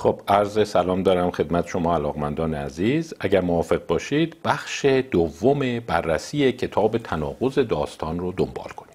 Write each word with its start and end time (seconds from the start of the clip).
خب 0.00 0.20
عرض 0.28 0.68
سلام 0.68 1.02
دارم 1.02 1.30
خدمت 1.30 1.66
شما 1.66 1.94
علاقمندان 1.94 2.54
عزیز. 2.54 3.14
اگر 3.20 3.40
موافق 3.40 3.86
باشید 3.86 4.36
بخش 4.44 4.84
دوم 4.84 5.80
بررسی 5.80 6.52
کتاب 6.52 6.98
تناقض 6.98 7.58
داستان 7.58 8.18
رو 8.18 8.32
دنبال 8.32 8.68
کنیم. 8.68 8.94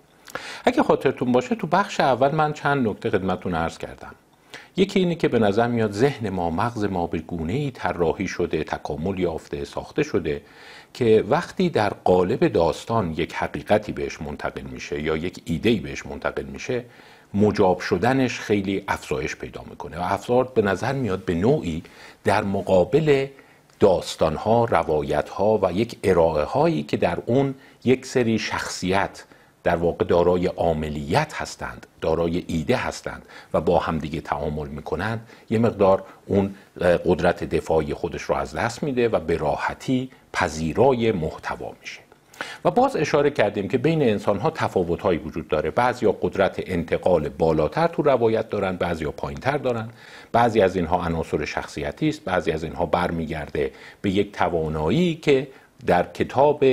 اگر 0.63 0.83
خاطرتون 0.83 1.31
باشه 1.31 1.55
تو 1.55 1.68
بخش 1.68 1.99
اول 1.99 2.36
من 2.36 2.54
چند 2.54 2.88
نکته 2.88 3.10
خدمتتون 3.10 3.55
عرض 3.55 3.78
کردم. 3.78 4.15
یکی 4.78 4.99
اینه 4.99 5.15
که 5.15 5.28
به 5.28 5.39
نظر 5.39 5.68
میاد 5.68 5.91
ذهن 5.91 6.29
ما 6.29 6.49
مغز 6.49 6.83
ما 6.83 7.08
به 7.08 7.19
گونه 7.19 7.53
ای 7.53 7.72
طراحی 7.72 8.28
شده 8.28 8.63
تکامل 8.63 9.19
یافته 9.19 9.65
ساخته 9.65 10.03
شده 10.03 10.42
که 10.94 11.24
وقتی 11.29 11.69
در 11.69 11.90
قالب 11.90 12.47
داستان 12.47 13.12
یک 13.12 13.33
حقیقتی 13.33 13.92
بهش 13.92 14.22
منتقل 14.22 14.62
میشه 14.62 15.01
یا 15.01 15.17
یک 15.17 15.42
ایده 15.46 15.76
بهش 15.76 16.05
منتقل 16.05 16.44
میشه 16.44 16.85
مجاب 17.36 17.80
شدنش 17.80 18.40
خیلی 18.40 18.84
افزایش 18.88 19.36
پیدا 19.36 19.63
می‌کنه 19.70 19.98
و 19.98 20.02
افزار 20.02 20.44
به 20.44 20.62
نظر 20.62 20.94
میاد 20.94 21.26
به 21.26 21.34
نوعی 21.34 21.84
در 22.23 22.44
مقابل 22.44 23.28
داستانها، 23.80 24.66
روایتها 24.66 25.59
و 25.64 25.72
یک 25.72 25.98
ارائه 26.04 26.44
هایی 26.44 26.84
که 26.84 26.98
در 26.98 27.18
اون 27.26 27.56
یک 27.84 28.06
سری 28.06 28.40
شخصیت 28.40 29.23
در 29.64 29.76
واقع 29.76 30.06
دارای 30.06 30.48
عاملیت 30.48 31.34
هستند 31.34 31.88
دارای 32.02 32.44
ایده 32.48 32.76
هستند 32.76 33.26
و 33.54 33.62
با 33.62 33.80
همدیگه 33.80 34.22
تعامل 34.22 34.67
می‌کنند 34.67 35.28
یه 35.50 35.59
مقدار 35.59 36.04
اون 36.26 36.56
قدرت 36.81 37.44
دفاعی 37.44 37.94
خودش 37.94 38.22
رو 38.22 38.36
از 38.36 38.56
دست 38.56 38.84
میده 38.84 39.09
و 39.09 39.20
به 39.20 39.38
راحتی 39.38 40.12
پذیرای 40.34 41.12
محتوا 41.12 41.73
میشه. 41.81 42.05
و 42.66 42.71
باز 42.71 42.95
اشاره 42.95 43.30
کردیم 43.30 43.67
که 43.67 43.77
بین 43.77 44.02
انسان 44.02 44.39
ها 44.39 44.49
تفاوت 44.49 45.02
هایی 45.02 45.20
وجود 45.20 45.48
داره. 45.48 45.71
بعضی 45.71 46.05
ها 46.05 46.12
قدرت 46.21 46.63
انتقال 46.66 47.30
بالاتر 47.30 47.88
تو 47.88 48.02
روایت 48.02 48.49
دارن 48.49 48.75
بعضی 48.75 49.05
ها 49.05 49.11
پایین 49.11 49.39
تر 49.39 49.58
دارن. 49.58 49.89
بعضی 50.31 50.61
از 50.61 50.75
اینها 50.75 51.05
عناصر 51.05 51.45
شخصیتی 51.45 52.09
است 52.09 52.23
بعضی 52.23 52.52
از 52.52 52.63
اینها 52.63 52.85
برمیگرده 52.85 53.71
به 54.02 54.09
یک 54.09 54.31
توانایی 54.31 55.16
که 55.16 55.47
در 55.86 56.03
کتاب 56.03 56.64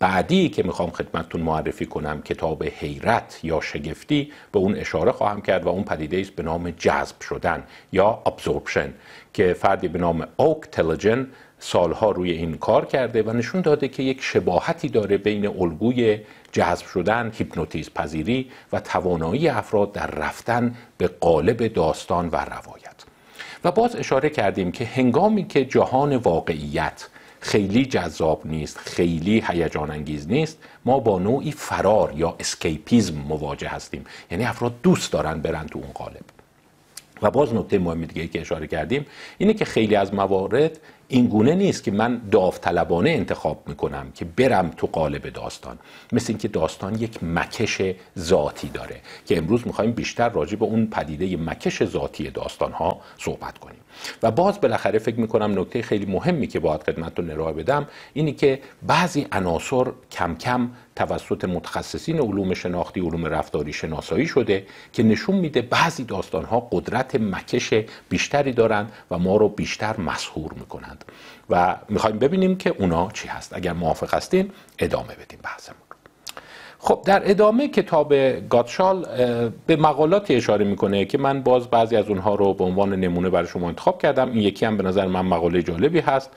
بعدی 0.00 0.48
که 0.48 0.62
می‌خوام 0.62 0.90
خدمتتون 0.90 1.40
معرفی 1.40 1.86
کنم 1.86 2.22
کتاب 2.22 2.64
حیرت 2.64 3.40
یا 3.42 3.60
شگفتی 3.60 4.32
به 4.52 4.58
اون 4.58 4.76
اشاره 4.76 5.12
خواهم 5.12 5.40
کرد 5.40 5.64
و 5.64 5.68
اون 5.68 5.84
پدیده 5.84 6.20
است 6.20 6.30
به 6.30 6.42
نام 6.42 6.70
جذب 6.70 7.20
شدن 7.20 7.62
یا 7.92 8.22
ابزوربشن 8.26 8.92
که 9.32 9.52
فردی 9.52 9.88
به 9.88 9.98
نام 9.98 10.26
اوک 10.36 10.60
تلجن 10.72 11.26
سالها 11.60 12.10
روی 12.10 12.30
این 12.30 12.56
کار 12.56 12.86
کرده 12.86 13.22
و 13.22 13.32
نشون 13.32 13.60
داده 13.60 13.88
که 13.88 14.02
یک 14.02 14.18
شباهتی 14.20 14.88
داره 14.88 15.16
بین 15.18 15.46
الگوی 15.46 16.18
جذب 16.52 16.86
شدن 16.86 17.32
هیپنوتیزم 17.34 17.92
پذیری 17.94 18.50
و 18.72 18.80
توانایی 18.80 19.48
افراد 19.48 19.92
در 19.92 20.06
رفتن 20.06 20.74
به 20.98 21.06
قالب 21.08 21.66
داستان 21.66 22.28
و 22.28 22.36
روایت. 22.36 23.04
و 23.64 23.70
باز 23.70 23.96
اشاره 23.96 24.30
کردیم 24.30 24.72
که 24.72 24.84
هنگامی 24.84 25.46
که 25.46 25.64
جهان 25.64 26.16
واقعیت 26.16 27.08
خیلی 27.40 27.86
جذاب 27.86 28.42
نیست 28.44 28.78
خیلی 28.78 29.44
هیجان 29.48 29.90
انگیز 29.90 30.28
نیست 30.28 30.58
ما 30.84 31.00
با 31.00 31.18
نوعی 31.18 31.52
فرار 31.52 32.12
یا 32.16 32.36
escapism 32.40 33.14
مواجه 33.14 33.68
هستیم. 33.68 34.04
یعنی 34.30 34.44
افراد 34.44 34.74
دوست 34.82 35.12
دارن 35.12 35.40
برن 35.40 35.66
تو 35.66 35.78
اون 35.78 35.92
قالب. 35.94 36.24
و 37.22 37.30
باز 37.30 37.54
نکته 37.54 37.78
مهم 37.78 38.04
دیگه 38.04 38.26
که 38.26 38.40
اشاره 38.40 38.66
کردیم 38.66 39.06
اینه 39.38 39.54
که 39.54 39.64
خیلی 39.64 39.96
از 39.96 40.14
موارد 40.14 40.80
این 41.12 41.26
گونه 41.26 41.54
نیست 41.54 41.84
که 41.84 41.90
من 41.90 42.20
داوطلبانه 42.30 43.10
انتخاب 43.10 43.62
می‌کنم 43.66 44.12
که 44.14 44.24
برم 44.24 44.70
تو 44.76 44.86
قالب 44.86 45.28
داستان. 45.28 45.78
مثل 46.12 46.26
اینکه 46.28 46.48
داستان 46.48 46.94
یک 46.94 47.24
مکش 47.24 47.82
ذاتی 48.18 48.68
داره 48.68 49.00
که 49.26 49.38
امروز 49.38 49.66
می‌خوایم 49.66 49.92
بیشتر 49.92 50.28
راجع 50.28 50.56
به 50.56 50.64
اون 50.64 50.86
پدیده 50.86 51.36
مکش 51.36 51.84
ذاتی 51.84 52.30
داستان 52.30 52.72
ها 52.72 53.00
صحبت 53.18 53.58
کنیم. 53.58 53.80
و 54.22 54.30
باز 54.30 54.60
بالاخره 54.60 54.98
فکر 54.98 55.20
می‌کنم 55.20 55.60
نکته 55.60 55.82
خیلی 55.82 56.06
مهمی 56.06 56.46
که 56.46 56.60
باید 56.60 56.82
خدمتتون 56.82 57.30
ارائه 57.30 57.52
بدم 57.52 57.86
اینی 58.12 58.32
که 58.32 58.60
بعضی 58.82 59.26
عناصر 59.32 59.86
کم 60.12 60.34
کم 60.34 60.70
توسط 61.00 61.44
متخصصین 61.44 62.20
علوم 62.20 62.54
شناختی 62.54 63.00
علوم 63.00 63.26
رفتاری 63.26 63.72
شناسایی 63.72 64.26
شده 64.26 64.66
که 64.92 65.02
نشون 65.02 65.36
میده 65.36 65.62
بعضی 65.62 66.04
داستان 66.04 66.44
ها 66.44 66.68
قدرت 66.72 67.14
مکش 67.14 67.74
بیشتری 68.08 68.52
دارند 68.52 68.92
و 69.10 69.18
ما 69.18 69.36
رو 69.36 69.48
بیشتر 69.48 70.00
مسهور 70.00 70.52
می‌کنند. 70.52 71.04
و 71.50 71.76
می‌خوایم 71.88 72.18
ببینیم 72.18 72.56
که 72.56 72.70
اونا 72.78 73.10
چی 73.10 73.28
هست. 73.28 73.56
اگر 73.56 73.72
موافق 73.72 74.14
هستین 74.14 74.50
ادامه 74.78 75.14
بدیم 75.14 75.38
بحثمون. 75.42 75.89
خب 76.82 77.02
در 77.04 77.30
ادامه 77.30 77.68
کتاب 77.68 78.14
گاتشال 78.48 79.06
به 79.66 79.76
مقالاتی 79.76 80.34
اشاره 80.34 80.64
می‌کنه 80.64 81.04
که 81.04 81.18
من 81.18 81.42
باز 81.42 81.68
بعضی 81.68 81.96
از 81.96 82.08
اونها 82.08 82.34
رو 82.34 82.54
به 82.54 82.64
عنوان 82.64 82.94
نمونه 82.94 83.30
برای 83.30 83.46
شما 83.46 83.68
انتخاب 83.68 84.02
کردم. 84.02 84.28
این 84.32 84.42
یکی 84.42 84.66
هم 84.66 84.76
به 84.76 84.82
نظر 84.82 85.06
من 85.06 85.20
مقاله 85.20 85.62
جالبی 85.62 86.00
هست. 86.00 86.30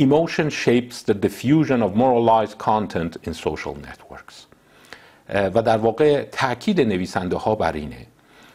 Emotion 0.00 0.50
shapes 0.50 1.10
the 1.10 1.14
diffusion 1.26 1.82
of 1.82 1.90
moralized 1.96 2.58
content 2.58 3.28
in 3.28 3.32
social 3.32 3.74
networks. 3.86 4.34
و 5.54 5.62
در 5.62 5.76
واقع 5.76 6.22
تاکید 6.22 6.80
نویسنده 6.80 7.36
ها 7.36 7.54
بر 7.54 7.72
اینه 7.72 8.06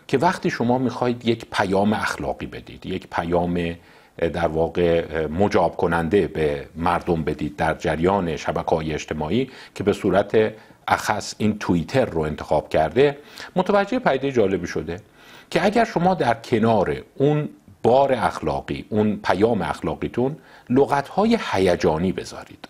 که 0.07 0.17
وقتی 0.17 0.49
شما 0.49 0.77
می‌خواهید 0.77 1.27
یک 1.27 1.45
پیام 1.51 1.93
اخلاقی 1.93 2.45
بدید 2.45 2.85
یک 2.85 3.07
پیام 3.11 3.75
در 4.17 4.47
واقع 4.47 5.25
مجاب 5.27 5.77
کننده 5.77 6.27
به 6.27 6.65
مردم 6.75 7.23
بدید 7.23 7.55
در 7.55 7.73
جریان 7.73 8.35
شبکه 8.37 8.75
های 8.75 8.93
اجتماعی 8.93 9.49
که 9.75 9.83
به 9.83 9.93
صورت 9.93 10.53
اخص 10.87 11.35
این 11.37 11.59
توییتر 11.59 12.05
رو 12.05 12.21
انتخاب 12.21 12.69
کرده 12.69 13.17
متوجه 13.55 13.99
پیده 13.99 14.31
جالبی 14.31 14.67
شده 14.67 15.01
که 15.49 15.65
اگر 15.65 15.85
شما 15.85 16.13
در 16.13 16.33
کنار 16.33 17.01
اون 17.15 17.49
بار 17.83 18.13
اخلاقی 18.13 18.85
اون 18.89 19.19
پیام 19.23 19.61
اخلاقیتون 19.61 20.35
لغتهای 20.69 21.39
هیجانی 21.51 22.11
بذارید. 22.11 22.67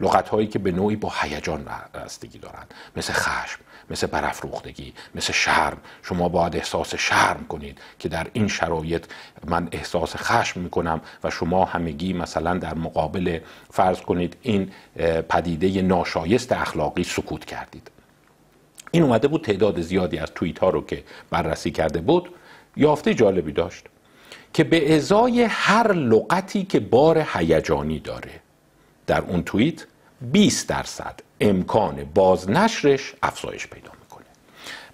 لغتهایی 0.00 0.46
که 0.46 0.58
به 0.58 0.72
نوعی 0.72 0.96
با 0.96 1.12
هیجان 1.22 1.68
بستگی 1.94 2.38
دارند 2.38 2.74
مثل 2.96 3.12
خشم 3.12 3.58
مثل 3.90 4.06
برافروختگی 4.06 4.92
مثل 5.14 5.32
شرم. 5.32 5.78
شما 6.02 6.28
باید 6.28 6.56
احساس 6.56 6.94
شرم 6.94 7.46
کنید 7.48 7.78
که 7.98 8.08
در 8.08 8.26
این 8.32 8.48
شرایط 8.48 9.04
من 9.44 9.68
احساس 9.72 10.16
خشم 10.16 10.60
می‌کنم 10.60 11.00
و 11.24 11.30
شما 11.30 11.64
همگی 11.64 12.12
مثلا 12.12 12.58
در 12.58 12.74
مقابل 12.74 13.38
فرض 13.70 14.00
کنید 14.00 14.36
این 14.42 14.70
پدیده 15.28 15.82
ناشایست 15.82 16.52
اخلاقی 16.52 17.04
سکوت 17.04 17.44
کردید. 17.44 17.90
این 18.90 19.02
اومده 19.02 19.28
بود 19.28 19.44
تعداد 19.44 19.80
زیادی 19.80 20.18
از 20.18 20.30
توییت 20.34 20.58
ها 20.58 20.70
رو 20.70 20.86
که 20.86 21.04
بررسی 21.30 21.70
کرده 21.70 22.00
بود 22.00 22.30
یافته 22.76 23.14
جالبی 23.14 23.52
داشت 23.52 23.84
که 24.52 24.64
به 24.64 24.96
ازای 24.96 25.42
هر 25.42 25.92
لغتی 25.92 26.64
که 26.64 26.80
بار 26.80 27.26
هیجانی 27.34 27.98
داره 27.98 28.40
در 29.06 29.20
اون 29.20 29.42
توییت 29.42 29.86
20 30.32 30.68
درصد 30.68 31.20
امکان 31.40 32.10
بازنشرش 32.14 33.14
افزایش 33.22 33.66
پیدا 33.66 33.90
می‌کنه. 34.00 34.26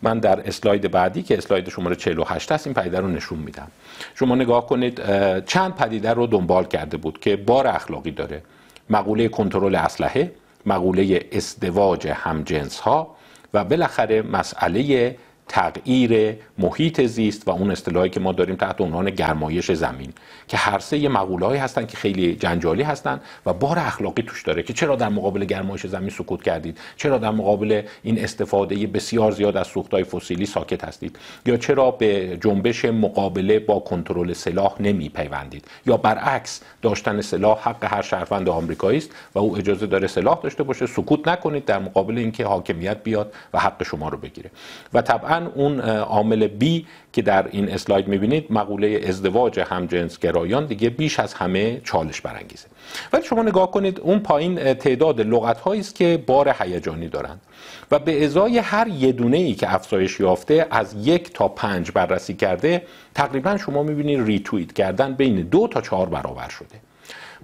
من 0.03 0.19
در 0.19 0.49
اسلاید 0.49 0.91
بعدی 0.91 1.23
که 1.23 1.39
اسلاید 1.39 1.69
شماره 1.69 1.97
48 1.97 2.53
هست 2.53 2.67
این 2.67 2.75
پدیده 2.75 3.01
رو 3.01 3.09
نشون 3.09 3.39
میدم. 3.39 3.69
شما 4.15 4.35
نگاه 4.35 4.67
کنید 4.67 5.01
چند 5.45 5.75
پدیده 5.75 6.11
رو 6.11 6.27
دنبال 6.27 6.65
کرده 6.65 6.97
بود 6.97 7.21
که 7.21 7.37
بار 7.37 7.67
اخلاقی 7.67 8.11
داره. 8.11 8.43
مقوله 8.91 9.29
کنترل 9.29 9.75
اسلحه 9.75 10.33
مقوله 10.67 11.21
ازدواج 11.33 12.09
همجنس 12.09 12.81
ها 12.81 13.17
و 13.55 13.65
بالاخره 13.65 14.23
مسئله 14.23 15.17
تغییر 15.49 16.37
محیط 16.59 17.01
زیست 17.01 17.49
و 17.49 17.51
اون 17.51 17.71
اصطلاحی 17.71 18.11
که 18.11 18.21
ما 18.21 18.33
داریم 18.33 18.57
تحت 18.57 18.81
عنوان 18.81 19.11
گرمایش 19.11 19.73
زمین 19.73 20.13
که 20.49 20.57
هر 20.57 20.79
سه 20.79 21.09
مقوله‌ای 21.09 21.59
هستن 21.59 21.87
که 21.87 21.97
خیلی 21.97 22.35
جنجالی 22.35 22.83
هستن 22.83 23.21
و 23.47 23.53
بار 23.53 23.79
اخلاقی 23.79 24.23
توش 24.23 24.43
داره 24.43 24.63
که 24.63 24.73
چرا 24.73 24.97
در 24.97 25.09
مقابل 25.09 25.45
گرمایش 25.45 25.87
زمین 25.87 26.11
سکوت 26.11 26.43
کردید؟ 26.43 26.79
چرا 26.97 27.19
در 27.19 27.31
مقابل 27.31 27.83
این 28.03 28.25
استفاده 28.25 28.87
بسیار 28.87 29.33
زیاد 29.33 29.57
از 29.57 29.67
سوختهای 29.67 30.05
فسیلی 30.05 30.47
ساکت 30.47 30.85
هستید؟ 30.85 31.19
یا 31.47 31.57
چرا 31.57 31.91
به 31.91 32.39
جنبش 32.41 32.85
مقابله 32.85 33.59
با 33.59 33.79
کنترل 33.79 34.33
سلاح 34.33 34.75
نمی 34.81 35.09
پیوندید 35.09 35.65
یا 35.87 35.97
برعکس 35.97 36.61
داشتن 36.83 37.21
سلاح 37.21 37.69
حق 37.69 37.85
هر 37.85 38.03
شهروند 38.03 38.49
آمریکایی 38.49 38.99
است 38.99 39.11
و 39.35 39.39
او 39.39 39.59
اجازه 39.59 39.87
داره 39.87 40.07
سلاح 40.07 40.41
داشته 40.43 40.63
باشه 40.63 40.87
سکوت 40.87 41.29
نکنید 41.29 41.65
در 41.65 41.79
مقابل 41.79 42.19
اینکه 42.19 42.47
حاکمیت 42.47 43.03
بیاد 43.03 43.33
و 43.55 43.59
حق 43.59 43.83
شما 43.83 44.09
رو 44.09 44.19
بگیره. 44.19 44.51
و 44.95 45.03
طبعا 45.03 45.36
اون 45.43 45.81
عامل 45.81 46.47
بی 46.47 46.87
که 47.13 47.23
در 47.23 47.49
این 47.51 47.69
اسلاید 47.69 48.09
می‌بینید 48.09 48.47
مقوله 48.51 49.01
ازدواج 49.09 49.61
همجنس 49.61 50.19
گرایان 50.19 50.67
دیگه 50.67 50.91
بیش 50.91 51.21
از 51.21 51.35
همه 51.35 51.81
چالش 51.85 52.21
برانگیزه. 52.21 52.67
ولی 53.13 53.25
شما 53.25 53.43
نگاه 53.43 53.71
کنید 53.71 54.01
اون 54.01 54.19
پایین 54.19 54.75
تعداد 54.75 55.21
لغت 55.21 55.61
هایی 55.61 55.81
است 55.81 55.95
که 55.95 56.23
بار 56.27 56.55
هیجانی 56.59 57.09
دارند 57.09 57.41
و 57.91 57.99
به 57.99 58.25
ازای 58.25 58.59
هر 58.59 58.89
یه 58.89 59.13
دونه 59.13 59.37
ای 59.37 59.55
که 59.55 59.75
افزایش 59.75 60.21
یافته 60.21 60.67
از 60.71 61.07
یک 61.07 61.33
تا 61.33 61.49
پنج 61.49 61.91
بررسی 61.91 62.35
کرده 62.35 62.83
تقریبا 63.15 63.57
شما 63.57 63.83
می‌بینید 63.83 64.27
ریتویت 64.27 64.73
کردن 64.73 65.15
بین 65.15 65.35
دو 65.35 65.69
تا 65.69 65.81
چهار 65.81 66.09
برابر 66.09 66.49
شده. 66.49 66.86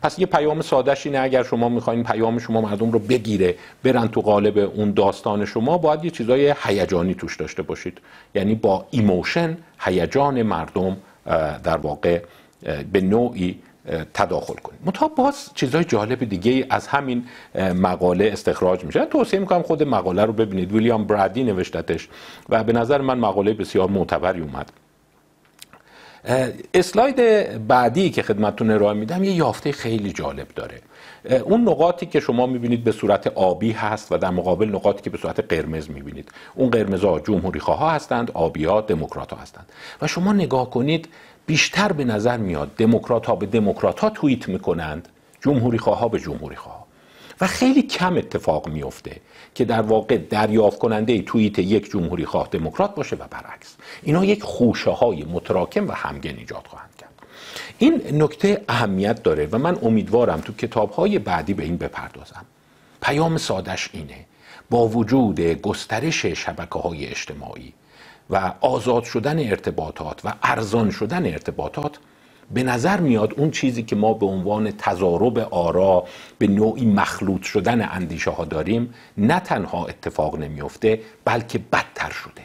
پس 0.02 0.18
یه 0.18 0.26
پیام 0.26 0.60
سادهش 0.60 1.06
اینه 1.06 1.18
اگر 1.18 1.42
شما 1.42 1.68
می‌خواین 1.68 2.04
پیام 2.04 2.38
شما 2.38 2.60
مردم 2.60 2.90
رو 2.90 2.98
بگیره 2.98 3.54
برن 3.82 4.08
تو 4.08 4.20
قالب 4.20 4.58
اون 4.58 4.92
داستان 4.92 5.44
شما 5.44 5.78
باید 5.78 6.04
یه 6.04 6.10
چیزای 6.10 6.54
هیجانی 6.62 7.14
توش 7.14 7.36
داشته 7.36 7.62
باشید. 7.62 7.98
یعنی 8.34 8.54
با 8.54 8.86
emotion 8.90 9.56
هیجان 9.80 10.42
مردم 10.42 10.96
در 11.64 11.76
واقع 11.76 12.22
به 12.92 13.00
نوعی 13.00 13.58
تداخل 14.14 14.54
کنیم 14.54 14.78
منتها 14.84 15.08
باز 15.08 15.50
چیزهای 15.54 15.84
جالب 15.84 16.24
دیگه 16.24 16.66
از 16.70 16.86
همین 16.86 17.24
مقاله 17.74 18.30
استخراج 18.32 18.84
میشه. 18.84 19.06
توصیه 19.06 19.40
می‌کنم 19.40 19.62
خود 19.62 19.82
مقاله 19.82 20.24
رو 20.24 20.32
ببینید. 20.32 20.72
ویلیام 20.72 21.04
برادی 21.04 21.44
نوشتتش. 21.44 22.08
و 22.48 22.64
به 22.64 22.72
نظر 22.72 23.00
من 23.00 23.18
مقاله 23.18 23.52
بسیار 23.52 23.88
معتبری 23.88 24.40
اومد. 24.40 24.72
اسلاید 26.74 27.16
بعدی 27.66 28.10
که 28.10 28.22
خدمتتون 28.22 28.70
ارائه 28.70 28.94
میدم 28.98 29.24
یه 29.24 29.32
یافته 29.32 29.72
خیلی 29.72 30.12
جالب 30.12 30.48
داره. 30.48 30.80
اون 31.44 31.68
نقاطی 31.68 32.06
که 32.06 32.20
شما 32.20 32.46
می‌بینید 32.46 32.84
به 32.84 32.92
صورت 32.92 33.26
آبی 33.26 33.72
هست 33.72 34.12
و 34.12 34.18
در 34.18 34.30
مقابل 34.30 34.68
نقاطی 34.68 35.02
که 35.02 35.10
به 35.10 35.18
صورت 35.18 35.40
قرمز 35.40 35.90
می‌بینید. 35.90 36.30
اون 36.54 36.70
قرمزها 36.70 37.20
جمهوری 37.20 37.60
خواه 37.60 37.92
هستند 37.92 38.30
آبی 38.30 38.64
ها 38.64 38.80
دموکرات 38.80 39.32
ها 39.32 39.38
هستند. 39.38 39.66
و 40.02 40.06
شما 40.06 40.32
نگاه 40.32 40.70
کنید 40.70 41.08
بیشتر 41.46 41.92
به 41.92 42.04
نظر 42.04 42.36
میاد 42.36 42.70
دموکرات 42.76 43.26
ها 43.26 43.36
به 43.36 43.46
دموکرات 43.46 44.00
ها 44.00 44.10
توییت 44.10 44.48
می‌کنند 44.48 45.08
جمهوری 45.40 45.78
خواه 45.78 46.10
به 46.10 46.20
جمهوری 46.20 46.56
خواه 46.56 46.86
و 47.40 47.46
خیلی 47.46 47.82
کم 47.82 48.16
اتفاق 48.16 48.68
میفته 48.68 49.16
که 49.54 49.64
در 49.64 49.82
واقع 49.82 50.16
دریافت 50.16 50.78
کننده 50.78 51.22
توییت 51.22 51.58
یک 51.58 51.90
جمهوری 51.90 52.24
خواه 52.24 52.48
دموکرات 52.50 52.94
باشه 52.94 53.16
و 53.16 53.24
برعکس. 53.30 53.76
اینا 54.02 54.24
یک 54.24 54.42
خوشه 54.42 54.90
های 54.90 55.24
متراکم 55.24 55.88
و 55.88 55.92
همگن 55.92 56.36
ایجاد 56.36 56.66
خواهند 56.66 56.96
کرد. 56.98 57.12
این 57.78 58.22
نکته 58.22 58.64
اهمیت 58.68 59.22
داره 59.22 59.48
و 59.52 59.58
من 59.58 59.78
امیدوارم 59.82 60.40
تو 60.40 60.52
کتاب 60.52 60.90
های 60.90 61.18
بعدی 61.18 61.54
به 61.54 61.64
این 61.64 61.76
بپردازم. 61.76 62.44
پیام 63.02 63.36
سادش 63.36 63.90
اینه 63.92 64.26
با 64.70 64.88
وجود 64.88 65.40
گسترش 65.40 66.26
شبکه 66.26 66.78
های 66.78 67.06
اجتماعی 67.06 67.72
و 68.30 68.52
آزاد 68.60 69.04
شدن 69.04 69.38
ارتباطات 69.38 70.24
و 70.24 70.32
ارزان 70.42 70.90
شدن 70.90 71.26
ارتباطات 71.26 71.98
به 72.54 72.62
نظر 72.62 73.00
میاد 73.00 73.34
اون 73.36 73.50
چیزی 73.50 73.82
که 73.82 73.96
ما 73.96 74.14
به 74.14 74.26
عنوان 74.26 74.70
تضارب 74.70 75.38
آرا 75.38 76.04
به 76.38 76.46
نوعی 76.46 76.86
مخلوط 76.86 77.42
شدن 77.42 77.88
اندیشه 77.92 78.30
ها 78.30 78.44
داریم 78.44 78.94
نه 79.18 79.40
تنها 79.40 79.86
اتفاق 79.86 80.38
نمیفته 80.38 81.00
بلکه 81.24 81.58
بدتر 81.58 82.10
شده. 82.10 82.42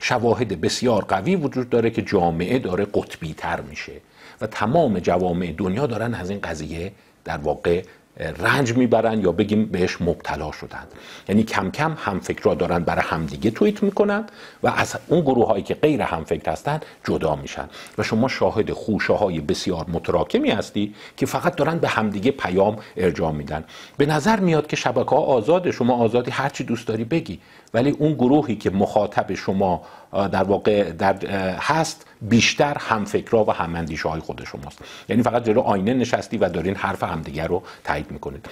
شواهد 0.00 0.60
بسیار 0.60 1.04
قوی 1.04 1.36
وجود 1.36 1.70
داره 1.70 1.90
که 1.90 2.02
جامعه 2.02 2.58
داره 2.58 2.84
قطبی 2.84 3.34
تر 3.34 3.60
میشه 3.60 3.92
و 4.40 4.46
تمام 4.46 4.98
جوامع 4.98 5.54
دنیا 5.58 5.86
دارن 5.86 6.14
از 6.14 6.30
این 6.30 6.40
قضیه 6.40 6.92
در 7.24 7.36
واقع 7.36 7.82
رنج 8.16 8.72
می‌برن 8.76 9.20
یا 9.20 9.32
بگیم 9.32 9.66
بهش 9.66 10.00
مبتلا 10.00 10.52
شدن. 10.52 10.86
یعنی 11.28 11.42
کم 11.42 11.70
کم 11.70 11.96
همفکرها 11.98 12.54
دارن 12.54 12.78
برای 12.78 13.02
همدیگه 13.04 13.50
توییت 13.50 13.82
می‌کنن 13.82 14.24
و 14.62 14.68
از 14.68 14.96
اون 15.08 15.20
گروه 15.20 15.46
هایی 15.46 15.62
که 15.62 15.74
غیر 15.74 16.02
همفکر 16.02 16.52
هستن 16.52 16.80
جدا 17.04 17.36
میشن. 17.36 17.68
و 17.98 18.02
شما 18.02 18.28
شاهد 18.28 18.72
خوشه 18.72 19.12
های 19.12 19.40
بسیار 19.40 19.86
متراکمی 19.88 20.50
هستی 20.50 20.94
که 21.16 21.26
فقط 21.26 21.56
دارن 21.56 21.78
به 21.78 21.88
همدیگه 21.88 22.30
پیام 22.30 22.76
ارجاع 22.96 23.32
میدن. 23.32 23.64
به 23.96 24.06
نظر 24.06 24.40
میاد 24.40 24.66
که 24.66 24.76
شبکه 24.76 25.10
ها 25.10 25.16
آزاده. 25.16 25.72
شما 25.72 25.94
آزادی 25.94 26.30
هرچی 26.30 26.64
دوست 26.64 26.88
داری 26.88 27.04
بگی. 27.04 27.40
ولی 27.74 27.90
اون 27.90 28.14
گروهی 28.14 28.56
که 28.56 28.70
مخاطب 28.70 29.34
شما 29.34 29.82
در 30.12 30.42
واقع 30.42 30.92
در 30.92 31.16
هست 31.56 32.06
بیشتر 32.22 32.76
همفکرها 32.78 33.44
و 33.44 33.50
هماندیشه 33.50 34.08
های 34.08 34.20
خود 34.20 34.44
شماست. 34.44 34.78
یعنی 35.08 35.22
فقط 35.22 35.44
جلو 35.44 35.60
آینه 35.60 35.94
نشستی 35.94 36.36
و 36.38 36.48
دارین 36.48 36.74
حرف 36.74 37.02
همدیگر 37.02 37.46
رو 37.46 37.62
تایید 37.84 38.10
می‌کنید. 38.10 38.46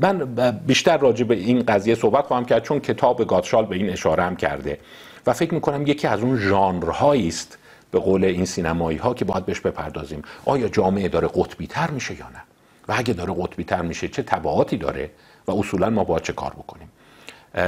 من 0.00 0.18
بیشتر 0.66 0.96
راجع 0.96 1.24
به 1.24 1.34
این 1.34 1.62
قضیه 1.62 1.94
صحبت 1.94 2.26
خواهم 2.26 2.44
کرد 2.44 2.62
چون 2.62 2.80
کتاب 2.80 3.26
گاتشال 3.26 3.66
به 3.66 3.76
این 3.76 3.90
اشاره 3.90 4.22
هم 4.22 4.36
کرده 4.36 4.78
و 5.26 5.32
فکر 5.32 5.54
می‌کنم 5.54 5.86
یکی 5.86 6.06
از 6.06 6.20
اون 6.20 6.36
ژانرهایی 6.36 7.28
است 7.28 7.58
به 7.90 7.98
قول 7.98 8.24
این 8.24 8.44
سینمایی 8.44 8.98
ها 8.98 9.14
که 9.14 9.24
باید 9.24 9.46
بهش 9.46 9.60
بپردازیم. 9.60 10.22
آیا 10.44 10.68
جامعه 10.68 11.08
داره 11.08 11.28
قطبی 11.28 11.66
تر 11.66 11.90
میشه 11.90 12.18
یا 12.18 12.28
نه؟ 12.28 12.42
و 12.88 12.94
اگه 12.96 13.14
داره 13.14 13.34
قطبی 13.34 13.64
تر 13.64 13.82
میشه 13.82 14.08
چه 14.08 14.22
تبعاتی 14.22 14.76
داره 14.76 15.10
و 15.48 15.52
اصولا 15.52 15.90
ما 15.90 16.04
باید 16.04 16.22
چه 16.22 16.32
کار 16.32 16.50
بکنیم؟ 16.50 16.88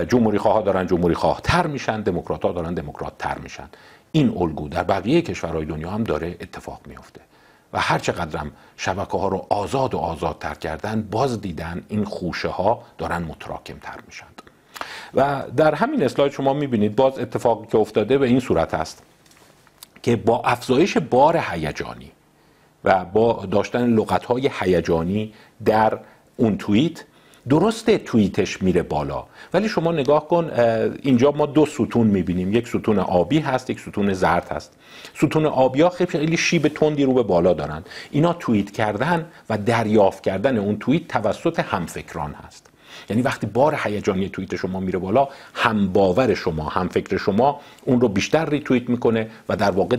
جمهوری 0.08 0.38
خواه 0.38 0.62
دارن 0.62 0.86
جمهوری 0.86 1.14
خواه 1.14 1.40
تر 1.40 1.66
میشن 1.66 2.00
دموکرات 2.00 2.44
ها 2.44 2.52
دارن 2.52 2.74
دموکرات 2.74 3.12
تر 3.18 3.38
میشن. 3.38 3.68
این 4.12 4.36
الگو 4.38 4.68
در 4.68 4.82
بقیه 4.82 5.22
کشورهای 5.22 5.64
دنیا 5.64 5.90
هم 5.90 6.04
داره 6.04 6.36
اتفاق 6.40 6.80
میفته. 6.86 7.20
و 7.72 7.80
هر 7.80 7.98
چقدرم 7.98 8.50
شبکه 8.76 9.18
ها 9.18 9.28
رو 9.28 9.46
آزاد 9.50 9.94
و 9.94 9.98
آزاد 9.98 10.38
تر 10.38 10.54
کردن 10.54 11.02
باز 11.02 11.40
دیدن 11.40 11.84
این 11.88 12.04
خوشه 12.04 12.48
ها 12.48 12.82
دارن 12.98 13.22
متراکم 13.22 13.78
تر 13.78 13.98
میشن. 14.06 14.26
و 15.14 15.42
در 15.56 15.74
همین 15.74 16.02
اسلاید 16.02 16.32
شما 16.32 16.52
می‌بینید 16.52 16.96
باز 16.96 17.18
اتفاقی 17.18 17.66
که 17.66 17.78
افتاده 17.78 18.18
به 18.18 18.26
این 18.26 18.40
صورت 18.40 18.74
است 18.74 19.02
که 20.02 20.16
با 20.16 20.42
افزایش 20.44 20.98
بار 20.98 21.36
هیجانی 21.36 22.12
و 22.84 23.04
با 23.04 23.46
داشتن 23.50 23.86
لغت 23.86 24.24
های 24.24 24.50
هیجانی 24.60 25.34
در 25.64 25.98
اون 26.36 26.58
توییت 26.58 27.04
درسته 27.48 27.98
توییتش 27.98 28.62
میره 28.62 28.82
بالا 28.82 29.24
ولی 29.54 29.68
شما 29.68 29.92
نگاه 29.92 30.28
کن 30.28 30.50
اینجا 31.02 31.30
ما 31.30 31.46
دو 31.46 31.66
ستون 31.66 32.06
می‌بینیم. 32.06 32.52
یک 32.52 32.68
ستون 32.68 32.98
آبی 32.98 33.38
هست 33.38 33.70
یک 33.70 33.80
ستون 33.80 34.12
زرد 34.12 34.48
هست. 34.52 34.72
ستون 35.14 35.46
آبی 35.46 35.80
ها 35.80 35.88
خیلی 35.88 36.36
شیب 36.36 36.68
تندی 36.68 37.04
رو 37.04 37.12
به 37.12 37.22
بالا 37.22 37.52
دارن. 37.52 37.84
اینا 38.10 38.32
توییت 38.32 38.70
کردن 38.70 39.26
و 39.50 39.58
دریافت 39.58 40.22
کردن 40.22 40.58
اون 40.58 40.78
توییت 40.78 41.08
توسط 41.08 41.60
همفکران 41.60 42.34
هست. 42.46 42.70
یعنی 43.10 43.22
وقتی 43.22 43.46
بار 43.46 43.80
هیجانی 43.84 44.28
توییت 44.28 44.56
شما 44.56 44.80
میره 44.80 44.98
بالا 44.98 45.28
هم 45.54 45.92
باور 45.92 46.34
شما 46.34 46.68
هم 46.68 46.88
فکر 46.88 47.16
شما 47.16 47.60
اون 47.84 48.00
رو 48.00 48.08
بیشتر 48.08 48.50
ریتوییت 48.50 48.88
می‌کنه 48.88 49.30
و 49.48 49.56
در 49.56 49.70
واقع 49.70 49.96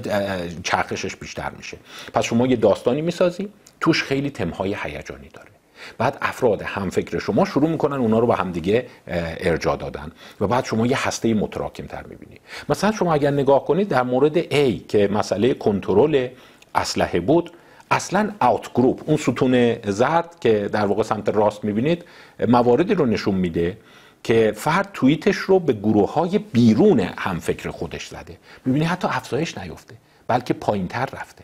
چرخشش 0.63 1.15
بیشتر 1.15 1.51
میشه. 1.57 1.77
پس 2.13 2.23
شما 2.23 2.47
یه 2.47 2.55
داستانی 2.55 3.01
می‌سازی 3.01 3.49
توش 3.79 4.03
خیلی 4.03 4.29
تمهای 4.29 4.75
هیجانی 4.83 5.29
داره. 5.33 5.54
بعد 5.97 6.17
افراد 6.21 6.61
هم 6.61 6.89
فکر 6.89 7.19
شما 7.19 7.45
شروع 7.45 7.69
می‌کنن 7.69 7.97
اونا 7.97 8.19
رو 8.19 8.27
به 8.27 8.35
همدیگه 8.35 8.87
ارجاع 9.07 9.77
دادن 9.77 10.11
و 10.41 10.47
بعد 10.47 10.65
شما 10.65 10.85
یه 10.85 11.07
هسته 11.07 11.33
متراکم 11.33 11.85
تر 11.85 12.03
می‌بینی. 12.03 12.39
مثلا 12.69 12.91
شما 12.91 13.13
اگر 13.13 13.31
نگاه 13.31 13.65
کنید 13.65 13.87
در 13.87 14.03
مورد 14.03 14.41
A 14.41 14.87
که 14.87 15.07
مسئله 15.07 15.53
کنترل 15.53 16.27
اسلحه 16.75 17.19
بود 17.19 17.51
اصلا 17.91 18.31
اوت 18.41 18.73
گروپ 18.73 19.01
اون 19.05 19.17
ستون 19.17 19.75
زرد 19.83 20.39
که 20.39 20.69
در 20.71 20.85
واقع 20.85 21.03
سمت 21.03 21.29
راست 21.29 21.63
می‌بینید 21.63 22.05
مواردی 22.47 22.93
رو 22.95 23.05
نشون 23.05 23.35
میده 23.35 23.77
که 24.23 24.53
فرد 24.55 24.89
توییتش 24.93 25.35
رو 25.35 25.59
به 25.59 25.73
گروه 25.73 26.13
های 26.13 26.37
بیرون 26.37 26.99
همفکر 26.99 27.69
خودش 27.69 28.07
زده. 28.07 28.37
می‌بینی 28.65 28.85
حتی 28.85 29.07
افزایش 29.07 29.57
نیفته 29.57 29.95
بلکه 30.27 30.53
پایین 30.53 30.87
تر 30.87 31.05
رفته. 31.05 31.43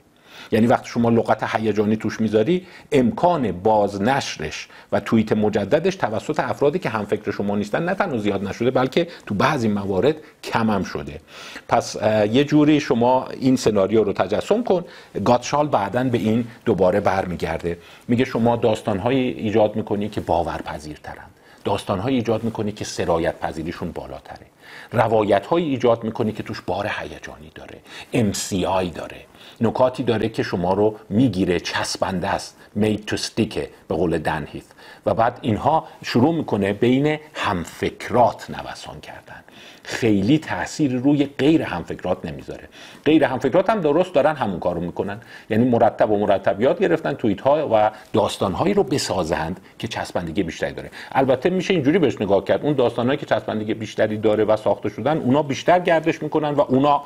یعنی 0.51 0.67
وقتی 0.67 0.89
شما 0.89 1.09
لغت 1.09 1.55
هیجانی 1.55 1.95
توش 1.95 2.21
می‌ذاری 2.21 2.67
امکان 2.91 3.51
بازنشرش 3.51 4.67
و 4.91 4.99
توییت 4.99 5.31
مجددش 5.31 5.95
توسط 5.95 6.39
افرادی 6.39 6.79
که 6.79 6.89
هم 6.89 7.05
فکر 7.05 7.31
شما 7.31 7.55
نیستن 7.55 7.85
نه 7.85 7.93
تنها 7.93 8.17
زیاد 8.17 8.47
نشده 8.47 8.71
بلکه 8.71 9.07
تو 9.25 9.35
بعضی 9.35 9.67
موارد 9.67 10.15
کم 10.43 10.69
هم 10.69 10.83
شده. 10.83 11.19
پس 11.67 11.95
یه 12.31 12.43
جوری 12.43 12.79
شما 12.79 13.27
این 13.27 13.55
سناریو 13.55 14.03
رو 14.03 14.13
تجسم 14.13 14.63
کن. 14.63 14.85
گاتشال 15.25 15.67
بعدا 15.67 16.03
به 16.03 16.17
این 16.17 16.47
دوباره 16.65 16.99
برمیگرده. 16.99 17.77
میگه 18.07 18.25
شما 18.25 18.55
داستانهایی 18.55 19.29
ایجاد 19.29 19.75
می‌کنی 19.75 20.09
که 20.09 20.21
باورپذیرترن. 20.21 21.25
داستانهایی 21.63 22.15
ایجاد 22.15 22.43
می‌کنی 22.43 22.71
که 22.71 22.85
سرایت 22.85 23.39
پذیریشون 23.39 23.91
بالاتره. 23.91 24.45
روایت 24.91 25.45
هایی 25.45 25.69
ایجاد 25.69 26.03
می‌کنی 26.03 26.31
که 26.31 26.43
توش 26.43 26.61
بار 26.61 26.91
هیجانی 26.99 27.51
داره. 27.55 27.77
MCI 28.13 28.95
داره. 28.95 29.25
نکاتی 29.61 30.03
داره 30.03 30.29
که 30.29 30.43
شما 30.43 30.73
رو 30.73 30.99
می‌گیره 31.09 31.59
چسبنده 31.59 32.27
است. 32.27 32.57
Made 32.79 33.11
to 33.11 33.17
stick 33.17 33.57
به 33.87 33.95
قول 33.95 34.17
دنهیث 34.17 34.63
و 35.05 35.13
بعد 35.13 35.39
اینها 35.41 35.87
شروع 36.03 36.35
می‌کنه 36.35 36.73
بین 36.73 37.19
همفکرات 37.33 38.49
نوسان 38.49 39.01
کردن. 39.01 39.40
خیلی 39.83 40.37
تاثیر 40.37 40.95
روی 40.95 41.25
غیر 41.25 41.61
همفکرات 41.61 42.25
نمی‌ذاره. 42.25 42.63
غیر 43.05 43.23
همفکرات 43.23 43.69
هم 43.69 43.81
درست 43.81 44.13
دارن 44.13 44.35
همون 44.35 44.59
کارو 44.59 44.81
می‌کنن. 44.81 45.21
یعنی 45.49 45.69
مرتب 45.69 46.11
و 46.11 46.17
مرتب 46.17 46.61
یاد 46.61 46.79
گرفتن 46.79 47.13
توییت 47.13 47.41
ها 47.41 47.69
و 47.71 47.91
داستان 48.13 48.53
هایی 48.53 48.73
رو 48.73 48.83
بسازند 48.83 49.59
که 49.79 49.87
چسبندگی 49.87 50.43
بیشتری 50.43 50.73
داره. 50.73 50.91
البته 51.11 51.49
میشه 51.49 51.73
اینجوری 51.73 51.99
بهش 51.99 52.21
نگاه 52.21 52.43
کرد. 52.43 52.65
اون 52.65 52.73
داستان 52.73 53.05
هایی 53.05 53.17
که 53.17 53.25
چسبندگی 53.25 53.73
بیشتری 53.73 54.17
داره 54.17 54.43
و 54.43 54.55
ساخته 54.55 54.89
شدن 54.89 55.17
اونا 55.17 55.43
بیشتر 55.43 55.79
گردش 55.79 56.23
می‌کنن 56.23 56.49
و 56.49 56.61
اونا 56.61 57.03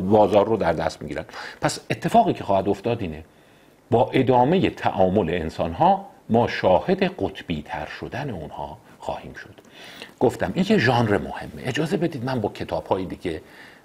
بازار 0.00 0.46
رو 0.46 0.56
در 0.56 0.72
دست 0.72 1.02
می‌گیرن. 1.02 1.24
پس 1.60 1.80
اتفاقی 1.90 2.32
که 2.32 2.44
خواهد 2.44 2.68
افتاد 2.68 3.00
اینه 3.00 3.24
با 3.90 4.10
ادامه 4.12 4.70
تعامل 4.70 5.30
انسان 5.30 5.72
ها 5.72 6.06
ما 6.30 6.48
شاهد 6.48 7.02
قطبی 7.02 7.62
تر 7.66 7.86
شدن 8.00 8.30
اونها 8.30 8.78
خواهیم 8.98 9.34
شد. 9.34 9.61
گفتم 10.22 10.52
این 10.54 10.66
یه 10.68 10.78
ژانر 10.78 11.18
مهمه. 11.18 11.62
اجازه 11.66 11.96
بدید 11.96 12.24
من 12.24 12.40
با 12.40 12.48
کتاب 12.48 12.86
های 12.86 13.04
دیگه 13.04 13.40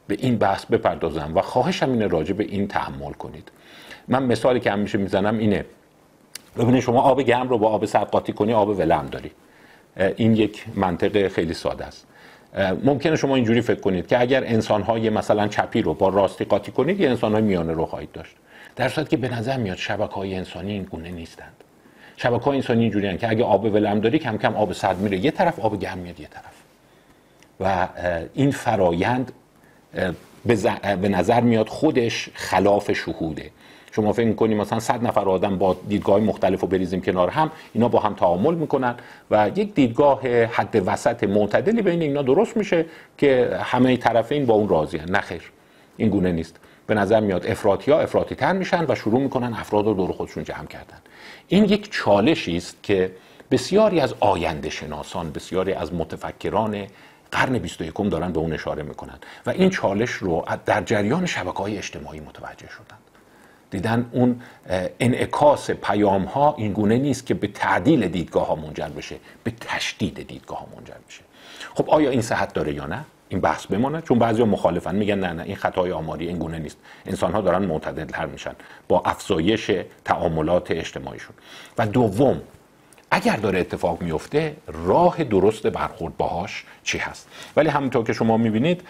به 0.08 0.15
این 0.20 0.38
بحث 0.38 0.65
بپردازم 0.65 1.32
و 1.36 1.41
خواهشم 1.41 1.91
اینه 1.91 2.08
راجع 2.08 2.34
به 2.34 2.44
این 2.44 2.67
تحمل 2.67 3.13
کنید. 3.13 3.51
من 4.08 4.24
مثالی 4.24 4.60
که 4.60 4.72
همیشه 4.72 4.98
می‌زنم 4.98 5.38
اینه 5.38 5.65
ببینید 6.58 6.82
شما 6.82 7.01
آب 7.01 7.22
گرم 7.22 7.50
رو 7.50 7.58
با 7.58 7.70
آب 7.70 7.86
سرد 7.86 8.08
قاطی 8.08 8.34
کنی 8.34 8.53
آب 8.53 8.70
ولم 8.70 9.06
داری. 9.06 9.32
این 10.15 10.36
یک 10.36 10.65
منطق 10.75 11.27
خیلی 11.27 11.53
ساده 11.53 11.86
است. 11.86 12.08
ممکنه 12.84 13.15
شما 13.15 13.36
اینجوری 13.36 13.62
فکر 13.62 13.79
کنید 13.79 14.08
که 14.08 14.22
اگر 14.22 14.44
انسان 14.44 14.82
های 14.82 15.10
مثلا 15.10 15.48
چپی 15.48 15.82
رو 15.82 15.94
با 15.94 16.10
راستی 16.10 16.46
قاطی 16.46 16.72
کنید 16.72 17.00
یه 17.00 17.10
انسان 17.10 17.34
های 17.34 17.41
میانه 17.41 17.74
رو 17.74 17.86
خواهید 17.86 18.12
داشت. 18.12 18.36
در 18.75 18.89
صورتی 18.89 19.10
که 19.10 19.17
به 19.17 19.36
نظر 19.36 19.58
میاد 19.58 19.77
شبکه 19.77 20.13
های 20.13 20.36
انسانی 20.36 20.72
این 20.72 20.84
گونه 20.84 21.12
نیستند. 21.12 21.63
شبکه 22.17 22.47
انسانی 22.47 22.81
اینجوری 22.81 23.17
که 23.17 23.29
اگه 23.29 23.43
آب 23.43 23.65
ولم 23.65 24.00
داری 24.00 24.19
کم 24.19 24.38
کم 24.38 24.55
آب 24.55 24.74
سرد 24.74 25.00
میره. 25.00 25.17
یه 25.17 25.31
طرف 25.31 25.59
آب 25.59 25.79
گرم 25.79 25.97
میاد 25.97 26.19
یه 26.19 26.27
طرف. 26.27 26.53
و 27.59 27.88
این 28.33 28.51
فرایند 28.51 29.31
به 31.01 31.09
نظر 31.09 31.41
میاد 31.41 31.69
خودش 31.69 32.29
خلاف 32.33 32.91
شهوده. 32.91 33.51
شما 33.91 34.13
فکر 34.13 34.27
می‌کنی 34.27 34.55
مثلا 34.55 34.79
صد 34.79 35.07
نفر 35.07 35.29
آدم 35.29 35.57
با 35.57 35.77
دیدگاه 35.88 36.19
مختلف 36.19 36.62
رو 36.62 36.67
بریزیم 36.67 37.01
کنار 37.01 37.29
هم 37.29 37.51
اینا 37.74 37.88
با 37.88 38.00
هم 38.00 38.13
تعامل 38.13 38.55
می‌کنن 38.55 38.95
و 39.31 39.51
یک 39.55 39.74
دیدگاه 39.74 40.21
حد 40.27 40.83
وسط 40.86 41.24
معتدلی 41.24 41.81
بین 41.81 42.01
اینا 42.01 42.21
درست 42.21 42.57
میشه 42.57 42.86
که 43.17 43.59
همه 43.62 43.97
طرفین 43.97 44.45
با 44.45 44.53
اون 44.53 44.69
راضی 44.69 44.97
هن. 44.97 45.09
نخیر 45.09 45.41
این 45.97 46.09
گونه 46.09 46.31
نیست. 46.31 46.59
به 46.88 46.93
نظر 46.93 47.19
میاد 47.19 47.45
افراطی 47.47 47.91
ها 47.91 48.00
افراطی 48.00 48.36
تر 48.36 48.53
میشن 48.53 48.86
و 48.88 48.95
شروع 48.95 49.21
می‌کنن 49.21 49.53
افراد 49.53 49.86
رو 49.86 49.93
دور 49.93 50.12
خودشون 50.12 50.43
جمع 50.43 50.65
کردن. 50.65 50.97
این 51.47 51.63
یک 51.63 51.91
چالشی 51.91 52.57
است 52.57 52.83
که 52.83 53.11
بسیاری 53.51 53.99
از 53.99 54.13
آینده 54.19 54.69
شناسان 54.69 55.31
بسیاری 55.31 55.73
از 55.73 55.93
متفکران 55.93 56.87
قرن 57.31 57.59
21 57.59 57.93
دارن 58.09 58.31
به 58.31 58.39
اون 58.39 58.53
اشاره 58.53 58.83
می‌کنن 58.83 59.19
و 59.45 59.49
این 59.49 59.69
چالش 59.69 60.11
رو 60.11 60.45
در 60.65 60.81
جریان 60.81 61.25
شبکه 61.25 61.57
های 61.57 61.77
اجتماعی 61.77 62.19
متوجه 62.19 62.67
شدن. 62.69 62.97
دیدن 63.71 64.09
اون 64.11 64.41
انعکاس 64.99 65.71
پیام 65.71 66.23
ها 66.23 66.55
این 66.57 66.73
گونه 66.73 66.97
نیست 66.97 67.25
که 67.25 67.33
به 67.33 67.47
تعدیل 67.47 68.07
دیدگاه 68.07 68.47
ها 68.47 68.55
منجر 68.55 68.87
بشه 68.89 69.15
به 69.43 69.51
تشدید 69.51 70.27
دیدگاه 70.27 70.59
ها 70.59 70.67
منجر 70.75 70.97
بشه. 71.07 71.21
خب 71.75 71.89
آیا 71.89 72.09
این 72.09 72.21
صحت 72.21 72.53
داره 72.53 72.73
یا 72.73 72.85
نه؟ 72.85 73.05
این 73.29 73.41
بحث 73.41 73.65
بمانه 73.65 74.01
چون 74.01 74.19
بعضی 74.19 74.43
مخالفن 74.43 74.96
میگن 74.96 75.19
نه 75.19 75.34
نه 75.34 75.43
این 75.43 75.55
خطای 75.55 75.91
آماری 75.91 76.27
این 76.27 76.38
گونه 76.38 76.60
نیست. 76.60 76.77
انسان 77.05 77.31
ها 77.31 77.41
دارن 77.41 77.65
معتدل 77.65 78.29
میشن 78.29 78.53
با 78.88 79.01
افزایش 79.05 79.72
تعاملات 80.05 80.72
اجتماعیشون. 80.72 81.36
و 81.77 81.88
دوم 81.88 82.41
اگر 83.11 83.35
داره 83.35 83.59
اتفاق 83.59 84.01
میفته 84.01 84.55
راه 84.85 85.23
درست 85.23 85.67
برخورد 85.67 86.17
باهاش 86.17 86.65
چی 86.83 86.97
هست؟ 86.97 87.27
ولی 87.55 87.69
همونطور 87.69 88.03
که 88.03 88.13
شما 88.13 88.37
می‌بینید 88.37 88.81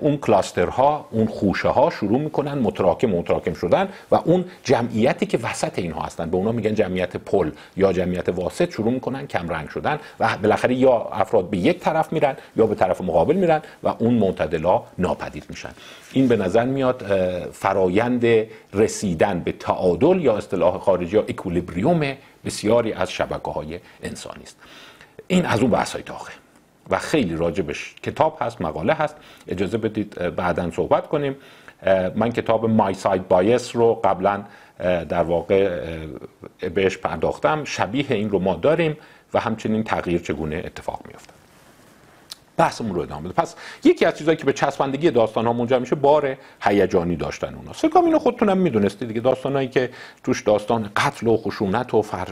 اون 0.00 0.16
کلاسترها 0.16 1.08
اون 1.10 1.26
خوشه 1.26 1.68
ها 1.68 1.90
شروع 1.90 2.20
می‌کنن 2.20 2.54
متراکم 2.54 3.08
متراکم 3.08 3.54
شدن 3.54 3.88
و 4.10 4.14
اون 4.14 4.44
جمعیتی 4.64 5.26
که 5.26 5.38
وسط 5.38 5.78
اینها 5.78 6.02
هستن 6.02 6.30
به 6.30 6.36
اونا 6.36 6.52
میگن 6.52 6.74
جمعیت 6.74 7.16
پل 7.16 7.50
یا 7.76 7.92
جمعیت 7.92 8.28
واسط 8.28 8.70
شروع 8.72 8.92
می‌کنن 8.92 9.26
کم 9.26 9.48
رنگ 9.48 9.68
شدن 9.68 9.98
و 10.20 10.36
بالاخره 10.42 10.74
یا 10.74 11.08
افراد 11.12 11.50
به 11.50 11.56
یک 11.56 11.78
طرف 11.78 12.12
میرن 12.12 12.36
یا 12.56 12.66
به 12.66 12.74
طرف 12.74 13.00
مقابل 13.00 13.34
میرن 13.36 13.62
و 13.82 13.94
اون 13.98 14.14
معتدلا 14.14 14.82
ناپدید 14.98 15.44
میشن. 15.48 15.70
این 16.12 16.28
به 16.28 16.36
نظر 16.36 16.64
میاد 16.64 17.02
فرایند 17.52 18.26
رسیدن 18.74 19.40
به 19.40 19.52
تعادل 19.52 20.20
یا 20.20 20.36
اصطلاح 20.36 20.78
خارجی 20.78 21.16
یا 21.16 21.24
اکولیبریوم 21.28 22.16
بسیاری 22.44 22.92
از 22.92 23.12
شبکه 23.12 23.50
های 23.50 23.80
انسانی 24.02 24.42
است. 24.42 24.56
این 25.26 25.46
از 25.46 25.60
اون 25.60 25.70
بحث 25.70 25.92
های 25.92 26.02
تاخه 26.02 26.32
و 26.90 26.98
خیلی 26.98 27.36
راجبش 27.36 27.94
کتاب 28.02 28.38
هست 28.40 28.60
مقاله 28.60 28.92
هست. 28.92 29.16
اجازه 29.48 29.78
بدید 29.78 30.36
بعدا 30.36 30.70
صحبت 30.70 31.08
کنیم. 31.08 31.36
من 32.14 32.32
کتاب 32.32 32.64
مای 32.64 32.94
ساید 32.94 33.28
بایس 33.28 33.76
رو 33.76 33.94
قبلا 33.94 34.44
در 35.08 35.22
واقع 35.22 35.86
بهش 36.74 36.96
پرداختم. 36.98 37.64
شبیه 37.64 38.06
این 38.08 38.30
رو 38.30 38.38
ما 38.38 38.54
داریم 38.54 38.96
و 39.34 39.40
همچنین 39.40 39.84
تغییر 39.84 40.20
چگونه 40.20 40.62
اتفاق 40.64 41.00
میفته 41.06 41.39
بحثمون 42.56 42.94
رو 42.94 43.02
ادامه 43.02 43.28
بده. 43.28 43.32
پس 43.32 43.54
یکی 43.84 44.04
از 44.04 44.18
چیزایی 44.18 44.36
که 44.36 44.44
به 44.44 44.52
چسبندگی 44.52 45.10
داستان 45.10 45.46
ها 45.46 45.52
منجر 45.52 45.78
میشه 45.78 45.94
بار 45.94 46.36
هیجانی 46.62 47.16
داشتن 47.16 47.54
اونا. 47.54 47.72
سکام 47.72 48.04
اینو 48.04 48.18
خودتونم 48.18 48.58
می‌دونستید 48.58 49.08
دیگه. 49.08 49.20
داستانایی 49.20 49.68
که 49.68 49.90
توش 50.24 50.42
داستان 50.42 50.90
قتل 50.96 51.26
و 51.26 51.36
خشونت 51.36 51.94
و 51.94 52.02
فر... 52.02 52.28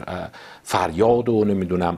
فریاد 0.63 1.29
و 1.29 1.45
نمی‌دونم 1.45 1.97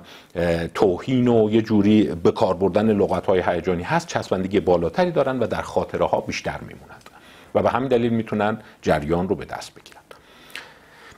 توهین 0.73 1.27
و 1.27 1.49
یه 1.49 1.61
جوری 1.61 2.03
به 2.03 2.31
کار 2.31 2.53
بردن 2.53 2.91
لغت 2.91 3.25
های 3.25 3.43
هیجانی 3.45 3.83
هست 3.83 4.07
چسبندگی 4.07 4.59
بالاتری 4.59 5.11
دارن 5.11 5.39
و 5.39 5.47
در 5.47 5.61
خاطره 5.61 6.05
ها 6.05 6.21
بیشتر 6.21 6.59
میمونند 6.61 7.09
و 7.55 7.63
به 7.63 7.69
همین 7.69 7.87
دلیل 7.87 8.13
می‌تونن 8.13 8.57
جریان 8.81 9.27
رو 9.27 9.35
به 9.35 9.45
دست 9.45 9.73
بگیرن. 9.73 10.00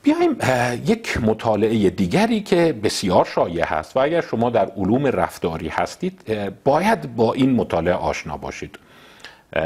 بیایم 0.04 0.38
یک 0.86 1.18
مطالعه 1.18 1.90
دیگری 1.90 2.42
که 2.42 2.74
بسیار 2.84 3.26
شایع 3.26 3.66
هست 3.66 3.98
و 3.98 4.00
اگر 4.00 4.22
شما 4.22 4.50
در 4.50 4.66
علوم 4.66 5.08
رفتاری 5.08 5.68
هستید 5.68 6.22
باید 6.64 7.16
با 7.16 7.34
این 7.34 7.56
مطالعه 7.56 7.94
آشنا 7.94 8.38
باشید. 8.38 8.80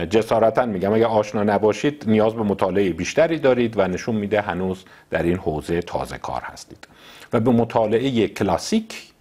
جسارتا 0.10 0.66
میگم 0.66 0.94
اگر 0.94 1.06
آشنا 1.06 1.44
نباشید 1.44 2.04
نیاز 2.08 2.34
به 2.34 2.44
مطالعه 2.44 2.90
بیشتری 2.90 3.40
دارید 3.40 3.78
و 3.78 3.88
نشون 3.88 4.16
میده 4.16 4.42
هنوز 4.42 4.84
در 5.10 5.24
این 5.24 5.38
حوزه 5.38 5.82
تازه 5.82 6.18
کار 6.18 6.42
هستید. 6.42 6.88
و 7.34 7.40
به 7.40 7.52
مطالعه 7.52 8.28
کلاسیک 8.28 9.12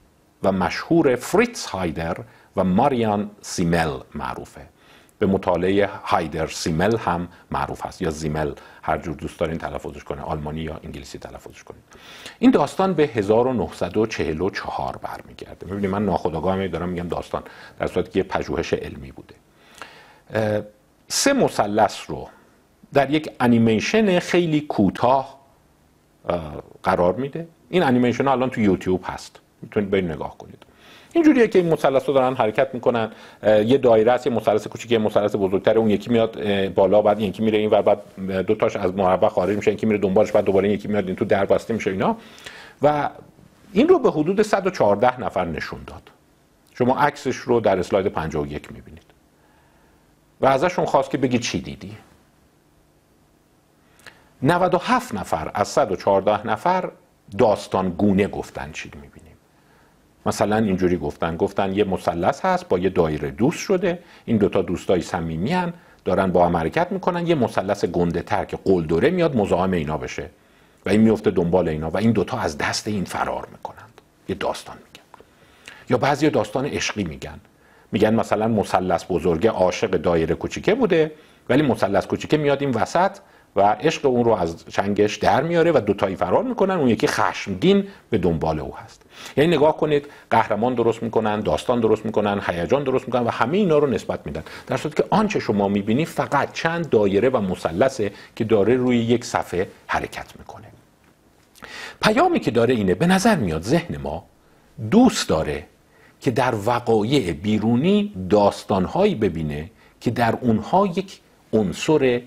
و 0.42 0.52
مشهور 0.52 1.16
فریتز 1.16 1.66
هایدر 1.66 2.16
و 2.56 2.64
ماریان 2.64 3.30
سیمل 3.42 3.90
معروفه. 4.14 4.60
به 5.18 5.26
مطالعه 5.26 5.90
هایدر 6.04 6.46
سیمل 6.46 6.96
هم 6.96 7.28
معروف 7.50 7.86
هست 7.86 8.02
یا 8.02 8.10
زیمل 8.10 8.52
هر 8.86 8.98
جور 8.98 9.16
دوست 9.16 9.38
دارین 9.40 9.58
تلفظش 9.58 10.04
کنه 10.04 10.22
آلمانی 10.22 10.60
یا 10.60 10.80
انگلیسی 10.84 11.18
تلفظش 11.18 11.64
کنید 11.64 11.82
این 12.38 12.50
داستان 12.50 12.94
به 12.94 13.02
1944 13.06 14.96
برمیگرده. 14.96 15.66
می‌بینید 15.66 15.90
من 15.90 16.04
ناخودآگاه 16.04 16.68
دارم 16.68 16.88
میگم 16.88 17.08
داستان 17.08 17.42
در 17.78 17.86
صورتی 17.86 18.10
که 18.10 18.22
پژوهش 18.22 18.72
علمی 18.72 19.12
بوده. 19.12 19.34
سه 21.08 21.32
مثلث 21.32 22.10
رو 22.10 22.28
در 22.92 23.10
یک 23.10 23.30
انیمیشن 23.40 24.18
خیلی 24.18 24.60
کوتاه 24.60 25.40
قرار 26.82 27.14
میده. 27.14 27.48
این 27.70 27.82
انیمیشن 27.82 28.28
الان 28.28 28.50
تو 28.50 28.60
یوتیوب 28.60 29.04
هست. 29.04 29.40
می‌تونید 29.62 29.90
برید 29.90 30.10
نگاه 30.10 30.38
کنید. 30.38 30.66
اینجوریه 31.16 31.48
که 31.48 31.58
این 31.58 31.72
مثلث 31.72 32.06
دارن 32.06 32.34
حرکت 32.34 32.74
می‌کنن 32.74 33.10
یه 33.42 33.78
دایره 33.78 34.12
است 34.12 34.26
یه 34.26 34.32
مثلث 34.32 34.66
کوچیک 34.66 34.92
یه 34.92 34.98
مثلث 34.98 35.36
بزرگتر 35.36 35.78
اون 35.78 35.90
یکی 35.90 36.10
میاد 36.10 36.38
بالا 36.74 37.02
بعد 37.02 37.20
یکی 37.20 37.42
میره 37.42 37.58
این 37.58 37.70
ور 37.70 37.82
بعد 37.82 38.00
دو 38.46 38.54
تاش 38.54 38.76
از 38.76 38.94
مربع 38.94 39.28
خارج 39.28 39.56
میشه 39.56 39.72
یکی 39.72 39.86
میره 39.86 39.98
دنبالش 39.98 40.32
بعد 40.32 40.44
دوباره 40.44 40.70
یکی 40.70 40.88
میاد 40.88 41.06
این 41.06 41.16
تو 41.16 41.24
در 41.24 41.44
بسته 41.44 41.74
میشه 41.74 41.90
اینا. 41.90 42.16
و 42.82 43.10
این 43.72 43.88
رو 43.88 43.98
به 43.98 44.10
حدود 44.10 44.42
114 44.42 45.20
نفر 45.20 45.44
نشون 45.44 45.80
داد. 45.86 46.02
شما 46.74 46.98
عکسش 46.98 47.36
رو 47.36 47.60
در 47.60 47.78
اسلاید 47.78 48.06
51 48.06 48.72
می‌بینید. 48.72 49.02
و 50.40 50.46
ازشون 50.46 50.84
خواست 50.84 51.10
که 51.10 51.18
بگید 51.18 51.40
چی 51.40 51.60
دیدی. 51.60 51.96
97 54.42 55.14
نفر 55.14 55.50
از 55.54 55.68
114 55.68 56.46
نفر 56.46 56.90
داستان 57.38 57.90
گونه 57.90 58.28
گفتن 58.28 58.72
چی 58.72 58.90
می‌بینید 58.94 59.15
مثلا 60.26 60.56
اینجوری 60.56 60.96
گفتن 60.96 61.36
گفتن 61.36 61.74
یه 61.74 61.84
مثلث 61.84 62.44
هست 62.44 62.68
با 62.68 62.78
یه 62.78 62.88
دایره 62.88 63.30
دوست 63.30 63.58
شده 63.58 63.98
این 64.24 64.36
دوتا 64.36 64.62
دوستای 64.62 65.02
صمیمی 65.02 65.56
دارن 66.04 66.32
با 66.32 66.46
هم 66.46 66.56
حرکت 66.56 66.92
می‌کنن 66.92 67.26
یه 67.26 67.34
مثلث 67.34 67.84
گنده 67.84 68.22
تر 68.22 68.44
که 68.44 68.58
قلدره 68.64 69.10
میاد 69.10 69.36
مزاحم 69.36 69.72
اینا 69.72 69.98
بشه. 69.98 70.30
و 70.86 70.90
این 70.90 71.00
میفته 71.00 71.30
دنبال 71.30 71.68
اینا 71.68 71.90
و 71.90 71.96
این 71.96 72.12
دوتا 72.12 72.38
از 72.38 72.58
دست 72.58 72.88
این 72.88 73.04
فرار 73.04 73.48
می‌کنند. 73.52 74.00
یه 74.28 74.34
داستان 74.34 74.76
میگن. 74.76 75.06
یا 75.90 75.96
بعضی 75.96 76.30
داستان 76.30 76.66
عشقی 76.66 77.04
میگن. 77.04 77.40
میگن 77.92 78.14
مثلا 78.14 78.48
مثلث 78.48 79.04
بزرگه 79.10 79.50
عاشق 79.50 79.90
دایره 79.90 80.34
کوچیکه 80.34 80.74
بوده 80.74 81.12
ولی 81.48 81.62
مثلث 81.62 82.06
کوچیکه 82.06 82.36
میاد 82.36 82.62
این 82.62 82.70
وسط 82.70 83.10
و 83.56 83.60
عشق 83.60 84.06
اون 84.06 84.24
رو 84.24 84.32
از 84.32 84.64
چنگش 84.68 85.16
در 85.16 85.42
میاره 85.42 85.72
و 85.72 85.80
دوتایی 85.80 86.16
فرار 86.16 86.42
می‌کنن. 86.42 86.74
اون 86.74 86.88
یکی 86.88 87.06
خشمگین 87.06 87.86
به 88.10 88.18
دنبال 88.18 88.60
او 88.60 88.76
هست. 88.76 89.02
یعنی 89.36 89.56
نگاه 89.56 89.76
کنید 89.76 90.06
قهرمان 90.30 90.74
درست 90.74 91.02
می‌کنن 91.02 91.40
داستان 91.40 91.80
درست 91.80 92.06
می‌کنن 92.06 92.40
هیجان 92.46 92.84
درست 92.84 93.06
می‌کنن 93.06 93.22
و 93.22 93.30
همه 93.30 93.56
اینا 93.56 93.78
رو 93.78 93.86
نسبت 93.86 94.20
میدن. 94.26 94.42
در 94.66 94.76
صورتی 94.76 95.02
که 95.02 95.08
آنچه 95.10 95.40
شما 95.40 95.68
می‌بینی 95.68 96.04
فقط 96.04 96.52
چند 96.52 96.88
دایره 96.88 97.28
و 97.28 97.40
مثلثه 97.40 98.12
که 98.36 98.44
داره 98.44 98.76
روی 98.76 98.98
یک 98.98 99.24
صفحه 99.24 99.68
حرکت 99.86 100.32
می‌کنه. 100.38 100.66
پیامی 102.02 102.40
که 102.40 102.50
داره 102.50 102.74
اینه 102.74 102.94
به 102.94 103.06
نظر 103.06 103.36
میاد 103.36 103.62
ذهن 103.62 103.96
ما 103.96 104.24
دوست 104.90 105.28
داره 105.28 105.66
که 106.20 106.30
در 106.30 106.54
وقایع 106.66 107.32
بیرونی 107.32 108.12
داستانهایی 108.30 109.14
ببینه 109.14 109.70
که 110.00 110.10
در 110.10 110.34
اونها 110.40 110.86
یک 110.86 111.20
عنصر 111.52 112.20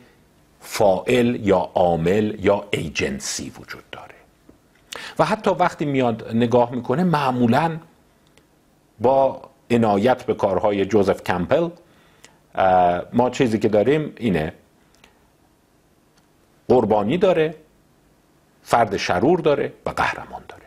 فائل 0.59 1.47
یا 1.47 1.57
عامل 1.57 2.45
یا 2.45 2.67
ایجنسی 2.71 3.51
وجود 3.59 3.83
داره. 3.91 4.15
و 5.19 5.25
حتی 5.25 5.49
وقتی 5.49 5.85
میاد 5.85 6.35
نگاه 6.35 6.71
می‌کنه 6.71 7.03
معمولا 7.03 7.77
با 8.99 9.41
عنایت 9.71 10.23
به 10.23 10.33
کارهای 10.33 10.85
جوزف 10.85 11.23
کمپل 11.23 11.69
ما 13.13 13.29
چیزی 13.29 13.59
که 13.59 13.69
داریم 13.69 14.13
اینه 14.17 14.53
قربانی 16.67 17.17
داره 17.17 17.55
فرد 18.63 18.97
شرور 18.97 19.39
داره 19.39 19.73
و 19.85 19.89
قهرمان 19.89 20.41
داره. 20.47 20.63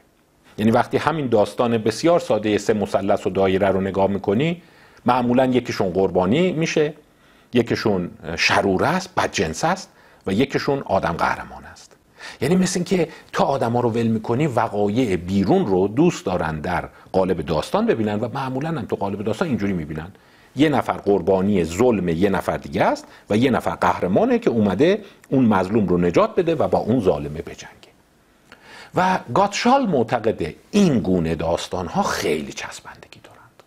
یعنی 0.59 0.71
وقتی 0.71 0.97
همین 0.97 1.27
داستان 1.27 1.79
بسیار 1.79 2.21
ساده 2.21 2.59
سه 2.59 2.73
مثلث 2.73 3.27
و 3.27 3.31
دایره 3.31 3.69
رو 3.69 3.81
نگاه 3.81 4.07
می‌کنی 4.07 4.63
معمولا 5.07 5.47
یکیشون 5.47 5.91
قربانی 5.91 6.53
میشه. 6.53 6.95
یکیشون 7.55 8.11
شرور 8.37 8.85
است 8.85 9.11
بدجنس 9.17 9.65
است 9.65 9.91
و 10.27 10.33
یکیشون 10.33 10.79
آدم 10.79 11.13
قهرمان 11.13 11.65
است. 11.65 11.97
یعنی 12.41 12.57
مثل 12.57 12.73
اینکه 12.79 13.09
تا 13.33 13.45
آدما 13.45 13.81
رو 13.81 13.91
ول 13.91 14.07
می‌کنی 14.07 14.47
وقایع 14.47 15.17
بیرون 15.17 15.67
رو 15.67 15.89
دوست 15.89 16.27
دارن 16.27 16.61
در 16.61 16.89
قالب 17.13 17.41
داستان 17.41 17.87
ببینن 17.87 18.21
و 18.21 18.29
معمولا 18.35 18.69
هم 18.69 18.85
تو 18.85 18.97
قالب 18.97 19.25
داستان 19.25 19.49
اینجوری 19.49 19.73
می‌بینن. 19.73 20.13
یه 20.57 20.69
نفر 20.69 20.93
قربانی 20.93 21.65
ظلم 21.65 22.09
یه 22.09 22.31
نفر 22.31 22.57
دیگه 22.57 22.83
است 22.83 23.07
و 23.31 23.37
یه 23.37 23.51
نفر 23.51 23.71
قهرمانه 23.71 24.39
که 24.39 24.51
اومده 24.51 25.05
اون 25.29 25.45
مظلوم 25.45 25.87
رو 25.87 25.99
نجات 25.99 26.35
بده 26.35 26.55
و 26.55 26.69
با 26.69 26.79
اون 26.79 27.01
ظالمه 27.01 27.43
بجنگه. 27.43 27.93
و 28.95 29.19
گاتشال 29.35 29.87
معتقده 29.87 30.57
این 30.71 30.99
گونه 30.99 31.35
داستان 31.35 31.87
ها 31.87 32.03
خیلی 32.03 32.53
چسبندگی 32.53 33.21
دارند. 33.25 33.63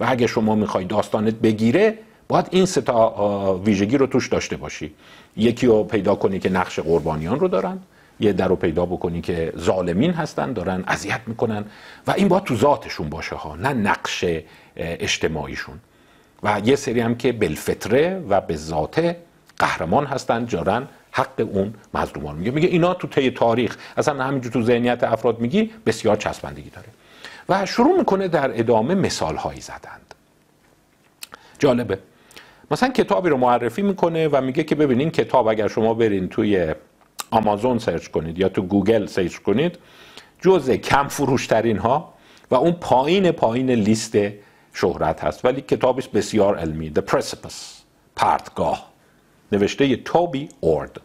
و 0.00 0.04
اگه 0.08 0.26
شما 0.26 0.54
می‌خوای 0.54 0.84
داستانت 0.84 1.34
بگیره 1.34 1.98
باید 2.32 2.48
این 2.50 2.66
ستا 2.66 3.60
ویژگی 3.64 3.98
رو 3.98 4.06
توش 4.06 4.28
داشته 4.28 4.56
باشی. 4.56 4.94
یکی 5.36 5.66
رو 5.66 5.84
پیدا 5.84 6.14
کنی 6.14 6.38
که 6.38 6.50
نقش 6.50 6.78
قربانیان 6.78 7.40
رو 7.40 7.48
دارن 7.48 7.78
یه 8.20 8.32
در 8.32 8.48
رو 8.48 8.56
پیدا 8.56 8.86
بکنی 8.86 9.20
که 9.20 9.52
ظالمین 9.58 10.12
هستن 10.12 10.52
دارن 10.52 10.84
اذیت 10.86 11.20
می‌کنن 11.26 11.64
و 12.06 12.10
این 12.10 12.28
باید 12.28 12.44
تو 12.44 12.56
ذاتشون 12.56 13.08
باشه 13.08 13.36
ها 13.36 13.56
نه 13.56 13.68
نقش 13.72 14.24
اجتماعیشون. 14.76 15.74
و 16.42 16.60
یه 16.64 16.76
سری 16.76 17.00
هم 17.00 17.14
که 17.14 17.32
بالفطره 17.32 18.22
و 18.28 18.40
به 18.40 18.56
ذاته 18.56 19.16
قهرمان 19.58 20.06
هستن 20.06 20.46
دارن 20.46 20.88
حق 21.10 21.48
اون 21.52 21.74
مظلومان 21.94 22.36
میگه 22.36 22.50
میگه 22.50 22.68
اینا 22.68 22.94
تو 22.94 23.08
طی 23.08 23.30
تاریخ 23.30 23.76
اصلا 23.96 24.24
همینجور 24.24 24.52
تو 24.52 24.62
ذهنیت 24.62 25.04
افراد 25.04 25.40
میگی 25.40 25.70
بسیار 25.86 26.16
چسبندگی 26.16 26.70
داره. 26.70 26.88
و 27.48 27.66
شروع 27.66 27.98
می‌کنه 27.98 28.28
در 28.28 28.60
ادامه 28.60 28.94
مثال 28.94 29.36
هایی 29.36 29.60
زدن. 29.60 30.14
جالبه. 31.58 31.98
مثلا 32.72 32.88
کتابی 32.88 33.28
رو 33.28 33.36
معرفی 33.36 33.82
می‌کنه 33.82 34.28
و 34.28 34.40
میگه 34.40 34.64
که 34.64 34.74
ببینین 34.74 35.10
کتاب 35.10 35.48
اگر 35.48 35.68
شما 35.68 35.94
برین 35.94 36.28
توی 36.28 36.74
آمازون 37.30 37.78
search 37.78 38.08
کنید 38.08 38.38
یا 38.38 38.48
تو 38.48 38.62
گوگل 38.62 39.06
search 39.06 39.36
کنید 39.36 39.78
جزء 40.40 40.76
کم 40.76 41.08
فروشترین 41.08 41.78
ها 41.78 42.14
و 42.50 42.54
اون 42.54 42.72
پایین 42.72 43.30
پایین 43.30 43.70
لیست 43.70 44.16
شهرت 44.72 45.24
هست. 45.24 45.44
ولی 45.44 45.60
کتابش 45.60 46.08
بسیار 46.08 46.56
علمی 46.56 46.92
The 46.94 47.12
Precipice 47.12 47.82
پرتگاه 48.16 48.90
نوشته 49.52 49.96
توبی 49.96 50.48
اورد 50.60 51.00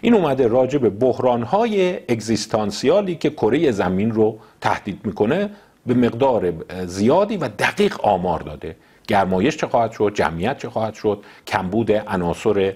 این 0.00 0.14
اومده 0.14 0.46
راجع 0.46 0.78
به 0.78 0.90
بحرانهای 0.90 1.96
اگزیستانسیالی 1.96 3.14
که 3.14 3.30
کره 3.30 3.70
زمین 3.70 4.10
رو 4.10 4.38
تهدید 4.60 5.00
می‌کنه 5.04 5.50
به 5.86 5.94
مقدار 5.94 6.52
زیادی 6.86 7.36
و 7.36 7.48
دقیق 7.48 8.00
آمار 8.00 8.40
داده. 8.40 8.76
گرمایش 9.08 9.56
چه 9.56 9.66
خواهد 9.66 9.92
شد 9.92 10.12
جمعیت 10.14 10.58
چه 10.58 10.70
خواهد 10.70 10.94
شد 10.94 11.24
کمبود 11.46 11.92
عناصر 11.92 12.74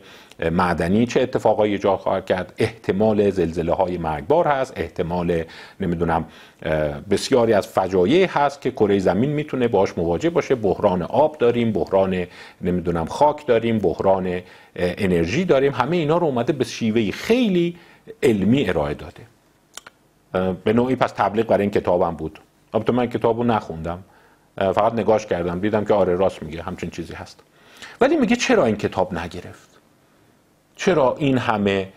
معدنی 0.53 1.07
چه 1.07 1.21
اتفاقایی 1.21 1.73
ایجاد 1.73 1.99
خواهد 1.99 2.27
کرد 2.27 2.55
احتمال 2.59 3.31
زلزله 3.31 3.73
های 3.73 3.99
مرگبار 3.99 4.47
هست 4.47 4.73
احتمال 4.77 5.43
نمی‌دونم 5.81 6.25
بسیاری 7.11 7.53
از 7.53 7.69
فجایع 7.69 8.27
هست 8.27 8.61
که 8.61 8.71
کره 8.71 8.99
زمین 8.99 9.31
می‌تونه 9.31 9.69
باش 9.69 9.99
مواجه 9.99 10.31
باشه. 10.31 10.55
بحران 10.55 11.03
آب 11.03 11.39
داریم 11.39 11.73
بحران 11.73 12.27
نمی‌دونم 12.61 13.07
خاک 13.07 13.47
داریم 13.47 13.79
بحران 13.79 14.41
انرژی 14.77 15.45
داریم. 15.45 15.73
همه 15.73 15.97
اینا 15.97 16.19
رو 16.19 16.27
اومده 16.27 16.53
به 16.53 16.65
شیوهی 16.65 17.13
خیلی 17.13 17.77
علمی 18.23 18.69
ارائه 18.69 18.95
داده. 18.95 19.23
به 20.65 20.73
نوعی 20.73 20.97
پس 20.97 21.13
تبلیغ 21.13 21.47
برای 21.47 21.63
این 21.63 21.71
کتابم 21.71 22.15
بود. 22.15 22.39
البته 22.75 22.93
من 22.93 23.07
کتابو 23.07 23.45
نخوندم. 23.45 24.05
فقط 24.59 24.93
نگاش 24.93 25.27
کردم 25.27 25.61
دیدم 25.61 25.85
که 25.85 25.95
آره 25.95 26.15
راست 26.15 26.43
میگه 26.43 26.63
همچین 26.63 26.91
چیزی 26.91 27.15
هست. 27.15 27.41
ولی 28.01 28.17
میگه 28.17 28.37
چرا 28.37 28.65
این 28.65 28.77
کتاب 28.77 29.15
نگرفت؟ 29.15 29.69
چرا 30.77 31.17
این 31.19 31.39
همه 31.39 31.93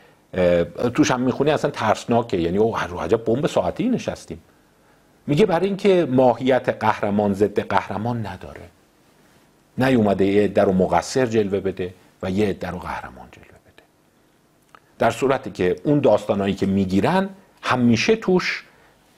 توش 0.93 1.11
هم 1.11 1.21
می‌خونی 1.21 1.51
اصلا 1.51 1.71
ترسناکه؟ 1.71 2.37
یعنی 2.37 2.57
او 2.57 2.77
هر 2.77 2.97
عجب 2.97 3.25
بمب 3.25 3.47
ساعتی 3.47 3.89
نشستیم. 3.89 4.41
میگه 5.27 5.45
برای 5.45 5.67
اینکه 5.67 6.07
ماهیت 6.11 6.69
قهرمان 6.69 7.33
ضد 7.33 7.59
قهرمان 7.59 8.25
نداره. 8.25 8.69
نیومده 9.77 10.25
یه 10.25 10.47
در 10.47 10.65
رو 10.65 10.73
مقصر 10.73 11.25
جلوه 11.25 11.59
بده 11.59 11.93
و 12.23 12.31
یه 12.31 12.53
در 12.53 12.71
رو 12.71 12.79
قهرمان 12.79 13.27
جلوه 13.31 13.47
بده. 13.47 13.83
در 14.99 15.11
صورتی 15.11 15.51
که 15.51 15.75
اون 15.83 15.99
داستانهایی 15.99 16.53
که 16.53 16.65
می‌گیرن 16.65 17.29
همیشه 17.61 18.15
توش 18.15 18.63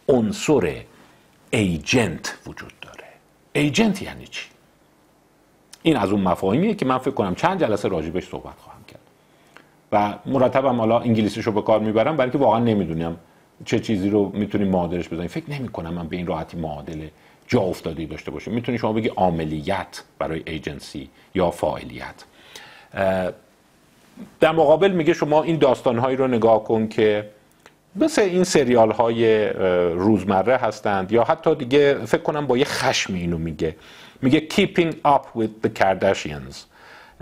عنصر 0.07 0.75
ایجنت 1.49 2.37
وجود 2.47 2.82
ایجنت 3.53 4.01
یعنی 4.01 4.27
چی؟ 4.27 4.45
این 5.83 5.97
از 5.97 6.11
اون 6.11 6.21
مفاهیمیه 6.21 6.73
که 6.73 6.85
من 6.85 6.97
فکر 6.97 7.11
کنم 7.11 7.35
چند 7.35 7.59
جلسه 7.59 7.87
راجبش 7.87 8.27
صحبت 8.27 8.53
خواهم 8.57 8.83
کرد. 8.87 8.99
و 9.91 10.17
مرتبم 10.25 10.79
حالا 10.79 10.99
انگلیسیشو 10.99 11.51
به 11.51 11.61
کار 11.61 11.79
می‌برم 11.79 12.17
برای 12.17 12.31
که 12.31 12.37
واقعا 12.37 12.59
نمی‌دونم 12.59 13.17
چه 13.65 13.79
چیزی 13.79 14.09
رو 14.09 14.31
می‌تونیم 14.33 14.67
معادلش 14.67 15.09
بزنیم. 15.09 15.27
فکر 15.27 15.51
نمی 15.51 15.67
کنم 15.67 15.93
من 15.93 16.07
به 16.07 16.15
این 16.15 16.27
راحتی 16.27 16.57
معادله 16.57 17.11
جا 17.47 17.59
افتادی 17.59 18.05
داشته 18.05 18.31
باشیم 18.31 18.53
می‌تونی 18.53 18.77
شما 18.77 18.93
بگی 18.93 19.07
عاملیت 19.07 20.03
برای 20.19 20.43
ایجنسی 20.45 21.09
یا 21.35 21.51
فاعلیت. 21.51 22.23
در 24.39 24.51
مقابل 24.51 24.91
میگه 24.91 25.13
شما 25.13 25.43
این 25.43 25.57
داستانهایی 25.57 26.17
رو 26.17 26.27
نگاه 26.27 26.63
کن 26.63 26.87
که 26.87 27.29
مثل 27.95 28.21
این 28.21 28.43
سریال 28.43 28.91
های 28.91 29.49
روزمره 29.93 30.57
هستند 30.57 31.11
یا 31.11 31.23
حتی 31.23 31.55
دیگه 31.55 32.05
فکر 32.05 32.21
کنم 32.21 32.47
با 32.47 32.57
یه 32.57 32.65
خشم 32.65 33.13
اینو 33.13 33.37
میگه. 33.37 33.75
میگه 34.21 34.47
keeping 34.49 34.93
up 35.07 35.39
with 35.39 35.67
the 35.67 35.69
Kardashians. 35.79 36.55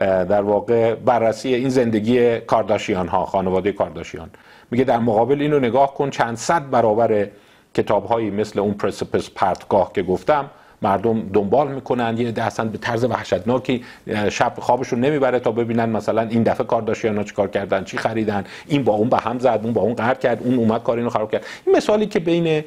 در 0.01 0.41
واقع 0.41 0.95
بررسی 0.95 1.53
این 1.55 1.69
زندگی 1.69 2.39
کارداشیان 2.39 3.07
ها 3.07 3.25
خانواده 3.25 3.71
کارداشیان. 3.71 4.29
میگه 4.71 4.83
در 4.83 4.99
مقابل 4.99 5.41
اینو 5.41 5.59
نگاه 5.59 5.93
کن 5.93 6.09
چند 6.09 6.37
صد 6.37 6.69
برابر 6.69 7.27
کتاب 7.73 8.05
هایی 8.05 8.29
مثل 8.29 8.59
اون 8.59 8.73
پرسپس 8.73 9.29
پرتگاه 9.29 9.93
که 9.93 10.03
گفتم 10.03 10.49
مردم 10.81 11.29
دنبال 11.33 11.67
می‌کنن. 11.71 12.17
یه 12.17 12.33
اصلا 12.43 12.65
به 12.65 12.77
طرز 12.77 13.03
وحشتناکی 13.03 13.83
شب 14.29 14.53
خوابشون 14.59 14.99
نمی‌بره 14.99 15.39
تا 15.39 15.51
ببینن 15.51 15.89
مثلا 15.89 16.21
این 16.21 16.43
دفعه 16.43 16.67
کارداشیان 16.67 17.23
چی 17.23 17.33
کار 17.33 17.47
کردن 17.47 17.83
چی 17.83 17.97
خریدن. 17.97 18.43
این 18.67 18.83
با 18.83 18.93
اون 18.93 19.09
به 19.09 19.17
هم 19.17 19.39
زد 19.39 19.59
اون 19.63 19.73
با 19.73 19.81
اون 19.81 19.93
قهر 19.93 20.13
کرد 20.13 20.43
اون 20.43 20.55
اومد 20.55 20.83
کار 20.83 20.97
اینو 20.97 21.09
خراب 21.09 21.31
کرد. 21.31 21.45
این 21.65 21.75
مثالی 21.75 22.05
که 22.05 22.19
بین 22.19 22.63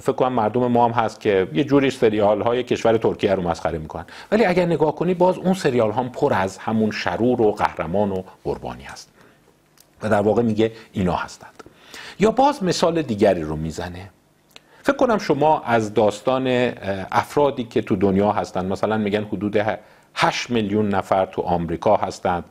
فکر 0.00 0.12
کنم 0.12 0.32
مردم 0.32 0.66
ما 0.66 0.84
هم 0.84 0.90
هست 0.90 1.20
که 1.20 1.48
یه 1.52 1.64
جوری 1.64 1.90
سریال 1.90 2.42
های 2.42 2.62
کشور 2.62 2.96
ترکیه 2.96 3.34
رو 3.34 3.42
مسخره 3.42 3.78
می‌کنن. 3.78 4.04
ولی 4.32 4.44
اگر 4.44 4.66
نگاه 4.66 4.94
کنی 4.94 5.14
باز 5.14 5.38
اون 5.38 5.54
سریال 5.54 5.92
هم 5.92 6.08
پر 6.08 6.32
از 6.34 6.58
همون 6.58 6.90
شرور 6.90 7.42
و 7.42 7.52
قهرمان 7.52 8.10
و 8.10 8.22
قربانی 8.44 8.82
هست. 8.82 9.10
و 10.02 10.08
در 10.08 10.20
واقع 10.20 10.42
میگه 10.42 10.72
اینا 10.92 11.16
هستند. 11.16 11.62
یا 12.20 12.30
باز 12.30 12.62
مثال 12.62 13.02
دیگری 13.02 13.42
رو 13.42 13.56
می‌زنه. 13.56 14.10
فکر 14.84 14.96
کنم 14.96 15.18
شما 15.18 15.60
از 15.60 15.94
داستان 15.94 16.46
افرادی 17.12 17.64
که 17.64 17.82
تو 17.82 17.96
دنیا 17.96 18.32
هستند 18.32 18.72
مثلا 18.72 18.96
میگن 18.96 19.24
حدود 19.24 19.56
8 20.14 20.50
میلیون 20.50 20.88
نفر 20.88 21.26
تو 21.26 21.42
آمریکا 21.42 21.96
هستند 21.96 22.44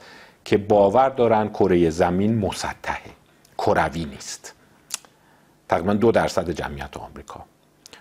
که 0.46 0.58
باور 0.58 1.10
دارن 1.10 1.50
کره 1.50 1.90
زمین 1.90 2.38
مسطحه 2.38 3.12
کروی 3.58 4.06
نیست. 4.06 4.56
تقریبا 5.70 5.94
دو 5.94 6.12
درصد 6.12 6.50
جمعیت 6.50 6.98
آمریکا. 6.98 7.42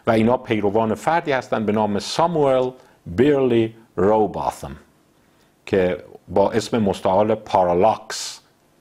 و 0.07 0.11
اینا 0.11 0.37
پیروان 0.37 0.95
فردی 0.95 1.33
هستند 1.33 1.67
به 1.67 1.73
نام 1.73 1.99
ساموئل 1.99 2.71
بیرلی 3.07 3.75
روباثم 3.97 4.77
که 5.67 6.05
با 6.29 6.51
اسم 6.51 6.79
مستعال 6.79 7.35
پارالاکس 7.35 8.41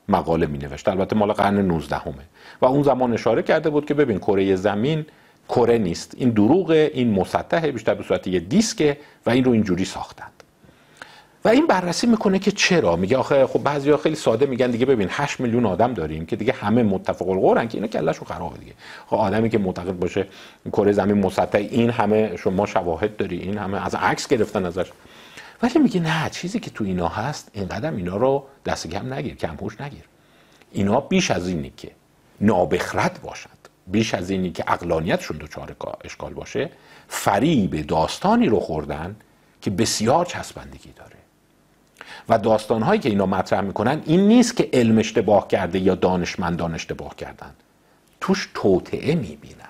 مقاله 0.09 0.45
می 0.45 0.57
نوشت 0.57 0.87
البته 0.87 1.15
مال 1.15 1.33
قرن 1.33 1.61
19 1.61 1.95
همه 1.95 2.13
و 2.61 2.65
اون 2.65 2.83
زمان 2.83 3.13
اشاره 3.13 3.43
کرده 3.43 3.69
بود 3.69 3.85
که 3.85 3.93
ببین 3.93 4.17
کره 4.17 4.55
زمین 4.55 5.05
کره 5.51 5.77
نیست. 5.77 6.13
این 6.17 6.29
دروغ 6.29 6.69
این 6.93 7.11
مسطحه 7.11 7.71
بیشتر 7.71 7.93
به 7.93 8.03
صورت 8.03 8.27
یه 8.27 8.39
دیسکه 8.39 8.97
و 9.25 9.29
این 9.29 9.43
رو 9.43 9.51
اینجوری 9.51 9.85
ساختند 9.85 10.31
و 11.45 11.49
این 11.49 11.67
بررسی 11.67 12.07
می‌کنه 12.07 12.39
که 12.39 12.51
چرا؟ 12.51 12.95
میگه 12.95 13.17
آخه 13.17 13.47
خب 13.47 13.63
بعضیا 13.63 13.97
خیلی 13.97 14.15
ساده 14.15 14.45
میگن 14.45 14.71
دیگه 14.71 14.85
ببین 14.85 15.07
8 15.11 15.39
میلیون 15.39 15.65
آدم 15.65 15.93
داریم 15.93 16.25
که 16.25 16.35
دیگه 16.35 16.53
همه 16.53 16.83
متفق 16.83 17.29
القولن 17.29 17.67
که 17.67 17.77
اینا 17.77 17.87
کلهشون 17.87 18.27
خرابه 18.27 18.57
دیگه. 18.57 18.73
خب 19.07 19.15
آدمی 19.15 19.49
که 19.49 19.57
معتقد 19.57 19.99
باشه 19.99 20.27
کره 20.71 20.91
زمین 20.91 21.25
مسطح 21.25 21.57
این 21.57 21.89
همه 21.89 22.35
شما 22.37 22.65
شواهد 22.65 23.17
داری 23.17 23.39
این 23.39 23.57
همه 23.57 23.85
از 23.85 23.95
عکس 23.95 24.27
گرفتن 24.27 24.65
ازش. 24.65 24.91
ولی 25.63 25.79
میگه 25.79 25.99
نه 25.99 26.29
چیزی 26.29 26.59
که 26.59 26.69
تو 26.69 26.83
اینا 26.83 27.07
هست 27.07 27.51
اینقدر 27.53 27.91
اینا 27.91 28.17
رو 28.17 28.43
دست 28.65 28.87
کم 28.87 29.13
نگیر 29.13 29.35
کمپوش 29.35 29.81
نگیر. 29.81 30.03
اینا 30.71 30.99
بیش 30.99 31.31
از 31.31 31.47
اینی 31.47 31.73
که 31.77 31.91
نابخرد 32.41 33.19
باشن. 33.23 33.61
بیش 33.91 34.13
از 34.13 34.30
اینی 34.30 34.51
که 34.51 34.63
اقلانیتشون 34.67 35.38
دچار 35.38 35.75
اشکال 36.04 36.34
باشه 36.34 36.69
فریب 37.08 37.88
داستانی 37.88 38.47
رو 38.47 38.60
خوردن 38.60 39.15
که 39.62 39.69
بسیار 39.69 40.25
چسبندگی 40.25 40.91
داره. 40.95 41.15
و 42.30 42.38
داستانهایی 42.38 42.99
که 42.99 43.10
اینا 43.10 43.25
مطرح 43.25 43.62
می‌کنن 43.62 44.01
این 44.06 44.27
نیست 44.27 44.56
که 44.56 44.69
علم 44.73 44.97
اشتباه 44.97 45.47
کرده 45.47 45.80
یا 45.80 45.95
دانشمندان 45.95 46.73
اشتباه 46.73 47.15
کردن. 47.15 47.51
توش 48.21 48.49
توطعه 48.54 49.15
می‌بینند. 49.15 49.67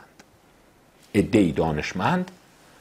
ادهی 1.14 1.52
دانشمند 1.52 2.32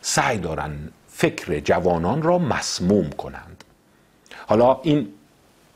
سعی 0.01 0.39
دارن 0.39 0.73
فکر 1.09 1.61
جوانان 1.61 2.23
را 2.23 2.39
مسموم 2.39 3.11
کنند. 3.11 3.65
حالا 4.47 4.81
این 4.83 5.09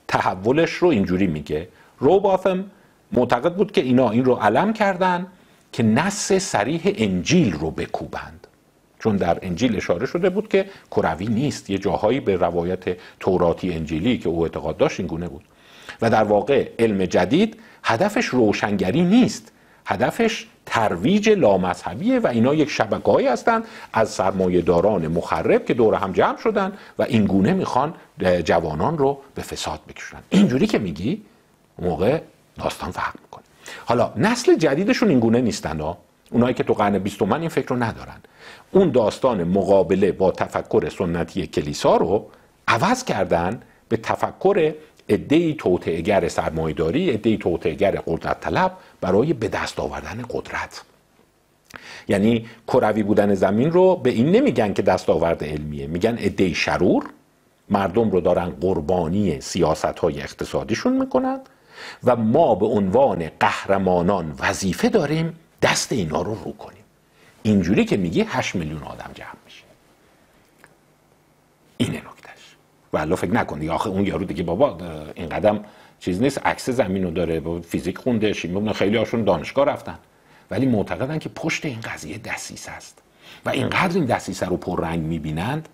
تحولش 0.08 0.70
رو 0.70 0.88
اینجوری 0.88 1.26
میگه. 1.26 1.68
روباثم 1.98 2.64
معتقد 3.12 3.54
بود 3.54 3.72
که 3.72 3.80
اینا 3.80 4.10
این 4.10 4.24
رو 4.24 4.34
علم 4.34 4.72
کردن 4.72 5.26
که 5.74 5.82
نص 5.82 6.32
سریح 6.32 6.80
انجیل 6.84 7.52
رو 7.52 7.70
بکوبند. 7.70 8.46
چون 8.98 9.16
در 9.16 9.38
انجیل 9.42 9.76
اشاره 9.76 10.06
شده 10.06 10.30
بود 10.30 10.48
که 10.48 10.66
کروی 10.90 11.26
نیست 11.26 11.70
یه 11.70 11.78
جاهایی 11.78 12.20
به 12.20 12.36
روایت 12.36 12.96
توراتی 13.20 13.72
انجیلی 13.72 14.18
که 14.18 14.28
او 14.28 14.42
اعتقاد 14.42 14.76
داشت 14.76 15.00
این 15.00 15.06
گونه 15.06 15.28
بود. 15.28 15.44
و 16.02 16.10
در 16.10 16.24
واقع 16.24 16.68
علم 16.78 17.04
جدید 17.06 17.60
هدفش 17.84 18.26
روشنگری 18.26 19.02
نیست. 19.02 19.52
هدفش 19.86 20.46
ترویج 20.66 21.30
لامذهبیه 21.30 22.18
و 22.18 22.26
اینا 22.26 22.54
یک 22.54 22.70
شبکه‌ای 22.70 23.28
هستند 23.28 23.64
از 23.92 24.10
سرمایه‌داران 24.10 25.08
مخرب 25.08 25.64
که 25.64 25.74
دور 25.74 25.94
هم 25.94 26.12
جمع 26.12 26.38
شدن 26.38 26.72
و 26.98 27.02
این 27.02 27.24
گونه 27.24 27.52
می‌خوان 27.52 27.94
جوانان 28.44 28.98
رو 28.98 29.20
به 29.34 29.42
فساد 29.42 29.80
بکشونن 29.88 30.22
اینجوری 30.30 30.66
که 30.66 30.78
میگی 30.78 31.22
موقع 31.78 32.20
داستان 32.58 32.88
می‌کنه 32.88 33.23
حالا 33.84 34.12
نسل 34.16 34.56
جدیدشون 34.56 35.08
این 35.08 35.20
گونه 35.20 35.40
نیستن 35.40 35.80
ها 35.80 35.98
اونایی 36.30 36.54
که 36.54 36.62
تو 36.62 36.74
قرن 36.74 36.98
بیستم 36.98 37.32
این 37.32 37.48
فکر 37.48 37.68
رو 37.68 37.82
ندارن. 37.82 38.20
اون 38.72 38.90
داستان 38.90 39.44
مقابله 39.44 40.12
با 40.12 40.30
تفکر 40.30 40.88
سنتی 40.88 41.46
کلیسا 41.46 41.96
رو 41.96 42.30
عوض 42.68 43.04
کردن 43.04 43.62
به 43.88 43.96
تفکر 43.96 44.74
ادهی 45.08 45.54
توطعهگر 45.54 46.28
سرمایداری 46.28 47.10
ادهی 47.10 47.36
توطعهگر 47.36 48.02
قدرت 48.06 48.40
طلب 48.40 48.72
برای 49.00 49.32
به 49.32 49.48
دست 49.48 49.80
آوردن 49.80 50.24
قدرت. 50.30 50.82
یعنی 52.08 52.46
کروی 52.68 53.02
بودن 53.02 53.34
زمین 53.34 53.70
رو 53.70 53.96
به 53.96 54.10
این 54.10 54.30
نمیگن 54.30 54.72
که 54.72 54.82
دستاورد 54.82 55.44
علمیه 55.44 55.86
میگن 55.86 56.16
ادهی 56.18 56.54
شرور. 56.54 57.04
مردم 57.70 58.10
رو 58.10 58.20
دارن 58.20 58.50
قربانی 58.60 59.40
سیاست 59.40 59.84
های 59.84 60.20
اقتصادیشون 60.20 60.92
می‌کنن. 60.92 61.40
و 62.04 62.16
ما 62.16 62.54
به 62.54 62.66
عنوان 62.66 63.30
قهرمانان 63.40 64.34
وظیفه 64.38 64.88
داریم 64.88 65.38
دست 65.62 65.92
اینا 65.92 66.22
رو 66.22 66.34
رو 66.34 66.52
کنیم. 66.52 66.84
اینجوری 67.42 67.84
که 67.84 67.96
میگی 67.96 68.24
8 68.28 68.54
میلیون 68.54 68.82
آدم 68.82 69.10
جمع 69.14 69.28
میشه. 69.44 69.64
اینه 71.76 71.96
نکتهش. 71.96 72.56
و 72.92 73.16
فکر 73.16 73.30
نکن 73.30 73.68
آخه 73.68 73.88
اون 73.88 74.06
یارو 74.06 74.24
دیگه 74.24 74.42
بابا 74.42 74.78
این 75.14 75.28
قدم 75.28 75.64
چیز 76.00 76.22
نیست 76.22 76.46
عکس 76.46 76.70
زمین 76.70 77.04
رو 77.04 77.10
داره 77.10 77.40
با 77.40 77.60
فیزیک 77.60 77.98
خونده 77.98 78.32
شیمی 78.32 78.72
خیلی 78.72 78.96
هاشون 78.96 79.24
دانشگاه 79.24 79.66
رفتن. 79.66 79.98
ولی 80.50 80.66
معتقدن 80.66 81.18
که 81.18 81.28
پشت 81.28 81.64
این 81.64 81.80
قضیه 81.80 82.18
دسیسه 82.18 82.72
است. 82.72 83.02
و 83.46 83.50
اینقدر 83.50 83.94
این 83.94 84.04
دسیسه 84.04 84.46
رو 84.46 84.56
پررنگ 84.56 85.00
می‌بینند 85.00 85.68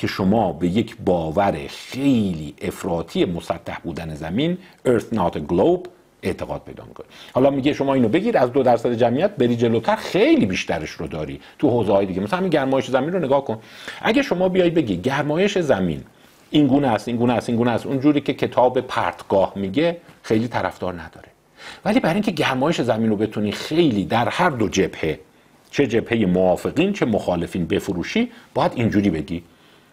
که 0.00 0.06
شما 0.06 0.52
به 0.52 0.68
یک 0.68 0.96
باور 1.04 1.60
خیلی 1.68 2.54
افراطی 2.62 3.24
مسطح 3.24 3.78
بودن 3.82 4.14
زمین 4.14 4.58
Earth 4.86 5.14
not 5.14 5.36
a 5.36 5.40
globe 5.52 5.88
اعتقاد 6.22 6.62
پیدا 6.66 6.84
می‌کنه 6.84 7.06
حالا 7.32 7.50
میگه 7.50 7.72
شما 7.72 7.94
اینو 7.94 8.08
بگیر 8.08 8.38
از 8.38 8.52
دو 8.52 8.62
درصد 8.62 8.92
جمعیت 8.92 9.36
بری 9.36 9.56
جلوتر 9.56 9.96
خیلی 9.96 10.46
بیشترش 10.46 10.90
رو 10.90 11.06
داری 11.06 11.40
تو 11.58 11.70
حوزه 11.70 11.92
های 11.92 12.06
دیگه. 12.06 12.20
مثلا 12.20 12.38
همین 12.38 12.50
گرمایش 12.50 12.90
زمین 12.90 13.12
رو 13.12 13.18
نگاه 13.18 13.44
کن. 13.44 13.58
اگه 14.02 14.22
شما 14.22 14.48
بیای 14.48 14.70
بگی 14.70 14.96
گرمایش 14.96 15.58
زمین 15.58 16.02
این 16.50 16.66
گونه 16.66 16.88
است 16.88 17.08
این 17.08 17.16
گونه 17.16 17.32
است 17.32 17.48
این 17.48 17.58
گونه 17.58 17.70
است 17.70 17.86
اونجوری 17.86 18.20
که 18.20 18.34
کتاب 18.34 18.80
پرتگاه 18.80 19.52
میگه 19.56 19.96
خیلی 20.22 20.48
طرفدار 20.48 20.92
نداره. 20.92 21.28
ولی 21.84 22.00
برای 22.00 22.14
اینکه 22.14 22.30
گرمایش 22.30 22.80
زمین 22.80 23.10
رو 23.10 23.16
بتونی 23.16 23.52
خیلی 23.52 24.04
در 24.04 24.28
هر 24.28 24.50
دو 24.50 24.68
جبهه 24.68 25.20
چه 25.70 25.86
جبهه 25.86 26.26
موافقین 26.26 26.92
چه 26.92 27.06
مخالفین 27.06 27.66
بفروشی 27.66 28.30
باید 28.54 28.72
اینجوری 28.74 29.10
بگی. 29.10 29.42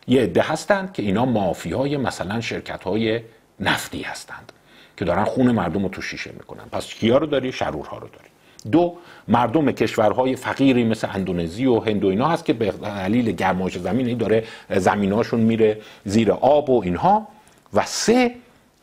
یه 0.08 0.22
عده 0.22 0.42
هستند 0.42 0.94
که 0.94 1.04
اینا 1.04 1.26
مافیای 1.26 1.98
مثلا 1.98 2.42
شرکت 2.42 2.84
های 2.84 3.22
نفتی 3.60 4.02
هستند 4.02 4.52
که 4.98 5.06
دارن 5.06 5.24
خون 5.24 5.52
مردم 5.52 5.84
رو 5.84 5.90
تو 5.90 6.02
شیشه 6.02 6.32
می‌کنن. 6.32 6.64
پس 6.72 6.88
کیا 6.88 7.18
رو 7.18 7.26
داری؟ 7.26 7.52
شرورها 7.52 7.98
رو 7.98 8.08
داری. 8.08 8.28
دو 8.72 8.98
مردم 9.28 9.72
کشورهای 9.72 10.36
فقیری 10.36 10.84
مثل 10.84 11.08
اندونزی 11.14 11.66
و 11.66 11.80
هند 11.80 12.06
و 12.06 12.08
اینا 12.08 12.28
هست 12.28 12.46
که 12.46 12.54
به 12.54 12.72
دلیل 12.72 13.32
گرمایش 13.32 13.78
زمین 13.78 14.18
داره 14.18 14.44
زمیناشون 14.70 15.40
میره 15.40 15.82
زیر 16.06 16.32
آب 16.32 16.70
و 16.70 16.82
اینها. 16.84 17.28
و 17.74 17.84
سه 17.86 18.36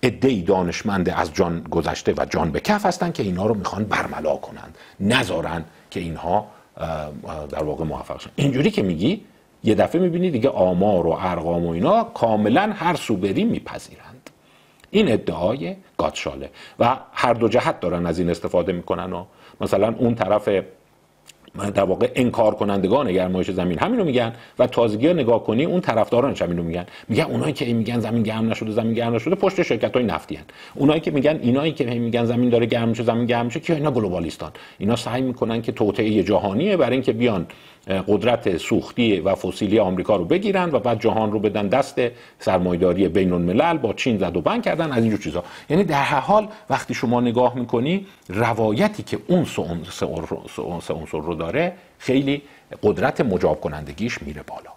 ای 0.02 0.42
دانشمند 0.42 1.08
از 1.08 1.34
جان 1.34 1.60
گذشته 1.60 2.14
و 2.16 2.24
جان 2.30 2.50
به 2.50 2.60
کف 2.60 2.86
هستن 2.86 3.12
که 3.12 3.22
اینا 3.22 3.46
رو 3.46 3.54
می‌خوان 3.54 3.84
برملا 3.84 4.36
کنند. 4.36 4.78
نذارن 5.00 5.64
که 5.90 6.00
اینها 6.00 6.46
در 7.50 7.62
واقع 7.62 7.84
موفق 7.84 8.20
شن. 8.20 8.30
اینجوری 8.36 8.70
که 8.70 8.82
میگی 8.82 9.20
یه 9.64 9.74
دفعه 9.74 10.00
می‌بینی 10.00 10.30
دیگه 10.30 10.48
آمار 10.48 11.06
و 11.06 11.16
ارقام 11.20 11.66
و 11.66 11.70
اینا 11.70 12.04
کاملا 12.04 12.72
هر 12.74 12.94
سو 12.94 13.16
بریم 13.16 13.48
میپذیرند. 13.48 14.30
این 14.90 15.12
ادعای 15.12 15.76
گاتشاله 15.98 16.50
و 16.78 16.96
هر 17.12 17.34
دو 17.34 17.48
جهت 17.48 17.80
دارن 17.80 18.06
از 18.06 18.18
این 18.18 18.30
استفاده 18.30 18.72
می‌کنن 18.72 19.12
و 19.12 19.24
مثلا 19.60 19.94
اون 19.98 20.14
طرف 20.14 20.48
در 21.74 21.84
واقع 21.84 22.10
انکار 22.14 22.54
کنندگان 22.54 23.12
گرمایش 23.12 23.50
زمین 23.50 23.78
همین 23.78 23.98
رو 23.98 24.04
میگن 24.04 24.32
و 24.58 24.66
تازگی 24.66 25.14
نگاه 25.14 25.44
کنی 25.44 25.64
اون 25.64 25.80
طرفدارانش 25.80 26.42
همین 26.42 26.56
رو 26.56 26.64
میگن. 26.64 26.86
میگن 27.08 27.24
اونایی 27.24 27.52
که 27.52 27.74
میگن 27.74 28.00
زمین 28.00 28.22
گرم 28.22 28.50
نشده 28.50 28.70
زمین 28.70 28.94
گرم 28.94 29.14
نشده 29.14 29.34
پشت 29.34 29.62
شرکت 29.62 29.94
های 29.94 30.04
نفتی 30.04 30.34
هن. 30.34 30.44
اونایی 30.74 31.00
که 31.00 31.10
میگن 31.10 31.38
اینایی 31.42 31.72
که 31.72 31.84
میگن 31.84 32.24
زمین 32.24 32.50
داره 32.50 32.66
گرم 32.66 32.88
میشه 32.88 33.02
زمین 33.02 33.26
گرم 33.26 33.46
میشه 33.46 33.60
که 33.60 33.74
اینا 33.74 33.90
گلوبالیستان؟ 33.90 34.52
اینا 34.78 34.96
سعی 34.96 35.22
می‌کنن 35.22 35.62
که 35.62 35.72
توطئه 35.72 36.22
جهانیه 36.22 36.76
برای 36.76 36.92
اینکه 36.92 37.12
بیان 37.12 37.46
قدرت 37.86 38.56
سوختی 38.56 39.20
و 39.20 39.34
فسیلی 39.34 39.78
آمریکا 39.78 40.16
رو 40.16 40.24
بگیرن 40.24 40.70
و 40.72 40.78
بعد 40.78 41.00
جهان 41.00 41.32
رو 41.32 41.38
بدن 41.38 41.68
دست 41.68 42.00
سرمایداری 42.38 43.08
بین 43.08 43.32
الملل 43.32 43.78
با 43.78 43.92
چین 43.92 44.18
زد 44.18 44.36
و 44.36 44.40
بند 44.40 44.62
کردن 44.62 44.92
از 44.92 45.02
اینجور 45.02 45.20
چیزا. 45.20 45.44
یعنی 45.70 45.84
در 45.84 46.02
هر 46.02 46.20
حال 46.20 46.48
وقتی 46.70 46.94
شما 46.94 47.20
نگاه 47.20 47.54
می‌کنی 47.54 48.06
روایتی 48.28 49.02
که 49.02 49.18
اون 49.26 49.44
سه 50.84 50.92
عنصر 50.92 51.20
رو 51.20 51.34
داره 51.34 51.72
خیلی 51.98 52.42
قدرت 52.82 53.20
مجاب 53.20 53.60
کنندگیش 53.60 54.22
میره 54.22 54.42
بالا. 54.42 54.70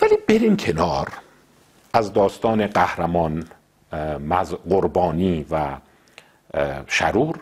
ولی 0.00 0.16
بریم 0.28 0.56
کنار. 0.56 1.08
از 1.92 2.12
داستان 2.12 2.66
قهرمان 2.66 3.44
قربانی 4.70 5.46
و 5.50 5.76
شرور 6.86 7.40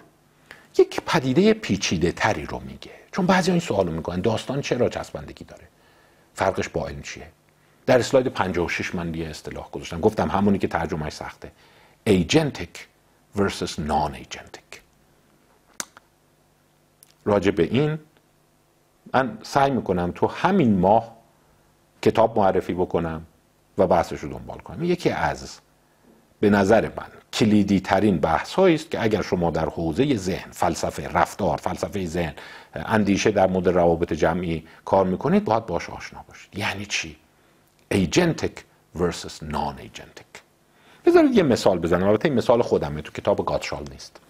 یک 0.78 1.00
پدیده 1.06 1.54
پیچیده 1.54 2.12
تری 2.12 2.46
رو 2.46 2.60
میگه. 2.66 3.01
چون 3.12 3.26
بعضی 3.26 3.50
این 3.50 3.60
سوالو 3.60 3.92
می‌کنن 3.92 4.20
داستان 4.20 4.60
چرا 4.60 4.88
چسبندگی 4.88 5.44
داره؟ 5.44 5.68
فرقش 6.34 6.68
با 6.68 6.88
علم 6.88 7.02
چیه؟ 7.02 7.28
در 7.86 7.98
اسلاید 7.98 8.26
56 8.26 8.94
من 8.94 9.14
یه 9.14 9.28
اصطلاح 9.28 9.70
گذاشتم. 9.70 10.00
گفتم 10.00 10.28
همونی 10.28 10.58
که 10.58 10.68
ترجمهش 10.68 11.12
سخته. 11.12 11.52
Agentic 12.08 12.78
versus 13.36 13.78
non-agentic. 13.88 14.78
راجع 17.24 17.50
به 17.50 17.62
این 17.62 17.98
من 19.14 19.38
سعی 19.42 19.70
می‌کنم 19.70 20.12
تو 20.14 20.26
همین 20.26 20.78
ماه 20.78 21.16
کتاب 22.02 22.38
معرفی 22.38 22.74
بکنم 22.74 23.26
و 23.78 23.86
بحثش 23.86 24.20
رو 24.20 24.28
دنبال 24.28 24.58
کنم. 24.58 24.84
یکی 24.84 25.10
از 25.10 25.60
به 26.42 26.50
نظر 26.50 26.90
من 26.96 27.06
کلیدی 27.32 27.80
ترین 27.80 28.18
بحث 28.18 28.58
است 28.58 28.90
که 28.90 29.02
اگر 29.02 29.22
شما 29.22 29.50
در 29.50 29.68
حوزه 29.68 30.16
ذهن 30.16 30.50
فلسفه 30.50 31.08
رفتار 31.08 31.56
فلسفه 31.56 32.06
ذهن 32.06 32.34
اندیشه 32.74 33.30
در 33.30 33.46
مورد 33.46 33.68
روابط 33.68 34.12
جمعی 34.12 34.66
کار 34.84 35.06
می‌کنید 35.06 35.44
باید 35.44 35.66
باش 35.66 35.90
آشنا 35.90 36.24
باشید. 36.28 36.58
یعنی 36.58 36.86
چی؟ 36.86 37.16
ایجنتیک 37.90 38.52
versus 38.96 39.42
نان 39.42 39.78
ایجنتیک 39.78 40.26
بذارید 41.06 41.34
یه 41.34 41.42
مثال 41.42 41.78
بزنم. 41.78 42.08
البته 42.08 42.28
این 42.28 42.38
مثال 42.38 42.62
خودمه 42.62 43.02
تو 43.02 43.12
کتاب 43.12 43.46
گاتشال 43.46 43.84
نیست. 43.92 44.20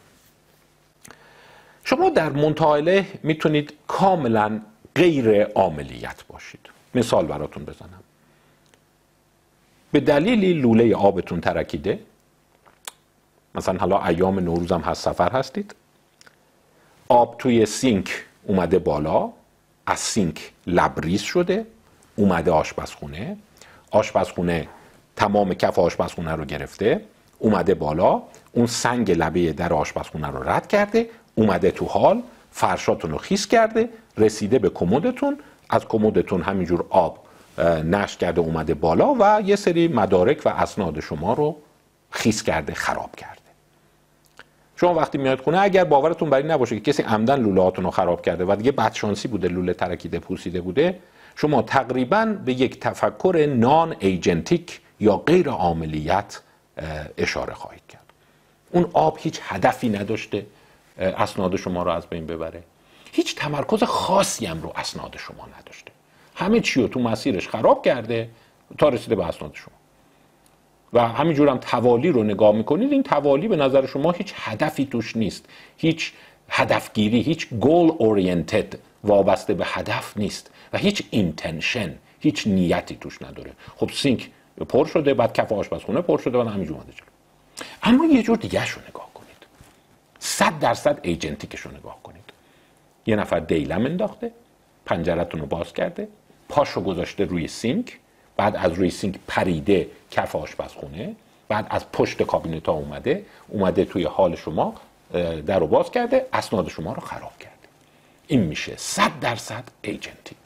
شما 1.85 2.11
در 2.11 2.29
منطقه 2.33 3.07
می‌تونید 3.23 3.73
کاملا 3.89 4.61
غیر 4.95 5.45
عاملیت 5.45 6.25
باشید. 6.29 6.61
مثال 6.95 7.27
براتون 7.27 7.65
بزنم. 7.65 8.02
به 9.93 10.01
دلیلی 10.01 10.53
لوله 10.53 10.97
آبتون 10.97 11.41
ترکیده 11.41 11.99
مثلا 13.55 13.79
حالا 13.79 14.05
ایام 14.05 14.39
نوروز 14.39 14.73
هم 14.73 14.81
هست 14.81 15.03
سفر 15.05 15.33
هستید 15.33 15.75
آب 17.09 17.37
توی 17.39 17.67
سینک 17.67 18.25
اومده 18.47 18.79
بالا 18.79 19.31
از 19.87 19.99
سینک 19.99 20.53
لبریز 20.67 21.21
شده 21.21 21.67
اومده 22.17 22.51
آشپزخونه 22.51 23.37
آشپزخونه 23.91 24.69
تمام 25.17 25.55
کف 25.55 25.79
آشپزخونه 25.79 26.33
رو 26.33 26.45
گرفته 26.45 27.01
اومده 27.39 27.75
بالا 27.75 28.23
اون 28.53 28.67
سنگ 28.67 29.11
لبه 29.11 29.53
در 29.53 29.73
آشپزخونه 29.73 30.27
رو 30.27 30.49
رد 30.49 30.67
کرده 30.67 31.09
اومده 31.35 31.71
تو 31.71 31.85
حال 31.85 32.23
فرشاتون 32.51 33.11
رو 33.11 33.19
خیس 33.19 33.47
کرده 33.47 33.89
رسیده 34.19 34.59
به 34.59 34.69
کمدتون 34.69 35.39
از 35.71 35.87
کمدتون 35.87 36.43
همینجور 36.43 36.85
آب 36.91 37.22
نشت 37.85 38.19
کرده 38.19 38.41
اومده 38.41 38.75
بالا 38.75 39.15
و 39.21 39.43
یه 39.45 39.57
سری 39.57 39.89
مدارک 39.89 40.43
و 40.45 40.49
اسناد 40.49 41.01
شما 41.01 41.33
رو 41.33 41.57
خیس 42.11 42.43
کرده 42.43 42.75
خراب 42.75 43.17
کرده. 43.17 43.43
شما 44.77 44.95
وقتی 44.95 45.19
میاد 45.19 45.41
خونه 45.41 45.59
اگر 45.61 45.85
باورتون 45.85 46.31
بر 46.31 46.39
این 46.39 46.51
نباشه 46.51 46.81
که 46.81 46.93
کسی 46.93 47.03
عمدن 47.03 47.41
لولهاتون 47.41 47.85
رو 47.85 47.91
خراب 47.91 48.23
کرده 48.23 48.45
و 48.45 48.57
دیگه 48.57 48.73
بدشانسی 48.73 49.29
بوده 49.29 49.49
لوله 49.49 49.75
ترکیده 49.75 50.19
پوسیده 50.19 50.61
بوده 50.61 50.99
شما 51.37 51.63
تقریبا 51.63 52.25
به 52.45 52.53
یک 52.53 52.81
تفکر 52.81 53.55
نان 53.57 53.97
ایجنتیک 53.99 54.81
یا 55.01 55.17
غیر 55.17 55.49
عاملیت 55.49 56.41
اشاره 57.19 57.55
خواهید 57.55 57.83
کرد. 57.89 58.03
اون 58.71 58.91
آب 58.93 59.19
هیچ 59.21 59.41
هدفی 59.43 59.89
نداشته 59.89 60.47
اسناد 60.99 61.57
شما 61.57 61.83
رو 61.83 61.91
از 61.91 62.07
بین 62.07 62.27
ببره. 62.27 62.63
هیچ 63.13 63.37
تمرکز 63.37 63.83
خاصی 63.83 64.47
هم 64.47 64.63
رو 64.63 64.73
اسناد 64.77 65.17
شما 65.19 65.49
نداشته. 65.61 65.92
همه 66.35 66.61
چی 66.61 66.83
رو 66.83 66.89
تو 66.89 67.01
مسیرش 67.01 67.49
خراب 67.49 67.85
کرده 67.85 68.29
تا 68.79 68.89
رسیده 68.89 69.15
به 69.15 69.27
اسناد 69.27 69.55
شما. 69.55 69.75
و 70.93 71.09
همینجور 71.09 71.49
هم 71.49 71.59
توالی 71.59 72.09
رو 72.09 72.23
نگاه 72.23 72.53
می‌کنید 72.53 72.93
این 72.93 73.03
توالی 73.03 73.49
به 73.49 73.57
نظر 73.57 73.87
شما 73.87 74.11
هیچ 74.11 74.35
هدفی 74.37 74.85
توش 74.87 75.17
نیست. 75.17 75.49
هیچ 75.77 76.13
هدفگیری 76.49 77.21
هیچ 77.21 77.49
goal 77.55 77.93
oriented 77.99 78.79
وابسته 79.05 79.55
به 79.55 79.65
هدف 79.67 80.17
نیست 80.17 80.51
و 80.73 80.79
هیچ 80.79 81.03
intention 81.11 81.95
هیچ 82.21 82.47
نیتی 82.47 82.97
توش 82.97 83.23
نداره. 83.23 83.53
خب 83.77 83.91
سینک 83.91 84.31
پر 84.69 84.87
شده 84.87 85.15
بعد 85.15 85.33
کف 85.33 85.53
آشپزخونه 85.53 86.01
پر 86.01 86.19
شده 86.19 86.39
و 86.39 86.49
همینجور 86.49 86.77
اومده 86.77 86.93
جلو. 86.93 87.07
اما 87.83 88.05
یه 88.07 88.23
جور 88.23 88.37
دیگه 88.37 88.73
رو 88.75 88.83
نگاه 88.89 89.11
کنید. 89.15 89.47
صد 90.19 90.59
درصد 90.59 90.99
agentic 91.03 91.48
ش 91.48 91.61
رو 91.61 91.71
نگاه 91.71 92.03
کنید. 92.03 92.23
یه 93.07 93.17
نفر 93.17 93.41
دیلم 93.41 93.87
انداخته 93.87 94.33
پنجرتون 94.87 95.41
رو 95.41 95.47
باز 95.47 95.73
کرده 95.73 96.09
پاش 96.53 96.69
رو 96.69 96.83
گذاشته 96.83 97.25
روی 97.25 97.49
سینک 97.49 97.99
بعد 98.37 98.57
از 98.57 98.73
روی 98.73 98.91
سینک 98.91 99.17
پریده 99.29 99.89
کف 100.11 100.37
آشپزخونه 100.37 101.17
بعد 101.49 101.67
از 101.71 101.93
پشت 101.93 102.23
کابینت 102.23 102.67
ها 102.67 102.73
اومده 102.73 103.25
اومده 103.49 103.85
توی 103.85 104.05
حال 104.05 104.37
شما 104.37 104.75
در 105.47 105.59
رو 105.59 105.67
باز 105.67 105.91
کرده 105.91 106.27
اسناد 106.33 106.69
شما 106.69 106.93
رو 106.93 107.01
خراب 107.01 107.39
کرده. 107.41 107.57
این 108.27 108.41
میشه 108.41 108.73
صد 108.77 109.21
درصد 109.21 109.65
agentic. 109.83 110.39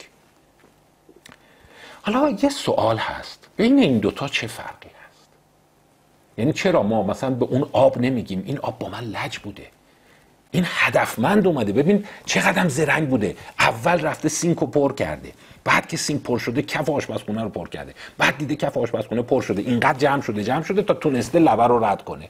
حالا 2.01 2.37
یه 2.43 2.49
سوال 2.49 2.97
هست 2.97 3.47
بین 3.57 3.79
این 3.79 3.97
دوتا 3.99 4.27
چه 4.27 4.47
فرقی 4.47 4.89
هست؟ 4.89 5.27
یعنی 6.37 6.53
چرا 6.53 6.83
ما 6.83 7.03
مثلا 7.03 7.29
به 7.29 7.45
اون 7.45 7.69
آب 7.71 7.97
نمیگیم؟ 7.97 8.43
این 8.45 8.59
آب 8.59 8.79
با 8.79 8.89
من 8.89 9.03
لج 9.03 9.37
بوده. 9.37 9.67
این 10.51 10.63
هدفمند 10.67 11.47
اومده. 11.47 11.73
ببین 11.73 12.05
چقدر 12.25 12.67
زرنگ 12.67 13.09
بوده. 13.09 13.35
اول 13.59 14.01
رفته 14.01 14.29
سینک 14.29 14.57
رو 14.57 14.67
پر 14.67 14.93
کرده. 14.93 15.33
بعد 15.63 15.87
که 15.87 15.97
سینک 15.97 16.21
پر 16.21 16.37
شده 16.37 16.61
کف 16.61 16.89
آشپزخونه 16.89 17.43
رو 17.43 17.49
پر 17.49 17.67
کرده. 17.67 17.93
بعد 18.17 18.37
دیده 18.37 18.55
کف 18.55 18.77
آشپزخونه 18.77 19.21
پر 19.21 19.41
شده. 19.41 19.61
اینقدر 19.61 19.99
جمع 19.99 20.21
شده 20.21 20.43
جمع 20.43 20.63
شده 20.63 20.81
تا 20.81 20.93
تونسته 20.93 21.39
لبه 21.39 21.67
رو 21.67 21.85
رد 21.85 22.03
کنه. 22.03 22.29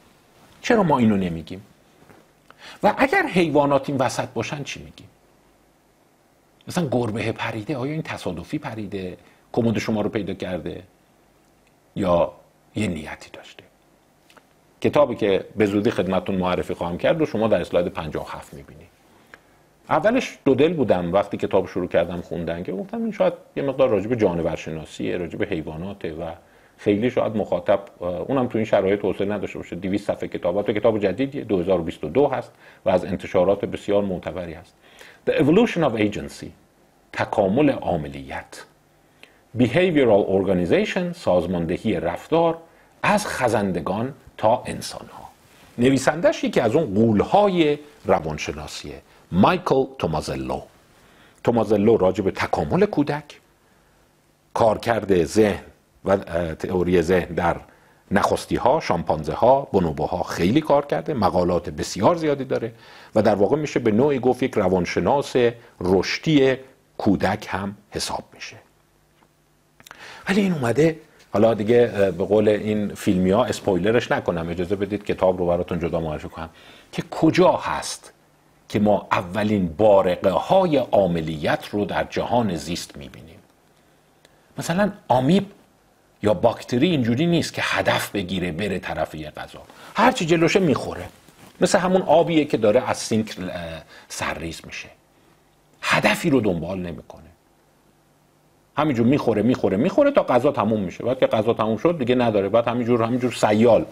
چرا 0.61 0.83
ما 0.83 0.97
اینو 0.97 1.17
نمیگیم؟ 1.17 1.61
و 2.83 2.93
اگر 2.97 3.25
حیوانات 3.25 3.89
این 3.89 3.97
وسط 3.97 4.27
باشن 4.27 4.63
چی 4.63 4.83
میگیم؟ 4.83 5.07
مثلا 6.67 6.87
گربه 6.91 7.31
پریده 7.31 7.77
آیا 7.77 7.91
این 7.93 8.01
تصادفی 8.01 8.57
پریده؟ 8.57 9.17
کمد 9.53 9.79
شما 9.79 10.01
رو 10.01 10.09
پیدا 10.09 10.33
کرده؟ 10.33 10.83
یا 11.95 12.31
یه 12.75 12.87
نیتی 12.87 13.29
داشته؟ 13.33 13.63
کتابی 14.81 15.15
که 15.15 15.45
به 15.55 15.65
زودی 15.65 15.91
خدمتون 15.91 16.35
معرفی 16.35 16.73
خواهم 16.73 16.97
کرد 16.97 17.21
و 17.21 17.25
شما 17.25 17.47
در 17.47 17.61
اسلاید 17.61 17.87
57 17.87 18.53
می‌بینید 18.53 18.87
اولش 19.89 20.37
دو 20.45 20.55
دل 20.55 20.73
بودم. 20.73 21.13
وقتی 21.13 21.37
کتاب 21.37 21.67
شروع 21.67 21.87
کردم 21.87 22.21
خوندن 22.21 22.63
که 22.63 22.71
گفتم 22.71 22.97
این 22.97 23.11
شاید 23.11 23.33
یه 23.55 23.63
مقدار 23.63 23.89
راجب 23.89 24.15
جانورشناسیه 24.15 25.17
راجب 25.17 25.43
حیواناته 25.43 26.13
و 26.13 26.31
خیلی 26.77 27.09
شاید 27.09 27.35
مخاطب 27.35 27.79
اونم 27.99 28.47
تو 28.47 28.57
این 28.57 28.65
شرایط 28.65 29.01
توسعه 29.01 29.27
نداشته 29.27 29.59
باشه. 29.59 29.75
200 29.75 30.07
صفحه 30.07 30.27
کتابات. 30.27 30.71
کتاب 30.71 30.99
جدیدی 30.99 31.41
2022 31.41 32.27
هست 32.27 32.51
و 32.85 32.89
از 32.89 33.05
انتشارات 33.05 33.65
بسیار 33.65 34.03
معتبری 34.03 34.53
هست. 34.53 34.75
The 35.29 35.33
Evolution 35.33 35.79
of 35.79 35.99
Agency 35.99 36.47
تکامل 37.13 37.69
عاملیت. 37.69 38.65
Behavioral 39.59 40.27
Organization 40.29 41.11
سازماندهی 41.13 41.99
رفتار 41.99 42.57
از 43.03 43.27
خزندگان 43.27 44.13
تا 44.37 44.63
انسان 44.65 45.07
ها 45.13 45.29
نویسندش 45.77 46.43
یکی 46.43 46.59
از 46.59 46.75
اون 46.75 46.93
قولهای 46.93 47.79
روانشناسیه 48.05 49.01
مایکل 49.31 49.85
تومازلو. 49.99 50.61
تومازلو 51.43 51.97
راجع 51.97 52.23
به 52.23 52.31
تکامل 52.31 52.85
کودک 52.85 53.39
کارکرد 54.53 55.25
ذهن 55.25 55.63
و 56.05 56.17
تئوری 56.55 57.01
ذهن 57.01 57.33
در 57.33 57.55
نخستی 58.11 58.55
ها 58.55 58.79
شامپانزه 58.79 59.33
ها 59.33 59.67
ها 59.99 60.23
خیلی 60.23 60.61
کار 60.61 60.85
کرده 60.85 61.13
مقالات 61.13 61.69
بسیار 61.69 62.15
زیادی 62.15 62.45
داره 62.45 62.73
و 63.15 63.21
در 63.21 63.35
واقع 63.35 63.55
میشه 63.55 63.79
به 63.79 63.91
نوعی 63.91 64.19
گفت 64.19 64.43
یک 64.43 64.53
روانشناس 64.53 65.35
رشدی 65.81 66.55
کودک 66.97 67.47
هم 67.49 67.75
حساب 67.91 68.23
میشه. 68.33 68.57
ولی 70.29 70.41
این 70.41 70.53
اومده 70.53 70.99
حالا 71.33 71.53
دیگه 71.53 71.87
به 72.17 72.25
قول 72.25 72.49
این 72.49 72.95
فیلمی 72.95 73.31
ها 73.31 73.45
اسپویلرش 73.45 74.11
نکنم 74.11 74.49
اجازه 74.49 74.75
بدید 74.75 75.05
کتاب 75.05 75.37
رو 75.37 75.47
براتون 75.47 75.79
جدا 75.79 75.99
معرفی 75.99 76.29
کنم. 76.29 76.49
که 76.91 77.03
کجا 77.11 77.51
هست 77.51 78.13
که 78.69 78.79
ما 78.79 79.07
اولین 79.11 79.67
بارقه 79.67 80.29
های 80.29 80.77
عاملیت 80.77 81.69
رو 81.71 81.85
در 81.85 82.03
جهان 82.09 82.55
زیست 82.55 82.97
می‌بینیم؟ 82.97 83.39
مثلا 84.57 84.91
آمیب 85.07 85.45
یا 86.23 86.33
باکتری 86.33 86.89
اینجوری 86.89 87.25
نیست 87.25 87.53
که 87.53 87.61
هدف 87.65 88.11
بگیره 88.11 88.51
بره 88.51 88.79
طرف 88.79 89.15
یه 89.15 89.31
غذا. 89.31 89.61
هرچی 89.95 90.25
جلوشه 90.25 90.59
می‌خوره. 90.59 91.05
مثل 91.61 91.79
همون 91.79 92.01
آبیه 92.01 92.45
که 92.45 92.57
داره 92.57 92.89
از 92.89 92.97
سینک 92.97 93.35
سرریز 94.09 94.61
میشه. 94.65 94.89
هدفی 95.81 96.29
رو 96.29 96.41
دنبال 96.41 96.79
نمی‌کنه. 96.79 97.26
همینجور 98.77 99.05
می‌خوره 99.05 99.41
می‌خوره 99.41 99.77
می‌خوره 99.77 100.11
تا 100.11 100.23
غذا 100.23 100.51
تموم 100.51 100.79
میشه. 100.79 101.03
بعد 101.03 101.19
که 101.19 101.27
غذا 101.27 101.53
تموم 101.53 101.77
شد 101.77 101.97
دیگه 101.97 102.15
نداره. 102.15 102.49
بعد 102.49 102.67
همینجور 102.67 103.03
همینجور 103.03 103.31
سیال 103.31 103.85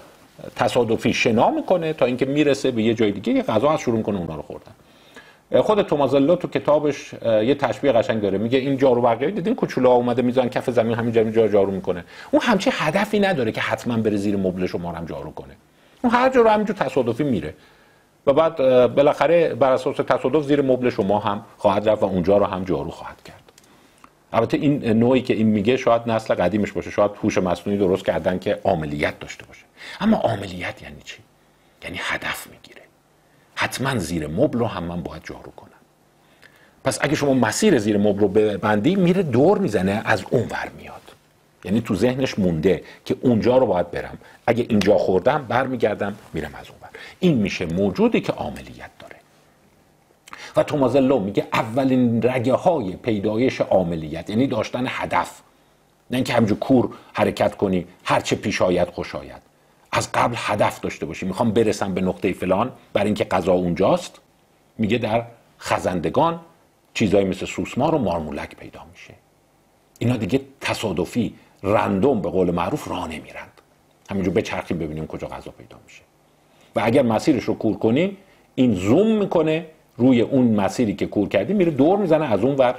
تصادفی 0.56 1.14
شنا 1.14 1.50
می‌کنه 1.50 1.94
تا 1.94 2.06
اینکه 2.06 2.26
می‌رسه 2.26 2.72
به 2.72 2.84
یه 2.84 2.94
جای 2.94 3.12
دیگه. 3.12 3.34
یه 3.34 3.42
غذا 3.42 3.70
از 3.70 3.80
شروع 3.80 4.02
کنه 4.02 4.18
اونا 4.18 4.36
رو 4.36 4.42
خوردن. 4.42 4.72
خود 5.62 5.82
تومازلو 5.82 6.36
تو 6.36 6.48
کتابش 6.48 7.14
یه 7.24 7.56
تشبیه 7.56 7.92
قشنگ 7.92 8.22
داره. 8.22 8.38
میگه 8.38 8.58
این 8.58 8.78
جارو 8.78 9.02
برقی 9.02 9.32
دیدین 9.32 9.56
کوچولو 9.56 9.90
اومده 9.90 10.22
میزان 10.22 10.50
کف 10.50 10.70
زمین 10.70 10.96
همین 10.96 11.32
جا 11.32 11.48
جارو 11.48 11.72
می‌کنه. 11.72 12.04
اون 12.32 12.42
همچی 12.42 12.70
هدفی 12.74 13.20
نداره 13.20 13.52
که 13.52 13.62
حتما 13.62 13.98
بره 13.98 14.18
زیر 14.18 14.38
مبل 14.38 14.66
شما 14.66 14.92
هم 14.92 15.06
جارو 15.06 15.32
کنه. 15.32 15.54
اون 16.02 16.14
هر 16.14 16.30
جا 16.30 16.42
رو 16.42 16.50
همینجور 16.50 16.76
تصادفی 16.76 17.24
میره. 17.24 17.54
و 18.28 18.34
بعد 18.34 18.58
بالاخره 18.96 19.56
بر 19.56 19.72
اساس 19.72 19.96
تصادف 19.96 20.44
زیر 20.44 20.62
مبل 20.62 20.90
شما 20.90 21.20
هم 21.20 21.42
خواهد 21.58 21.90
رفت 21.90 22.04
و 22.04 22.06
اونجا 22.06 22.38
رو 22.38 22.46
هم 22.46 22.64
جارو 22.64 22.90
خواهد 22.90 23.24
کرد. 23.26 23.45
البته 24.36 24.58
این 24.58 24.86
نوعی 24.86 25.22
که 25.22 25.34
این 25.34 25.48
میگه 25.48 25.78
شاید 25.78 26.02
نسل 26.06 26.34
قدیمش 26.34 26.72
باشه 26.72 26.92
شاید 26.92 27.12
هوش 27.24 27.38
مصنوعی 27.38 27.80
درست 27.80 28.06
کردن 28.06 28.40
که 28.40 28.60
عاملیت 28.64 29.20
داشته 29.20 29.46
باشه. 29.46 29.64
اما 30.00 30.18
عاملیت 30.18 30.82
یعنی 30.82 31.02
چی؟ 31.04 31.18
یعنی 31.84 32.00
هدف 32.02 32.48
می‌گیره. 32.48 32.82
حتما 33.56 33.98
زیر 34.00 34.28
مبل 34.28 34.60
رو 34.60 34.66
هم 34.66 34.84
من 34.84 35.02
باید 35.02 35.24
جارو 35.24 35.52
کنم 35.52 35.70
پس 36.84 37.00
اگه 37.02 37.16
شما 37.16 37.34
مسیر 37.34 37.78
زیر 37.78 37.98
مبل 37.98 38.20
رو 38.20 38.28
ببندی 38.28 38.96
میره 38.96 39.24
دور 39.24 39.58
می‌زنه 39.58 40.02
از 40.06 40.24
اون 40.30 40.44
ور 40.44 40.72
میاد. 40.78 41.02
یعنی 41.64 41.82
تو 41.82 41.96
ذهنش 41.96 42.40
مونده 42.40 42.84
که 43.06 43.16
اونجا 43.22 43.58
رو 43.58 43.66
باید 43.66 43.92
برم. 43.92 44.18
اگه 44.48 44.66
اینجا 44.70 44.98
خوردم 44.98 45.46
برمیگردم 45.48 46.16
میرم 46.34 46.52
از 46.56 46.70
اون 46.70 46.78
ور. 46.82 46.90
این 47.20 47.38
میشه 47.38 47.66
موجودی 47.66 48.22
که 48.22 48.32
عاملیت. 48.32 48.76
داره 48.76 48.95
و 50.56 50.64
تومازلو 50.64 51.20
میگه 51.20 51.48
اولین 51.54 52.22
رگه 52.22 52.54
های 52.54 52.96
پیدایش 52.96 53.62
عاملیت 53.62 54.30
یعنی 54.30 54.48
داشتن 54.48 54.84
هدف. 54.88 55.42
نه 56.12 56.18
اینکه 56.18 56.34
همجور 56.34 56.60
کور 56.60 56.90
حرکت 57.14 57.56
کنی 57.56 57.86
هرچه 58.04 58.36
پیش 58.36 58.62
آید 58.62 58.90
خوش 58.90 59.16
آید. 59.16 59.42
از 59.92 60.12
قبل 60.12 60.36
هدف 60.38 60.80
داشته 60.80 61.06
باشی. 61.06 61.26
می‌خوام 61.26 61.52
برسم 61.52 61.94
به 61.94 62.02
نقطه 62.02 62.34
فلان 62.34 62.72
برای 62.94 63.06
اینکه 63.06 63.24
غذا 63.24 63.54
اونجاست. 63.54 64.20
میگه 64.78 64.98
در 64.98 65.26
خزندگان 65.60 66.40
چیزایی 66.94 67.26
مثل 67.26 67.46
سوسمار 67.46 67.96
و 67.96 67.98
مارمولک 67.98 68.56
پیدا 68.56 68.82
میشه. 68.92 69.14
اینا 70.00 70.18
دیگه 70.18 70.42
تصادفی 70.62 71.34
رندوم 71.64 72.22
به 72.22 72.30
قول 72.30 72.52
معروف 72.52 72.88
راه 72.88 73.08
نمیرند. 73.08 73.62
همینجور 74.10 74.34
بچرخیم 74.34 74.78
ببینیم 74.78 75.08
کجا 75.08 75.28
غذا 75.28 75.52
پیدا 75.52 75.78
میشه. 75.86 76.02
و 76.76 76.82
اگر 76.84 77.02
مسیرش 77.02 77.44
رو 77.44 77.54
کور 77.54 77.78
کنی 77.78 78.18
این 78.56 78.74
زوم 78.74 79.08
می‌کنه 79.08 79.66
روی 79.98 80.22
اون 80.22 80.48
مسیری 80.48 80.96
که 80.96 81.06
کور 81.06 81.30
کردی 81.30 81.54
میره 81.54 81.72
دور 81.72 81.98
می‌زنه 82.00 82.34
از 82.34 82.40
اون 82.40 82.56
ور 82.56 82.76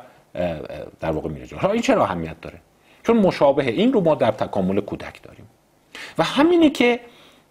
در 1.01 1.11
واقع 1.11 1.29
میره 1.29 1.47
جا 1.47 1.71
این 1.73 1.83
چرا 1.83 2.05
اهمیت 2.05 2.41
داره؟ 2.41 2.59
چون 3.03 3.17
مشابه 3.17 3.67
این 3.67 3.93
رو 3.93 4.01
ما 4.01 4.15
در 4.15 4.31
تکامل 4.31 4.81
کودک 4.81 5.23
داریم. 5.23 5.45
و 6.19 6.23
همینی 6.23 6.71
که 6.71 7.01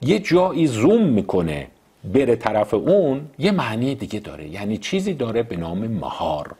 یه 0.01 0.19
جایی 0.19 0.67
زوم 0.67 1.03
می‌کنه 1.03 1.67
بره 2.13 2.35
طرف 2.35 2.73
اون 2.73 3.21
یه 3.39 3.51
معنی 3.51 3.95
دیگه 3.95 4.19
داره. 4.19 4.47
یعنی 4.47 4.77
چیزی 4.77 5.13
داره 5.13 5.43
به 5.43 5.57
نام 5.57 5.87
مهار. 5.87 6.55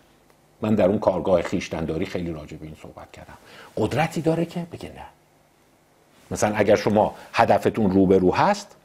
من 0.62 0.76
در 0.76 0.86
اون 0.86 1.00
کارگاه 1.00 1.42
خیشتنداری 1.42 2.06
خیلی 2.06 2.32
راجع 2.32 2.58
به 2.58 2.66
این 2.66 2.76
صحبت 2.82 3.12
کردم. 3.12 3.38
قدرتی 3.78 4.22
داره 4.22 4.46
که 4.46 4.66
بگه 4.72 4.90
نه. 4.90 5.06
مثلا 6.32 6.56
اگر 6.56 6.76
شما 6.76 7.16
هدفتون 7.34 7.92
رو 7.92 8.06
به 8.06 8.18
رو 8.18 8.36
هست 8.36 8.76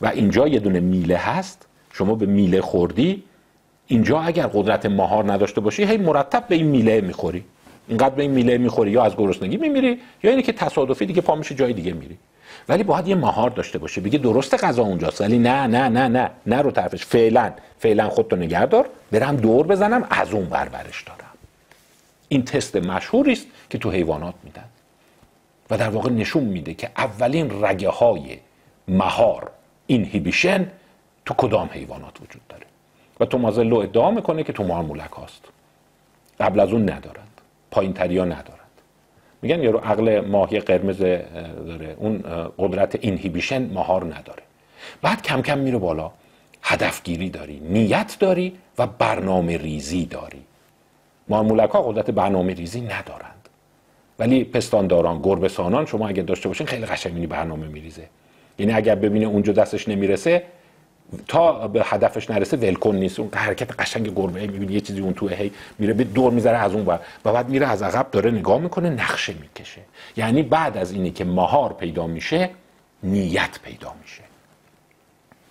و 0.00 0.06
اینجا 0.06 0.48
یه 0.48 0.58
دونه 0.58 0.80
میله 0.80 1.16
هست 1.16 1.66
شما 1.92 2.14
به 2.14 2.26
میله 2.26 2.60
خوردی 2.60 3.22
اینجا 3.86 4.20
اگر 4.20 4.46
قدرت 4.46 4.86
مهار 4.86 5.32
نداشته 5.32 5.60
باشی 5.60 5.84
هی 5.84 5.96
مرتب 5.96 6.48
به 6.48 6.54
این 6.54 6.66
میله 6.66 7.00
می‌خوری. 7.00 7.44
اینقدر 7.88 8.14
به 8.14 8.22
این 8.22 8.30
میله 8.30 8.58
می‌خوری 8.58 8.90
یا 8.90 9.04
از 9.04 9.16
گرسنگی 9.16 9.56
میمیری 9.56 10.00
یا 10.22 10.30
اینه 10.30 10.42
که 10.42 10.52
تصادفی 10.52 11.06
دیگه 11.06 11.20
پا 11.20 11.34
میشه 11.34 11.54
جای 11.54 11.72
دیگه 11.72 11.92
میری. 11.92 12.18
ولی 12.68 12.82
باید 12.82 13.08
یه 13.08 13.14
مهار 13.14 13.50
داشته 13.50 13.78
باشه. 13.78 14.00
بگه 14.00 14.18
درست 14.18 14.64
غذا 14.64 14.82
اونجاست. 14.82 15.20
ولی 15.20 15.38
نه 15.38 15.66
نه 15.66 15.88
نه 15.88 16.08
نه. 16.08 16.30
نه 16.46 16.62
رو 16.62 16.70
طرفش. 16.70 17.04
فعلا 17.04 17.52
فعلا 17.78 18.08
خودتو 18.08 18.36
نگردار 18.36 18.88
برم 19.12 19.36
دور 19.36 19.66
بزنم 19.66 20.06
از 20.10 20.32
اون 20.32 20.44
بربرش 20.44 21.02
دارم. 21.02 21.18
این 22.28 22.44
تست 22.44 22.76
مشهوری 22.76 23.32
است 23.32 23.46
که 23.70 23.78
تو 23.78 23.90
حیوانات 23.90 24.34
میدن. 24.44 24.64
و 25.70 25.78
در 25.78 25.88
واقع 25.88 26.10
نشون 26.10 26.44
میده 26.44 26.74
که 26.74 26.90
اولین 26.96 27.64
رگه 27.64 27.88
های 27.88 28.38
مهار 28.88 29.50
اینهیبیشن 29.86 30.66
تو 31.24 31.34
کدام 31.34 31.70
حیوانات 31.72 32.20
وجود 32.20 32.42
داره. 32.48 32.66
و 33.22 33.24
تومازلو 33.24 33.76
ادعا 33.76 34.10
می‌کنه 34.10 34.42
که 34.42 34.52
تو 34.52 34.64
مارمولک 34.64 35.10
هاست. 35.10 35.44
قبل 36.40 36.60
از 36.60 36.72
اون 36.72 36.82
ندارند. 36.82 37.40
پایین 37.70 37.92
تریا 37.92 38.24
ندارند. 38.24 38.58
میگن 39.42 39.62
یارو 39.62 39.78
عقل 39.78 40.20
ماهی 40.20 40.60
قرمز 40.60 40.98
داره. 40.98 41.96
اون 41.98 42.24
قدرت 42.58 42.98
اینهیبیشن 43.00 43.62
مهار 43.62 44.04
نداره. 44.04 44.42
بعد 45.02 45.22
کم 45.22 45.42
کم 45.42 45.58
میره 45.58 45.78
بالا. 45.78 46.10
هدفگیری 46.62 47.30
داری 47.30 47.60
نیت 47.60 48.16
داری 48.20 48.58
و 48.78 48.86
برنامه 48.86 49.56
ریزی 49.56 50.06
داری. 50.06 50.42
مارمولک 51.28 51.70
ها 51.70 51.82
قدرت 51.82 52.10
برنامه 52.10 52.54
ریزی 52.54 52.80
ندارند. 52.80 53.48
ولی 54.18 54.44
پستانداران 54.44 55.22
گربسانان 55.22 55.86
شما 55.86 56.08
اگه 56.08 56.22
داشته 56.22 56.48
باشین 56.48 56.66
خیلی 56.66 56.86
قشنگی 56.86 57.26
برنامه 57.26 57.66
میریزه. 57.66 58.08
یعنی 58.58 58.72
اگر 58.72 58.94
ببینه 58.94 59.26
اونجا 59.26 59.52
دستش 59.52 59.88
نمی‌رسه 59.88 60.42
تا 61.28 61.68
به 61.68 61.82
هدفش 61.84 62.30
نرسه 62.30 62.56
ولکن 62.56 62.96
نیست. 62.96 63.20
اون 63.20 63.28
حرکت 63.34 63.80
قشنگ 63.80 64.14
گربه 64.14 64.40
می‌بینی 64.40 64.72
یه 64.72 64.80
چیزی 64.80 65.00
اون 65.00 65.14
تو 65.14 65.28
هی 65.28 65.52
میره 65.78 65.92
به 65.92 66.04
دور 66.04 66.32
می‌ذاره 66.32 66.58
از 66.58 66.72
اون 66.72 66.86
و 67.24 67.32
بعد 67.32 67.48
میره 67.48 67.66
از 67.66 67.82
عقب 67.82 68.10
داره 68.10 68.30
نگاه 68.30 68.60
می‌کنه 68.60 68.90
نقشه 68.90 69.34
می‌کشه. 69.40 69.80
یعنی 70.16 70.42
بعد 70.42 70.76
از 70.76 70.92
اینی 70.92 71.10
که 71.10 71.24
مهار 71.24 71.72
پیدا 71.72 72.06
میشه 72.06 72.50
نیت 73.02 73.58
پیدا 73.64 73.94
میشه. 74.02 74.22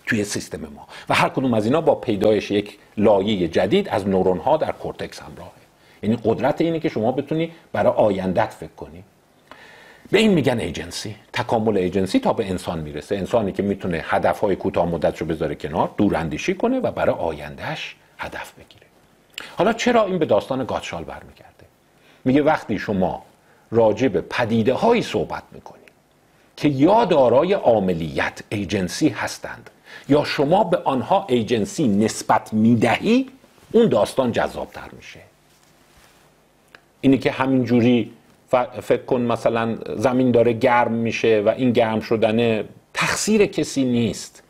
توی 0.06 0.24
سیستم 0.24 0.60
ما. 0.60 0.86
و 1.08 1.14
هر 1.14 1.28
کدوم 1.28 1.54
از 1.54 1.64
اینا 1.64 1.80
با 1.80 1.94
پیدایش 1.94 2.50
یک 2.50 2.78
لایه 2.96 3.48
جدید 3.48 3.88
از 3.88 4.08
نورون 4.08 4.38
ها 4.38 4.56
در 4.56 4.72
کورتکس 4.72 5.20
همراهه. 5.20 5.50
یعنی 6.02 6.18
قدرت 6.24 6.60
اینه 6.60 6.80
که 6.80 6.88
شما 6.88 7.12
بتونی 7.12 7.52
برای 7.72 7.92
آیندت 7.92 8.50
فکر 8.50 8.72
کنی. 8.76 9.04
به 10.12 10.18
این 10.18 10.30
میگن 10.30 10.60
ایجنسی 10.60 11.16
تکامل 11.32 11.76
ایجنسی 11.76 12.20
تا 12.20 12.32
به 12.32 12.50
انسان 12.50 12.78
می‌رسه. 12.78 13.16
انسانی 13.16 13.52
که 13.52 13.62
می‌تونه 13.62 14.04
هدفهای 14.06 14.56
کوتاه 14.56 14.86
مدت 14.88 15.18
رو 15.18 15.26
بذاره 15.26 15.54
کنار 15.54 15.90
دور 15.96 16.16
اندیشی 16.16 16.54
کنه 16.54 16.78
و 16.80 16.90
برای 16.90 17.14
آیندهش 17.16 17.96
هدف 18.18 18.52
بگیره. 18.52 18.86
حالا 19.56 19.72
چرا 19.72 20.04
این 20.04 20.18
به 20.18 20.26
داستان 20.26 20.64
گاتشال 20.64 21.04
برمیگرده؟ 21.04 21.66
میگه 22.24 22.42
وقتی 22.42 22.78
شما 22.78 23.22
راجع 23.70 24.08
به 24.08 24.20
پدیده 24.20 24.74
هایی 24.74 25.02
صحبت 25.02 25.42
می‌کنید 25.52 25.82
که 26.56 26.68
یا 26.68 27.04
دارای 27.04 27.52
عاملیت 27.52 28.40
ایجنسی 28.48 29.08
هستند 29.08 29.70
یا 30.08 30.24
شما 30.24 30.64
به 30.64 30.76
آنها 30.76 31.26
ایجنسی 31.28 31.88
نسبت 31.88 32.52
می‌دهی 32.52 33.30
اون 33.72 33.88
داستان 33.88 34.32
جذابتر 34.32 34.88
میشه. 34.96 35.20
اینی 37.00 37.18
که 37.18 37.30
همینجوری 37.30 38.12
فکر 38.82 39.04
کن 39.04 39.20
مثلا 39.20 39.76
زمین 39.96 40.30
داره 40.30 40.52
گرم 40.52 40.92
میشه 40.92 41.42
و 41.46 41.48
این 41.48 41.72
گرم 41.72 42.00
شدن 42.00 42.64
تقصیر 42.94 43.46
کسی 43.46 43.84
نیست. 43.84 44.42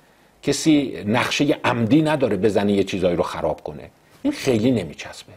کسی 0.42 1.04
نقشه 1.06 1.58
عمدی 1.64 2.02
نداره 2.02 2.36
بزنه 2.36 2.72
یه 2.72 2.84
چیزایی 2.84 3.16
رو 3.16 3.22
خراب 3.22 3.60
کنه. 3.60 3.90
این 4.22 4.32
خیلی 4.32 4.70
نمیچسبه. 4.70 5.32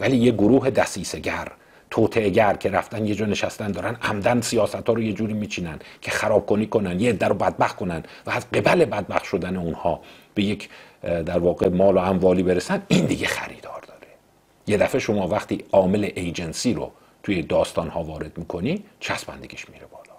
ولی 0.00 0.16
یه 0.16 0.32
گروه 0.32 0.70
دسیسگر 0.70 1.48
توتعگر 1.90 2.54
که 2.54 2.70
رفتن 2.70 3.06
یه 3.06 3.14
جا 3.14 3.26
نشستن 3.26 3.72
دارن 3.72 3.96
عمدن 4.02 4.40
سیاست 4.40 4.88
ها 4.88 4.92
رو 4.92 5.02
یه 5.02 5.12
جوری 5.12 5.32
میچینن 5.32 5.78
که 6.00 6.10
خراب 6.10 6.46
کنی 6.46 6.66
کنن 6.66 7.00
یه 7.00 7.12
در 7.12 7.28
رو 7.28 7.34
بدبخت 7.34 7.76
کنن 7.76 8.02
و 8.26 8.30
از 8.30 8.50
قبل 8.50 8.84
بدبخت 8.84 9.24
شدن 9.24 9.56
اونها 9.56 10.00
به 10.34 10.42
یک 10.42 10.68
در 11.02 11.38
واقع 11.38 11.68
مال 11.68 11.94
و 11.94 11.98
اموالی 11.98 12.42
برسن 12.42 12.82
این 12.88 13.06
دیگه 13.06 13.26
خریدار 13.26 13.80
داره. 13.88 14.08
یه 14.66 14.76
دفعه 14.76 15.00
شما 15.00 15.28
وقتی 15.28 15.64
عامل 15.72 16.10
ایجنسی 16.14 16.74
رو 16.74 16.92
توی 17.22 17.42
داستان 17.42 17.88
ها 17.88 18.02
وارد 18.02 18.38
می‌کنی 18.38 18.84
چسبندگیش 19.00 19.68
میره 19.68 19.86
بالا. 19.86 20.16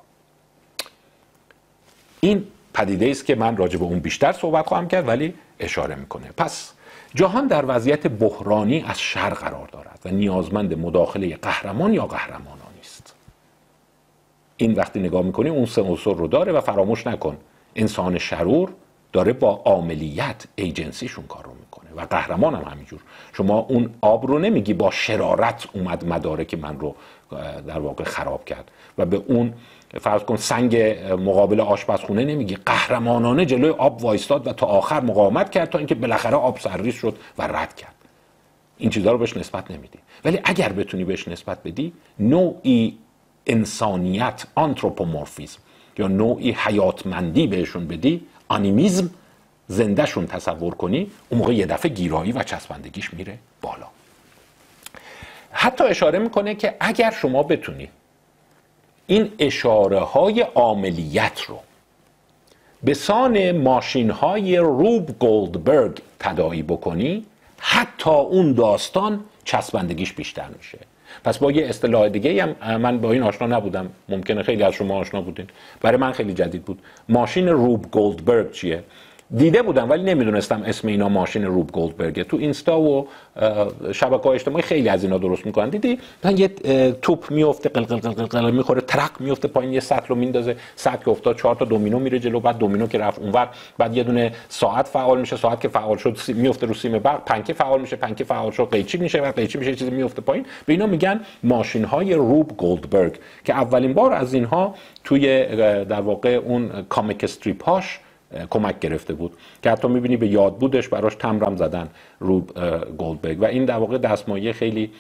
این 2.20 2.48
پدیده 2.74 3.10
است 3.10 3.26
که 3.26 3.36
من 3.36 3.58
راجع 3.58 3.78
به 3.80 3.86
اون 3.86 4.00
بیشتر 4.00 4.32
صحبت 4.32 4.68
خواهم 4.68 4.88
کرد 4.88 5.08
ولی 5.08 5.34
اشاره 5.60 5.96
می‌کنه. 5.96 6.32
پس 6.38 6.74
جهان 7.16 7.48
در 7.48 7.64
وضعیت 7.68 8.08
بحرانی 8.08 8.82
از 8.88 9.00
شر 9.00 9.30
قرار 9.30 9.68
دارد 9.68 10.00
و 10.06 10.10
نیازمند 10.10 10.80
مداخله 10.80 11.36
قهرمان 11.36 11.94
یا 11.94 12.06
قهرمانانی 12.06 12.80
است. 12.82 13.16
این 14.58 14.74
وقتی 14.74 15.00
نگاه 15.00 15.22
می‌کنی 15.22 15.50
اون 15.50 15.66
سه 15.66 15.82
عنصر 15.82 16.14
رو 16.14 16.28
داره 16.28 16.52
و 16.52 16.62
فراموش 16.62 17.08
نکن. 17.08 17.38
انسان 17.76 18.18
شرور 18.18 18.74
داره 19.14 19.34
با 19.34 19.62
عاملیت 19.66 20.44
ایجنسیشون 20.56 21.28
کار 21.28 21.44
رو 21.44 21.52
می‌کنه. 21.54 21.73
و 21.98 22.02
قهرمان 22.02 22.56
هم 22.56 22.72
همینجور. 22.72 23.00
شما 23.34 23.60
اون 23.60 23.90
آب 24.02 24.26
رو 24.26 24.40
نمیگی 24.40 24.74
با 24.74 24.92
شرارت 24.92 25.66
اومد 25.74 26.06
مداره 26.06 26.46
که 26.46 26.58
من 26.58 26.80
رو 26.80 26.96
در 27.68 27.80
واقع 27.80 28.04
خراب 28.04 28.46
کرد. 28.46 28.72
و 28.98 29.06
به 29.06 29.22
اون 29.28 29.54
فرض 30.02 30.22
کن 30.22 30.36
سنگ 30.36 30.78
مقابل 31.12 31.60
آشپزخونه 31.60 32.26
نمیگی 32.26 32.56
قهرمانانه 32.56 33.46
جلوی 33.46 33.70
آب 33.70 34.04
وایستاد 34.04 34.48
و 34.48 34.54
تا 34.54 34.66
آخر 34.66 35.02
مقاومت 35.02 35.50
کرد 35.50 35.70
تا 35.70 35.78
اینکه 35.78 35.96
بالاخره 35.96 36.36
آب 36.36 36.60
سرریز 36.60 36.96
شد 36.96 37.16
و 37.38 37.48
رد 37.48 37.76
کرد. 37.76 37.96
این 38.78 38.90
چیزها 38.90 39.12
رو 39.12 39.18
بهش 39.18 39.38
نسبت 39.38 39.72
نمیدی. 39.72 40.00
ولی 40.26 40.40
اگر 40.44 40.70
بتونی 40.70 41.04
بهش 41.04 41.28
نسبت 41.28 41.64
بدی 41.64 41.94
نوعی 42.20 42.98
انسانیت 43.48 44.46
آنتروپومورفیزم 44.56 45.60
یا 45.98 46.08
نوعی 46.08 46.52
حیاتمندی 46.52 47.48
بهشون 47.48 47.88
بدی 47.88 48.22
آنیمیزم 48.48 49.10
زندهشون 49.68 50.28
تصور 50.28 50.76
کنی 50.76 51.12
اون 51.30 51.40
موقع 51.40 51.54
یه 51.54 51.66
دفعه 51.66 51.92
گیرایی 51.92 52.32
و 52.32 52.44
چسبندگیش 52.44 53.14
میره 53.14 53.38
بالا. 53.62 53.88
حتی 55.52 55.84
اشاره 55.84 56.20
می‌کنه 56.20 56.56
که 56.56 56.76
اگر 56.80 57.12
شما 57.12 57.44
بتونی 57.44 57.90
این 59.08 59.32
اشاره 59.40 60.00
های 60.00 60.42
عاملیت 60.42 61.42
رو 61.42 61.60
به 62.84 62.94
سان 62.94 63.52
ماشین 63.52 64.10
های 64.10 64.58
روب 64.58 65.20
گولدبرگ 65.20 66.02
تدایی 66.20 66.64
بکنی 66.64 67.26
حتی 67.58 68.10
اون 68.10 68.54
داستان 68.54 69.24
چسبندگیش 69.46 70.14
بیشتر 70.14 70.48
میشه. 70.58 70.80
پس 71.24 71.38
با 71.38 71.52
یه 71.52 71.66
اصطلاح 71.66 72.10
دیگه 72.10 72.44
هم 72.44 72.78
من 72.78 72.98
با 72.98 73.12
این 73.12 73.24
آشنا 73.24 73.48
نبودم. 73.48 73.90
ممکنه 74.10 74.44
خیلی 74.44 74.64
از 74.64 74.74
شما 74.74 74.98
آشنا 74.98 75.22
بودین. 75.22 75.48
برای 75.82 75.98
من 75.98 76.12
خیلی 76.12 76.34
جدید 76.34 76.66
بود. 76.66 76.82
ماشین 77.10 77.48
روب 77.48 77.92
گولدبرگ 77.92 78.52
چیه؟ 78.52 78.84
دیده 79.38 79.62
بودم 79.62 79.90
ولی 79.90 80.04
نمی‌دونستم 80.04 80.64
اسم 80.66 80.88
اینا 80.88 81.10
ماشین 81.10 81.46
روب 81.46 81.72
گولدبرگه. 81.72 82.24
تو 82.24 82.38
اینستا 82.38 82.80
و 82.80 83.08
شبکه 83.92 84.24
های 84.24 84.36
اجتماعی 84.36 84.62
خیلی 84.62 84.90
از 84.90 85.04
اینا 85.04 85.18
درست 85.18 85.46
می‌کنن. 85.46 85.70
دیدی؟ 85.70 86.00
یه 86.38 86.48
توپ 87.02 87.32
میفته 87.32 87.70
قل 87.70 87.84
قل 87.84 88.26
قل 88.26 88.52
می‌خوره 88.52 88.82
ترک 88.82 89.12
میفته 89.20 89.48
پایین 89.48 89.74
یه 89.74 89.80
سطل 89.80 90.08
رو 90.08 90.16
میندازه. 90.16 90.56
سطل 90.76 91.04
که 91.06 91.10
افتاد 91.10 91.38
چهار 91.38 91.56
تا 91.56 91.66
دومینو 91.66 92.00
میره 92.00 92.20
جلو 92.20 92.40
بعد 92.40 92.58
دومینو 92.58 92.88
که 92.88 92.98
رفت 92.98 93.20
اونور. 93.20 93.50
بعد 93.78 93.98
یه 93.98 94.04
دونه 94.04 94.32
ساعت 94.50 94.88
فعال 94.88 95.20
میشه 95.20 95.38
ساعت 95.38 95.62
که 95.62 95.68
فعال 95.68 95.98
شد 95.98 96.18
میفته 96.28 96.68
رو 96.68 96.74
سیم 96.74 97.00
برق. 97.00 97.26
پنکه 97.26 97.54
فعال 97.54 97.82
میشه 97.82 97.96
پنکه 97.96 98.24
فعال 98.24 98.52
شد 98.52 98.68
قیچی 98.72 98.98
میشه 98.98 99.22
و 99.22 99.32
قیچی 99.32 99.58
میشه 99.58 99.76
چیزی 99.76 99.92
میفته 99.92 100.22
پایین. 100.22 100.46
به 100.66 100.74
اینا 100.74 100.86
میگن 100.86 101.20
ماشین 101.44 101.86
های 101.86 102.14
روب 102.14 102.58
گولدبرگ 102.58 103.20
که 103.46 103.54
اولین 103.54 103.94
بار 103.94 104.14
از 104.14 104.34
اینها 104.34 104.76
توی 105.04 105.46
در 105.86 106.02
واقع 106.02 106.30
اون 106.30 106.72
کامیک 106.90 107.24
استریپ 107.24 107.64
هاش 107.64 108.00
کمک 108.50 108.80
گرفته 108.80 109.14
بود 109.14 109.38
که 109.64 109.72
حتی 109.72 109.88
می‌بینی 109.88 110.18
به 110.18 110.28
یاد 110.28 110.58
بودش 110.58 110.88
براش 110.88 111.16
تمرم 111.16 111.56
زدن 111.58 111.90
رو 112.20 112.40
گولدبرگ. 112.98 113.42
و 113.42 113.46
این 113.46 113.66
در 113.66 113.78
واقع 113.78 113.98
دستمایه 113.98 114.54
خیلی 114.54 114.92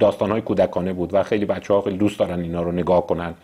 داستان 0.00 0.30
های 0.30 0.40
کودکانه 0.40 0.92
بود 0.92 1.14
و 1.14 1.22
خیلی 1.22 1.44
بچه 1.44 1.74
ها 1.74 1.80
خیلی 1.80 1.96
دوست 1.96 2.18
دارن 2.18 2.40
اینا 2.40 2.62
رو 2.62 2.72
نگاه 2.72 3.06
کنن. 3.06 3.34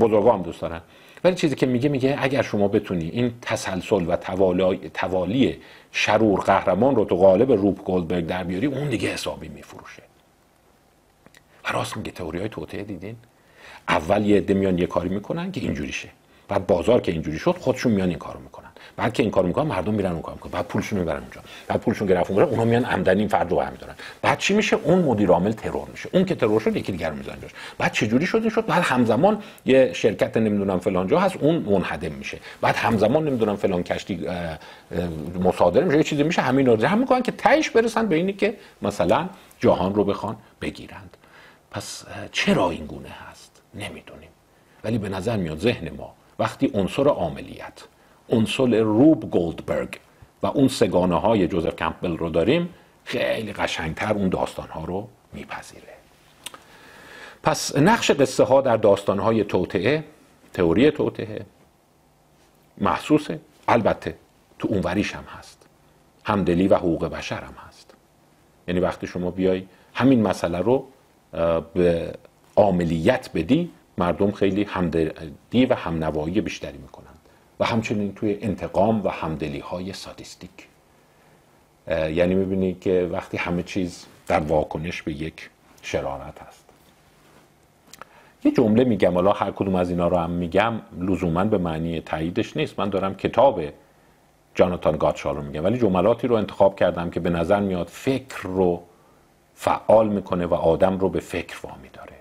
بزرگا 0.00 0.32
هم 0.32 0.42
دوست 0.42 0.60
دارن. 0.60 0.80
ولی 1.24 1.34
چیزی 1.34 1.54
که 1.54 1.66
میگه 1.66 1.88
میگه 1.88 2.16
اگر 2.20 2.42
شما 2.42 2.68
بتونی 2.68 3.08
این 3.08 3.34
تسلسل 3.42 4.04
و 4.08 4.16
توالی 4.94 5.56
شرور 5.92 6.40
قهرمان 6.40 6.96
رو 6.96 7.04
تو 7.04 7.16
قالب 7.16 7.52
روپ 7.52 7.84
گولدبرگ 7.84 8.26
در 8.26 8.44
بیاری 8.44 8.66
اون 8.66 8.88
دیگه 8.88 9.08
حسابی 9.08 9.48
میفروشه. 9.48 10.02
و 11.64 11.72
راست 11.72 11.96
میگه 11.96 12.10
تئوری 12.10 12.38
های 12.38 12.48
توطعه 12.48 12.82
دیدین؟ 12.82 13.16
اول 13.88 14.26
یه 14.26 14.36
عده 14.36 14.80
یه 14.80 14.86
کاری 14.86 15.08
می‌کنن 15.08 15.52
که 15.52 15.60
اینجوریشه. 15.60 16.08
بعد 16.48 16.66
بازار 16.66 17.00
که 17.00 17.12
اینجوری 17.12 17.38
شد 17.38 17.56
خودشون 17.60 17.92
میان 17.92 18.08
این 18.08 18.18
کارو 18.18 18.40
می‌کنن. 18.40 18.68
بعد 18.96 19.12
که 19.12 19.22
این 19.22 19.32
کارو 19.32 19.46
می‌کنن 19.46 19.66
مردم 19.66 19.94
میرن 19.94 20.12
اون 20.12 20.22
کارو 20.22 20.34
می‌کنن. 20.34 20.52
بعد 20.52 20.66
پولشون 20.66 20.98
می‌برن 20.98 21.20
اونجا. 21.20 21.40
بعد 21.68 21.80
پولشون 21.80 22.08
گرفت 22.08 22.30
اونجا 22.30 22.44
اونا 22.44 22.64
میان 22.64 22.84
عمدنی 22.84 23.18
این 23.18 23.28
فرد 23.28 23.50
رو 23.50 23.56
برمیدارن. 23.56 23.94
بعد 24.22 24.38
چی 24.38 24.54
میشه؟ 24.54 24.76
اون 24.76 24.98
مدیر 24.98 25.28
عامل 25.28 25.52
ترور 25.52 25.88
میشه. 25.88 26.08
اون 26.12 26.24
که 26.24 26.34
ترور 26.34 26.60
شد 26.60 26.76
یکی 26.76 26.92
دیگر 26.92 27.10
می‌زنن 27.10 27.36
بعد 27.78 27.92
چه 27.92 28.06
جوری 28.06 28.26
شد؟ 28.26 28.48
شد 28.48 28.66
بعد 28.66 28.82
همزمان 28.82 29.42
یه 29.64 29.92
شرکت 29.92 30.36
نمی‌دونم 30.36 30.78
فلان 30.78 31.08
جا 31.08 31.18
هست 31.18 31.36
اون 31.36 31.56
منهدم 31.56 32.12
میشه. 32.12 32.38
بعد 32.60 32.76
همزمان 32.76 33.24
نمی‌دونم 33.24 33.56
فلان 33.56 33.82
کشتی 33.82 34.26
مصادره 35.42 35.84
میشه 35.84 35.96
یه 35.96 36.02
چیزی 36.02 36.22
میشه 36.22 36.42
همین 36.42 36.66
رو 36.66 36.76
جمع 36.76 36.94
می‌کنن 36.94 37.22
که 37.22 37.32
تهش 37.32 37.70
برسن 37.70 38.06
به 38.06 38.16
اینی 38.16 38.32
که 38.32 38.56
مثلا 38.82 39.28
جهان 39.60 39.94
رو 39.94 40.04
بخوان 40.04 40.36
بگیرند. 40.60 41.16
پس 41.70 42.04
چرا 42.32 42.70
این 42.70 42.86
گونه 42.86 43.08
هست؟ 43.08 43.62
نمی‌دونیم. 43.74 44.28
ولی 44.84 44.98
به 44.98 45.08
نظر 45.08 45.36
میاد 45.36 45.58
ذهن 45.58 45.90
ما 45.90 46.14
وقتی 46.38 46.70
عنصر 46.74 47.08
عاملیت 47.08 47.84
عنصر 48.30 48.80
روب 48.80 49.30
گولدبرگ 49.30 50.00
و 50.42 50.46
اون 50.46 50.68
سگانه 50.68 51.20
های 51.20 51.48
جوزف 51.48 51.76
کمپبل 51.76 52.16
رو 52.16 52.30
داریم 52.30 52.74
خیلی 53.04 53.52
قشنگتر 53.52 54.12
اون 54.12 54.28
داستان 54.28 54.68
ها 54.68 54.84
رو 54.84 55.08
میپذیره. 55.32 55.94
پس 57.42 57.76
نقش 57.76 58.10
قصه 58.10 58.44
ها 58.44 58.60
در 58.60 58.76
داستان 58.76 59.18
های 59.18 59.44
توطعه 59.44 60.04
تئوری 60.52 60.90
توطعه 60.90 61.46
محسوسه. 62.78 63.40
البته 63.68 64.14
تو 64.58 64.68
اونوریش 64.68 65.14
هم 65.14 65.24
هست. 65.38 65.66
همدلی 66.24 66.68
و 66.68 66.76
حقوق 66.76 67.04
بشر 67.04 67.40
هم 67.40 67.54
هست. 67.68 67.94
یعنی 68.68 68.80
وقتی 68.80 69.06
شما 69.06 69.30
بیای 69.30 69.66
همین 69.94 70.22
مسئله 70.22 70.58
رو 70.58 70.86
به 71.74 72.14
عاملیت 72.56 73.30
بدی 73.34 73.70
مردم 73.98 74.32
خیلی 74.32 74.62
همدلی 74.64 75.66
و 75.66 75.74
همنوایی 75.74 76.40
بیشتری 76.40 76.78
می‌کنند. 76.78 77.18
و 77.60 77.64
همچنین 77.64 78.14
توی 78.14 78.38
انتقام 78.40 79.04
و 79.04 79.08
همدلی 79.08 79.58
های 79.58 79.92
سادیستیک 79.92 80.50
یعنی 81.88 82.34
می‌بینی 82.34 82.74
که 82.74 83.08
وقتی 83.12 83.36
همه 83.36 83.62
چیز 83.62 84.06
در 84.26 84.40
واکنش 84.40 85.02
به 85.02 85.12
یک 85.12 85.50
شرارت 85.82 86.42
هست. 86.42 86.64
یه 88.44 88.52
جمله 88.52 88.84
میگم 88.84 89.14
حالا 89.14 89.32
هر 89.32 89.50
کدوم 89.50 89.74
از 89.74 89.90
اینا 89.90 90.08
رو 90.08 90.16
هم 90.16 90.30
میگم 90.30 90.80
لزوما 90.98 91.44
به 91.44 91.58
معنی 91.58 92.00
تاییدش 92.00 92.56
نیست. 92.56 92.78
من 92.78 92.88
دارم 92.88 93.14
کتاب 93.14 93.60
جاناتان 94.54 94.96
گاتشال 94.96 95.36
رو 95.36 95.42
میگم. 95.42 95.64
ولی 95.64 95.78
جملاتی 95.78 96.26
رو 96.26 96.36
انتخاب 96.36 96.76
کردم 96.76 97.10
که 97.10 97.20
به 97.20 97.30
نظر 97.30 97.60
میاد 97.60 97.86
فکر 97.86 98.42
رو 98.42 98.82
فعال 99.54 100.08
می‌کنه 100.08 100.46
و 100.46 100.54
آدم 100.54 100.98
رو 100.98 101.08
به 101.08 101.20
فکر 101.20 101.56
وامی 101.62 101.88
داره. 101.92 102.13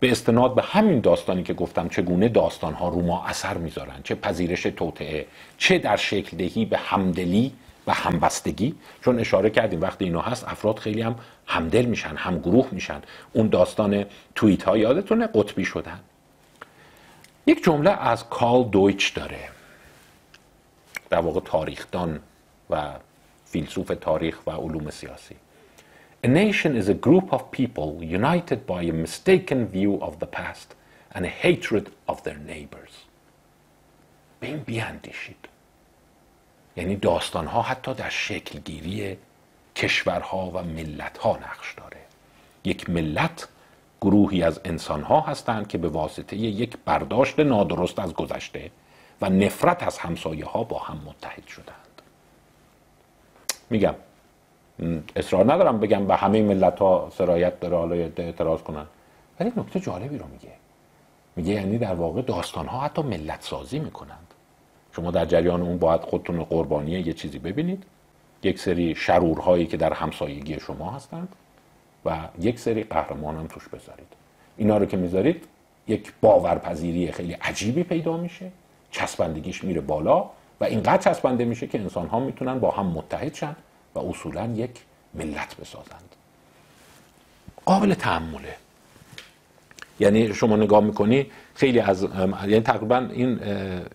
به 0.00 0.10
استناد 0.10 0.54
به 0.54 0.62
همین 0.62 1.00
داستانی 1.00 1.42
که 1.42 1.54
گفتم 1.54 1.88
چگونه 1.88 2.28
داستان 2.28 2.74
ها 2.74 2.88
رو 2.88 3.02
ما 3.02 3.24
اثر 3.26 3.56
می‌ذارن 3.56 4.00
چه 4.04 4.14
پذیرش 4.14 4.62
توطعه 4.62 5.26
چه 5.58 5.78
در 5.78 5.96
شکل 5.96 6.36
دهی 6.36 6.64
به 6.64 6.78
همدلی 6.78 7.52
و 7.86 7.92
همبستگی. 7.92 8.74
چون 9.04 9.18
اشاره 9.18 9.50
کردیم 9.50 9.80
وقتی 9.80 10.04
اینا 10.04 10.20
هست 10.20 10.48
افراد 10.48 10.78
خیلی 10.78 11.02
هم 11.02 11.14
همدل 11.46 11.84
میشن 11.84 12.16
هم 12.16 12.38
گروه 12.38 12.68
میشن. 12.72 13.02
اون 13.32 13.48
داستان 13.48 14.04
توییت 14.34 14.62
ها 14.62 14.76
یادتونه؟ 14.76 15.26
قطبی 15.26 15.64
شدن. 15.64 16.00
یک 17.46 17.64
جمله 17.64 17.90
از 17.90 18.28
کال 18.28 18.64
دویچ 18.64 19.14
داره. 19.14 19.48
در 21.10 21.20
واقع 21.20 21.40
تاریخدان 21.40 22.20
و 22.70 22.90
فیلسوف 23.44 23.92
تاریخ 24.00 24.38
و 24.46 24.50
علوم 24.50 24.90
سیاسی. 24.90 25.36
A 26.22 26.28
nation 26.28 26.76
is 26.76 26.88
a 26.88 26.94
group 26.94 27.32
of 27.32 27.50
people 27.50 28.04
united 28.04 28.66
by 28.66 28.82
a 28.82 28.92
mistaken 28.92 29.66
view 29.66 29.98
of 30.02 30.18
the 30.18 30.26
past 30.26 30.74
and 31.14 31.24
a 31.24 31.28
hatred 31.28 31.86
of 32.06 32.22
their 32.24 32.38
neighbors. 32.38 32.92
به 34.40 34.46
این 34.46 34.58
بیاندیشید 34.58 35.48
یعنی 36.76 36.96
داستان 36.96 37.46
ها 37.46 37.62
حتی 37.62 37.94
در 37.94 38.08
شکلگیری 38.08 39.16
کشورها 39.76 40.50
و 40.50 40.62
ملت 40.62 41.18
ها 41.18 41.36
نقش 41.36 41.74
داره. 41.74 42.00
یک 42.64 42.90
ملت 42.90 43.48
گروهی 44.00 44.42
از 44.42 44.60
انسان 44.64 45.02
ها 45.02 45.20
هستند 45.20 45.68
که 45.68 45.78
به 45.78 45.88
واسطه 45.88 46.36
یک 46.36 46.76
برداشت 46.84 47.40
نادرست 47.40 47.98
از 47.98 48.14
گذشته 48.14 48.70
و 49.20 49.28
نفرت 49.30 49.82
از 49.82 49.98
همسایه 49.98 50.46
ها 50.46 50.64
با 50.64 50.78
هم 50.78 51.00
متحد 51.06 51.46
شدند. 51.46 52.02
میگم 53.70 53.94
اصرار 55.16 55.52
ندارم 55.52 55.80
بگم 55.80 56.06
به 56.06 56.16
همه 56.16 56.42
ملت 56.42 56.78
ها 56.78 57.08
سرایت 57.12 57.60
داره 57.60 57.76
حالا 57.76 57.94
اعتراض 57.94 58.62
کنن. 58.62 58.86
ولی 59.40 59.52
نکته 59.56 59.80
جالبی 59.80 60.18
رو 60.18 60.26
میگه. 60.32 60.52
میگه 61.36 61.52
یعنی 61.52 61.78
در 61.78 61.94
واقع 61.94 62.22
داستان 62.22 62.66
ها 62.66 62.80
حتی 62.80 63.02
ملت 63.02 63.42
سازی 63.42 63.78
می‌کنند. 63.78 64.34
شما 64.96 65.10
در 65.10 65.24
جریان 65.24 65.62
اون 65.62 65.78
باید 65.78 66.00
خودتون 66.00 66.44
قربانی 66.44 66.90
یه 66.90 67.12
چیزی 67.12 67.38
ببینید. 67.38 67.84
یک 68.42 68.58
سری 68.58 68.94
شرورهایی 68.94 69.66
که 69.66 69.76
در 69.76 69.92
همسایگی 69.92 70.60
شما 70.60 70.90
هستند 70.90 71.28
و 72.04 72.18
یک 72.40 72.58
سری 72.58 72.82
قهرمان 72.82 73.36
هم 73.36 73.46
توش 73.46 73.68
بذارید. 73.68 74.12
اینا 74.56 74.76
رو 74.76 74.86
که 74.86 74.96
می‌ذارید 74.96 75.44
یک 75.88 76.12
باورپذیری 76.20 77.12
خیلی 77.12 77.32
عجیبی 77.32 77.82
پیدا 77.82 78.16
میشه. 78.16 78.50
چسبندگیش 78.90 79.64
میره 79.64 79.80
بالا 79.80 80.30
و 80.60 80.64
اینقدر 80.64 81.12
چسبنده 81.12 81.44
میشه 81.44 81.66
که 81.66 81.80
انسان 81.80 82.06
ها 82.06 82.20
می‌تونن 82.20 82.58
با 82.58 82.70
هم 82.70 82.86
متحد 82.86 83.34
شن. 83.34 83.56
و 83.94 83.98
اصولا 83.98 84.46
یک 84.46 84.70
ملت 85.14 85.56
بسازند. 85.56 86.16
قابل 87.64 87.94
تحمله 87.94 88.56
یعنی 90.00 90.34
شما 90.34 90.56
نگاه 90.56 90.84
می‌کنی 90.84 91.26
خیلی 91.54 91.80
از 91.80 92.02
یعنی 92.02 92.60
تقریبا 92.60 92.96
این 93.12 93.40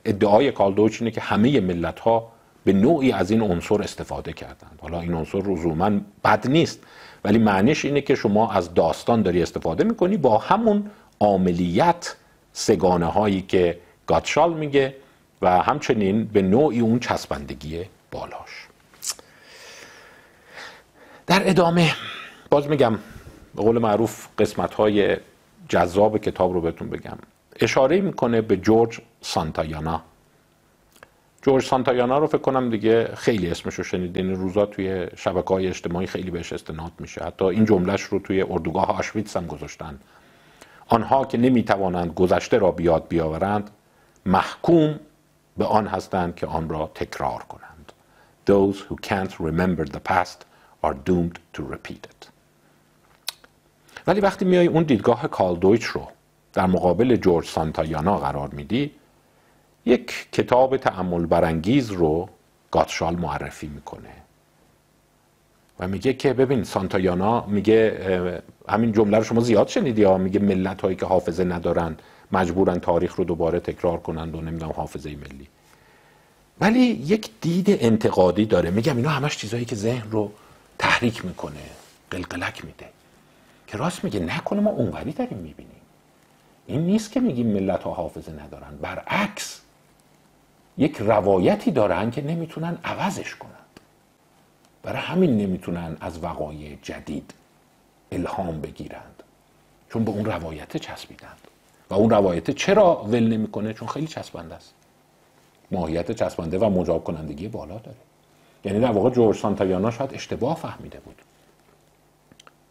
ادعای 0.06 0.52
کالدوچ 0.52 1.02
اینه 1.02 1.12
که 1.12 1.22
همه 1.22 1.60
ملت 1.60 2.00
ها 2.00 2.32
به 2.64 2.74
نوعی 2.74 3.12
از 3.12 3.32
این 3.32 3.42
عنصر 3.42 3.82
استفاده 3.82 4.34
کردند. 4.34 4.80
حالا 4.82 5.02
این 5.02 5.14
عنصر 5.14 5.38
رزوما 5.38 5.92
بد 6.24 6.48
نیست 6.48 6.80
ولی 7.24 7.38
معنیش 7.38 7.86
اینه 7.86 8.02
که 8.02 8.16
شما 8.16 8.52
از 8.52 8.74
داستان 8.74 9.22
داری 9.22 9.44
استفاده 9.44 9.84
می‌کنی 9.84 10.18
با 10.18 10.38
همون 10.38 10.92
عاملیت 11.20 12.16
سگانه 12.54 13.06
هایی 13.06 13.42
که 13.42 13.80
گاتشال 14.08 14.54
میگه 14.54 14.96
و 15.42 15.62
همچنین 15.62 16.26
به 16.26 16.42
نوعی 16.42 16.80
اون 16.80 17.00
چسبندگی 17.00 17.86
بالاش. 18.12 18.65
در 21.28 21.50
ادامه 21.50 21.92
باز 22.50 22.70
میگم 22.70 22.94
به 23.56 23.62
قول 23.62 23.78
معروف 23.78 24.28
قسمت 24.38 24.74
های 24.74 25.18
جذاب 25.70 26.18
کتاب 26.18 26.54
رو 26.54 26.62
بهتون 26.62 26.90
بگم. 26.90 27.18
اشاره 27.60 28.02
می‌کنه 28.02 28.42
به 28.42 28.58
جورج 28.58 29.00
سانتایانا. 29.22 30.02
جورج 31.42 31.64
سانتایانا 31.64 32.18
رو 32.18 32.28
فکر 32.28 32.38
کنم 32.38 32.70
دیگه 32.70 33.12
خیلی 33.16 33.50
اسمش 33.50 33.74
رو 33.74 33.84
شنیدین 33.84 34.36
روزا 34.36 34.66
توی 34.66 35.08
شبکه 35.16 35.54
های 35.54 35.68
اجتماعی 35.68 36.08
خیلی 36.08 36.32
بهش 36.32 36.54
استناد 36.54 36.92
میشه. 37.00 37.24
حتی 37.24 37.46
این 37.46 37.66
جملهش 37.66 38.02
رو 38.02 38.20
توی 38.20 38.42
اردوگاه 38.42 38.98
آشویتس 38.98 39.38
هم 39.38 39.48
گذاشتن. 39.48 40.00
آنها 40.88 41.26
که 41.26 41.38
نمی‌توانند 41.38 42.14
گذشته 42.14 42.58
را 42.58 42.72
بیاد 42.72 43.08
بیاورند 43.08 43.70
محکوم 44.26 45.00
به 45.58 45.66
آن 45.66 45.88
هستند 45.88 46.36
که 46.36 46.48
آن 46.48 46.70
را 46.70 46.92
تکرار 46.96 47.44
کنند. 47.44 47.92
Those 48.50 48.78
who 48.78 48.96
can't 49.08 49.32
remember 49.40 49.86
the 49.86 50.12
past 50.12 50.45
are 50.86 50.96
doomed 51.10 51.58
to 51.58 51.62
repeat 51.74 52.04
it. 52.12 52.30
ولی 54.08 54.20
وقتی 54.20 54.46
میای 54.46 54.68
اون 54.68 54.84
دیدگاه 54.84 55.28
کالدویچ 55.28 55.84
رو 55.84 56.08
در 56.54 56.66
مقابل 56.66 57.16
جورج 57.16 57.48
سانتایانا 57.48 58.18
قرار 58.18 58.50
میدی 58.50 58.92
یک 59.86 60.28
کتاب 60.32 60.78
تعمل 60.78 61.26
برانگیز 61.26 61.92
رو 61.92 62.30
گاتشال 62.72 63.16
معرفی 63.16 63.68
می‌کنه. 63.68 64.10
و 65.80 65.88
میگه 65.88 66.14
که 66.14 66.34
ببین 66.34 66.64
سانتایانا 66.64 67.46
میگه 67.46 68.44
همین 68.70 68.92
جمله 68.92 69.18
رو 69.18 69.24
شما 69.24 69.42
زیاد 69.42 69.68
شنیدی 69.68 70.04
ها؟ 70.04 70.18
میگه 70.18 70.40
ملت 70.40 70.82
هایی 70.82 70.96
که 70.96 71.06
حافظه 71.06 71.44
ندارن 71.44 71.98
مجبورن 72.32 72.80
تاریخ 72.80 73.16
رو 73.16 73.24
دوباره 73.24 73.60
تکرار 73.60 73.98
کنند 73.98 74.36
و 74.36 74.42
نمی‌دونم 74.42 74.72
حافظه 74.72 75.10
ملی. 75.10 75.48
ولی 76.62 76.80
یک 76.80 77.30
دید 77.42 77.66
انتقادی 77.70 78.46
داره. 78.46 78.72
میگم 78.72 78.98
اینا 78.98 79.10
همش 79.10 79.38
چیزهایی 79.38 79.66
که 79.66 79.76
ذهن 79.76 80.12
رو 80.12 80.32
تحریک 80.80 81.26
می‌کنه 81.26 81.70
قلقلک 82.12 82.66
میده. 82.66 82.90
که 83.68 83.78
راست 83.78 84.04
میگه 84.04 84.20
نکنه 84.20 84.60
ما 84.62 84.70
اونوری 84.70 85.12
داریم 85.12 85.38
می‌بینیم. 85.38 85.82
این 86.68 86.82
نیست 86.82 87.12
که 87.12 87.20
میگیم 87.20 87.48
ملت 87.48 87.84
ها 87.84 87.94
حافظه 87.94 88.32
ندارن. 88.32 88.78
برعکس 88.82 89.62
یک 90.78 90.98
روایتی 90.98 91.72
دارن 91.72 92.12
که 92.12 92.22
نمی‌تونن 92.22 92.78
عوضش 92.84 93.36
کنند 93.36 93.80
برای 94.84 95.02
همین 95.02 95.38
نمی‌تونن 95.38 95.98
از 96.02 96.24
وقایع 96.24 96.78
جدید 96.82 97.34
الهام 98.12 98.62
بگیرند. 98.62 99.24
چون 99.90 100.06
به 100.06 100.12
اون 100.12 100.26
روایت 100.26 100.78
چسبیدند. 100.78 101.48
و 101.90 101.94
اون 101.94 102.10
روایت 102.10 102.52
چرا 102.52 103.04
ول 103.04 103.28
نمی‌کنه؟ 103.28 103.74
چون 103.74 103.88
خیلی 103.88 104.08
چسبنده 104.08 104.56
است. 104.56 104.74
ماهیت 105.72 106.12
چسبنده 106.12 106.58
و 106.58 106.70
مجاب 106.70 107.04
کنندگی 107.04 107.48
بالا 107.48 107.78
داره. 107.78 107.98
یعنی 108.66 108.80
در 108.80 108.92
واقع 108.92 109.10
جورج 109.10 109.38
سانتایانا 109.38 109.92
شاید 109.92 110.14
اشتباه 110.14 110.56
فهمیده 110.56 111.00
بود. 111.00 111.16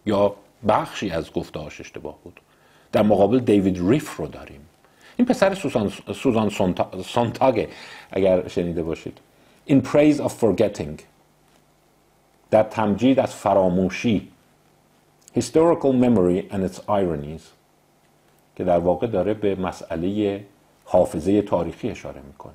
یا 0.07 0.34
بخشی 0.68 1.11
از 1.11 1.32
گفتهاش 1.32 1.80
اشتباه 1.80 2.18
بود. 2.24 2.40
در 2.92 3.03
مقابل 3.03 3.40
دیوید 3.40 3.88
ریف 3.88 4.16
رو 4.16 4.26
داریم. 4.26 4.61
این 5.16 5.26
پسر 5.26 5.55
سوزان, 5.55 5.92
سوزان 6.14 6.51
سونتاگه 7.05 7.68
اگر 8.12 8.49
شنیده 8.49 8.82
باشید. 8.82 9.18
In 9.68 9.74
praise 9.74 10.18
of 10.18 10.30
forgetting. 10.40 11.03
در 12.51 12.62
تمجید 12.62 13.20
از 13.20 13.34
فراموشی. 13.34 14.28
Historical 15.36 15.92
memory 16.03 16.53
and 16.53 16.70
its 16.70 16.78
ironies. 16.88 17.42
که 18.57 18.64
در 18.64 18.78
واقع 18.78 19.07
داره 19.07 19.34
به 19.34 19.55
مسئله 19.55 20.45
حافظه 20.84 21.42
تاریخی 21.42 21.90
اشاره 21.90 22.20
می‌کنه. 22.26 22.53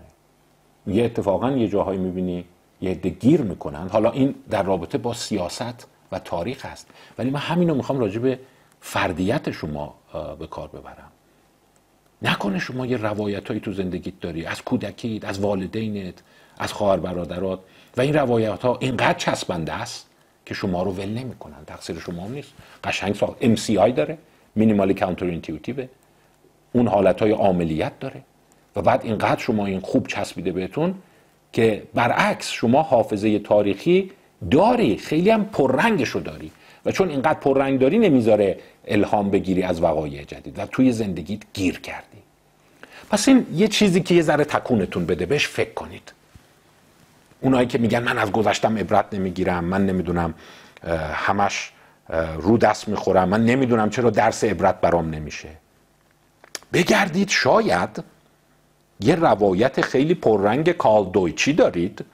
یه 0.88 1.06
اتفاقا 1.06 1.52
یه 1.52 1.68
جاهایی 1.68 2.00
می‌بینی 2.00 2.46
یه 2.82 2.92
عده 2.92 3.10
گیر 3.10 3.42
می‌کنن. 3.42 3.90
حالا 3.90 4.12
این 4.12 4.36
در 4.50 4.64
رابطه 4.64 4.98
با 4.98 5.14
سیاست 5.14 5.88
و 6.12 6.20
تاریخ 6.20 6.66
هست 6.66 6.88
ولی 7.18 7.30
من 7.30 7.40
همین 7.40 7.70
رو 7.70 7.76
می‌خوام 7.76 8.00
راجع 8.00 8.20
به 8.20 8.40
فردیت 8.82 9.52
شما 9.52 9.96
به 10.40 10.48
کار 10.48 10.68
ببرم. 10.68 11.12
نکنه 12.22 12.60
شما 12.60 12.86
یه 12.86 12.98
روایت 12.98 13.48
هایی 13.48 13.60
تو 13.60 13.74
زندگیت 13.74 14.20
داری. 14.20 14.46
از 14.46 14.62
کودکیت 14.62 15.26
از 15.26 15.40
والدینت 15.40 16.14
از 16.58 16.74
خواهر 16.74 16.98
برادرات. 16.98 17.60
و 17.98 18.02
این 18.02 18.14
روایت 18.14 18.62
ها 18.62 18.78
اینقدر 18.82 19.18
چسبنده 19.18 19.74
است 19.74 20.10
که 20.46 20.54
شما 20.54 20.84
رو 20.84 20.92
ول 20.92 21.10
نمی‌کنن. 21.10 21.66
تقصیر 21.68 22.00
شما 22.00 22.24
هم 22.24 22.32
نیست. 22.32 22.54
قشنگ 22.84 23.16
ساخت 23.16 23.56
MCI 23.56 23.92
داره. 23.92 24.18
minimally 24.56 24.94
counterintuitive 24.94 25.88
اون 26.74 26.88
حالت 26.88 27.22
های 27.22 27.32
عاملیت 27.32 28.00
داره. 28.00 28.22
و 28.76 28.82
بعد 28.82 29.06
اینقدر 29.06 29.40
شما 29.40 29.66
این 29.66 29.80
خوب 29.80 30.08
چسبیده 30.08 30.52
بهتون 30.52 30.96
که 31.54 31.84
برعکس 31.94 32.52
شما 32.52 32.82
حافظه 32.82 33.40
تاریخی 33.40 34.12
داری 34.52 34.98
خیلی 34.98 35.30
هم 35.30 35.46
پررنگش 35.46 36.10
رو 36.10 36.20
داری 36.22 36.52
و 36.86 36.92
چون 36.92 37.10
اینقدر 37.10 37.40
پررنگ 37.40 37.80
داری 37.80 38.00
نمی‌ذاره 38.00 38.60
الهام 38.88 39.30
بگیری 39.30 39.64
از 39.64 39.82
وقایع 39.82 40.24
جدید 40.24 40.60
و 40.60 40.66
توی 40.66 40.92
زندگیت 40.92 41.42
گیر 41.54 41.80
کردی. 41.80 42.18
پس 43.10 43.28
این 43.28 43.46
یه 43.54 43.68
چیزی 43.68 44.02
که 44.02 44.16
یه 44.16 44.22
ذره 44.22 44.44
تکونتون 44.44 45.06
بده 45.06 45.26
بهش 45.26 45.48
فکر 45.48 45.74
کنید. 45.74 46.14
اونایی 47.42 47.68
که 47.68 47.78
میگن 47.78 48.04
من 48.04 48.18
از 48.18 48.32
گذشتم 48.32 48.78
عبرت 48.78 49.14
نمی‌گیرم 49.14 49.64
من 49.64 49.86
نمی‌دونم 49.86 50.34
همش 51.14 51.72
رو 52.38 52.58
دست 52.58 52.88
می‌خورم 52.88 53.30
من 53.30 53.46
نمی‌دونم 53.46 53.90
چرا 53.90 54.10
درس 54.10 54.44
عبرت 54.44 54.82
برام 54.82 55.10
نمیشه. 55.10 55.50
بگردید 56.74 57.30
شاید 57.30 58.04
یه 59.00 59.16
روایت 59.16 59.82
خیلی 59.82 60.14
پررنگ 60.14 60.72
کال 60.72 61.06
دویچی 61.06 61.54
دارید 61.54 62.06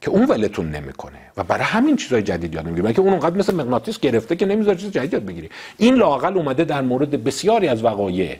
که 0.00 0.10
اون 0.10 0.24
ولتون 0.24 0.70
نمی‌کنه. 0.70 1.18
و 1.36 1.42
برای 1.44 1.64
همین 1.64 1.96
چیزای 1.96 2.22
جدید 2.22 2.54
یاد 2.54 2.66
نمی‌گیری 2.66 2.94
که 2.94 3.00
اون 3.00 3.10
اونقدر 3.10 3.36
مثل 3.36 3.54
مغناطیس 3.54 4.00
گرفته 4.00 4.36
که 4.36 4.46
نمی‌ذاره 4.46 4.76
چیز 4.76 4.90
جدید 4.90 5.12
یاد 5.12 5.24
بگیری؟ 5.24 5.48
این 5.76 5.94
لاقل 5.94 6.38
اومده 6.38 6.64
در 6.64 6.80
مورد 6.80 7.24
بسیاری 7.24 7.68
از 7.68 7.84
وقایع 7.84 8.36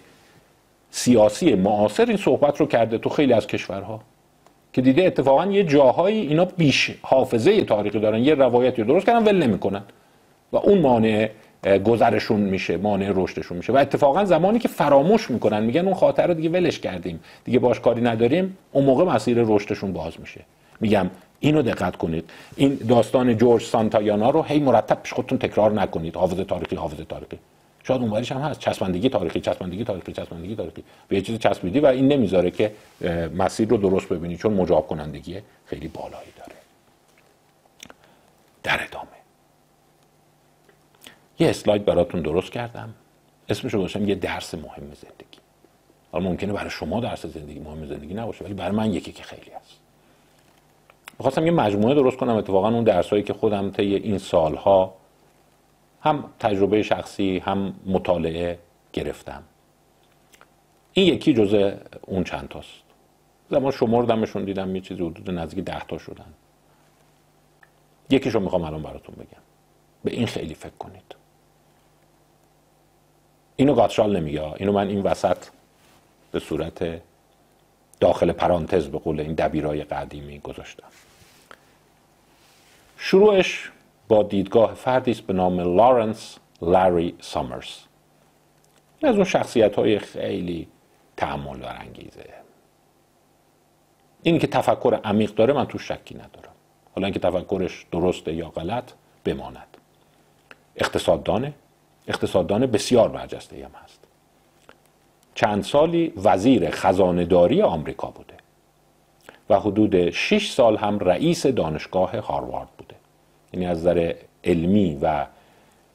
سیاسی 0.91 1.55
معاصر 1.55 2.07
این 2.07 2.17
صحبت 2.17 2.61
رو 2.61 2.67
کرده 2.67 2.99
تو 2.99 3.09
خیلی 3.09 3.33
از 3.33 3.47
کشورها. 3.47 4.01
که 4.73 4.83
دیده 4.83 5.05
اتفاقا 5.05 5.47
یه 5.47 5.65
جاهایی 5.65 6.21
اینا 6.21 6.45
بیش 6.45 6.91
حافظه 7.03 7.65
تاریخی 7.65 8.01
دارن. 8.01 8.25
یه 8.25 8.35
روایتی 8.35 8.83
درست 8.85 9.07
کردن 9.07 9.25
ول 9.25 9.43
نمی‌کنن. 9.47 9.83
و 10.53 10.57
اون 10.57 10.79
مانع 10.79 11.31
گذرشون 11.85 12.41
میشه 12.41 12.77
مانع 12.77 13.13
رشدشون 13.15 13.57
میشه. 13.57 13.73
و 13.73 13.77
اتفاقا 13.77 14.25
زمانی 14.25 14.59
که 14.59 14.69
فراموش 14.69 15.31
می‌کنن 15.31 15.63
میگن 15.63 15.85
اون 15.85 15.95
خاطر 15.95 16.27
رو 16.27 16.35
دیگه 16.35 16.49
ولش 16.49 16.79
کردیم. 16.79 17.21
دیگه 17.45 17.59
باش 17.59 17.81
کاری 17.81 18.01
نداریم. 18.01 18.59
اون 18.73 18.85
موقع 18.85 19.05
مسیر 19.05 19.45
رشدشون 19.47 19.93
باز 19.93 20.21
میشه. 20.21 20.41
میگم 20.81 21.11
اینو 21.41 21.63
دقت 21.63 21.97
کنید. 21.97 22.31
این 22.57 22.75
داستان 22.75 23.37
جورج 23.37 23.63
سانتایانا 23.63 24.31
رو 24.31 24.43
هی 24.43 24.59
مرتب 24.59 25.03
پیش 25.03 25.13
خودتون 25.13 25.39
تکرار 25.39 25.73
نکنید. 25.73 26.17
حافظه 26.17 26.45
تاریخی 26.45 26.77
حافظه 26.77 27.05
تاریخی. 27.05 27.39
شاید 27.85 28.01
اونوریش 28.01 28.33
هم 28.33 28.41
هست. 28.41 28.61
چسبندگی 28.61 29.09
تاریخی 29.09 29.41
چسبندگی 29.41 29.85
تاریخی 29.85 30.13
چسبندگی 30.13 30.57
تاریخی. 30.57 30.85
به 31.09 31.17
یه 31.17 31.23
چیز 31.23 31.39
چسبیدی 31.39 31.81
و 31.81 31.87
این 31.87 32.09
نمی‌ذاره 32.09 32.51
که 32.51 32.73
مسیر 33.37 33.69
رو 33.69 33.77
درست 33.77 34.09
ببینی 34.09 34.37
چون 34.37 34.53
مجاب 34.53 34.87
کنندگی 34.87 35.41
خیلی 35.67 35.89
بالایی 35.89 36.33
داره. 36.39 36.55
در 38.63 38.85
ادامه. 38.85 39.18
یه 41.39 41.51
اسلاید 41.51 41.85
براتون 41.85 42.23
درست 42.23 42.53
کردم. 42.53 42.95
اسمش 43.49 43.75
رو 43.75 43.79
گذاشتم 43.79 44.09
یه 44.09 44.15
درس 44.15 44.55
مهم 44.55 44.95
زندگی. 44.95 45.39
حالا 46.13 46.25
ممکنه 46.25 46.53
برای 46.53 46.71
شما 46.71 47.01
درس 47.01 47.27
زندگی 47.27 47.59
مهم 47.59 47.87
زندگی 47.87 48.15
نباشه 48.15 48.45
ولی 48.45 48.55
برای 48.55 48.77
من 48.77 48.93
یکی 48.93 49.13
که 49.13 49.23
خیلی 49.23 49.51
هست. 49.51 49.77
می‌خواستم 51.19 51.47
یه 51.47 51.53
مجموعه 51.53 51.95
درست 51.95 52.17
کنم 52.17 52.37
اتفاقا 52.37 52.69
اون 52.69 52.85
درسایی 52.85 53.23
که 53.23 53.33
خودم 53.33 53.71
طی 53.71 53.95
این 53.95 54.19
سالها 54.19 54.95
هم 56.01 56.25
تجربه 56.41 56.83
شخصی 56.83 57.39
هم 57.39 57.75
مطالعه 57.87 58.59
گرفتم. 58.93 59.43
این 60.93 61.15
یکی 61.15 61.35
جزء 61.35 61.73
اون 62.03 62.25
چند 62.25 62.49
تاست. 62.49 62.83
زمان 63.51 63.73
شمردمشون 63.73 64.45
دیدم 64.45 64.77
یه 64.77 64.81
چیزی 64.81 65.03
حدود 65.03 65.31
نزدیک 65.31 65.65
ده 65.65 65.85
تا 65.85 65.99
شدن. 65.99 66.35
یکیشو 68.11 68.41
می‌خوام 68.41 68.65
الان 68.65 68.83
براتون 68.83 69.15
بگم. 69.15 69.43
به 70.05 70.11
این 70.11 70.27
خیلی 70.27 70.55
فکر 70.55 70.77
کنید. 70.79 71.18
اینو 73.61 73.75
گاتشال 73.75 74.17
نمیگه. 74.17 74.53
اینو 74.53 74.73
من 74.73 74.89
این 74.89 75.03
وسط 75.03 75.37
به 76.33 76.41
صورت 76.41 77.03
داخل 78.01 78.33
پرانتز 78.33 78.87
به 78.89 78.99
قول 78.99 79.21
این 79.21 79.35
دبیرای 79.35 79.85
قدیمی 79.85 80.39
گذاشتم. 80.39 80.89
شروعش 82.97 83.71
با 84.09 84.23
دیدگاه 84.23 84.75
فردی 84.75 85.11
است 85.11 85.21
به 85.21 85.33
نام 85.33 85.61
لارنس 85.77 86.39
لاری 86.63 87.15
سامرز. 87.21 87.77
از 89.03 89.15
اون 89.15 89.25
شخصیت 89.25 89.77
های 89.77 89.99
خیلی 89.99 90.69
تعمل 91.17 91.59
برانگیزه 91.59 92.25
این 94.23 94.39
که 94.39 94.47
تفکر 94.47 95.01
عمیق 95.05 95.35
داره 95.35 95.53
من 95.53 95.67
تو 95.67 95.79
شکی 95.79 96.15
ندارم. 96.15 96.53
حالا 96.95 97.07
اینکه 97.07 97.21
تفکرش 97.21 97.87
درسته 97.93 98.35
یا 98.35 98.49
غلط 98.49 98.93
بماند. 99.25 99.77
اقتصاددانه 100.77 101.55
اقتصاددان 102.09 102.67
بسیار 102.67 103.09
برجسته 103.09 103.57
هم 103.57 103.71
هست. 103.85 103.99
چند 105.35 105.65
سالی 105.65 106.13
وزیر 106.17 106.71
خزانهداری 106.71 107.63
آمریکا 107.63 108.11
بوده 108.11 108.35
و 109.51 109.61
حدود 109.61 110.11
6 110.11 110.51
سال 110.51 110.77
هم 110.77 110.99
رئیس 110.99 111.47
دانشگاه 111.47 112.19
هاروارد 112.19 112.69
بوده. 112.79 112.95
یعنی 113.53 113.67
از 113.67 113.79
نظر 113.79 114.15
علمی 114.45 114.99
و 115.03 115.27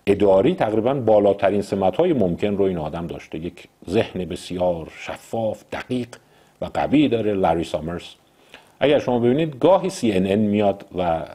اداری 0.08 0.56
تقریبا 0.56 0.94
بالاترین 0.94 1.62
سمت 1.62 1.96
های 1.96 2.14
ممکن 2.14 2.58
رو 2.58 2.64
این 2.64 2.78
آدم 2.78 3.08
داشته. 3.08 3.38
یک 3.38 3.68
ذهن 3.90 4.26
بسیار 4.26 4.92
شفاف 4.98 5.64
دقیق 5.72 6.16
و 6.62 6.66
قوی 6.66 7.08
داره 7.08 7.34
لاری 7.34 7.64
سامرز. 7.64 8.04
اگر 8.80 9.00
شما 9.00 9.20
ببینید 9.20 9.60
گاهی 9.60 9.90
CNN 9.90 10.38
میاد 10.38 10.86
و 10.98 11.26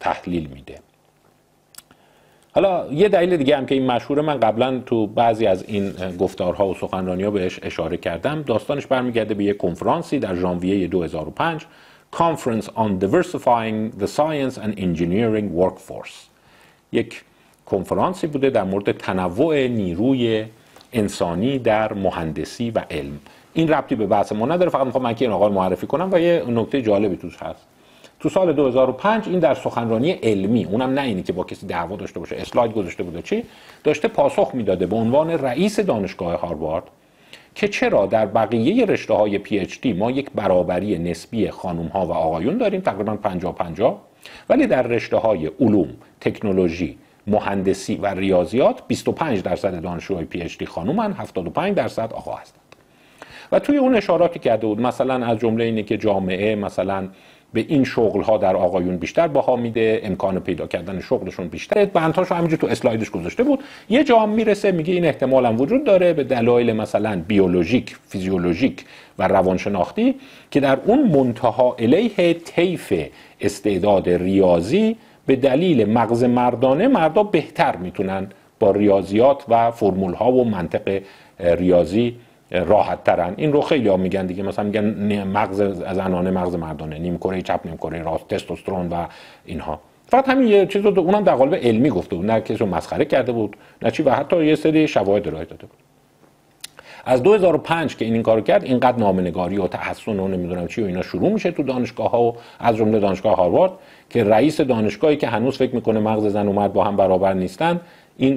تحلیل 0.00 0.46
میده. 0.46 0.78
حالا 2.54 2.92
یه 2.92 3.08
دلیل 3.08 3.36
دیگه 3.36 3.56
هم 3.56 3.66
که 3.66 3.74
این 3.74 3.86
مشهوره 3.86 4.22
من 4.22 4.40
قبلا 4.40 4.78
تو 4.86 5.06
بعضی 5.06 5.46
از 5.46 5.64
این 5.68 5.92
گفتارها 6.18 6.68
و 6.68 6.74
سخنرانی 6.74 7.22
ها 7.22 7.30
بهش 7.30 7.60
اشاره 7.62 7.96
کردم. 7.96 8.42
داستانش 8.42 8.86
برمیگرده 8.86 9.34
به 9.34 9.44
یه 9.44 9.52
کنفرانسی 9.52 10.18
در 10.18 10.34
ژانویه 10.34 10.88
2005 10.88 11.66
Conference 12.16 12.66
on 12.66 13.00
Diversifying 13.00 14.02
the 14.02 14.06
Science 14.06 14.58
and 14.58 14.78
Engineering 14.78 15.60
Workforce. 15.60 16.12
یک 16.92 17.24
کنفرانسی 17.66 18.26
بوده 18.26 18.50
در 18.50 18.64
مورد 18.64 18.92
تنوع 18.92 19.66
نیروی 19.66 20.44
انسانی 20.92 21.58
در 21.58 21.92
مهندسی 21.92 22.70
و 22.70 22.78
علم. 22.90 23.18
این 23.54 23.68
ربطی 23.68 23.94
به 23.94 24.06
بحث 24.06 24.32
ما 24.32 24.46
نداره. 24.46 24.70
فقط 24.70 24.86
می‌خوام 24.86 25.04
من 25.04 25.14
که 25.14 25.24
این 25.24 25.34
آقا 25.34 25.48
معرفی 25.48 25.86
کنم 25.86 26.08
و 26.12 26.20
یه 26.20 26.44
نکته 26.48 26.82
جالبی 26.82 27.16
توش 27.16 27.36
هست. 27.42 27.66
تو 28.22 28.28
سال 28.28 28.52
2005 28.52 29.28
این 29.28 29.38
در 29.38 29.54
سخنرانی 29.54 30.10
علمی 30.10 30.64
اونم 30.64 30.90
نه 30.90 31.00
اینی 31.00 31.22
که 31.22 31.32
با 31.32 31.44
کسی 31.44 31.66
دعوا 31.66 31.96
داشته 31.96 32.20
باشه 32.20 32.36
اسلاید 32.36 32.72
گذاشته 32.72 33.02
بوده 33.02 33.22
چی 33.22 33.44
داشته 33.84 34.08
پاسخ 34.08 34.50
می‌داده 34.54 34.86
به 34.86 34.96
عنوان 34.96 35.30
رئیس 35.30 35.80
دانشگاه 35.80 36.40
هاروارد 36.40 36.84
که 37.54 37.68
چرا 37.68 38.06
در 38.06 38.26
بقیه 38.26 38.84
رشته 38.84 39.14
های 39.14 39.38
PhD 39.38 39.92
ما 39.92 40.10
یک 40.10 40.30
برابری 40.34 40.98
نسبی 40.98 41.50
خانم 41.50 41.86
ها 41.86 42.06
و 42.06 42.12
آقایون 42.12 42.58
داریم 42.58 42.80
تقریبا 42.80 43.16
50 43.16 43.54
50 43.54 44.00
ولی 44.48 44.66
در 44.66 44.82
رشته 44.82 45.16
های 45.16 45.46
علوم، 45.46 45.88
تکنولوژی، 46.20 46.98
مهندسی 47.26 47.94
و 47.94 48.06
ریاضیات 48.06 48.82
25 48.88 49.42
درصد 49.42 49.82
دانشجوهای 49.82 50.24
PhD 50.24 50.66
خانومن 50.66 51.12
75 51.12 51.74
درصد 51.74 52.12
آقا 52.12 52.34
هستند. 52.34 52.62
و 53.52 53.58
توی 53.58 53.76
اون 53.76 53.94
اشاراتی 53.94 54.38
کرده 54.38 54.66
بود 54.66 54.80
مثلا 54.80 55.26
از 55.26 55.38
جمله 55.38 55.64
اینه 55.64 55.82
که 55.82 55.96
جامعه 55.96 56.54
مثلا 56.54 57.08
به 57.52 57.64
این 57.68 57.84
شغل 57.84 58.22
ها 58.22 58.38
در 58.38 58.56
آقایون 58.56 58.96
بیشتر 58.96 59.28
بها 59.28 59.56
میده 59.56 60.00
امکان 60.04 60.40
پیدا 60.40 60.66
کردن 60.66 61.00
شغلشون 61.00 61.48
بیشتر. 61.48 61.84
بندهاشو 61.84 62.34
همینجور 62.34 62.58
تو 62.58 62.66
اسلایدش 62.66 63.10
گذاشته 63.10 63.42
بود. 63.42 63.58
یه 63.88 64.04
جا 64.04 64.26
می‌رسه 64.26 64.72
میگه 64.72 64.94
این 64.94 65.04
احتمال 65.04 65.46
هم 65.46 65.60
وجود 65.60 65.84
داره 65.84 66.12
به 66.12 66.24
دلایل 66.24 66.72
مثلا 66.72 67.22
بیولوژیک 67.28 67.96
فیزیولوژیک 68.08 68.84
و 69.18 69.28
روانشناختی 69.28 70.14
که 70.50 70.60
در 70.60 70.78
اون 70.84 71.08
منتها 71.08 71.76
الیه 71.78 72.34
طیف 72.34 72.92
استعداد 73.40 74.08
ریاضی 74.08 74.96
به 75.26 75.36
دلیل 75.36 75.88
مغز 75.88 76.24
مردانه 76.24 76.88
مردا 76.88 77.22
بهتر 77.22 77.76
می‌تونن 77.76 78.26
با 78.58 78.70
ریاضیات 78.70 79.44
و 79.48 79.70
فرمول 79.70 80.14
ها 80.14 80.32
و 80.32 80.44
منطق 80.44 81.02
ریاضی 81.40 82.16
راحت 82.52 83.04
ترن 83.04 83.34
این 83.36 83.52
رو 83.52 83.60
خیلی 83.60 83.88
ها 83.88 83.96
میگن 83.96 84.26
دیگه. 84.26 84.42
مثلا 84.42 84.64
میگن 84.64 85.24
مغز 85.24 85.62
زنانه 85.94 86.30
مغز 86.30 86.54
مردانه. 86.54 86.98
نیم 86.98 87.18
کره 87.18 87.42
چپ 87.42 87.60
نیم 87.64 87.76
کره 87.76 88.02
راست 88.02 88.28
تستوسترون 88.28 88.88
و 88.88 89.06
اینها. 89.44 89.80
فقط 90.06 90.28
همین 90.28 90.48
یه 90.48 90.66
چیز 90.66 90.86
رو 90.86 91.00
اونم 91.00 91.24
در 91.24 91.34
قالب 91.34 91.54
علمی 91.54 91.90
گفته 91.90 92.16
بود. 92.16 92.26
نه 92.26 92.40
کسی 92.40 92.54
رو 92.54 92.66
مسخره 92.66 93.04
کرده 93.04 93.32
بود 93.32 93.56
نه 93.82 93.90
چی. 93.90 94.02
و 94.02 94.10
حتی 94.10 94.44
یه 94.44 94.54
سری 94.54 94.88
شواهد 94.88 95.28
ارائه 95.28 95.44
داده 95.44 95.66
بود. 95.66 95.78
از 97.04 97.22
2005 97.22 97.96
که 97.96 98.04
این 98.04 98.14
این 98.14 98.22
کارو 98.22 98.40
کرد 98.40 98.64
اینقدر 98.64 98.98
نامنگاری 98.98 99.58
و 99.58 99.66
تحسن 99.66 100.20
و 100.20 100.28
نمی‌دونم 100.28 100.66
چی 100.66 100.82
و 100.82 100.86
اینا 100.86 101.02
شروع 101.02 101.32
میشه 101.32 101.50
تو 101.50 101.62
دانشگاه 101.62 102.10
ها 102.10 102.22
و 102.22 102.36
از 102.60 102.76
جمله 102.76 103.00
دانشگاه 103.00 103.36
هاروارد 103.36 103.72
که 104.10 104.24
رئیس 104.24 104.60
دانشگاهی 104.60 105.16
که 105.16 105.28
هنوز 105.28 105.58
فکر 105.58 105.74
می‌کنه 105.74 106.00
مغز 106.00 106.26
زن 106.26 106.48
و 106.48 106.52
مرد 106.52 106.72
با 106.72 106.84
هم 106.84 106.96
برابر 106.96 107.32
نیستن 107.32 107.80
این 108.16 108.34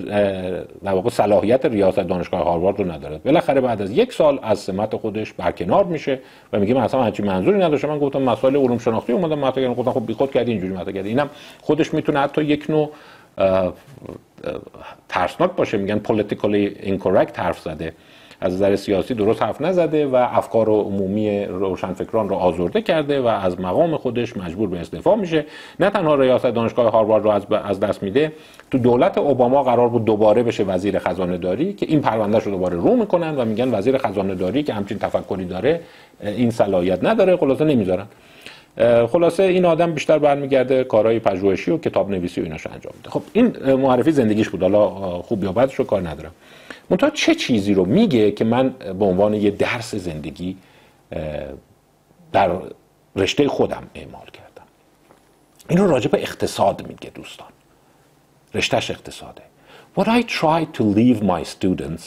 در 0.83 0.93
واقع 0.93 1.09
صلاحیت 1.09 1.65
ریاست 1.65 1.99
دانشگاه 1.99 2.43
هاروارد 2.43 2.79
رو 2.79 2.91
نداره 2.91 3.17
بالاخره 3.17 3.61
بعد 3.61 3.81
از 3.81 3.91
یک 3.91 4.13
سال 4.13 4.39
از 4.43 4.59
سمت 4.59 4.95
خودش 4.95 5.33
برکنار 5.33 5.83
میشه 5.83 6.19
و 6.53 6.59
میگه 6.59 6.73
من 6.73 6.81
اصلا 6.81 7.05
هیچ 7.05 7.19
منظوری 7.19 7.57
نداشتم. 7.57 7.87
من 7.89 7.99
گفتم 7.99 8.21
مسائل 8.21 8.55
علوم 8.55 8.77
شناختی 8.77 9.13
اومدم 9.13 9.39
مطرح 9.39 9.63
کردم. 9.63 9.73
گفتم 9.73 9.91
خب 9.91 10.05
بیخود 10.05 10.31
کردی 10.31 10.51
اینجوری 10.51 10.73
مطرح 10.73 10.93
کردی. 10.93 11.09
اینم 11.09 11.29
خودش 11.61 11.93
می‌تونه 11.93 12.19
حتی 12.19 12.43
یک 12.43 12.69
نوع 12.69 12.91
ترسناک 15.09 15.51
باشه. 15.51 15.77
میگن 15.77 16.01
politically 16.07 16.85
incorrect 16.85 17.39
حرف 17.39 17.59
زده. 17.59 17.93
از 18.41 18.53
نظر 18.53 18.75
سیاسی 18.75 19.13
درست 19.13 19.41
حرف 19.41 19.61
نزده 19.61 20.05
و 20.05 20.15
افکار 20.15 20.69
عمومی 20.69 21.45
روشنفکران 21.45 22.29
رو 22.29 22.35
آزرده 22.35 22.81
کرده 22.81 23.21
و 23.21 23.27
از 23.27 23.59
مقام 23.59 23.97
خودش 23.97 24.37
مجبور 24.37 24.69
به 24.69 24.79
استعفا 24.79 25.15
میشه. 25.15 25.45
نه 25.79 25.89
تنها 25.89 26.15
ریاست 26.15 26.45
دانشگاه 26.45 26.91
هاروارد 26.91 27.25
رو 27.25 27.55
از 27.55 27.79
دست 27.79 28.03
میده 28.03 28.31
تو 28.71 28.77
دولت 28.77 29.17
اوباما 29.17 29.63
قرار 29.63 29.89
بود 29.89 30.05
دوباره 30.05 30.43
بشه 30.43 30.63
وزیر 30.63 30.99
خزانه 30.99 31.37
داری 31.37 31.73
که 31.73 31.85
این 31.89 32.01
پرونده 32.01 32.39
رو 32.39 32.51
دوباره 32.51 32.75
رو 32.75 32.95
می‌کنن 32.95 33.35
و 33.35 33.45
میگن 33.45 33.77
وزیر 33.77 33.97
خزانه 33.97 34.35
داری 34.35 34.63
که 34.63 34.73
همچین 34.73 34.99
تفکری 34.99 35.45
داره 35.45 35.79
این 36.21 36.51
صلاحیت 36.51 37.03
نداره 37.03 37.37
خلاصه 37.37 37.65
نمی‌ذارن. 37.65 38.05
خلاصه 39.07 39.43
این 39.43 39.65
آدم 39.65 39.91
بیشتر 39.91 40.19
برمیگرده 40.19 40.83
کارهای 40.83 41.19
پژوهشی 41.19 41.71
و 41.71 41.77
کتاب 41.77 42.09
نویسی 42.09 42.41
و 42.41 42.43
ایناشو 42.43 42.69
انجام 42.73 42.93
میده. 42.97 43.09
خب 43.09 43.21
این 43.33 43.73
معرفی 43.75 44.11
زندگیش 44.11 44.49
بود. 44.49 44.61
حالا 44.61 44.89
خوب 45.21 45.43
یا 45.43 45.51
بدش 45.51 45.79
کار 45.79 46.01
ندارم. 46.01 46.31
منتها 46.89 47.09
چه 47.09 47.35
چیزی 47.35 47.73
رو 47.73 47.85
میگه 47.85 48.31
که 48.31 48.45
من 48.45 48.69
به 48.69 49.05
عنوان 49.05 49.33
یه 49.33 49.51
درس 49.51 49.95
زندگی 49.95 50.57
در 52.31 52.51
رشته 53.15 53.47
خودم 53.47 53.83
اعمال 53.95 54.25
کردم؟ 54.25 54.65
این 55.69 55.79
رو 55.79 55.87
راجع 55.87 56.09
به 56.09 56.21
اقتصاد 56.21 56.87
میگه 56.87 57.09
دوستان. 57.09 57.47
رشتهش 58.53 58.91
اقتصاده. 58.91 59.41
What 59.97 60.07
I 60.07 60.21
try 60.21 60.65
to 60.77 60.83
leave 60.83 61.21
my 61.21 61.43
students 61.43 62.03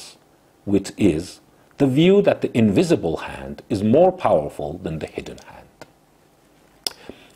with 0.71 0.93
is 0.99 1.41
the 1.79 1.87
view 1.87 2.23
that 2.23 2.39
the 2.43 2.51
invisible 2.63 3.17
hand 3.31 3.63
is 3.71 3.83
more 3.83 4.13
powerful 4.13 4.71
than 4.85 4.99
the 4.99 5.07
hidden 5.17 5.39
hand. 5.51 5.68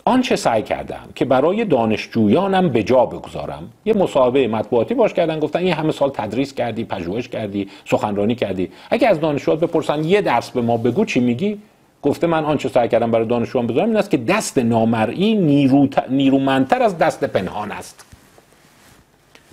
آنچه 0.05 0.36
سعی 0.36 0.62
کردم 0.62 1.09
که 1.14 1.24
برای 1.24 1.64
دانشجویانم 1.64 2.68
به 2.68 2.82
جا 2.82 3.07
بگذارم. 3.07 3.70
یه 3.84 3.94
مصاحبه 3.94 4.48
مطبوعاتی 4.48 4.94
باش 4.94 5.14
کردن 5.14 5.40
گفتن 5.40 5.59
این 5.59 5.72
همه 5.72 5.92
سال 5.92 6.11
تدریس 6.11 6.55
کردی 6.55 6.84
پژوهش 6.84 7.28
کردی 7.28 7.68
سخنرانی 7.84 8.34
کردی. 8.34 8.70
اگه 8.90 9.09
از 9.09 9.20
دانشجوات 9.20 9.61
بپرسن 9.61 10.05
یه 10.05 10.20
درس 10.20 10.50
به 10.50 10.62
ما 10.62 10.76
بگو 10.76 11.05
چی 11.05 11.20
میگی؟ 11.20 11.59
گفته 12.03 12.26
من 12.26 12.44
آنچه 12.44 12.68
سعی 12.68 12.88
کردم 12.88 13.11
برای 13.11 13.26
دانشجویان 13.26 13.66
بذارم 13.66 13.88
این 13.88 13.96
است 13.96 14.11
که 14.11 14.16
دست 14.16 14.59
نامرئی 14.59 15.34
نیرو 15.34 15.88
نیرومندتر 16.11 16.82
از 16.82 16.98
دست 16.98 17.24
پنهان 17.24 17.72
است. 17.72 18.05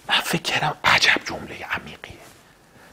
من 0.10 0.16
فکر 0.24 0.42
کردم 0.42 0.74
عجب 0.84 1.22
جمله 1.26 1.56
عمیقیه. 1.72 2.20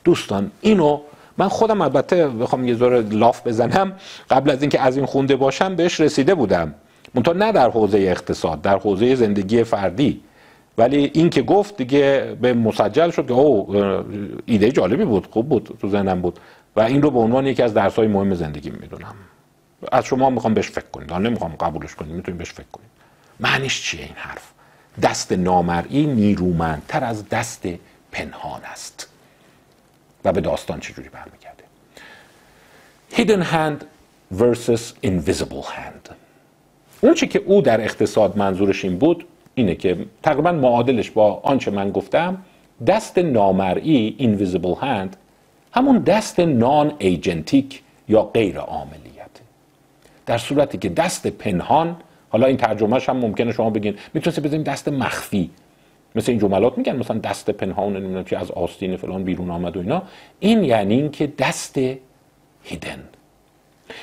دوستان 0.04 0.50
اینو 0.61 1.00
من 1.38 1.48
خودم 1.48 1.80
البته 1.80 2.28
بخوام 2.28 2.68
یه 2.68 2.74
ذره 2.74 3.00
لاف 3.00 3.46
بزنم. 3.46 3.92
قبل 4.30 4.50
از 4.50 4.62
اینکه 4.62 4.80
از 4.80 4.96
این 4.96 5.07
خونده 5.07 5.36
باشم 5.36 5.76
بهش 5.76 6.00
رسیده 6.00 6.34
بودم. 6.34 6.74
منتها 7.16 7.34
نه 7.34 7.52
در 7.52 7.70
حوزه 7.70 7.98
اقتصاد 7.98 8.62
در 8.62 8.78
حوزه 8.78 9.14
زندگی 9.14 9.64
فردی. 9.64 10.20
ولی 10.78 11.10
این 11.14 11.30
که 11.30 11.42
گفت 11.42 11.76
دیگه 11.76 12.36
به 12.40 12.54
مسجل 12.54 13.10
شد 13.10 13.26
که 13.26 13.32
او 13.32 13.76
ایده 14.46 14.72
جالبی 14.72 15.04
بود 15.04 15.26
خوب 15.30 15.48
بود 15.48 15.78
تو 15.80 15.88
ذهنم 15.88 16.20
بود. 16.20 16.38
و 16.76 16.80
این 16.80 17.02
رو 17.02 17.10
به 17.10 17.18
عنوان 17.18 17.46
یکی 17.46 17.62
از 17.62 17.74
درس 17.74 17.96
های 17.96 18.08
مهم 18.08 18.34
زندگی 18.34 18.70
می‌دونم. 18.70 19.14
از 19.92 20.04
شما 20.04 20.30
می‌خوام 20.30 20.54
بهش 20.54 20.70
فکر 20.70 20.86
کنید. 20.92 21.12
نمی‌خوام 21.12 21.52
قبولش 21.52 21.94
کنید 21.94 22.12
می‌تونید 22.12 22.38
بهش 22.38 22.52
فکر 22.52 22.66
کنید. 22.72 22.88
معنیش 23.40 23.82
چیه 23.82 24.02
این 24.02 24.14
حرف؟ 24.16 24.50
دست 25.02 25.32
نامرئی 25.32 26.06
نیرومندتر 26.06 27.04
از 27.04 27.28
دست 27.28 27.68
پنهان 28.12 28.60
است. 28.64 29.08
و 30.24 30.32
به 30.32 30.40
داستان 30.40 30.80
چجوری 30.80 31.08
برمیگرده؟ 31.08 31.64
Hidden 33.12 33.44
hand 33.52 33.84
versus 34.38 35.06
invisible 35.06 35.66
hand. 35.76 36.26
اون 37.01 37.14
که 37.14 37.42
او 37.47 37.62
در 37.62 37.80
اقتصاد 37.80 38.38
منظورش 38.38 38.84
این 38.84 38.99
بود 38.99 39.24
اینه 39.55 39.74
که 39.74 39.97
تقریبا 40.22 40.53
معادلش 40.53 41.11
با 41.11 41.40
آنچه 41.42 41.70
من 41.70 41.90
گفتم 41.90 42.38
دست 42.86 43.18
نامرئی 43.18 44.14
اینویزیبل 44.18 44.74
هند 44.80 45.16
همون 45.72 45.99
دست 45.99 46.40
نان 46.40 46.92
ایجنتیک 46.99 47.82
یا 48.09 48.22
غیر 48.22 48.59
عاملیته 48.59 49.40
در 50.26 50.38
صورتی 50.38 50.78
که 50.78 50.88
دست 50.88 51.26
پنهان 51.26 51.97
حالا 52.28 52.47
این 52.47 52.57
ترجمهش 52.57 53.09
هم 53.09 53.16
ممکنه 53.16 53.53
شما 53.53 53.70
بگین 53.70 53.94
می‌تونید 54.14 54.42
بزنیم 54.42 54.62
دست 54.62 54.88
مخفی. 54.88 55.51
مثل 56.14 56.32
این 56.32 56.40
جملات 56.40 56.78
میگن 56.78 56.97
مثلا 56.97 57.18
دست 57.18 57.51
پنهان 57.51 57.97
نمی‌دونم 57.97 58.24
که 58.24 58.38
از 58.38 58.51
آستین 58.51 58.97
فلان 58.97 59.24
بیرون 59.24 59.51
آمد 59.51 59.76
و 59.76 59.80
اینا. 59.80 60.03
این 60.40 60.64
یعنی 60.64 60.94
اینکه 60.94 61.26
دست 61.38 61.78
هیدن 62.62 63.05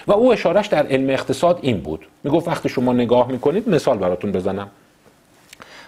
و 0.08 0.12
او 0.12 0.34
اشارش 0.34 0.68
در 0.68 0.88
علم 0.88 1.10
اقتصاد 1.10 1.60
این 1.62 1.78
بود. 1.78 2.06
می‌گفت 2.24 2.48
وقتی 2.48 2.70
شما 2.70 2.94
نگاه 2.94 3.28
می‌کنید 3.28 3.70
مثال 3.70 3.98
براتون 3.98 4.32
بزنم. 4.32 4.70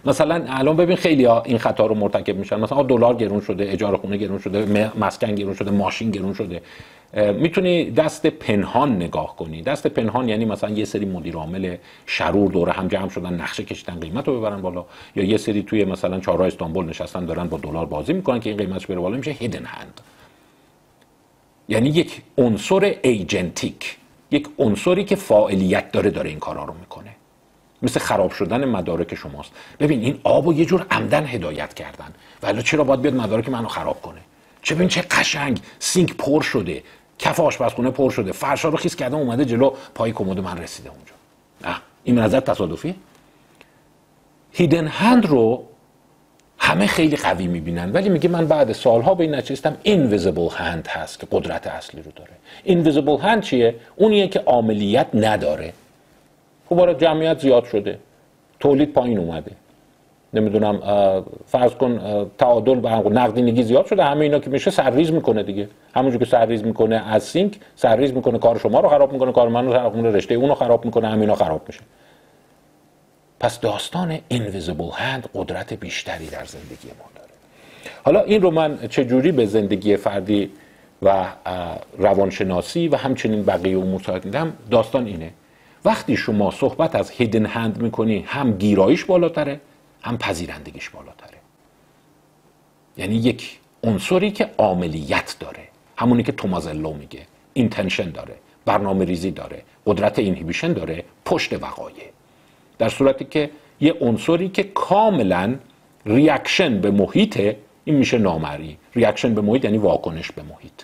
مثلا 0.06 0.46
الان 0.48 0.76
ببین 0.76 0.96
خیلی 0.96 1.26
ها 1.26 1.41
این 1.41 1.58
خطا 1.58 1.86
رو 1.86 1.96
مرتکب 1.96 2.38
میشن. 2.38 2.60
مثلا 2.60 2.84
دلار 2.84 3.16
گرون 3.16 3.41
شده 3.41 3.72
اجاره 3.72 3.98
خونه 3.98 4.18
گرون 4.18 4.39
شده 4.39 4.91
مسکن 5.00 5.36
گرون 5.36 5.54
شده 5.54 5.72
ماشین 5.72 6.12
گرون 6.12 6.34
شده. 6.34 6.62
می‌تونی 7.34 7.91
دست 7.91 8.26
پنهان 8.28 8.96
نگاه 8.96 9.36
کنی. 9.36 9.62
دست 9.62 9.88
پنهان 9.88 10.30
یعنی 10.30 10.46
مثلا 10.46 10.70
یه 10.70 10.86
سری 10.86 11.06
مدیر 11.06 11.36
عامل 11.36 11.76
شرور 12.06 12.52
دوره 12.52 12.72
هم 12.72 12.88
جمع 12.88 13.10
شدن 13.10 13.34
نقشه 13.34 13.64
کشیدن 13.64 14.00
قیمت 14.00 14.28
رو 14.28 14.39
ببرن 14.39 14.62
بالا. 14.62 14.86
یا 15.16 15.24
یه 15.24 15.38
سری 15.38 15.64
توی 15.64 15.86
مثلا 15.86 16.20
چهارراه 16.20 16.48
استانبول 16.48 16.86
نشستن 16.86 17.26
دارن 17.26 17.48
با 17.48 17.58
دلار 17.58 17.86
بازی 17.86 18.14
می‌کنن 18.14 18.39
که 18.39 18.50
این 18.50 18.58
قیمتش 18.58 18.88
بره 18.88 19.00
بالا. 19.00 19.18
میشه 19.18 19.32
هیدن 19.32 19.66
هند 19.66 20.02
یعنی 21.68 21.89
یک 21.89 22.22
عنصر 22.38 22.95
ایجنتیک 23.01 23.97
یک 24.32 24.47
عنصری 24.57 25.03
که 25.03 25.16
فاعلیت 25.16 25.91
داره 25.91 26.09
داره 26.09 26.30
این 26.30 26.39
کارا 26.39 26.63
رو 26.63 26.74
می‌کنه. 26.74 27.16
مثل 27.82 27.99
خراب 27.99 28.32
شدن 28.32 28.66
مدارک 28.66 29.16
شماست. 29.16 29.51
ببین 29.80 30.01
این 30.01 30.20
آب 30.24 30.47
و 30.47 30.53
یه 30.53 30.66
جور 30.66 30.86
عمدن 30.91 31.26
هدایت 31.26 31.74
کردن. 31.74 32.13
ولی 32.43 32.63
چرا 32.63 32.84
باید 32.84 33.01
بیاد 33.01 33.16
مدارک 33.16 33.49
منو 33.49 33.68
خراب 33.68 34.01
کنه؟ 34.01 34.22
چه 34.61 34.76
ببین 34.76 34.88
چه 34.88 35.01
قشنگ. 35.01 35.59
سینک 35.80 36.13
پر 36.13 36.41
شده. 36.41 36.84
کف 37.20 37.39
آشپزخونه 37.39 37.91
پر 37.91 38.09
شده. 38.09 38.32
فرشا 38.32 38.70
رو 38.70 38.78
خیس 38.78 38.95
کردم 38.95 39.18
اومده 39.18 39.45
جلو. 39.45 39.74
پای 39.95 40.11
کمد 40.11 40.39
من 40.39 40.57
رسیده 40.57 40.89
اونجا. 40.89 41.13
نه 41.61 41.76
این 42.03 42.20
نظر 42.20 42.39
تصادفی 42.39 42.95
hidden 44.51 44.88
hand 44.88 45.26
رو 45.26 45.66
همه 46.58 46.88
خیلی 46.88 47.16
قوی 47.16 47.47
می‌بینن 47.47 47.91
ولی 47.91 48.10
میگه 48.10 48.30
من 48.30 48.47
بعد 48.47 48.72
سالها 48.72 49.16
به 49.16 49.24
این 49.24 49.36
نتیجه 49.36 49.57
رسیدم 49.57 49.78
invisible 49.84 50.47
hand 50.51 50.88
هست 50.88 51.20
که 51.20 51.28
قدرت 51.32 51.68
اصلی 51.68 52.01
رو 52.01 52.12
داره. 52.16 52.32
invisible 52.64 53.18
hand 53.18 53.41
چیه؟ 53.41 53.76
اونیه 53.95 54.28
که 54.28 54.43
عاملیت 54.47 55.08
نداره. 55.14 55.74
خب 56.70 56.97
جمعیت 56.97 57.39
زیاد 57.39 57.66
شده. 57.66 57.97
تولید 58.60 58.93
پایین 58.93 59.18
اومده. 59.18 59.51
نمی‌دونم 60.34 60.80
فرض 61.47 61.72
کن 61.72 62.01
تعادل 62.38 62.80
و 62.84 63.10
نقدینگی 63.10 63.64
زیاد 63.64 63.86
شده. 63.86 64.03
همه 64.03 64.22
اینا 64.22 64.39
که 64.39 64.49
میشه 64.49 64.72
سرریز 64.72 65.12
می‌کنه 65.12 65.43
دیگه. 65.43 65.68
همونجور 65.95 66.20
که 66.20 66.26
سرریز 66.26 66.64
می‌کنه 66.64 67.03
از 67.14 67.24
سینک 67.24 67.60
سرریز 67.76 68.14
می‌کنه 68.14 68.39
کار 68.39 68.60
شما 68.60 68.80
رو 68.80 68.89
خراب 68.89 69.14
می‌کنه 69.14 69.32
کار 69.32 69.49
من 69.49 69.66
رو 69.66 69.72
خراب 69.72 69.95
می‌کنه 69.95 70.12
رشته 70.12 70.36
اون 70.36 70.53
خراب 70.53 70.86
می‌کنه 70.86 71.08
همینا 71.08 71.36
خراب 71.36 71.62
میشه. 71.68 71.82
پس 73.40 73.60
داستان 73.60 74.20
invisible 74.28 74.89
hand 74.93 75.30
قدرت 75.34 75.74
بیشتری 75.74 76.28
در 76.28 76.46
زندگی 76.46 76.88
ما 76.88 77.10
داره. 77.16 77.30
حالا 78.04 78.22
این 78.22 78.42
رو 78.42 78.52
من 78.52 78.88
چجوری 78.88 79.32
به 79.32 79.46
زندگی 79.46 79.98
فردی 79.98 80.52
و 81.02 81.26
روانشناسی 81.98 82.88
و 82.88 82.96
همچنین 82.96 83.44
بقیه 83.44 83.78
امور 83.78 84.20
دیدم 84.20 84.54
داستان 84.72 85.06
اینه. 85.06 85.34
وقتی 85.86 86.18
شما 86.18 86.52
صحبت 86.52 86.96
از 86.96 87.12
hidden 87.12 87.45
hand 87.45 87.82
می‌کنی 87.82 88.24
هم 88.28 88.58
گیرایش 88.58 89.06
بالاتره 89.06 89.60
هم 90.02 90.18
پذیرندگیش 90.18 90.90
بالاتره. 90.90 91.38
یعنی 92.98 93.16
یک 93.16 93.60
عنصری 93.84 94.32
که 94.32 94.50
عاملیت 94.60 95.36
داره. 95.40 95.64
همونی 95.98 96.24
که 96.24 96.32
توماسلو 96.32 96.93
میگه. 96.94 97.22
intention 97.53 98.10
داره. 98.10 98.36
برنامه 98.66 99.06
ریزی 99.06 99.32
داره. 99.32 99.62
قدرت 99.86 100.20
inhibition 100.20 100.74
داره. 100.74 101.04
پشت 101.26 101.54
وقایع. 101.54 102.14
در 102.78 102.89
صورتی 102.89 103.26
که 103.26 103.49
یه 103.82 103.93
عنصری 104.01 104.49
که 104.49 104.63
کاملا 104.63 105.55
reaction 106.06 106.82
به 106.82 106.91
محیط 106.91 107.55
این 107.86 107.95
میشه 107.95 108.17
نامرئی. 108.18 108.78
reaction 108.95 109.36
به 109.36 109.41
محیط 109.41 109.65
یعنی 109.65 109.78
واکنش 109.78 110.32
به 110.32 110.41
محیط. 110.41 110.82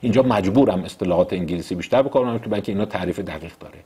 اینجا 0.00 0.22
مجبورم 0.22 0.84
اصطلاحات 0.84 1.32
انگلیسی 1.32 1.74
بیشتر 1.74 2.02
بکنم 2.02 2.38
که 2.38 2.48
بلکه 2.48 2.72
اینا 2.72 2.84
تعریف 2.84 3.18
دقیق 3.18 3.52
داره. 3.60 3.78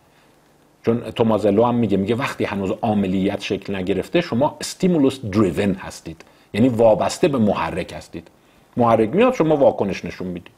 چون 0.87 1.01
تومازلو 1.01 1.65
هم 1.65 1.75
میگه 1.75 1.97
میگه 1.97 2.15
وقتی 2.15 2.45
هنوز 2.45 2.73
عملیت 2.83 3.41
شکل 3.41 3.77
نگرفته 3.77 4.21
شما 4.21 4.57
استیمولوس 4.61 5.21
دریون 5.21 5.75
هستید. 5.75 6.25
یعنی 6.55 6.69
وابسته 6.69 7.29
به 7.29 7.39
محرک 7.39 7.93
هستید. 7.93 8.29
محرک 8.77 9.15
میاد 9.15 9.35
شما 9.35 9.57
واکنش 9.57 10.05
نشون 10.05 10.27
می‌دید. 10.27 10.53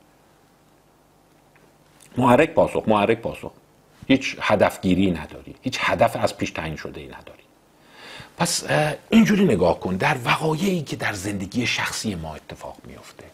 محرک 2.16 2.50
پاسخ 2.50 2.84
محرک 2.86 3.18
پاسخ. 3.18 3.52
هیچ 4.10 4.36
هدفگیری 4.40 5.10
نداری 5.10 5.54
هیچ 5.62 5.78
هدف 5.80 6.16
از 6.16 6.36
پیش 6.36 6.50
تعیین 6.50 6.76
شده 6.76 7.00
ای 7.00 7.06
نداری 7.06 7.42
پس 8.38 8.64
اینجوری 9.10 9.44
نگاه 9.44 9.80
کن. 9.80 9.96
در 9.96 10.16
وقایعی 10.24 10.82
که 10.82 10.96
در 10.96 11.12
زندگی 11.12 11.66
شخصی 11.66 12.14
ما 12.14 12.34
اتفاق 12.34 12.76
میفته 12.86 13.24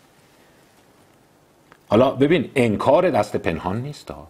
حالا 1.89 2.11
ببین 2.11 2.51
انکار 2.57 3.11
دست 3.11 3.37
پنهان 3.37 3.83
نیست 3.83 4.11
ها 4.11 4.29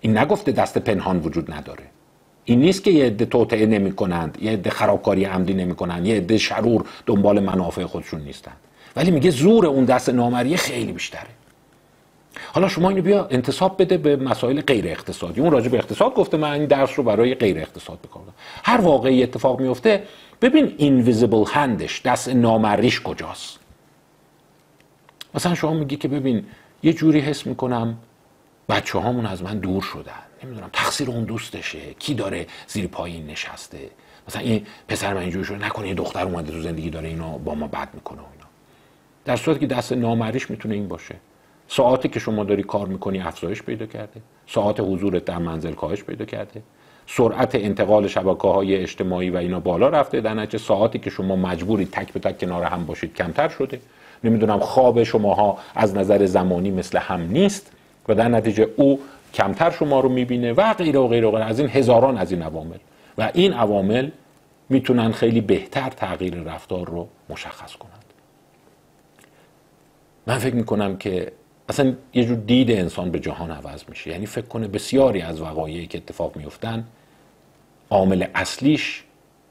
این 0.00 0.18
نگفته 0.18 0.52
دست 0.52 0.78
پنهان 0.78 1.18
وجود 1.20 1.52
نداره. 1.52 1.84
این 2.44 2.60
نیست 2.60 2.84
که 2.84 2.90
یه 2.90 3.06
عده 3.06 3.24
توطعه 3.24 3.66
نمی 3.66 3.92
کنند 3.92 4.38
یه 4.42 4.52
عده 4.52 4.70
خرابکاری 4.70 5.24
عمدی 5.24 5.54
نمی 5.54 5.74
کنند 5.74 6.06
یه 6.06 6.16
عده 6.16 6.38
شرور 6.38 6.84
دنبال 7.06 7.40
منافع 7.40 7.84
خودشون 7.84 8.20
نیستند. 8.20 8.56
ولی 8.96 9.10
میگه 9.10 9.30
زور 9.30 9.66
اون 9.66 9.84
دست 9.84 10.08
نامریه 10.08 10.56
خیلی 10.56 10.92
بیشتره. 10.92 11.39
حالا 12.52 12.68
شما 12.68 12.88
اینو 12.88 13.02
بیا 13.02 13.26
انتصاب 13.30 13.82
بده 13.82 13.98
به 13.98 14.16
مسائل 14.16 14.60
غیر 14.60 14.88
اقتصادی. 14.88 15.40
اون 15.40 15.50
راجع 15.50 15.68
به 15.68 15.78
اقتصاد 15.78 16.14
گفته 16.14 16.36
من 16.36 16.50
این 16.50 16.66
درس 16.66 16.90
رو 16.96 17.04
برای 17.04 17.34
غیر 17.34 17.58
اقتصاد 17.58 17.98
بکنم 17.98 18.34
هر 18.64 18.80
واقعی 18.80 19.22
اتفاق 19.22 19.60
میفته 19.60 20.02
ببین 20.42 20.74
اینویزیبل 20.78 21.44
هندش 21.48 22.02
دست 22.02 22.28
نامریش 22.28 23.00
کجاست؟ 23.00 23.58
مثلا 25.34 25.54
شما 25.54 25.74
میگی 25.74 25.96
که 25.96 26.08
ببین 26.08 26.46
یه 26.82 26.92
جوری 26.92 27.20
حس 27.20 27.46
می‌کنم 27.46 27.98
بچه 28.68 28.98
هامون 28.98 29.26
از 29.26 29.42
من 29.42 29.58
دور 29.58 29.82
شدن. 29.82 30.12
نمی‌دونم 30.44 30.70
تقصیر 30.72 31.10
اون 31.10 31.24
دوستشه. 31.24 31.94
کی 31.98 32.14
داره 32.14 32.46
زیر 32.66 32.86
پایین 32.86 33.26
نشسته؟ 33.26 33.90
مثلا 34.28 34.42
این 34.42 34.66
پسر 34.88 35.14
من 35.14 35.20
اینجوری 35.20 35.44
شده 35.44 35.66
نکنه 35.66 35.88
یه 35.88 35.94
دختر 35.94 36.24
اومده 36.24 36.52
تو 36.52 36.60
زندگی 36.60 36.90
داره 36.90 37.08
اینو 37.08 37.38
با 37.38 37.54
ما 37.54 37.66
بد 37.66 37.88
می‌کنه 37.94 38.18
و 38.18 38.24
اینا. 38.32 38.46
در 39.24 39.36
صورتی 39.36 39.60
که 39.60 39.66
دست 39.66 39.92
نامریش 39.92 40.50
می‌تونه 40.50 40.74
این 40.74 40.88
باشه. 40.88 41.14
ساعتی 41.72 42.08
که 42.08 42.20
شما 42.20 42.44
داری 42.44 42.62
کار 42.62 42.86
می‌کنی 42.86 43.20
افزایش 43.20 43.62
پیدا 43.62 43.86
کرده. 43.86 44.20
ساعت 44.46 44.80
حضورت 44.80 45.24
در 45.24 45.38
منزل 45.38 45.72
کاهش 45.72 46.02
پیدا 46.04 46.24
کرده. 46.24 46.62
سرعت 47.06 47.54
انتقال 47.54 48.08
شبکه 48.08 48.48
های 48.48 48.76
اجتماعی 48.76 49.30
و 49.30 49.36
اینا 49.36 49.60
بالا 49.60 49.88
رفته. 49.88 50.20
در 50.20 50.34
نتیجه 50.34 50.58
ساعتی 50.58 50.98
که 50.98 51.10
شما 51.10 51.36
مجبوری 51.36 51.84
تک 51.86 52.12
به 52.12 52.20
تک 52.20 52.38
کنار 52.38 52.64
هم 52.64 52.86
باشید 52.86 53.14
کمتر 53.14 53.48
شده. 53.48 53.80
نمی‌دونم 54.24 54.58
خواب 54.58 55.02
شماها 55.02 55.58
از 55.74 55.96
نظر 55.96 56.26
زمانی 56.26 56.70
مثل 56.70 56.98
هم 56.98 57.20
نیست 57.20 57.72
و 58.08 58.14
در 58.14 58.28
نتیجه 58.28 58.68
او 58.76 59.00
کمتر 59.34 59.70
شما 59.70 60.00
رو 60.00 60.08
می‌بینه 60.08 60.52
و 60.52 60.74
غیره 60.74 60.98
و 60.98 61.08
غیره 61.08 61.28
و 61.28 61.30
غیره. 61.30 61.44
از 61.44 61.60
این 61.60 61.68
هزاران 61.68 62.18
از 62.18 62.32
این 62.32 62.42
عوامل. 62.42 62.78
و 63.18 63.30
این 63.34 63.52
عوامل 63.52 64.10
می‌تونن 64.68 65.12
خیلی 65.12 65.40
بهتر 65.40 65.90
تغییر 65.90 66.34
رفتار 66.34 66.86
رو 66.86 67.08
مشخص 67.28 67.76
کنند. 67.76 68.04
من 70.26 70.38
فکر 70.38 70.54
می‌کنم 70.54 70.96
که 70.96 71.32
اصلا 71.70 71.94
یه 72.14 72.24
جور 72.24 72.36
دید 72.36 72.70
انسان 72.70 73.10
به 73.10 73.20
جهان 73.20 73.50
عوض 73.50 73.84
میشه. 73.88 74.10
یعنی 74.10 74.26
فکر 74.26 74.46
کنه 74.46 74.68
بسیاری 74.68 75.20
از 75.20 75.40
وقایعی 75.40 75.86
که 75.86 75.98
اتفاق 75.98 76.36
میفتن 76.36 76.84
عامل 77.90 78.26
اصلیش 78.34 79.04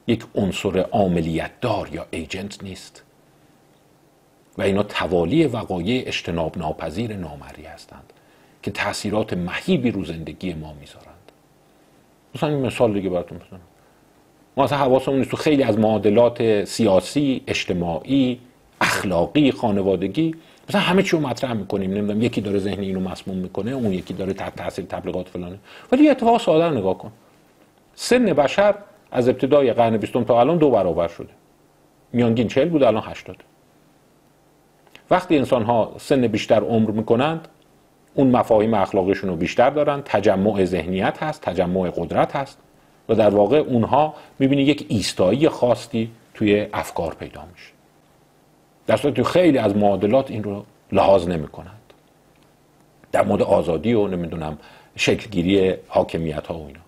یک 0.08 0.24
عنصر 0.36 0.80
عاملیت 0.80 1.52
دار 1.62 1.90
یا 1.94 2.06
ایجنت 2.12 2.64
نیست. 2.64 3.04
و 4.58 4.62
اینا 4.62 4.84
توالی 4.84 5.46
وقایع 5.46 6.04
اجتناب 6.08 6.58
ناپذیر 6.58 7.16
نامری 7.16 7.64
هستند 7.64 8.14
که 8.64 8.72
تاثیرات 8.72 9.34
مهیبی 9.34 9.92
رو 9.92 10.06
زندگی 10.06 10.54
ما 10.54 10.74
می‌ذارند. 10.74 11.32
مثلا 12.36 12.50
این 12.50 12.60
مثال 12.60 12.94
دیگه 12.94 13.10
براتون 13.10 13.38
بزنم. 13.38 13.62
ما 14.58 14.64
اصلا 14.64 14.78
حواسمون 14.78 15.18
نیست 15.18 15.32
تو 15.32 15.38
خیلی 15.38 15.64
از 15.64 15.80
معادلات 15.80 16.66
سیاسی 16.66 17.42
اجتماعی 17.48 18.40
اخلاقی 18.82 19.52
خانوادگی 19.52 20.36
مثلا 20.70 20.82
همه 20.82 21.04
چی 21.04 21.10
رو 21.10 21.20
مطرح 21.20 21.54
می‌کنیم 21.54 21.94
نمی‌دونم 21.94 22.22
یکی 22.22 22.42
داره 22.42 22.60
ذهن 22.60 22.80
اینو 22.80 23.00
مسموم 23.00 23.38
می‌کنه 23.38 23.72
اون 23.72 23.94
یکی 23.94 24.14
داره 24.14 24.34
تحت 24.34 24.56
تاثیر 24.56 24.86
تبلیغات 24.86 25.28
فلانه. 25.28 25.60
ولی 25.92 26.04
یه 26.04 26.12
اتفاق 26.12 26.42
ساده 26.42 26.78
نگاه 26.78 26.98
کن. 26.98 27.12
سن 27.96 28.26
بشر 28.26 28.76
از 29.12 29.30
ابتدای 29.30 29.74
قرن 29.74 29.98
بیستم 29.98 30.24
تا 30.24 30.40
الان 30.40 30.58
دو 30.58 30.72
برابر 30.72 31.08
شده. 31.08 31.30
میانگین 32.14 32.48
40 32.48 32.70
بود 32.70 32.84
الان 32.84 33.04
80 33.06 33.36
وقتی 35.12 35.38
انسان 35.38 35.64
ها 35.64 35.96
سن 35.98 36.28
بیشتر 36.28 36.64
عمر 36.64 36.92
می‌کنند 36.92 37.48
اون 38.14 38.28
مفاهیم 38.28 38.74
اخلاقیشون 38.74 39.30
رو 39.30 39.36
بیشتر 39.36 39.70
دارن. 39.70 40.02
تجمع 40.06 40.66
ذهنیت 40.66 41.24
هست 41.24 41.42
تجمع 41.42 41.90
قدرت 41.90 42.36
هست 42.36 42.58
و 43.10 43.16
در 43.16 43.30
واقع 43.30 43.58
اونها 43.58 44.14
می‌بینی 44.40 44.62
یک 44.62 44.86
ایستایی 44.90 45.50
خاصی 45.50 46.12
توی 46.34 46.68
افکار 46.74 47.14
پیدا 47.14 47.42
میشه. 47.54 47.79
در 48.90 48.98
صورتی 48.98 49.24
خیلی 49.24 49.58
از 49.58 49.76
معادلات 49.78 50.32
این 50.32 50.44
رو 50.44 50.66
لحاظ 50.92 51.28
نمی 51.28 51.48
کنند 51.48 51.94
در 53.12 53.26
مورد 53.26 53.42
آزادی 53.42 53.94
و 53.94 54.08
نمی‌دونم 54.08 54.58
شکلگیری 54.96 55.74
حاکمیت 55.88 56.48
ها 56.48 56.58
و 56.58 56.68
اینا. 56.68 56.80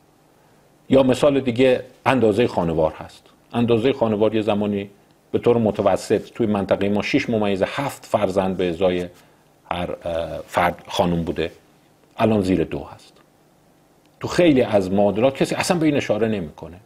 یا 0.89 1.03
مثال 1.03 1.39
دیگه 1.39 1.83
اندازه 2.05 2.47
خانوار 2.47 2.91
هست. 2.91 3.23
اندازه 3.53 3.93
خانوار 3.93 4.35
یه 4.35 4.41
زمانی 4.41 4.89
به 5.31 5.39
طور 5.39 5.57
متوسط 5.57 6.31
توی 6.31 6.47
منطقه 6.47 6.89
ما 6.89 7.01
6 7.01 7.29
ممیز 7.29 7.63
هفت 7.63 8.05
فرزند 8.05 8.57
به 8.57 8.69
ازای 8.69 9.07
هر 9.71 9.95
فرد 10.47 10.83
خانم 10.87 11.23
بوده. 11.23 11.51
الان 12.17 12.41
زیر 12.41 12.63
دو 12.63 12.83
هست. 12.83 13.13
تو 14.19 14.27
خیلی 14.27 14.61
از 14.61 14.91
معادلات 14.91 15.35
کسی 15.35 15.55
اصلا 15.55 15.77
به 15.77 15.85
این 15.85 15.95
اشاره 15.95 16.27
نمی‌کنه. 16.27 16.77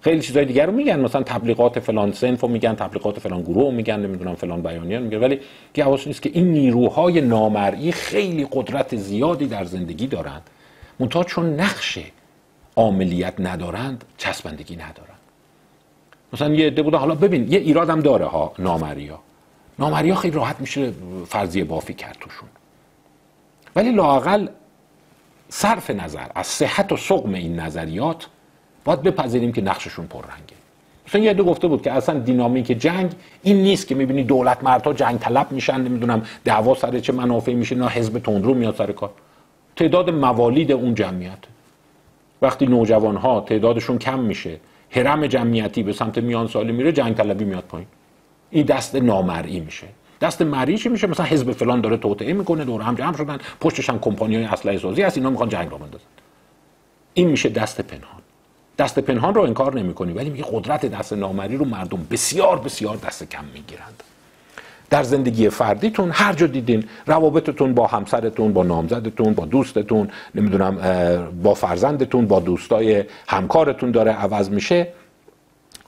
خیلی 0.00 0.20
چیزای 0.20 0.44
دیگر 0.44 0.66
رو 0.66 0.72
میگن. 0.72 1.00
مثلا 1.00 1.22
تبلیغات 1.22 1.80
فلان 1.80 2.12
سنف 2.12 2.40
رو 2.40 2.48
میگن 2.48 2.74
تبلیغات 2.74 3.18
فلان 3.18 3.42
گروه 3.42 3.74
میگن 3.74 4.00
نمی‌دونم 4.00 4.34
فلان 4.34 4.62
بیانیه 4.62 4.98
میگن. 4.98 5.18
ولی 5.18 5.40
که 5.74 5.84
حواس 5.84 6.06
نیست 6.06 6.22
که 6.22 6.30
این 6.34 6.52
نیروهای 6.52 7.20
نامرئی 7.20 7.92
خیلی 7.92 8.46
قدرت 8.52 8.96
زیادی 8.96 9.46
در 9.46 9.64
زندگی 9.64 10.06
دارند. 10.06 10.50
منتها 10.98 11.24
چون 11.24 11.60
نقش 11.60 11.98
عاملیت 12.76 13.34
ندارند 13.38 14.04
چسبندگی 14.18 14.76
ندارند. 14.76 15.18
مثلا 16.32 16.54
یه 16.54 16.66
عده 16.66 16.82
بودن 16.82 16.98
حالا 16.98 17.14
ببین 17.14 17.52
یه 17.52 17.58
ایرادم 17.58 18.00
داره 18.00 18.26
ها 18.26 18.52
نامریا. 18.58 19.18
نامریا 19.78 20.14
خیلی 20.14 20.36
راحت 20.36 20.60
میشه 20.60 20.92
فرضیه 21.26 21.64
بافی 21.64 21.94
کرد 21.94 22.16
توشون. 22.20 22.48
ولی 23.76 23.92
لاقل 23.92 24.48
صرف 25.48 25.90
نظر 25.90 26.26
از 26.34 26.46
صحت 26.46 26.92
و 26.92 26.96
سقم 26.96 27.34
این 27.34 27.60
نظریات 27.60 28.26
باید 28.88 29.02
بپذیریم 29.02 29.52
که 29.52 29.62
نقششون 29.62 30.06
پررنگه. 30.06 30.56
مثلا 31.08 31.20
یه 31.20 31.34
دو 31.34 31.44
گفته 31.44 31.68
بود 31.68 31.82
که 31.82 31.92
اصلا 31.92 32.18
دینامیک 32.18 32.66
جنگ 32.66 33.10
این 33.42 33.56
نیست 33.56 33.86
که 33.86 33.94
می‌بینی 33.94 34.22
دولت 34.24 34.64
مردها 34.64 34.92
جنگ 34.92 35.18
طلب 35.18 35.52
میشن 35.52 35.80
نمی‌دونم 35.80 36.22
دعوا 36.44 36.74
سر 36.74 36.98
چه 36.98 37.12
منافعی 37.12 37.54
میشه 37.54 37.74
نه 37.74 37.88
حزب 37.88 38.18
تندرو 38.18 38.54
میاد 38.54 38.76
سر 38.76 38.92
کار. 38.92 39.10
تعداد 39.76 40.10
موالید 40.10 40.72
اون 40.72 40.94
جمعیت. 40.94 41.38
وقتی 42.42 42.66
نوجوان 42.66 43.16
ها 43.16 43.40
تعدادشون 43.40 43.98
کم 43.98 44.18
میشه 44.18 44.60
هرم 44.90 45.26
جمعیتی 45.26 45.82
به 45.82 45.92
سمت 45.92 46.18
میان 46.18 46.46
سالی 46.46 46.72
میره 46.72 46.92
جنگ 46.92 47.14
طلبی 47.14 47.44
میاد 47.44 47.64
پایین. 47.64 47.88
این 48.50 48.66
دست 48.66 48.94
نامرئی 48.94 49.60
میشه. 49.60 49.86
دست 50.20 50.42
مرئی 50.42 50.78
چی 50.78 50.88
میشه؟ 50.88 51.06
مثلا 51.06 51.26
حزب 51.26 51.52
فلان 51.52 51.80
داره 51.80 51.96
توطئه 51.96 52.32
می‌کنه 52.32 52.64
دور 52.64 52.82
هم 52.82 52.94
جمع 52.94 53.16
شدن 53.16 53.38
پشتش 53.60 53.90
هم 53.90 53.98
کمپانی 53.98 54.36
های 54.36 54.44
اسلحه 54.44 54.78
سازی 54.78 55.02
هست 55.02 55.16
اینا 55.16 55.30
می‌خوان 55.30 55.48
جنگ 55.48 55.70
را 55.70 55.78
بندازن. 55.78 56.04
این 57.14 57.28
میشه 57.28 57.48
دست 57.48 57.80
پنهان. 57.80 58.17
دست 58.78 58.98
پنهان 58.98 59.34
رو 59.34 59.42
انکار 59.42 59.74
نمی‌کنی 59.74 60.12
ولی 60.12 60.30
میگه 60.30 60.44
قدرت 60.52 60.86
دست 60.86 61.12
نامری 61.12 61.56
رو 61.56 61.64
مردم 61.64 62.06
بسیار 62.10 62.58
بسیار 62.58 62.96
دست 62.96 63.30
کم 63.30 63.44
می‌گیرند. 63.54 64.02
در 64.90 65.02
زندگی 65.02 65.48
فردیتون 65.48 66.10
هر 66.10 66.32
جا 66.32 66.46
دیدین 66.46 66.84
روابطتون 67.06 67.74
با 67.74 67.86
همسرتون 67.86 68.52
با 68.52 68.62
نامزدتون 68.62 69.34
با 69.34 69.44
دوستتون 69.44 70.10
نمی‌دونم 70.34 70.78
با 71.42 71.54
فرزندتون 71.54 72.26
با 72.26 72.40
دوستای 72.40 73.04
همکارتون 73.28 73.90
داره 73.90 74.12
عوض 74.12 74.50
میشه. 74.50 74.88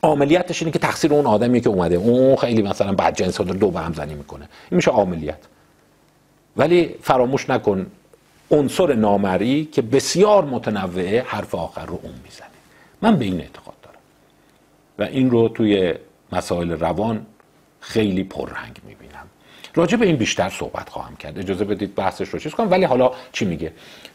عملیاتش 0.03 0.63
اینه 0.63 0.73
که 0.73 0.79
تقصیر 0.79 1.15
اون 1.15 1.27
آدمیه 1.27 1.61
که 1.61 1.69
اومده. 1.69 1.95
اون 1.95 2.37
خیلی 2.37 2.63
مثلا 2.63 2.93
بد 2.93 3.15
جنس 3.15 3.39
داره 3.39 3.59
دو 3.59 3.71
به 3.71 3.81
هم 3.81 3.93
زنی 3.93 4.15
می‌کنه. 4.15 4.49
این 4.71 4.77
میشه 4.77 4.91
عملیات 4.91 5.39
ولی 6.57 6.95
فراموش 7.03 7.51
نکن 7.51 7.87
عنصر 8.51 8.95
نامری 8.95 9.65
که 9.73 9.83
بسیار 9.83 10.45
متنوعه 10.45 11.25
حرف 11.27 11.55
آخر 11.55 11.87
رو 11.87 12.01
اون 12.03 12.15
می‌زنه. 12.25 12.50
من 13.03 13.17
به 13.17 13.25
این 13.25 13.41
اعتقاد 13.41 13.75
دارم. 13.83 13.99
و 14.99 15.03
این 15.03 15.31
رو 15.31 15.49
توی 15.49 15.95
مسائل 16.33 16.71
روان 16.71 17.27
خیلی 17.81 18.25
پررنگ 18.25 18.77
می‌بینم. 18.87 19.27
راجع 19.75 19.97
به 19.97 20.07
این 20.07 20.17
بیشتر 20.17 20.49
صحبت 20.49 20.89
خواهم 20.89 21.17
کرد. 21.17 21.39
اجازه 21.39 21.65
بدید 21.65 21.95
بحثش 21.95 22.29
رو 22.29 22.39
چیز 22.39 22.55
کنم. 22.55 22.71
ولی 22.71 22.85
حالا 22.85 23.13
چی 23.33 23.45
میگه؟ 23.45 23.73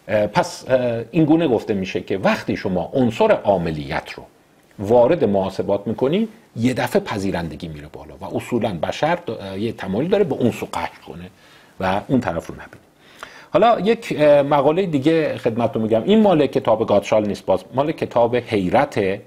پس 0.07 0.65
این 1.11 1.25
گونه 1.25 1.47
گفته 1.47 1.73
میشه 1.73 2.01
که 2.01 2.17
وقتی 2.17 2.57
شما 2.57 2.91
عنصر 2.93 3.31
عاملیت 3.31 4.11
رو 4.11 4.25
وارد 4.79 5.23
محاسبات 5.23 5.87
می‌کنی 5.87 6.27
یه 6.55 6.73
دفعه 6.73 7.01
پذیرندگی 7.01 7.67
میره 7.67 7.87
بالا 7.87 8.15
و 8.21 8.37
اصولا 8.37 8.73
بشر 8.73 9.19
یه 9.57 9.71
تمایل 9.71 10.09
داره 10.09 10.23
به 10.23 10.35
اون 10.35 10.51
سو 10.51 10.67
قهر 10.71 10.99
کنه 11.07 11.29
و 11.79 12.01
اون 12.07 12.19
طرف 12.21 12.47
رو 12.47 12.55
نبینه. 12.55 12.85
حالا 13.55 13.79
یک 13.79 14.21
مقاله 14.21 14.85
دیگه 14.85 15.37
خدمتتون 15.37 15.81
میگم. 15.81 16.03
این 16.03 16.21
مال 16.21 16.47
کتاب 16.47 16.87
گادشال 16.87 17.27
نیست 17.27 17.45
باز. 17.45 17.63
مال 17.73 17.91
کتاب 17.91 18.35
حیرت 18.35 19.19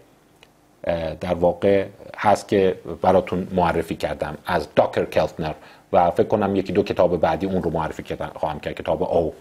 در 1.20 1.34
واقع 1.34 1.86
هست 2.18 2.48
که 2.48 2.74
براتون 3.02 3.48
معرفی 3.54 3.94
کردم 3.94 4.38
از 4.46 4.68
داکر 4.76 5.04
کلتنر 5.04 5.52
و 5.92 6.10
فکر 6.10 6.26
کنم 6.26 6.56
یکی 6.56 6.72
دو 6.72 6.82
کتاب 6.82 7.20
بعدی 7.20 7.46
اون 7.46 7.62
رو 7.62 7.70
معرفی 7.70 8.02
کردم 8.02 8.30
خواهم 8.34 8.60
کرد 8.60 8.74
کتاب 8.74 9.02
او. 9.02 9.32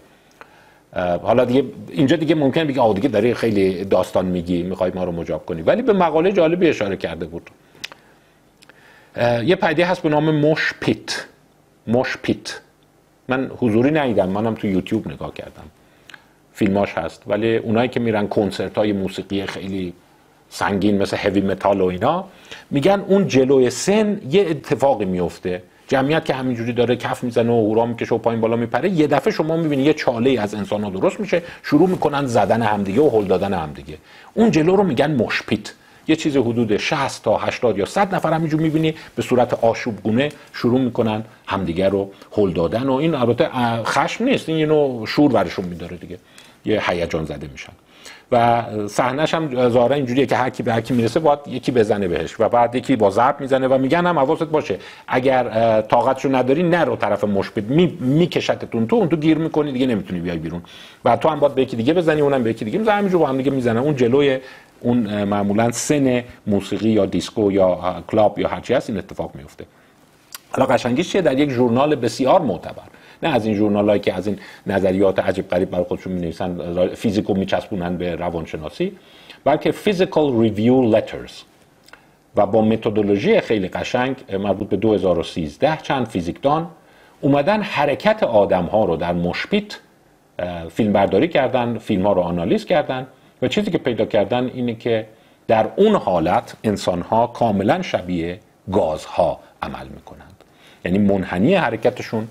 حالا 1.22 1.44
دیگه 1.44 1.64
اینجا 1.88 2.16
دیگه 2.16 2.34
ممکنه 2.34 2.64
بگی 2.64 2.78
آه 2.78 2.94
دیگه 2.94 3.08
داری 3.08 3.34
خیلی 3.34 3.84
داستان 3.84 4.26
میگی 4.26 4.62
می‌خوای 4.62 4.90
ما 4.94 5.04
رو 5.04 5.12
مجاب 5.12 5.46
کنی. 5.46 5.62
ولی 5.62 5.82
به 5.82 5.92
مقاله 5.92 6.32
جالبی 6.32 6.68
اشاره 6.68 6.96
کرده 6.96 7.26
بود. 7.26 7.50
یه 9.44 9.56
پدیده 9.56 9.86
هست 9.86 10.02
به 10.02 10.08
نام 10.08 10.30
موش 10.30 10.74
پیت. 10.80 11.24
موش 11.86 12.16
پیت. 12.22 12.60
من 13.28 13.50
حضوری 13.58 13.90
ندیدم 13.90 14.28
منم 14.28 14.54
تو 14.54 14.66
یوتیوب 14.66 15.08
نگاه 15.08 15.34
کردم. 15.34 15.64
فیلماش 16.52 16.92
هست 16.94 17.22
ولی 17.26 17.56
اونایی 17.56 17.88
که 17.88 18.00
میرن 18.00 18.28
کنسرت 18.28 18.78
های 18.78 18.92
موسیقی 18.92 19.46
خیلی 19.46 19.92
سنگین 20.50 21.02
مثل 21.02 21.16
هوی 21.16 21.40
متال 21.40 21.80
و 21.80 21.84
اینا 21.84 22.24
میگن 22.70 23.04
اون 23.08 23.28
جلوی 23.28 23.70
سن 23.70 24.20
یه 24.30 24.46
اتفاقی 24.50 25.04
میفته. 25.04 25.62
جمعیت 25.88 26.24
که 26.24 26.34
همینجوری 26.34 26.72
داره 26.72 26.96
کف 26.96 27.24
می‌زنه 27.24 27.52
و 27.52 27.66
هورا 27.66 27.86
می‌کشه 27.86 28.14
و 28.14 28.18
پایین 28.18 28.40
بالا 28.40 28.56
میپره 28.56 28.88
یه 28.88 29.06
دفعه 29.06 29.32
شما 29.32 29.56
می‌بینی 29.56 29.82
یه 29.82 29.92
چاله 29.92 30.40
از 30.40 30.54
انسان 30.54 30.84
ها 30.84 30.90
درست 30.90 31.20
میشه 31.20 31.42
شروع 31.62 31.88
می‌کنن 31.88 32.26
زدن 32.26 32.62
همدیگه 32.62 33.00
و 33.00 33.10
هل 33.10 33.24
دادن 33.24 33.54
همدیگه. 33.54 33.98
اون 34.34 34.50
جلو 34.50 34.76
رو 34.76 34.84
میگن 34.84 35.14
مشپیت 35.14 35.72
یه 36.08 36.16
چیز 36.16 36.36
حدود 36.36 36.76
60 36.76 37.24
تا 37.24 37.36
80 37.36 37.78
یا 37.78 37.84
100 37.84 38.14
نفر 38.14 38.32
همینجور 38.32 38.60
می‌بینی 38.60 38.94
به 39.16 39.22
صورت 39.22 39.64
آشوب 39.64 40.02
گونه 40.02 40.28
شروع 40.52 40.80
می‌کنن 40.80 41.24
همدیگه 41.46 41.88
رو 41.88 42.10
هل 42.32 42.52
دادن 42.52 42.88
و 42.88 42.92
این 42.92 43.14
البته 43.14 43.48
خشم 43.84 44.24
نیست 44.24 44.48
این 44.48 44.68
نوع 44.68 45.06
شور 45.06 45.32
ورشون 45.32 45.64
میداره 45.64 45.96
دیگه. 45.96 46.18
یه 46.64 46.90
هیجان 46.90 47.24
زده 47.24 47.48
میشن. 47.52 47.72
و 48.32 48.64
صحنهش 48.88 49.34
هم 49.34 49.68
ظاهرا 49.68 49.94
اینجوریه 49.94 50.26
که 50.26 50.36
هر 50.36 50.50
کی 50.50 50.62
به 50.62 50.72
هر 50.72 50.80
کی 50.80 50.94
می‌رسه 50.94 51.20
باید 51.20 51.38
یکی 51.46 51.72
بزنه 51.72 52.08
بهش 52.08 52.40
و 52.40 52.48
بعد 52.48 52.74
یکی 52.74 52.96
با 52.96 53.10
ضرب 53.10 53.40
می‌زنه 53.40 53.68
و 53.68 53.78
میگن 53.78 54.06
هم 54.06 54.18
حواست 54.18 54.44
باشه. 54.44 54.78
اگر 55.08 55.42
طاقتشو 55.80 56.36
نداری 56.36 56.62
نرو 56.62 56.96
طرف 56.96 57.24
مشبت 57.24 57.64
می 57.64 57.98
میکشتتون. 58.00 58.86
تو 58.86 58.96
اون 58.96 59.08
تو 59.08 59.16
گیر 59.16 59.38
می‌کنی 59.38 59.72
دیگه 59.72 59.86
نمی‌تونی 59.86 60.20
بیای 60.20 60.38
بیرون. 60.38 60.62
و 61.04 61.16
تو 61.16 61.28
هم 61.28 61.40
باید 61.40 61.54
به 61.54 61.62
یکی 61.62 61.76
دیگه 61.76 61.94
بزنی 61.94 62.20
اونم 62.20 62.42
به 62.42 62.50
یکی 62.50 62.64
دیگه 62.64 62.78
می‌زنه 62.78 62.94
همینجور 62.94 63.20
با 63.20 63.26
هم 63.26 63.36
دیگه 63.36 63.50
می‌زنن. 63.50 63.78
اون 63.78 63.96
جلوی 63.96 64.38
اون 64.80 65.24
معمولا 65.24 65.70
سن 65.70 66.24
موسیقی 66.46 66.88
یا 66.88 67.06
دیسکو 67.06 67.52
یا 67.52 68.02
کلاب 68.08 68.38
یا 68.38 68.48
هرچی 68.48 68.74
هست 68.74 68.90
این 68.90 68.98
اتفاق 68.98 69.30
میفته. 69.34 69.64
حالا 70.50 70.66
قشنگیش 70.66 71.12
چیه؟ 71.12 71.20
در 71.22 71.38
یک 71.38 71.50
ژورنال 71.50 71.94
بسیار 71.94 72.40
معتبر. 72.40 72.88
نه 73.22 73.28
از 73.28 73.46
این 73.46 73.54
ژورنالایی 73.54 74.00
که 74.00 74.14
از 74.14 74.26
این 74.26 74.38
نظریات 74.66 75.18
عجیب 75.18 75.48
غریب 75.48 75.70
برای 75.70 75.84
خودشون 75.84 76.12
می 76.12 76.20
نویسن 76.20 76.88
فیزیکو 76.94 77.34
میچسبونن 77.34 77.96
به 77.96 78.16
روانشناسی 78.16 78.92
بلکه 79.44 79.72
Physical 79.72 80.40
Review 80.40 80.82
Letters 80.82 81.32
و 82.36 82.46
با 82.46 82.62
متدولوژی 82.62 83.40
خیلی 83.40 83.68
قشنگ 83.68 84.16
مربوط 84.32 84.68
به 84.68 84.76
2013 84.76 85.78
چند 85.82 86.06
فیزیکدان 86.06 86.70
اومدن 87.20 87.62
حرکت 87.62 88.22
آدم 88.22 88.64
ها 88.64 88.84
رو 88.84 88.96
در 88.96 89.12
mosh 89.12 89.50
pit 89.50 89.78
فیلم 90.70 90.92
برداری 90.92 91.28
کردن 91.28 91.78
فیلم 91.78 92.06
ها 92.06 92.12
رو 92.12 92.20
آنالیز 92.20 92.64
کردن 92.64 93.06
و 93.42 93.48
چیزی 93.48 93.70
که 93.70 93.78
پیدا 93.78 94.04
کردن 94.04 94.46
اینه 94.46 94.74
که 94.74 95.06
در 95.48 95.68
اون 95.76 95.94
حالت 95.94 96.54
انسان 96.64 97.00
ها 97.00 97.26
کاملا 97.26 97.82
شبیه 97.82 98.40
گازها 98.72 99.40
عمل 99.62 99.88
می‌کنند. 99.88 100.44
یعنی 100.84 100.98
منحنی 100.98 101.54
حرکتشون 101.54 102.28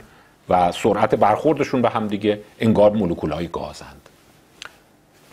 و 0.49 0.71
سرعت 0.71 1.15
برخوردشون 1.15 1.81
به 1.81 1.89
هم 1.89 2.07
دیگه 2.07 2.39
انگار 2.59 2.91
مولکولهای 2.91 3.47
گازند. 3.47 4.09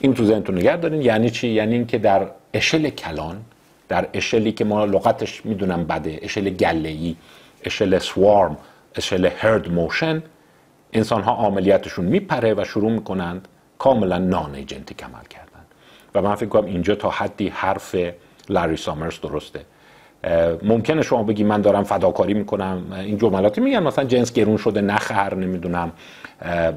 این 0.01 0.15
تو 0.15 0.25
ذهنتون 0.25 0.59
نگه 0.59 0.77
دارین. 0.77 1.03
یعنی 1.03 1.31
چی؟ 1.31 1.49
یعنی 1.49 1.75
اینکه 1.75 1.99
در 1.99 2.27
اشل 2.55 2.89
کلان 2.89 3.45
در 3.89 4.09
اشلی 4.13 4.53
که 4.53 4.65
ما 4.65 4.85
لغتش 4.85 5.47
می‌دونم 5.47 5.85
بده 5.85 6.19
اشل 6.23 6.51
گله‌ای 6.51 7.17
اشل 7.65 7.99
سوارم 7.99 8.57
اشل 8.95 9.31
herd 9.39 9.73
motion 9.73 10.23
انسان 10.93 11.23
ها 11.23 11.47
عاملیتشون 11.47 12.05
میپره 12.05 12.55
و 12.55 12.65
شروع 12.65 12.93
می‌کنند 12.93 13.49
کاملا 13.79 14.19
non-agentic 14.19 15.05
عمل 15.05 15.25
کردن. 15.31 15.54
و 16.15 16.23
من 16.23 16.35
فکر 16.35 16.49
کنم 16.49 16.65
اینجا 16.65 16.95
تا 16.95 17.11
حدی 17.11 17.49
حرف 17.49 17.97
لاری 18.49 18.77
سامرز 18.77 19.21
درسته. 19.21 19.61
ممکنه 20.63 21.03
شما 21.03 21.23
بگی 21.23 21.45
من 21.45 21.61
دارم 21.61 21.85
فداکاری 21.85 22.35
می‌کنم 22.35 22.83
این 23.01 23.19
جملاتی 23.19 23.61
میگن 23.61 23.83
مثلا 23.83 24.05
جنس 24.05 24.33
گرون 24.33 24.57
شده 24.57 24.81
نخر 24.81 25.35
نمی‌دونم. 25.35 25.93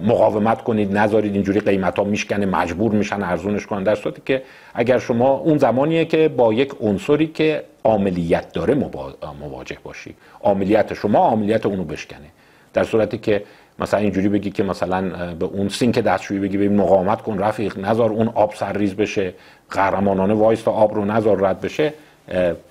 مقاومت 0.02 0.62
کنید 0.64 0.98
نذارید 0.98 1.34
اینجوری 1.34 1.60
قیمت 1.60 2.00
ها 2.00 2.06
میشکنه 2.06 2.46
مجبور 2.46 2.92
میشن 2.92 3.24
ارزونش 3.24 3.66
کنن. 3.66 3.84
در 3.84 3.96
صورتی 3.96 4.22
که 4.26 4.44
اگر 4.74 5.00
شما 5.00 5.30
اون 5.30 5.58
زمانیه 5.58 6.06
که 6.06 6.28
با 6.28 6.54
یک 6.54 6.74
عنصری 6.82 7.28
که 7.28 7.64
عاملیت 7.86 8.54
داره 8.54 8.76
مواجه 9.40 9.78
باشی. 9.84 10.16
عاملیت 10.44 10.94
شما 10.94 11.30
عاملیت 11.30 11.66
اونو 11.66 11.84
بشکنه. 11.84 12.28
در 12.74 12.84
صورتی 12.84 13.18
که 13.18 13.44
مثلا 13.80 14.00
اینجوری 14.00 14.30
بگی 14.30 14.52
که 14.52 14.64
مثلا 14.64 15.34
به 15.34 15.46
اون 15.46 15.70
سینک 15.70 16.00
دستشویی 16.00 16.40
بگی 16.40 16.58
ببین 16.58 16.76
مقاومت 16.76 17.22
کن 17.22 17.40
رفیق 17.40 17.80
نذار 17.80 18.10
اون 18.10 18.28
آب 18.28 18.54
سرریز 18.56 18.96
بشه. 18.96 19.34
قهرمانانه 19.70 20.34
وایس 20.34 20.62
تا 20.62 20.72
آب 20.72 20.96
رو 20.96 21.06
نذار 21.06 21.48
رد 21.48 21.62
بشه. 21.62 21.94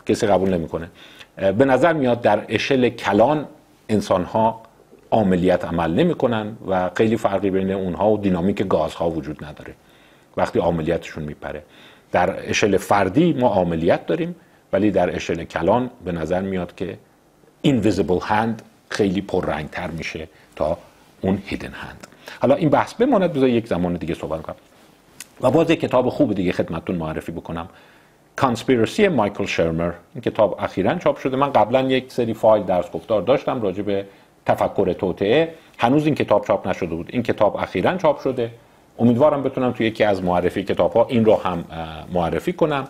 کسی 0.07 0.27
قبول 0.27 0.55
نمی‌کنه. 0.55 0.91
به 1.37 1.65
نظر 1.65 1.93
میاد 1.93 2.21
در 2.21 2.45
اشل 2.49 2.89
کلان 2.89 3.47
انسان 3.89 4.25
ها 4.25 4.63
عاملیت 5.13 5.65
عمل 5.65 5.95
نمی‌کنن 5.95 6.57
و 6.69 6.91
خیلی 6.95 7.17
فرقی 7.17 7.51
بین 7.51 7.71
اونها 7.71 8.11
و 8.11 8.19
دینامیک 8.19 8.63
گازها 8.69 9.11
وجود 9.11 9.45
نداره. 9.45 9.75
وقتی 10.37 10.59
عاملیتشون 10.59 11.25
میپره. 11.25 11.63
در 12.13 12.51
اشل 12.51 12.77
فردی 12.77 13.33
ما 13.33 13.55
عملیات 13.55 14.07
داریم 14.07 14.35
ولی 14.73 14.91
در 14.91 15.17
اشل 15.17 15.45
کلان 15.45 15.91
به 16.05 16.13
نظر 16.13 16.41
میاد 16.41 16.75
که 16.75 16.99
invisible 17.67 18.23
hand 18.23 18.63
خیلی 18.89 19.21
پررنگتر 19.21 19.91
میشه 19.91 20.29
تا 20.57 20.79
اون 21.21 21.43
هیدن 21.47 21.73
هند 21.73 22.07
حالا 22.41 22.55
این 22.55 22.69
بحث 22.69 22.95
بماند 22.95 23.33
بذار 23.33 23.49
یک 23.49 23.67
زمان 23.67 23.95
دیگه 23.95 24.15
صحبت 24.15 24.43
کنم. 24.43 24.57
و 25.41 25.51
باز 25.51 25.71
یک 25.71 25.81
کتاب 25.81 26.09
خوب 26.09 26.35
دیگه 26.35 26.53
خدمتتون 26.53 26.97
معرفی 26.97 27.33
بکنم. 27.33 27.69
کانسپیرسی 28.37 29.09
مایکل 29.09 29.47
شرمر 29.47 29.93
این 30.15 30.23
کتاب 30.23 30.57
اخیرا 30.59 30.95
چاپ 30.95 31.19
شده. 31.19 31.37
من 31.37 31.53
قبلا 31.53 31.83
یک 31.83 32.13
سری 32.13 32.35
فایل 32.35 32.63
درس 32.65 32.91
گفتار 32.91 33.23
داشتم 33.23 33.63
راجع 33.63 33.83
به 33.83 34.07
تفکر 34.47 34.93
توطعه 34.93 35.55
هنوز 35.79 36.07
این 36.07 36.15
کتاب 36.15 36.47
چاپ 36.47 36.69
نشده 36.69 36.95
بود. 36.95 37.09
این 37.13 37.23
کتاب 37.23 37.57
اخیرا 37.57 37.97
چاپ 37.97 38.21
شده. 38.21 38.51
امیدوارم 38.99 39.43
بتونم 39.43 39.73
تو 39.73 39.83
یکی 39.83 40.05
از 40.05 40.23
معرفی 40.23 40.63
کتاب 40.63 40.93
ها 40.93 41.07
این 41.11 41.25
رو 41.25 41.37
هم 41.37 41.65
معرفی 42.13 42.53
کنم. 42.53 42.89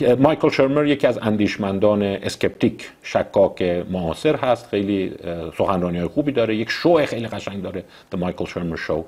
مایکل 0.00 0.50
شرمر 0.50 0.86
یکی 0.86 1.06
از 1.06 1.18
اندیشمندان 1.22 2.02
اسکپتیک 2.02 2.90
شکاک 3.02 3.62
معاصر 3.62 4.36
هست. 4.36 4.68
خیلی 4.68 5.14
سخنرانی 5.58 5.98
های 5.98 6.06
خوبی 6.06 6.32
داره. 6.32 6.56
یک 6.56 6.70
شو 6.70 7.06
خیلی 7.06 7.26
قشنگ 7.26 7.62
داره 7.62 7.84
The 8.14 8.18
Michael 8.18 8.46
Shermer 8.46 8.78
Show 8.88 9.04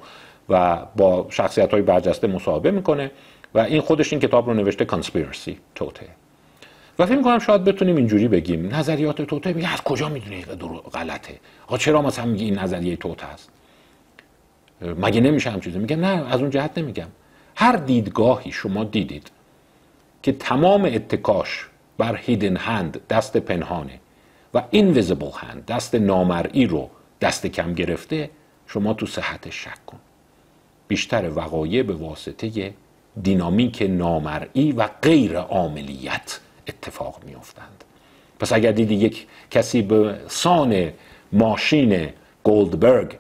و 0.48 0.78
با 0.96 1.26
شخصیت 1.30 1.70
های 1.70 1.82
برجسته 1.82 2.26
مصاحبه 2.26 2.70
می‌کنه 2.70 3.10
و 3.54 3.58
این 3.58 3.80
خودش 3.80 4.12
این 4.12 4.20
کتاب 4.20 4.46
رو 4.46 4.54
نوشته 4.54 4.84
کانسپیرسی 4.84 5.58
توته. 5.74 6.06
و 6.98 7.06
فکر 7.06 7.22
کنم 7.22 7.38
شاید 7.38 7.64
بتونیم 7.64 7.96
اینجوری 7.96 8.28
بگیم 8.28 8.74
نظریات 8.74 9.22
توته 9.22 9.52
میگه 9.52 9.72
از 9.72 9.82
کجا 9.82 10.08
می‌دونی 10.08 10.44
غلطه؟ 10.92 11.34
آقا 11.66 11.78
چرا 11.78 12.02
مثلا 12.02 12.24
میگه 12.24 12.44
این 12.44 12.58
نظریه 12.58 12.96
توته 12.96 13.26
است؟ 13.26 13.50
مگه 14.98 15.20
نمیشه 15.20 15.50
هم 15.50 15.60
چیزی؟ 15.60 15.78
میگم 15.78 16.00
نه 16.00 16.32
از 16.32 16.40
اون 16.40 16.50
جهت 16.50 16.78
نمیگم. 16.78 17.08
هر 17.56 17.76
دیدگاهی 17.76 18.52
شما 18.52 18.84
دیدید 18.84 19.30
که 20.24 20.32
تمام 20.32 20.84
اتکاش 20.84 21.66
بر 21.98 22.16
هیدن 22.16 22.56
هند 22.56 23.00
دست 23.10 23.36
پنهانه 23.36 24.00
و 24.54 24.62
اینویزیبل 24.70 25.30
هند 25.34 25.66
دست 25.66 25.94
نامرئی 25.94 26.66
رو 26.66 26.90
دست 27.20 27.46
کم 27.46 27.74
گرفته 27.74 28.30
شما 28.66 28.94
تو 28.94 29.06
صحتش 29.06 29.64
شک 29.64 29.86
کن. 29.86 29.98
بیشتر 30.88 31.30
وقایع 31.34 31.82
به 31.82 31.92
واسطه 31.92 32.74
دینامیک 33.22 33.82
نامرئی 33.82 34.72
و 34.72 34.88
غیر 35.02 35.38
عاملیت 35.38 36.40
اتفاق 36.68 37.20
میافتند. 37.26 37.84
پس 38.40 38.52
اگر 38.52 38.72
دیدی 38.72 38.94
یک 38.94 39.26
کسی 39.50 39.82
به 39.82 40.18
سان 40.28 40.92
ماشین 41.32 42.08
گولدبرگ 42.42 43.18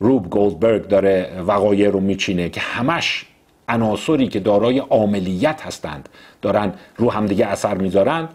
روب 0.00 0.30
گولدبرگ 0.30 0.88
داره 0.88 1.42
وقایع 1.46 1.90
رو 1.90 2.00
میچینه 2.00 2.48
که 2.48 2.60
همش 2.60 3.26
عناصری 3.68 4.28
که 4.28 4.40
دارای 4.40 4.78
عاملیت 4.78 5.66
هستند 5.66 6.08
دارن 6.42 6.72
رو 6.96 7.10
همدیگه 7.10 7.46
اثر 7.46 7.74
می‌ذارن 7.74 8.28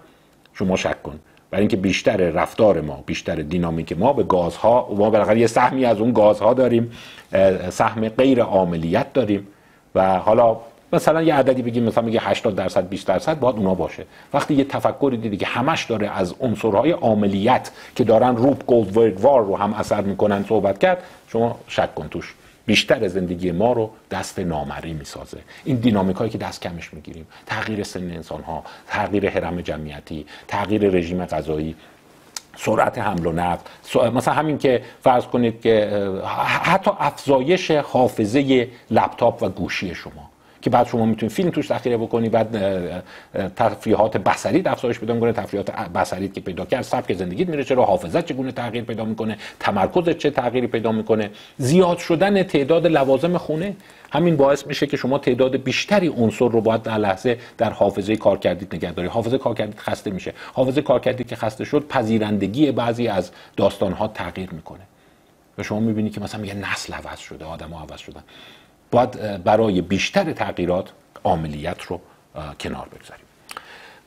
شما 0.53 0.75
شک 0.75 1.03
کن. 1.03 1.19
برای 1.51 1.61
اینکه 1.61 1.77
بیشتر 1.77 2.17
رفتار 2.17 2.81
ما 2.81 3.03
بیشتر 3.05 3.35
دینامیک 3.35 3.99
ما 3.99 4.13
به 4.13 4.23
گازها 4.23 4.89
ما 4.97 5.09
بالاخره 5.09 5.39
یه 5.39 5.47
سهمی 5.47 5.85
از 5.85 5.99
اون 5.99 6.13
گازها 6.13 6.53
داریم 6.53 6.91
سهم 7.69 8.09
غیر 8.09 8.41
عاملیت 8.41 9.13
داریم 9.13 9.47
و 9.95 10.19
حالا 10.19 10.57
مثلا 10.93 11.21
یه 11.21 11.35
عددی 11.35 11.61
بگیم 11.61 11.83
مثلا 11.83 12.03
میگه 12.03 12.19
80 12.23 12.55
درصد 12.55 12.89
20 12.89 13.07
درصد 13.07 13.39
باید 13.39 13.55
اونا 13.55 13.75
باشه. 13.75 14.05
وقتی 14.33 14.53
یه 14.53 14.63
تفکری 14.63 15.17
دیدی 15.17 15.37
که 15.37 15.45
همش 15.45 15.85
داره 15.85 16.09
از 16.09 16.35
عنصرهای 16.39 16.91
عاملیت 16.91 17.71
که 17.95 18.03
دارن 18.03 18.35
روپ 18.35 18.69
وار 19.19 19.45
رو 19.45 19.57
هم 19.57 19.73
اثر 19.73 20.01
می‌کنن 20.01 20.45
صحبت 20.49 20.79
کرد 20.79 21.03
شما 21.27 21.59
شک 21.67 21.95
کن 21.95 22.07
توش. 22.07 22.35
بیشتر 22.71 23.07
زندگی 23.07 23.51
ما 23.51 23.73
رو 23.73 23.91
دست 24.11 24.39
نامری 24.39 24.93
می‌سازه. 24.93 25.37
این 25.65 25.75
دینامیک 25.75 26.17
هایی 26.17 26.31
که 26.31 26.37
دست 26.37 26.61
کمش 26.61 26.93
می‌گیریم. 26.93 27.27
تغییر 27.45 27.83
سن 27.83 28.11
انسان 28.11 28.43
ها 28.43 28.63
تغییر 28.87 29.29
حرم 29.29 29.61
جمعیتی 29.61 30.25
تغییر 30.47 30.89
رژیم 30.89 31.25
غذایی 31.25 31.75
سرعت 32.57 32.97
حمل 32.97 33.25
و 33.25 33.31
نقل. 33.31 33.63
مثلا 34.09 34.33
همین 34.33 34.57
که 34.57 34.81
فرض 35.03 35.25
کنید 35.25 35.61
که 35.61 35.89
حتی 36.63 36.91
افزایش 36.99 37.71
حافظه 37.71 38.67
لپتاپ 38.91 39.43
و 39.43 39.49
گوشی 39.49 39.95
شما. 39.95 40.30
که 40.61 40.69
بعد 40.69 40.87
شما 40.87 41.05
می‌تونید 41.05 41.35
فیلم 41.35 41.49
توش 41.49 41.67
ذخیره 41.67 41.97
بکنی 41.97 42.29
بعد 42.29 42.57
تفریحات 43.55 44.17
بصری 44.17 44.63
افزایش 44.65 44.99
پیدا 44.99 45.13
می‌کنه 45.13 45.33
تفریحات 45.33 45.71
بصری 45.71 46.29
که 46.29 46.41
پیدا 46.41 46.65
کرد 46.65 46.81
سبک 46.81 47.13
زندگیت 47.13 47.49
میره 47.49 47.63
چرا 47.63 47.85
حافظت 47.85 48.25
چگونه 48.25 48.51
تغییر 48.51 48.83
پیدا 48.83 49.05
می‌کنه 49.05 49.37
تمرکزت 49.59 50.17
چه 50.17 50.29
تغییری 50.29 50.67
پیدا 50.67 50.91
می‌کنه. 50.91 51.29
زیاد 51.57 51.97
شدن 51.97 52.43
تعداد 52.43 52.87
لوازم 52.87 53.37
خونه 53.37 53.75
همین 54.11 54.37
باعث 54.37 54.67
میشه 54.67 54.87
که 54.87 54.97
شما 54.97 55.17
تعداد 55.17 55.57
بیشتری 55.57 56.07
عنصر 56.07 56.49
رو 56.49 56.61
باید 56.61 56.83
در 56.83 56.97
لحظه 56.97 57.37
در 57.57 57.69
حافظه 57.69 58.15
کارکردیت 58.15 58.75
نگه 58.75 58.91
داری. 58.91 59.07
حافظه 59.07 59.37
کارکردیت 59.37 59.79
خسته 59.79 60.11
میشه. 60.11 60.33
حافظه 60.53 60.81
کارکردیت 60.81 61.27
که 61.27 61.35
خسته 61.35 61.63
شد 61.63 61.87
پذیرندگی 61.87 62.71
بعضی 62.71 63.07
از 63.07 63.31
داستانها 63.57 64.07
تغییر 64.07 64.49
می‌کنه. 64.51 64.79
و 65.57 65.63
شما 65.63 65.79
می‌بینی 65.79 66.09
که 66.09 66.21
مثلا 66.21 66.45
یه 66.45 66.53
نسل 66.53 66.93
عوض 66.93 67.19
شده 67.19 67.45
آدم 67.45 67.69
ها 67.69 67.81
عوض 67.81 67.99
شدن. 67.99 68.23
باید 68.91 69.43
برای 69.43 69.81
بیشتر 69.81 70.33
تغییرات 70.33 70.91
عاملیت 71.23 71.81
رو 71.81 71.99
کنار 72.59 72.87
بگذاریم. 72.87 73.25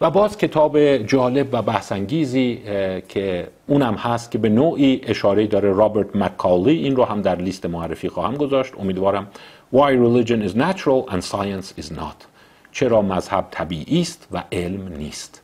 و 0.00 0.10
باز 0.10 0.38
کتاب 0.38 0.96
جالب 0.96 1.48
و 1.52 1.62
بحثانگیزی 1.62 2.60
که 3.08 3.48
اونم 3.66 3.94
هست 3.94 4.30
که 4.30 4.38
به 4.38 4.48
نوعی 4.48 5.00
اشاره 5.04 5.46
داره 5.46 5.72
رابرت 5.72 6.16
مکالی 6.16 6.76
این 6.76 6.96
رو 6.96 7.04
هم 7.04 7.22
در 7.22 7.36
لیست 7.36 7.66
معرفی 7.66 8.08
خواهم 8.08 8.36
گذاشت. 8.36 8.72
امیدوارم 8.78 9.26
Why 9.74 9.92
religion 9.92 10.48
is 10.48 10.54
natural 10.54 11.08
and 11.08 11.24
science 11.24 11.82
is 11.82 11.90
not. 11.90 12.26
چرا 12.72 13.02
مذهب 13.02 13.46
طبیعی 13.50 14.00
است 14.00 14.28
و 14.32 14.44
علم 14.52 14.88
نیست. 14.88 15.42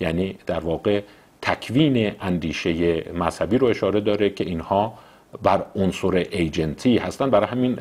یعنی 0.00 0.38
در 0.46 0.60
واقع 0.60 1.00
تکوین 1.42 2.12
اندیشه 2.20 3.04
مذهبی 3.12 3.58
رو 3.58 3.66
اشاره 3.66 4.00
داره 4.00 4.30
که 4.30 4.44
اینها 4.44 4.94
بر 5.42 5.64
عنصر 5.76 6.26
ایجنتی 6.30 6.98
هستن. 6.98 7.30
برای 7.30 7.46
همین 7.46 7.78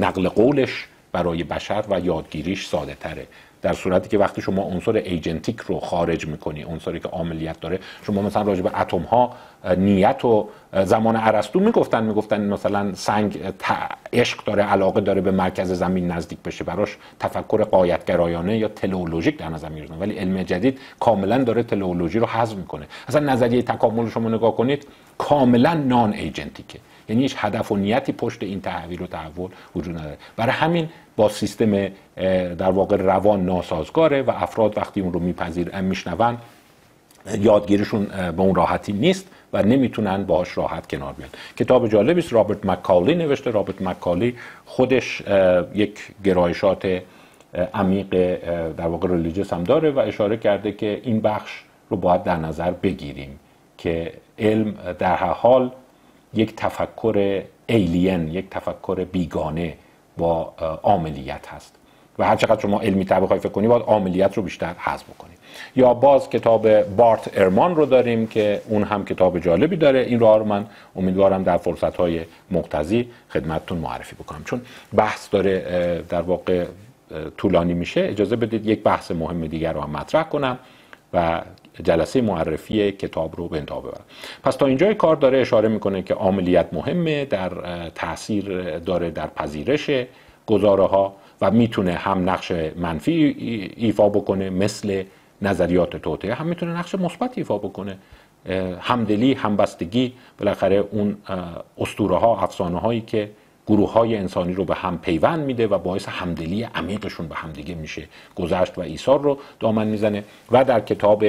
نقل 0.00 0.28
قولش 0.28 0.86
برای 1.12 1.44
بشر 1.44 1.84
و 1.90 2.00
یادگیریش 2.00 2.66
ساده 2.66 2.94
تره 2.94 3.26
در 3.62 3.72
صورتی 3.72 4.08
که 4.08 4.18
وقتی 4.18 4.42
شما 4.42 4.62
عنصر 4.62 4.96
ایجنتیک 4.96 5.60
رو 5.60 5.80
خارج 5.80 6.26
می‌کنی 6.26 6.62
عنصری 6.62 7.00
که 7.00 7.08
عاملیت 7.08 7.60
داره 7.60 7.78
شما 8.02 8.22
مثلا 8.22 8.42
راجع 8.42 8.62
به 8.62 8.80
اتم 8.80 9.02
ها 9.02 9.32
نیت 9.76 10.24
و 10.24 10.48
زمان 10.84 11.16
ارسطو 11.16 11.60
می‌گفتن 11.60 12.02
می‌گفتن 12.02 12.40
مثلا 12.40 12.94
سنگ 12.94 13.38
عشق 14.12 14.44
داره 14.44 14.62
علاقه 14.62 15.00
داره 15.00 15.20
به 15.20 15.30
مرکز 15.30 15.72
زمین 15.72 16.10
نزدیک 16.10 16.38
بشه 16.44 16.64
براش 16.64 16.96
تفکر 17.20 17.64
قایتگرایانه 17.64 18.58
یا 18.58 18.68
تلئولوژیک 18.68 19.38
در 19.38 19.48
نظر 19.48 19.68
می‌گیرن 19.68 19.98
ولی 20.00 20.14
علم 20.14 20.42
جدید 20.42 20.78
کاملا 21.00 21.44
داره 21.44 21.62
تلئولوژی 21.62 22.18
رو 22.18 22.26
حذف 22.26 22.56
می‌کنه. 22.56 22.86
اصلا 23.08 23.32
نظریه 23.32 23.62
تکامل 23.62 24.08
شما 24.08 24.28
نگاه 24.28 24.56
کنید 24.56 24.86
کاملا 25.18 25.74
non-agentic 25.74 26.12
ه 26.12 26.78
یعنی 27.08 27.22
هیچ 27.22 27.34
هدف 27.38 27.72
و 27.72 27.76
نیتی 27.76 28.12
پشت 28.12 28.42
این 28.42 28.60
تحویل 28.60 29.02
و 29.02 29.06
تحول 29.06 29.50
وجود 29.76 29.98
نداره. 29.98 30.18
برای 30.36 30.52
همین 30.52 30.88
با 31.20 31.28
سیستم 31.28 31.88
در 32.62 32.70
واقع 32.70 32.96
روان 32.96 33.46
ناسازگاره 33.46 34.22
و 34.22 34.30
افراد 34.30 34.78
وقتی 34.78 35.00
اون 35.00 35.12
رو 35.12 35.20
میپذیر 35.20 35.80
میشنون 35.80 36.38
یادگیریشون 37.40 38.04
به 38.36 38.42
اون 38.42 38.54
راحتی 38.54 38.92
نیست 38.92 39.26
و 39.52 39.62
نمی‌تونن 39.62 40.24
باهاش 40.24 40.56
راحت 40.56 40.86
کنار 40.86 41.12
بیان. 41.12 41.28
کتاب 41.56 41.88
جالبی 41.88 42.20
است 42.20 42.32
رابرت 42.32 42.66
مکالی 42.66 43.14
نوشته. 43.14 43.50
رابرت 43.50 43.82
مکالی 43.82 44.36
خودش 44.66 45.22
یک 45.74 45.98
گرایشات 46.24 47.02
عمیق 47.74 48.10
در 48.74 48.86
واقع 48.86 49.08
religious 49.08 49.52
هم 49.52 49.64
داره 49.64 49.90
و 49.90 49.98
اشاره 49.98 50.36
کرده 50.36 50.72
که 50.72 51.00
این 51.04 51.20
بخش 51.20 51.62
رو 51.90 51.96
باید 51.96 52.22
در 52.22 52.36
نظر 52.36 52.70
بگیریم 52.70 53.38
که 53.78 54.12
علم 54.38 54.74
در 54.98 55.16
هر 55.16 55.32
حال 55.32 55.70
یک 56.34 56.56
تفکر 56.56 57.42
ایلین 57.66 58.28
یک 58.28 58.50
تفکر 58.50 59.04
بیگانه 59.04 59.76
با 60.20 60.54
عاملیت 60.82 61.46
هست. 61.48 61.74
و 62.18 62.24
هر 62.24 62.36
چقدر 62.36 62.60
شما 62.60 62.80
علمی 62.80 63.04
تر 63.04 63.20
بخوای 63.20 63.38
فکر 63.38 63.48
کنی 63.48 63.68
باید 63.68 63.82
عاملیت 63.82 64.36
رو 64.36 64.42
بیشتر 64.42 64.74
حذف 64.78 65.04
بکنی. 65.04 65.30
یا 65.76 65.94
باز 65.94 66.30
کتاب 66.30 66.82
بارت 66.82 67.30
ارمان 67.34 67.76
رو 67.76 67.86
داریم 67.86 68.26
که 68.26 68.60
اون 68.68 68.82
هم 68.82 69.04
کتاب 69.04 69.38
جالبی 69.38 69.76
داره. 69.76 70.00
این 70.00 70.20
رو 70.20 70.44
من 70.44 70.66
امیدوارم 70.96 71.42
در 71.42 71.56
فرصت 71.56 71.96
های 71.96 72.24
مقتضی 72.50 73.08
خدمتتون 73.30 73.78
معرفی 73.78 74.16
بکنم. 74.16 74.44
چون 74.44 74.60
بحث 74.96 75.28
داره 75.30 76.04
در 76.08 76.22
واقع 76.22 76.66
طولانی 77.36 77.74
میشه. 77.74 78.00
اجازه 78.00 78.36
بدید 78.36 78.66
یک 78.66 78.82
بحث 78.82 79.10
مهم 79.10 79.46
دیگر 79.46 79.72
رو 79.72 79.80
هم 79.80 79.90
مطرح 79.90 80.22
کنم 80.22 80.58
و 81.12 81.40
جلسه 81.84 82.20
معرفی 82.20 82.92
کتاب 82.92 83.36
رو 83.36 83.48
به 83.48 83.58
انتها 83.58 83.80
ببرم. 83.80 84.04
پس 84.42 84.56
تا 84.56 84.66
اینجای 84.66 84.94
کار 84.94 85.16
داره 85.16 85.38
اشاره 85.38 85.68
می‌کنه 85.68 86.02
که 86.02 86.14
عملیت 86.14 86.66
مهمه 86.72 87.24
در 87.24 87.50
تاثیر 87.94 88.78
داره 88.78 89.10
در 89.10 89.26
پذیرش 89.26 89.90
گزاره 90.46 90.86
ها 90.86 91.14
و 91.40 91.50
می‌تونه 91.50 91.92
هم 91.92 92.30
نقش 92.30 92.52
منفی 92.76 93.12
ایفا 93.76 94.08
بکنه 94.08 94.50
مثل 94.50 95.04
نظریات 95.42 95.96
توطئه 95.96 96.34
هم 96.34 96.46
می‌تونه 96.46 96.78
نقش 96.78 96.94
مثبت 96.94 97.38
ایفا 97.38 97.58
بکنه. 97.58 97.98
همدلی 98.80 99.32
همبستگی 99.34 100.12
بالاخره 100.38 100.84
اون 100.90 101.16
اسطوره 101.78 102.16
ها 102.16 102.42
افسانه 102.42 102.78
هایی 102.78 103.00
که 103.00 103.30
گروه 103.66 103.92
های 103.92 104.16
انسانی 104.16 104.52
رو 104.52 104.64
به 104.64 104.74
هم 104.74 104.98
پیوند 104.98 105.44
میده 105.44 105.66
و 105.66 105.78
باعث 105.78 106.08
همدلی 106.08 106.62
عمیقشون 106.62 107.28
به 107.28 107.34
همدیگه 107.34 107.74
میشه 107.74 108.02
گذشت 108.36 108.78
و 108.78 108.80
ایثار 108.80 109.20
رو 109.20 109.38
دامن 109.60 109.86
می‌زنه. 109.86 110.24
و 110.50 110.64
در 110.64 110.80
کتاب 110.80 111.24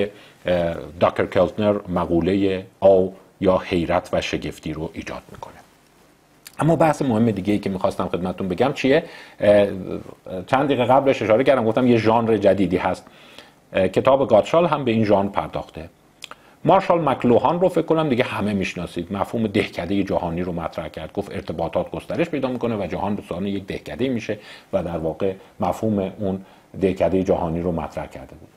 داکر 1.00 1.26
کلتنر 1.26 1.80
مقوله 1.89 2.66
آو 2.80 3.14
یا 3.42 3.58
حیرت 3.58 4.10
و 4.14 4.22
شگفتی 4.22 4.74
رو 4.74 4.89
ایجاد 4.94 5.22
می‌کنه. 5.32 5.54
اما 6.60 6.76
بحث 6.76 7.02
مهم 7.02 7.32
دیگه 7.32 7.54
ای 7.54 7.60
که 7.60 7.70
می‌خواستم 7.70 8.08
خدمتتون 8.08 8.48
بگم 8.48 8.74
چیه؟ 8.74 9.04
چند 10.48 10.66
دقیقه 10.66 10.86
قبلش 10.86 11.22
اشاره 11.22 11.44
کردم 11.44 11.66
گفتم 11.66 11.88
یه 11.88 11.98
ژانر 11.98 12.38
جدیدی 12.38 12.78
هست. 12.78 13.08
کتاب 13.74 14.30
گاتشال 14.30 14.66
هم 14.66 14.86
به 14.86 14.92
این 14.92 15.06
ژانر 15.06 15.30
پرداخته. 15.30 15.89
مارشال 16.66 17.10
مکلوهان 17.10 17.62
رو 17.62 17.70
فکر 17.70 17.86
کنم 17.86 18.10
دیگه 18.10 18.24
همه 18.24 18.54
می‌شناسید. 18.54 19.14
مفهوم 19.14 19.48
دهکده 19.48 20.04
جهانی 20.04 20.42
رو 20.42 20.52
مطرح 20.52 20.88
کرد. 20.88 21.14
گفت 21.14 21.32
ارتباطات 21.32 21.92
گسترش 21.92 22.30
پیدا 22.30 22.50
می‌کنه 22.50 22.84
و 22.84 22.88
جهان 22.88 23.16
به 23.16 23.50
یک 23.50 23.66
دهکده 23.66 24.10
میشه 24.10 24.38
و 24.74 24.84
در 24.84 24.98
واقع 24.98 25.34
مفهوم 25.60 26.12
اون 26.20 26.46
دهکده 26.82 27.24
جهانی 27.24 27.62
رو 27.62 27.72
مطرح 27.72 28.08
کرده 28.08 28.36
بود. 28.36 28.50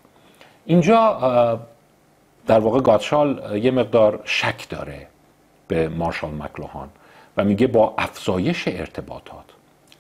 اینجا 0.67 1.61
در 2.47 2.59
واقع 2.59 2.81
گاتشال 2.81 3.61
یه 3.63 3.71
مقدار 3.71 4.21
شک 4.25 4.69
داره 4.69 5.07
به 5.69 5.89
مارشال 5.89 6.35
مکلوهان 6.35 6.89
و 7.37 7.45
میگه 7.45 7.67
با 7.67 7.95
افزایش 7.99 8.69
ارتباطات 8.69 9.45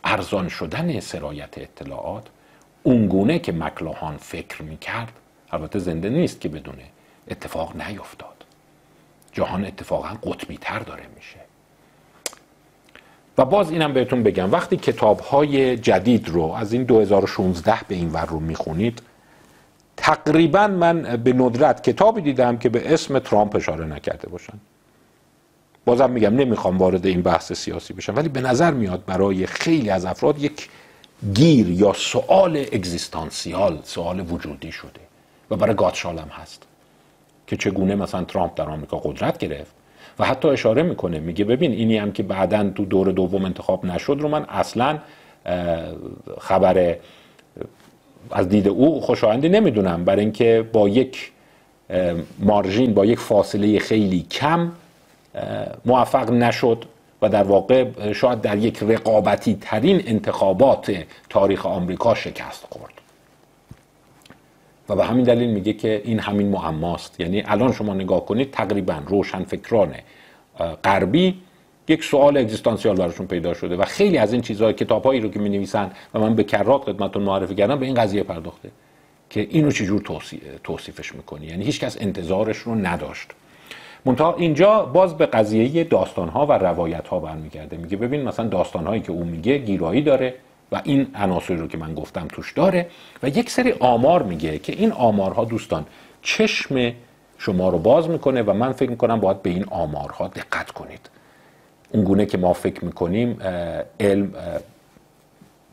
ارزان 0.05 0.49
شدن 0.49 1.01
سرایت 1.01 1.59
اطلاعات 1.59 2.26
اونگونه 2.82 3.38
که 3.38 3.53
مکلوهان 3.53 4.16
فکر 4.16 4.62
می‌کرد 4.62 5.12
البته 5.51 5.78
زنده 5.78 6.09
نیست 6.09 6.40
که 6.40 6.49
بدونه 6.49 6.84
اتفاق 7.30 7.76
نیفتاد. 7.76 8.45
جهان 9.32 9.64
اتفاقا 9.64 10.09
قطبی 10.22 10.57
تر 10.57 10.78
داره 10.78 11.03
میشه. 11.16 11.38
و 13.38 13.45
باز 13.45 13.70
اینم 13.70 13.92
بهتون 13.92 14.22
بگم 14.22 14.53
وقتی 14.53 14.76
کتاب 14.76 15.20
های 15.20 15.76
جدید 15.76 16.28
رو 16.28 16.42
از 16.42 16.72
این 16.72 16.84
2016 16.84 17.74
به 17.88 17.95
این 17.95 18.12
ور 18.12 18.26
رو 18.26 18.40
می‌خونید 18.40 19.03
تقریبا 20.05 20.66
من 20.66 21.02
به 21.02 21.32
ندرت 21.32 21.82
کتابی 21.82 22.20
دیدم 22.20 22.57
که 22.57 22.68
به 22.68 22.94
اسم 22.94 23.18
ترامپ 23.18 23.57
اشاره 23.57 23.84
نکرده 23.84 24.28
باشن. 24.28 24.52
بازم 25.84 26.11
میگم 26.11 26.34
نمی‌خوام 26.34 26.78
وارد 26.78 27.07
این 27.07 27.22
بحث 27.22 27.52
سیاسی 27.52 27.94
بشم 27.94 28.16
ولی 28.16 28.28
به 28.28 28.40
نظر 28.40 28.70
میاد 28.70 29.05
برای 29.05 29.46
خیلی 29.46 29.90
از 29.90 30.05
افراد 30.05 30.38
یک 30.38 30.68
گیر 31.34 31.70
یا 31.70 31.92
سوال 31.92 32.57
اگزیستانسیال 32.57 33.78
سوال 33.84 34.20
وجودی 34.20 34.72
شده 34.72 35.00
و 35.50 35.57
برای 35.57 35.74
گاتشال 35.74 36.18
هم 36.18 36.28
هست 36.28 36.62
که 37.46 37.57
چگونه 37.57 37.94
مثلا 37.94 38.24
ترامپ 38.24 38.55
در 38.57 38.68
آمریکا 38.68 38.96
قدرت 38.96 39.38
گرفت 39.38 39.72
و 40.18 40.24
حتی 40.24 40.48
اشاره 40.48 40.82
می‌کنه 40.82 41.20
میگه 41.20 41.44
ببین 41.44 41.72
اینی 41.72 41.96
هم 41.96 42.12
که 42.12 42.22
بعدا 42.22 42.70
تو 42.70 42.84
دور 42.84 43.12
دوم 43.12 43.44
انتخاب 43.44 43.84
نشد 43.84 44.18
رو 44.20 44.28
من 44.28 44.44
اصلا 44.44 44.98
خبر 46.40 46.96
از 48.31 48.49
دید 48.49 48.68
او 48.68 49.01
خوشایندی 49.01 49.49
نمی‌دونم. 49.49 50.05
برای 50.05 50.20
اینکه 50.20 50.68
با 50.72 50.89
یک 50.89 51.33
مارژین 52.39 52.95
با 52.95 53.05
یک 53.05 53.18
فاصله 53.18 53.79
خیلی 53.79 54.27
کم 54.31 54.72
موفق 55.85 56.31
نشد 56.31 56.85
و 57.22 57.29
در 57.29 57.43
واقع 57.43 58.12
شاید 58.12 58.41
در 58.41 58.59
یک 58.59 58.83
رقابتی 58.83 59.59
ترین 59.61 60.03
انتخابات 60.07 61.05
تاریخ 61.31 61.66
آمریکا 61.66 62.14
شکست 62.14 62.66
خورد. 62.70 62.93
و 64.89 64.97
به 64.97 65.05
همین 65.05 65.25
دلیل 65.25 65.49
میگه 65.49 65.72
که 65.72 66.03
این 66.05 66.18
همین 66.18 66.49
معماست 66.49 67.20
یعنی 67.20 67.43
الان 67.47 67.72
شما 67.72 67.95
نگاه 67.95 68.27
کنید 68.27 68.51
تقریبا 68.51 69.03
روشن 69.07 69.45
فکران 69.45 69.95
غربی 70.85 71.41
یک 71.89 72.05
سوال 72.05 72.37
اگزیستانسیال 72.37 72.97
براشون 72.97 73.26
پیدا 73.26 73.55
شده 73.55 73.76
و 73.76 73.85
خیلی 73.85 74.18
از 74.18 74.32
این 74.32 74.43
چیزها 74.43 74.72
کتابهایی 74.72 75.20
رو 75.20 75.28
که 75.28 75.39
می 75.39 75.49
نویسن 75.49 75.91
و 76.14 76.18
من 76.18 76.35
به 76.35 76.45
کرات 76.45 76.82
خدمتتون 76.82 77.22
معرفی 77.22 77.55
کردم 77.55 77.78
به 77.78 77.87
این 77.87 77.95
قضیه 77.95 78.22
پرداخته 78.22 78.70
که 79.30 79.47
اینو 79.51 79.70
چجور 79.70 80.01
توصیفش 80.64 81.14
می‌کنی؟ 81.14 81.47
یعنی 81.47 81.64
هیچکس 81.64 81.97
انتظارش 82.01 82.57
رو 82.57 82.74
نداشت. 82.74 83.30
منتها 84.05 84.35
اینجا 84.35 84.85
باز 84.85 85.16
به 85.18 85.26
قضیه 85.26 85.85
داستان 85.85 86.28
ها 86.28 86.47
و 86.47 86.53
روایت 86.53 87.09
ها 87.09 87.18
برمیگرده. 87.18 87.76
میگه 87.76 87.97
ببین 87.97 88.22
مثلا 88.22 88.49
داستان 88.49 88.87
هایی 88.87 89.01
که 89.01 89.12
او 89.12 89.24
میگه 89.24 89.59
گیرایی 89.59 90.03
داره 90.03 90.35
و 90.72 90.80
این 90.85 91.07
عناصر 91.14 91.55
رو 91.55 91.66
که 91.66 91.78
من 91.78 91.95
گفتم 91.95 92.28
توش 92.28 92.53
داره 92.53 92.87
و 93.22 93.28
یک 93.28 93.51
سری 93.51 93.72
آمار 93.72 94.22
میگه 94.22 94.59
که 94.59 94.72
این 94.72 94.93
آمارها 94.93 95.45
دوستان 95.45 95.87
چشم 96.22 96.93
شما 97.39 97.68
رو 97.68 97.78
باز 97.78 98.09
می‌کنه 98.09 98.43
و 98.43 98.53
من 98.53 98.72
فکر 98.72 98.91
می‌کنم 98.91 99.20
باید 99.20 99.43
به 99.43 99.51
این 99.51 99.64
آمارها 99.64 100.28
دقت 100.28 100.70
کنید. 100.70 101.11
اونگونه 101.95 102.26
که 102.26 102.38
ما 102.38 102.53
فکر 102.53 102.84
می‌کنیم 102.84 103.38
علم 104.01 104.34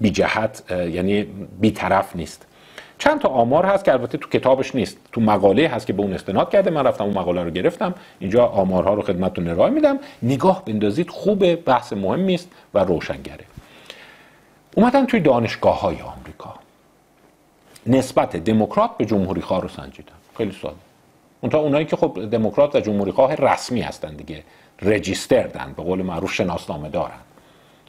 بی 0.02 0.10
جهت 0.10 0.72
یعنی 0.72 1.24
بی 1.62 1.72
طرف 1.72 2.16
نیست. 2.16 2.46
چند 2.98 3.22
تا 3.22 3.30
آمار 3.30 3.66
هست 3.66 3.86
که 3.86 3.92
البته 3.92 4.18
تو 4.18 4.30
کتابش 4.30 4.76
نیست 4.76 4.98
تو 5.12 5.22
مقاله 5.22 5.68
هست 5.68 5.88
که 5.88 5.94
به 5.94 6.02
اون 6.02 6.14
استناد 6.14 6.52
کرده 6.52 6.70
من 6.70 6.88
رفتم 6.88 7.04
اون 7.04 7.14
مقاله 7.14 7.44
رو 7.44 7.50
گرفتم. 7.50 7.94
اینجا 8.20 8.46
آمارها 8.46 8.94
رو 8.94 9.02
خدمتتون 9.02 9.48
ارائه 9.48 9.72
میدم. 9.72 10.00
نگاه 10.24 10.66
بندازید 10.66 11.10
خوبه 11.10 11.56
بحث 11.56 11.94
مهمی 11.94 12.36
است 12.36 12.50
و 12.74 12.80
روشنگره. 12.80 13.46
اومدن 14.76 15.06
توی 15.06 15.20
دانشگاه 15.20 15.82
های 15.82 16.02
آمریکا. 16.02 16.54
نسبت 17.88 18.36
دموکرات 18.36 18.98
به 18.98 19.06
جمهوری 19.06 19.42
خواه 19.42 19.62
رو 19.62 19.68
سنجیدن 19.68 20.14
خیلی 20.38 20.52
ساده 20.62 20.76
اونتا 21.42 21.60
اونایی 21.60 21.86
که 21.86 21.96
خب 21.96 22.30
دموکرات 22.32 22.76
و 22.76 22.80
جمهوری 22.80 23.12
خواه 23.12 23.36
رسمی 23.36 23.82
هستن 23.82 24.16
دیگه 24.16 24.44
رجیستردن 24.82 25.74
به 25.78 25.84
قول 25.84 26.02
معروف 26.02 26.34
شناسنامه 26.34 26.90
دارن 26.90 27.20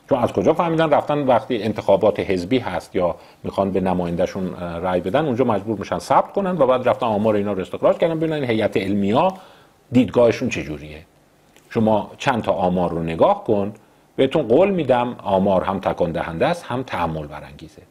چون 0.09 0.19
از 0.19 0.33
کجا 0.33 0.55
فهمیدن 0.55 0.91
رفتن 0.91 1.19
وقتی 1.19 1.63
انتخابات 1.63 2.21
حزبی 2.21 2.59
هست 2.59 2.97
یا 2.97 3.17
می‌خوان 3.45 3.71
به 3.71 3.81
نمایندهشون 3.81 4.55
رأی 4.57 5.01
بدن 5.01 5.27
اونجا 5.27 5.45
مجبور 5.45 5.79
میشن 5.79 5.99
ثبت 5.99 6.33
کنن 6.33 6.51
و 6.51 6.67
بعد 6.67 6.89
رفتن 6.89 7.07
آمار 7.07 7.35
اینا 7.35 7.53
رو 7.53 7.61
استخراج 7.61 7.97
کردن 7.97 8.19
ببینن 8.19 8.45
هیئت 8.45 8.77
علمیا 8.77 9.35
دیدگاهشون 9.93 10.49
چجوریه. 10.49 11.03
شما 11.71 12.11
چند 12.19 12.43
تا 12.43 12.53
آمار 12.53 12.91
رو 12.91 13.03
نگاه 13.03 13.45
کن 13.45 13.73
بهتون 14.17 14.43
قول 14.49 14.71
میدم 14.71 15.17
آمار 15.23 15.65
هم 15.65 15.81
تکان 15.81 16.13
دهنده 16.13 16.47
است 16.47 16.65
هم 16.65 16.83
تحمل 16.83 17.27
برانگیزه. 17.27 17.83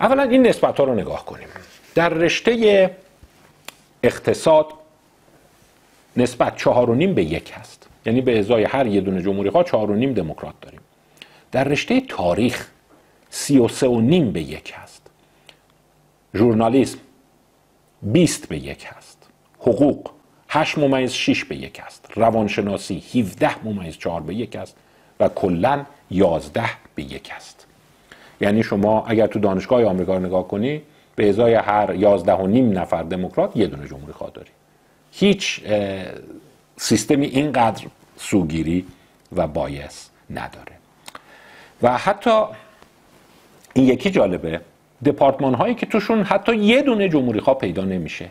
اولا 0.00 0.22
این 0.22 0.46
نسبت 0.46 0.80
ها 0.80 0.84
رو 0.84 0.94
نگاه 0.94 1.24
کنیم. 1.24 1.48
در 1.94 2.08
رشته 2.08 2.90
اقتصاد 4.02 4.66
نسبت 6.16 6.56
چهار 6.56 6.90
و 6.90 6.94
نیم 6.94 7.14
به 7.14 7.24
یک 7.24 7.52
هست. 7.54 7.88
یعنی 8.06 8.20
به 8.20 8.38
ازای 8.38 8.64
هر 8.64 8.86
یه 8.86 9.00
دونه 9.00 9.22
جمهوری 9.22 9.50
خواه 9.50 9.64
چهار 9.64 9.90
و 9.90 9.94
نیم 9.94 10.12
دموکرات 10.12 10.54
داریم. 10.60 10.80
در 11.52 11.64
رشته 11.64 12.00
تاریخ 12.00 12.68
سی 13.30 13.58
و 13.58 13.68
سه 13.68 13.88
و 13.88 14.00
نیم 14.00 14.32
به 14.32 14.40
یک 14.40 14.72
هست. 14.76 15.10
ژورنالیسم 16.34 16.98
20 18.02 18.48
به 18.48 18.58
یک 18.58 18.86
هست. 18.88 19.28
حقوق 19.58 20.10
8 20.48 20.78
ممیز 20.78 21.12
6 21.12 21.44
به 21.44 21.56
یک 21.56 21.80
هست. 21.84 22.06
روانشناسی 22.14 23.02
17 23.14 23.64
ممیز 23.64 23.98
4 23.98 24.20
به 24.20 24.34
یک 24.34 24.56
است 24.56 24.76
و 25.20 25.28
کلا 25.28 25.84
11 26.10 26.62
به 26.94 27.02
یک 27.02 27.32
است 27.36 27.66
یعنی 28.40 28.62
شما 28.62 29.04
اگر 29.06 29.26
تو 29.26 29.38
دانشگاه 29.38 29.84
آمریکا 29.84 30.18
نگاه 30.18 30.48
کنی 30.48 30.82
به 31.20 31.28
ازای 31.28 31.54
هر 31.54 31.94
11 31.94 32.32
و 32.32 32.46
نیم 32.46 32.78
نفر 32.78 33.02
دموکرات 33.02 33.56
یه 33.56 33.66
دونه 33.66 33.88
جمهوری 33.88 34.12
خواه 34.12 34.30
داری 34.30 34.50
هیچ 35.12 35.60
سیستمی 36.76 37.26
اینقدر 37.26 37.86
سوگیری 38.16 38.86
و 39.36 39.46
بایس 39.46 40.10
نداره. 40.30 40.72
و 41.82 41.96
حتی 41.96 42.44
این 43.74 43.86
یکی 43.86 44.10
جالبه 44.10 44.60
دپارتمان 45.04 45.54
هایی 45.54 45.74
که 45.74 45.86
توشون 45.86 46.22
حتی 46.22 46.56
یه 46.56 46.82
دونه 46.82 47.08
جمهوری 47.08 47.40
خواه 47.40 47.58
پیدا 47.58 47.84
نمیشه. 47.84 48.30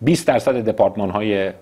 20 0.00 0.26
درصد 0.26 0.68
دپارتمان 0.68 1.10
های 1.10 1.52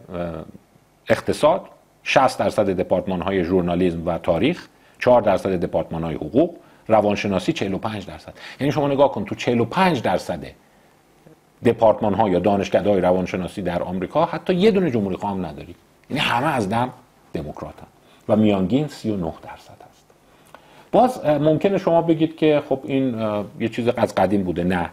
اقتصاد 1.08 1.68
60 2.02 2.38
درصد 2.38 2.70
دپارتمان 2.70 3.22
های 3.22 3.44
ژورنالیسم 3.44 4.06
و 4.06 4.18
تاریخ 4.18 4.66
4 4.98 5.22
درصد 5.22 5.60
دپارتمان 5.60 6.04
های 6.04 6.14
حقوق 6.14 6.56
روانشناسی 6.88 7.52
45 7.52 8.06
درصد. 8.06 8.34
یعنی 8.60 8.72
شما 8.72 8.88
نگاه 8.88 9.12
کن 9.12 9.24
تو 9.24 9.34
45 9.34 10.02
درصد 10.02 10.44
دپارتمان 11.64 12.14
ها 12.14 12.28
یا 12.28 12.38
دانشکده 12.38 12.90
های 12.90 13.00
روانشناسی 13.00 13.62
در 13.62 13.82
آمریکا 13.82 14.24
حتی 14.24 14.54
یه 14.54 14.70
دونه 14.70 14.90
جمهوری 14.90 15.16
خواه 15.16 15.32
هم 15.32 15.46
نداری. 15.46 15.74
یعنی 16.10 16.20
همه 16.20 16.46
از 16.46 16.68
دم 16.68 16.90
دموکرات 17.32 17.74
و 18.28 18.36
میانگین 18.36 18.88
39 18.88 19.32
درصد 19.42 19.76
است 19.90 20.04
باز 20.92 21.24
ممکنه 21.24 21.78
شما 21.78 22.02
بگید 22.02 22.36
که 22.36 22.62
خب 22.68 22.80
این 22.84 23.18
یه 23.60 23.68
چیز 23.68 23.88
از 23.88 24.14
قدیم 24.14 24.42
بوده. 24.42 24.64
نه. 24.64 24.90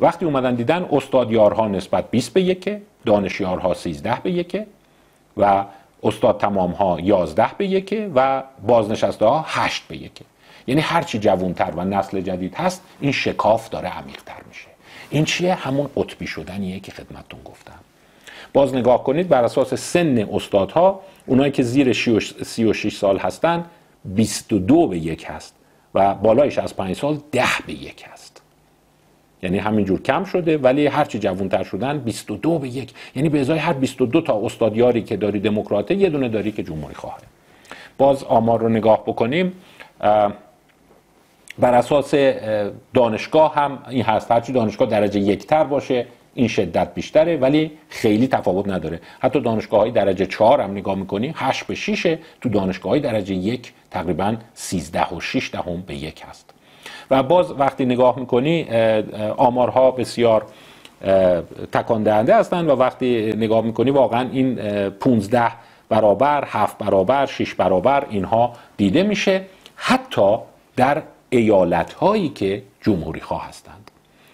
وقتی 0.00 0.24
اومدن 0.24 0.54
دیدن 0.54 0.88
استادیارها 0.92 1.68
نسبت 1.68 2.10
20 2.10 2.32
به 2.32 2.42
یکه 2.42 2.82
دانشیارها 3.06 3.74
13 3.74 4.20
به 4.22 4.30
یکه 4.30 4.66
و 5.36 5.64
استاد 6.02 6.38
تمام 6.38 6.70
ها 6.70 7.00
11 7.00 7.46
به 7.58 7.66
یکه 7.66 8.10
و 8.14 8.42
بازنشسته 8.66 9.24
ها 9.24 9.44
8 9.48 9.82
به 9.88 9.96
یکه. 9.96 10.24
یعنی 10.66 10.80
هرچی 10.80 11.18
جوونتر 11.18 11.70
و 11.76 11.84
نسل 11.84 12.20
جدید 12.20 12.54
هست 12.54 12.82
این 13.00 13.12
شکاف 13.12 13.68
داره 13.68 13.88
عمیقتر 13.98 14.42
میشه. 14.48 14.68
این 15.10 15.24
چیه؟ 15.24 15.54
همون 15.54 15.90
قطبی 15.96 16.26
شدنیه 16.26 16.80
که 16.80 16.92
خدمتتون 16.92 17.40
گفتم. 17.44 17.78
باز 18.52 18.74
نگاه 18.74 19.04
کنید 19.04 19.28
بر 19.28 19.44
اساس 19.44 19.74
سن 19.74 20.28
استادها 20.32 21.00
اونایی 21.26 21.52
که 21.52 21.62
زیر 21.62 21.92
36 21.92 22.96
سال 22.96 23.18
هستن 23.18 23.64
22 24.04 24.86
به 24.88 24.98
یک 24.98 25.26
هست 25.28 25.54
و 25.94 26.14
بالایش 26.14 26.58
از 26.58 26.76
5 26.76 26.96
سال 26.96 27.18
10 27.32 27.44
به 27.66 27.72
یک 27.72 28.04
هست. 28.12 28.42
یعنی 29.42 29.58
همینجور 29.58 30.02
کم 30.02 30.24
شده 30.24 30.58
ولی 30.58 30.86
هرچی 30.86 31.18
جوانتر 31.18 31.62
شدن 31.62 31.98
22 31.98 32.58
به 32.58 32.68
یک. 32.68 32.92
یعنی 33.16 33.28
به 33.28 33.40
ازای 33.40 33.58
هر 33.58 33.72
22 33.72 34.20
تا 34.20 34.40
استادیاری 34.44 35.02
که 35.02 35.16
داری 35.16 35.40
دموکراته 35.40 35.94
یه 35.94 36.10
دونه 36.10 36.28
داری 36.28 36.52
که 36.52 36.62
جمهوری 36.62 36.94
خواهه. 36.94 37.22
باز 37.98 38.24
آمار 38.24 38.60
رو 38.60 38.68
نگاه 38.68 39.02
بکنیم. 39.06 39.52
بر 41.60 41.74
اساس 41.74 42.14
دانشگاه 42.94 43.54
هم 43.54 43.78
این 43.88 44.02
هست. 44.02 44.30
هرچی 44.30 44.52
دانشگاه 44.52 44.88
درجه 44.88 45.20
یکتر 45.20 45.64
باشه 45.64 46.06
این 46.34 46.48
شدت 46.48 46.94
بیشتره 46.94 47.36
ولی 47.36 47.70
خیلی 47.88 48.28
تفاوت 48.28 48.68
نداره. 48.68 49.00
حتی 49.20 49.40
دانشگاه 49.40 49.80
های 49.80 49.90
درجه 49.90 50.26
چهار 50.26 50.60
هم 50.60 50.70
نگاه 50.70 50.94
می‌کنی 50.94 51.32
8 51.36 51.66
به 51.66 51.74
6 51.74 52.18
تو 52.40 52.48
دانشگاه 52.48 52.90
های 52.90 53.00
درجه 53.00 53.34
یک 53.34 53.72
تقریبا 53.90 54.36
13 54.54 55.14
و 55.14 55.20
6 55.20 55.50
دهم 55.52 55.82
به 55.86 55.94
یک 55.94 56.22
هست. 56.28 56.54
و 57.10 57.22
باز 57.22 57.52
وقتی 57.58 57.84
نگاه 57.84 58.18
می‌کنی 58.18 58.66
آمارها 59.36 59.90
بسیار 59.90 60.46
تکان 61.72 62.02
دهنده 62.02 62.36
هستند 62.36 62.68
و 62.68 62.72
وقتی 62.72 63.32
نگاه 63.36 63.64
می‌کنی 63.64 63.90
واقعا 63.90 64.28
این 64.32 64.54
15 64.90 65.42
برابر 65.88 66.44
7 66.46 66.78
برابر 66.78 67.26
6 67.26 67.54
برابر 67.54 68.06
اینها 68.10 68.52
دیده 68.76 69.02
میشه. 69.02 69.42
حتی 69.76 70.36
در 70.76 71.02
ایالت 71.30 71.92
هایی 71.92 72.28
که 72.28 72.62
جمهوری 72.80 73.20
خواه 73.20 73.48
هستند. 73.48 73.90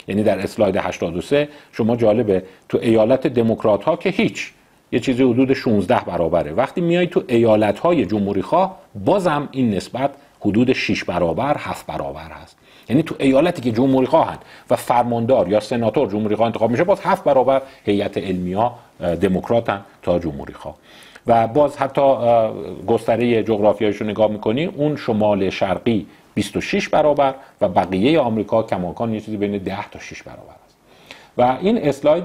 یعنی 0.08 0.22
در 0.22 0.38
اسلاید 0.38 0.76
83 0.76 1.48
شما 1.72 1.96
جالبه 1.96 2.42
تو 2.68 2.78
ایالت 2.82 3.26
دموکرات 3.26 3.84
ها 3.84 3.96
که 3.96 4.08
هیچ 4.10 4.52
یه 4.92 5.00
چیزی 5.00 5.22
حدود 5.22 5.52
16 5.52 6.00
برابره. 6.06 6.52
وقتی 6.52 6.80
میای 6.80 7.06
تو 7.06 7.22
ایالت 7.28 7.78
های 7.78 8.06
جمهوری 8.06 8.42
خواه 8.42 8.78
بازم 9.04 9.48
این 9.52 9.74
نسبت 9.74 10.10
حدود 10.40 10.72
6 10.72 11.04
برابر 11.04 11.56
7 11.58 11.86
برابر 11.86 12.30
هست. 12.42 12.56
یعنی 12.88 13.02
تو 13.02 13.14
ایالتی 13.18 13.62
که 13.62 13.72
جمهوری 13.72 14.06
خواهند 14.06 14.38
و 14.70 14.76
فرماندار 14.76 15.48
یا 15.48 15.60
سناتور 15.60 16.08
جمهوری 16.10 16.36
خواه 16.36 16.46
انتخاب 16.46 16.70
میشه 16.70 16.84
باز 16.84 17.00
7 17.00 17.24
برابر 17.24 17.62
هیئت 17.84 18.18
علمیا 18.18 18.72
دموکراتن 19.20 19.80
تا 20.02 20.18
جمهوری 20.18 20.52
خواه. 20.52 20.74
و 21.26 21.48
باز 21.48 21.76
حتی 21.76 22.16
گستره 22.86 23.42
جغرافیایش 23.42 23.96
رو 23.96 24.06
نگاه 24.06 24.30
می‌کنی 24.30 24.64
اون 24.64 24.96
شمال 24.96 25.50
شرقی 25.50 26.06
26 26.36 26.88
برابر 26.88 27.34
و 27.60 27.68
بقیه 27.68 28.20
آمریکا 28.20 28.62
کماکان 28.62 29.14
یه 29.14 29.20
چیزی 29.20 29.36
بین 29.36 29.58
10 29.58 29.90
تا 29.90 29.98
6 29.98 30.22
برابر 30.22 30.54
است. 30.66 30.76
و 31.38 31.58
این 31.60 31.78
اسلاید 31.78 32.24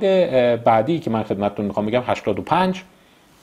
بعدی 0.63 0.99
که 0.99 1.09
من 1.09 1.23
خدمتتون 1.23 1.65
می‌خوام 1.65 1.85
بگم 1.85 2.03
85 2.07 2.83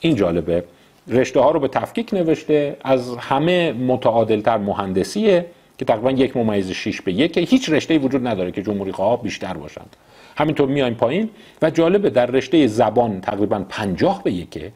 این 0.00 0.14
جالبه. 0.14 0.64
رشته 1.08 1.40
ها 1.40 1.50
رو 1.50 1.60
به 1.60 1.68
تفکیک 1.68 2.14
نوشته 2.14 2.76
از 2.84 3.16
همه 3.16 3.72
متعادلتر 3.72 4.56
مهندسیه 4.56 5.46
که 5.78 5.84
تقریبا 5.84 6.10
یک 6.10 6.36
ممیز 6.36 6.70
6 6.70 7.00
به 7.00 7.12
یک 7.12 7.38
هیچ 7.38 7.70
رشته 7.70 7.98
وجود 7.98 8.26
نداره 8.26 8.50
که 8.50 8.62
جمهوری 8.62 8.92
خواه 8.92 9.22
بیشتر 9.22 9.54
باشند. 9.54 9.96
همینطور 10.36 10.68
میایم 10.68 10.94
پایین 10.94 11.30
و 11.62 11.70
جالبه 11.70 12.10
در 12.10 12.26
رشته 12.26 12.66
زبان 12.66 13.20
تقریبا 13.20 13.64
50 13.68 14.22
به 14.22 14.32
یکه 14.32 14.72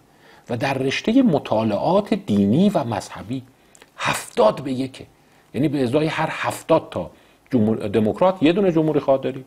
و 0.50 0.56
در 0.56 0.74
رشته 0.74 1.22
مطالعات 1.22 2.14
دینی 2.14 2.70
و 2.70 2.84
مذهبی 2.84 3.42
70 3.96 4.64
به 4.64 4.72
یکه. 4.72 5.06
یعنی 5.54 5.68
به 5.68 5.82
ازای 5.82 6.06
هر 6.06 6.28
هفتاد 6.30 6.88
تا 6.90 7.10
دموکرات 7.88 8.42
یه 8.42 8.52
دونه 8.52 8.72
جمهوری 8.72 9.00
خواه 9.00 9.18
داری. 9.18 9.44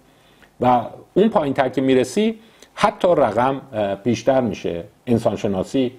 و 0.62 0.82
اون 1.14 1.30
پایین 1.30 1.54
تر 1.54 1.70
که 1.70 1.82
می‌رسی 1.82 2.40
حتی 2.76 3.08
رقم 3.08 3.62
بیشتر 4.04 4.42
میشه 4.42 4.84
انسانشناسی 5.08 5.92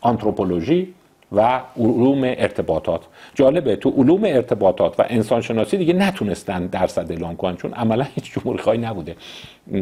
آنتروپولوژی 0.00 0.94
و 1.32 1.60
علوم 1.76 2.24
ارتباطات. 2.24 3.00
جالبه 3.34 3.76
تو 3.76 3.90
علوم 3.90 4.24
ارتباطات 4.24 5.00
و 5.00 5.04
انسانشناسی 5.08 5.76
دیگه 5.76 5.92
نتونستن 5.92 6.66
درصد 6.66 7.12
اعلام 7.12 7.36
کنن 7.36 7.56
چون 7.56 7.72
عملا 7.72 8.06
هیچ 8.14 8.32
جمهوری 8.32 8.58
خواهی 8.62 8.78
نبوده. 8.78 9.16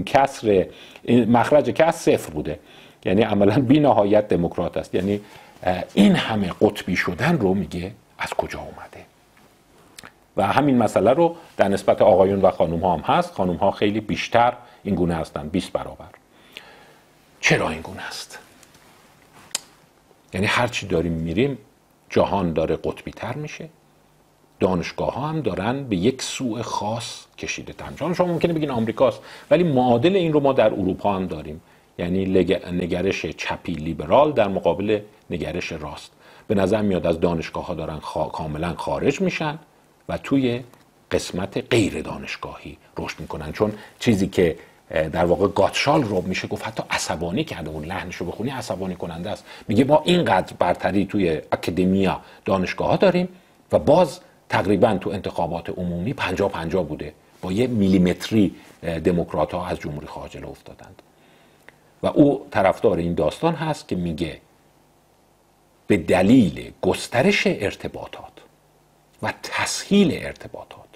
کسر 0.06 0.66
مخرج 1.08 1.70
کسر 1.70 1.90
صفر 1.90 2.30
بوده. 2.30 2.58
یعنی 3.04 3.22
عملا 3.22 3.60
بی 3.60 3.80
نهایت 3.80 4.28
دموکرات 4.28 4.76
است. 4.76 4.94
یعنی 4.94 5.20
این 5.94 6.14
همه 6.14 6.50
قطبی 6.60 6.96
شدن 6.96 7.38
رو 7.38 7.54
میگه 7.54 7.90
از 8.18 8.34
کجا 8.34 8.58
اومده؟ 8.58 9.07
و 10.38 10.46
همین 10.46 10.78
مسئله 10.78 11.12
رو 11.12 11.36
در 11.56 11.68
نسبت 11.68 12.02
آقایون 12.02 12.40
و 12.40 12.50
خانوم 12.50 12.80
ها 12.80 12.96
هم 12.96 13.00
هست. 13.00 13.34
خانوم 13.34 13.56
ها 13.56 13.70
خیلی 13.70 14.00
بیشتر 14.00 14.52
این 14.84 14.94
گونه 14.94 15.14
هستن 15.14 15.48
20 15.48 15.72
برابر. 15.72 16.08
چرا 17.40 17.70
این 17.70 17.80
گونه 17.80 18.02
است؟ 18.02 18.38
یعنی 20.34 20.46
هرچی 20.46 20.86
داریم 20.86 21.12
میریم 21.12 21.58
جهان 22.10 22.52
داره 22.52 22.76
قطبی 22.76 23.10
تر 23.10 23.34
میشه. 23.34 23.68
دانشگاه 24.60 25.14
ها 25.14 25.28
هم 25.28 25.40
دارن 25.40 25.84
به 25.84 25.96
یک 25.96 26.22
سوء 26.22 26.62
خاص 26.62 27.24
کشیده 27.38 27.72
تن 27.72 28.14
شما 28.14 28.26
ممکنه 28.26 28.52
بگین 28.52 28.70
آمریکاست 28.70 29.20
ولی 29.50 29.64
معادل 29.64 30.16
این 30.16 30.32
رو 30.32 30.40
ما 30.40 30.52
در 30.52 30.66
اروپا 30.72 31.14
هم 31.14 31.26
داریم. 31.26 31.60
یعنی 31.98 32.26
نگرش 32.72 33.26
چپی 33.26 33.72
لیبرال 33.72 34.32
در 34.32 34.48
مقابل 34.48 35.00
نگرش 35.30 35.72
راست. 35.72 36.12
به 36.48 36.54
نظر 36.54 36.82
میاد 36.82 37.06
از 37.06 37.20
دانشگاه 37.20 37.66
ها 37.66 37.74
دارن 37.74 37.98
کاملا 38.32 38.74
خارج 38.76 39.20
میشن. 39.20 39.58
و 40.08 40.18
توی 40.18 40.64
قسمت 41.10 41.64
غیر 41.70 42.02
دانشگاهی 42.02 42.78
رشد 42.98 43.20
می‌کنن. 43.20 43.52
چون 43.52 43.72
چیزی 43.98 44.28
که 44.28 44.58
در 44.90 45.24
واقع 45.24 45.48
گاتشال 45.48 46.02
رو 46.02 46.22
میشه 46.22 46.48
گفت 46.48 46.66
حتی 46.66 46.82
عصبانی 46.90 47.44
کرده 47.44 47.70
اون 47.70 47.84
لحنش 47.84 48.16
رو 48.16 48.26
بخونی 48.26 48.50
عصبانی 48.50 48.94
کننده 48.94 49.30
است. 49.30 49.44
میگه 49.68 49.84
ما 49.84 50.02
اینقدر 50.04 50.54
برتری 50.58 51.06
توی 51.06 51.40
اکادمیا 51.52 52.20
دانشگاه 52.44 52.88
ها 52.88 52.96
داریم 52.96 53.28
و 53.72 53.78
باز 53.78 54.20
تقریبا 54.48 54.98
تو 54.98 55.10
انتخابات 55.10 55.70
عمومی 55.70 56.12
پنجا 56.12 56.48
پنجا 56.48 56.82
بوده. 56.82 57.14
با 57.42 57.52
یه 57.52 57.66
میلیمتری 57.66 58.54
دموکرات 59.04 59.54
ها 59.54 59.66
از 59.66 59.78
جمهوری 59.78 60.06
خارج 60.06 60.36
افتادند. 60.36 61.02
و 62.02 62.06
او 62.06 62.46
طرفدار 62.50 62.98
این 62.98 63.14
داستان 63.14 63.54
هست 63.54 63.88
که 63.88 63.96
میگه 63.96 64.40
به 65.86 65.96
دلیل 65.96 66.72
گسترش 66.82 67.42
ارتباطات 67.46 68.32
و 69.22 69.32
تسهیل 69.42 70.18
ارتباطات 70.26 70.88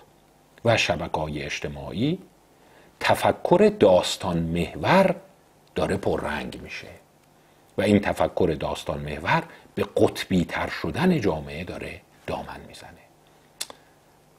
و 0.65 0.77
شبکه 0.77 1.45
اجتماعی 1.45 2.19
تفکر 3.01 3.73
داستان 3.81 4.39
محور 4.39 5.15
داره 5.75 5.97
پررنگ 5.97 6.61
میشه 6.63 6.87
و 7.79 7.83
این 7.83 8.01
تفکر 8.01 8.57
داستان 8.61 8.99
محور 9.01 9.43
به 9.75 9.87
قطبی 9.97 10.45
تر 10.45 10.69
شدن 10.69 11.21
جامعه 11.21 11.65
داره 11.65 12.01
دامن 12.27 12.61
می‌زنه. 12.69 13.03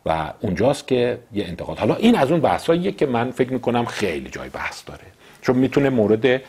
و 0.05 0.33
اونجاست 0.41 0.87
که 0.87 1.19
یه 1.33 1.45
انتقاد. 1.45 1.79
حالا 1.79 1.95
این 1.95 2.15
از 2.15 2.31
اون 2.31 2.41
بحثاییه 2.41 2.91
که 2.91 3.05
من 3.05 3.31
فکر 3.31 3.53
می‌کنم 3.53 3.85
خیلی 3.85 4.29
جای 4.29 4.49
بحث 4.49 4.83
داره. 4.85 5.05
چون 5.41 5.55
می‌تونه 5.57 5.89
مورد 5.89 6.41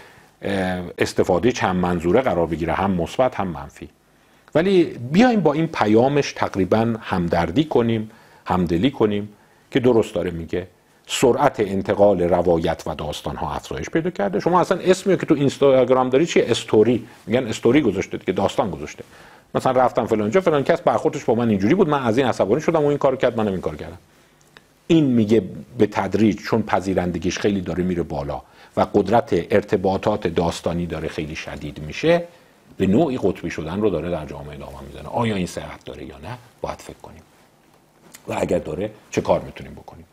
استفاده 0.99 1.53
چند 1.53 1.77
منظوره 1.77 2.21
قرار 2.21 2.47
بگیره 2.47 2.73
هم 2.73 2.91
مثبت 2.91 3.35
هم 3.35 3.49
منفی. 3.49 3.91
ولی 4.55 4.85
بیایم 4.85 5.41
با 5.41 5.53
این 5.53 5.67
پیامش 5.67 6.33
تقریبا 6.33 6.95
همدردی 7.01 7.65
کنیم 7.65 8.11
همدلی 8.47 8.91
کنیم 8.91 9.29
که 9.71 9.81
درست 9.81 10.15
داره 10.15 10.31
میگه. 10.31 10.67
سرعت 11.07 11.61
انتقال 11.61 12.23
روایت 12.23 12.83
و 12.87 12.95
داستان 12.95 13.37
ها 13.37 13.55
افزایش 13.55 13.91
پیدا 13.91 14.11
کرده. 14.11 14.41
شما 14.41 14.61
اصلا 14.61 14.79
اسمی 14.79 15.17
که 15.17 15.27
تو 15.27 15.35
اینستاگرام 15.35 16.09
داری 16.09 16.27
چیه؟ 16.27 16.45
استوری. 16.49 17.07
میگن 17.27 17.47
استوری 17.47 17.81
گذاشته 17.81 18.19
که 18.19 18.33
داستان 18.33 18.71
گذاشته. 18.71 19.05
مثلا 19.55 19.73
رفتم 19.73 20.07
فلان 20.07 20.31
جا 20.31 20.41
فلان 20.41 20.65
کس 20.65 20.81
برخوردش 20.81 21.25
با 21.25 21.35
من 21.35 21.49
اینجوری 21.49 21.75
بود. 21.75 21.89
من 21.89 22.03
از 22.03 22.19
این 22.19 22.27
عصبانی 22.27 22.61
شدم 22.61 22.85
و 22.85 22.87
این 22.87 22.99
کارو 22.99 23.17
کرد 23.17 23.37
منم 23.37 23.53
این 23.53 23.61
کار 23.61 23.77
کردم. 23.77 23.99
این 24.87 25.05
میگه 25.05 25.43
به 25.79 25.87
تدریج 25.87 26.37
چون 26.37 26.63
پذیرندگیش 26.63 27.39
خیلی 27.39 27.61
داره 27.61 27.85
میره 27.85 28.03
بالا 28.03 28.43
و 28.77 28.87
قدرت 28.95 29.47
ارتباطات 29.51 30.27
داستانی 30.27 30.87
داره 30.87 31.09
خیلی 31.09 31.37
شدید 31.37 31.81
میشه. 31.87 32.25
به 32.77 32.87
نوعی 32.87 33.19
قطبی 33.23 33.51
شدن 33.51 33.81
رو 33.81 33.91
داره 33.91 34.11
در 34.11 34.27
جامعه 34.27 34.57
دامن 34.57 34.85
می‌زنه. 34.87 35.09
آیا 35.09 35.35
این 35.35 35.47
صحت 35.47 35.85
داره 35.85 36.05
یا 36.05 36.19
نه؟ 36.19 36.39
باید 36.61 36.79
فکر 36.79 36.99
کنیم. 37.03 37.23
و 38.29 38.35
اگر 38.39 38.59
داره 38.59 38.91
چه 39.11 39.21
کار 39.21 39.41
می‌تونیم 39.41 39.73
بکنیم؟ 39.73 40.05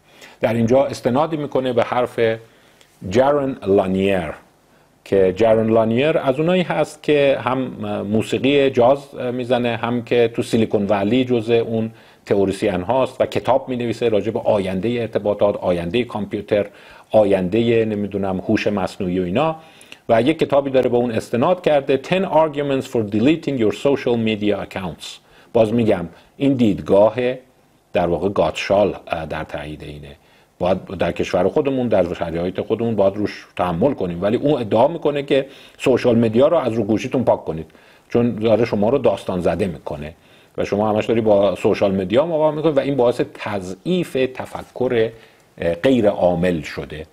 در 0.42 0.54
اینجا 0.54 0.86
استنادی 0.86 1.38
می‌کنه 1.38 1.74
به 1.74 1.84
حرف 1.84 2.20
جرن 3.10 3.58
لانیر 3.68 4.34
که 5.06 5.34
جرن 5.38 5.70
لانیر 5.70 6.18
از 6.18 6.40
اونایی 6.40 6.64
هست 6.64 7.04
که 7.04 7.38
هم 7.44 7.58
موسیقی 8.02 8.70
جاز 8.70 9.16
می‌زنه 9.16 9.78
هم 9.78 10.04
که 10.04 10.32
تو 10.36 10.42
سیلیکون 10.42 10.88
ولی 10.88 11.26
جزء 11.26 11.54
اون 11.54 11.92
تئوریسین 12.26 12.82
هاست 12.82 13.22
و 13.22 13.26
کتاب 13.26 13.70
می 13.70 13.76
نویسه 13.76 14.10
راجع 14.10 14.32
به 14.32 14.40
آینده 14.40 14.90
ارتباطات 14.90 15.58
آینده 15.58 16.04
کامپیوتر 16.04 16.66
آینده 17.12 17.86
نمی‌دونم 17.86 18.40
هوش 18.40 18.68
مصنوعی 18.68 19.20
و 19.20 19.24
اینا. 19.24 19.56
و 20.10 20.22
یک 20.22 20.40
کتابی 20.40 20.70
داره 20.70 20.90
به 20.90 20.98
اون 20.98 21.12
استناد 21.12 21.64
کرده 21.64 21.98
10 21.98 22.26
arguments 22.26 22.86
for 22.86 23.14
deleting 23.14 23.60
your 23.60 23.76
social 23.76 24.18
media 24.28 24.66
accounts. 24.66 25.06
باز 25.54 25.74
میگم 25.74 26.06
این 26.38 26.54
دیدگاه 26.54 27.16
در 27.94 28.08
واقع 28.08 28.30
گاتشال 28.30 28.96
در 29.30 29.44
تایید 29.44 29.84
اینه. 29.84 30.16
باید 30.60 30.78
در 30.86 31.12
کشور 31.12 31.48
خودمون 31.48 31.88
در 31.88 32.14
شرایط 32.14 32.62
خودمون 32.62 32.96
باید 32.96 33.16
روش 33.16 33.48
تحمل 33.56 33.94
کنیم. 33.94 34.22
ولی 34.22 34.38
اون 34.38 34.62
ادعا 34.62 34.88
می‌کنه 34.88 35.24
که 35.24 35.46
سوشال 35.78 36.18
مدیا 36.18 36.48
رو 36.48 36.58
از 36.58 36.74
رو 36.74 36.84
گوشیتون 36.84 37.24
پاک 37.24 37.46
کنید. 37.46 37.66
چون 38.10 38.36
داره 38.36 38.66
شما 38.66 38.90
رو 38.90 38.98
داستان 38.98 39.42
زده 39.42 39.68
می‌کنه. 39.68 40.14
و 40.58 40.66
شما 40.66 40.90
همش 40.90 41.06
داری 41.06 41.22
با 41.22 41.56
سوشال 41.56 41.96
مدیا 41.96 42.26
مقابله 42.26 42.56
می‌کنید 42.56 42.78
و 42.78 42.80
این 42.80 42.96
باعث 42.96 43.22
تضعیف 43.34 44.14
تفکر 44.34 45.10
غیر 45.84 46.08
عامل 46.10 46.62
شده. 46.62 47.06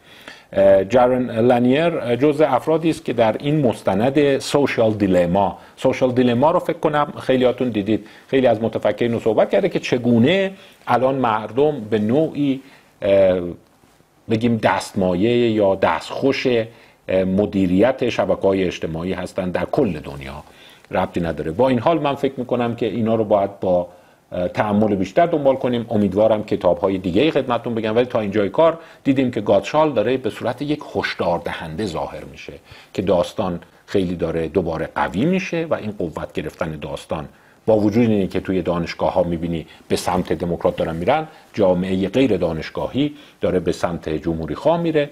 جارن 0.89 1.31
لانیر 1.31 2.17
جز 2.17 2.41
افرادی 2.41 2.91
است 2.91 3.05
که 3.05 3.13
در 3.13 3.37
این 3.39 3.67
مستند 3.67 4.39
سوشال 4.39 4.93
دیلما 4.93 5.59
سوشال 5.77 6.13
دیلما 6.13 6.51
رو 6.51 6.59
فکر 6.59 6.79
کنم 6.79 7.13
خیلیاتون 7.21 7.69
دیدید. 7.69 8.07
خیلی 8.29 8.47
از 8.47 8.63
متفکرین 8.63 9.19
صحبت 9.19 9.51
کرده 9.51 9.69
که 9.69 9.79
چگونه 9.79 10.53
الان 10.87 11.15
مردم 11.15 11.81
به 11.81 11.99
نوعی 11.99 12.61
بگیم 14.31 14.57
دستمایه 14.57 15.51
یا 15.51 15.75
دستخوش 15.75 16.47
مدیریت 17.09 18.09
شبکه 18.09 18.43
های 18.43 18.65
اجتماعی 18.65 19.13
هستند 19.13 19.53
در 19.53 19.65
کل 19.65 19.99
دنیا. 19.99 20.43
ربطی 20.91 21.21
نداره. 21.21 21.51
با 21.51 21.69
این 21.69 21.79
حال 21.79 22.01
من 22.01 22.15
فکر 22.15 22.35
می‌کنم 22.37 22.77
که 22.77 22.87
اینا 22.87 23.15
رو 23.15 23.25
باید 23.25 23.61
با 23.61 23.89
تعمل 24.55 24.95
بیشتر 24.95 25.27
دنبال 25.27 25.57
کنیم. 25.57 25.87
امیدوارم 25.91 26.45
کتاب 26.45 26.79
های 26.79 26.99
دیگه 26.99 27.31
خدمتتون 27.31 27.75
بگم. 27.75 27.97
ولی 27.97 28.07
تا 28.07 28.21
اینجای 28.21 28.49
کار 28.49 28.79
دیدیم 29.05 29.31
که 29.31 29.41
گاتشال 29.41 29.93
داره 29.93 30.17
به 30.17 30.31
صورت 30.31 30.63
یک 30.63 30.81
هشدار 30.95 31.39
دهنده 31.39 31.87
ظاهر 31.87 32.25
میشه 32.25 32.53
که 32.95 33.03
داستان 33.03 33.61
خیلی 33.87 34.17
داره 34.17 34.49
دوباره 34.49 34.89
قوی 34.95 35.25
میشه 35.25 35.67
و 35.71 35.75
این 35.75 35.93
قوت 35.93 36.33
گرفتن 36.33 36.71
داستان 36.71 37.29
با 37.67 37.77
وجود 37.77 38.11
اینه 38.11 38.27
که 38.27 38.41
توی 38.41 38.63
دانشگاه 38.63 39.13
ها 39.13 39.23
می‌بینی 39.23 39.67
به 39.89 39.97
سمت 39.97 40.33
دموکرات 40.33 40.77
دارن 40.77 40.97
میرن 40.97 41.29
جامعه 41.55 42.09
غیر 42.09 42.37
دانشگاهی 42.37 43.15
داره 43.41 43.61
به 43.61 43.73
سمت 43.73 44.09
جمهوری 44.09 44.55
خواه 44.55 44.81
میره. 44.81 45.11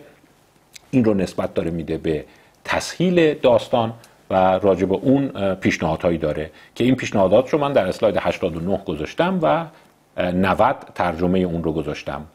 این 0.91 1.05
رو 1.05 1.15
نسبت 1.15 1.55
داره 1.55 1.71
میده 1.71 1.99
به 1.99 2.25
تسهیل 2.65 3.35
داستان 3.35 3.93
و 4.31 4.35
راجع 4.59 4.87
به 4.87 4.95
اون 4.95 5.55
پیشنهادهایی 5.55 6.19
داره 6.19 6.51
که 6.75 6.85
این 6.85 6.95
پیشنهادات 6.95 7.51
رو 7.51 7.59
من 7.59 7.73
در 7.73 7.87
اسلاید 7.87 8.17
89 8.17 8.77
گذاشتم 8.87 9.39
و 9.43 9.67
90 10.33 10.77
ترجمه 10.95 11.39
اون 11.39 11.63
رو 11.63 11.73
گذاشتم 11.73 12.27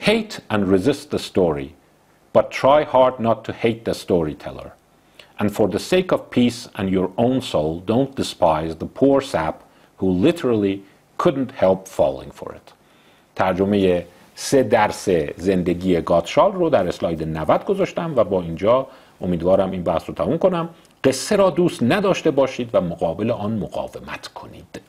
Hate 0.00 0.34
and 0.50 0.62
resist 0.74 1.10
the 1.10 1.18
story 1.18 1.68
but 2.32 2.50
try 2.50 2.84
hard 2.84 3.20
not 3.20 3.44
to 3.44 3.52
hate 3.52 3.84
the 3.84 3.94
storyteller 3.94 4.70
and 5.38 5.48
for 5.56 5.68
the 5.68 5.78
sake 5.78 6.12
of 6.12 6.20
peace 6.30 6.68
and 6.78 6.88
your 6.90 7.10
own 7.16 7.40
soul 7.40 7.80
don't 7.86 8.14
despise 8.16 8.72
the 8.76 8.90
poor 9.00 9.20
sap 9.20 9.56
who 9.98 10.08
literally 10.26 10.82
couldn't 11.22 11.52
help 11.64 11.88
falling 11.88 12.30
for 12.30 12.52
it 12.54 12.72
ترجمه 13.36 14.06
سه 14.34 14.62
درس 14.62 15.08
زندگی 15.36 16.00
گاتشال 16.00 16.52
رو 16.52 16.70
در 16.70 16.88
اسلاید 16.88 17.38
90 17.38 17.64
گذاشتم 17.64 18.12
و 18.16 18.24
با 18.24 18.42
اینجا 18.42 18.86
امیدوارم 19.20 19.70
این 19.70 19.82
بحث 19.82 20.02
رو 20.06 20.14
تموم 20.14 20.38
کنم 20.38 20.68
قصه 21.04 21.36
را 21.36 21.50
دوست 21.50 21.82
نداشته 21.82 22.30
باشید 22.30 22.70
و 22.72 22.80
مقابل 22.80 23.30
آن 23.30 23.58
مقاومت 23.58 24.28
کنید. 24.28 24.80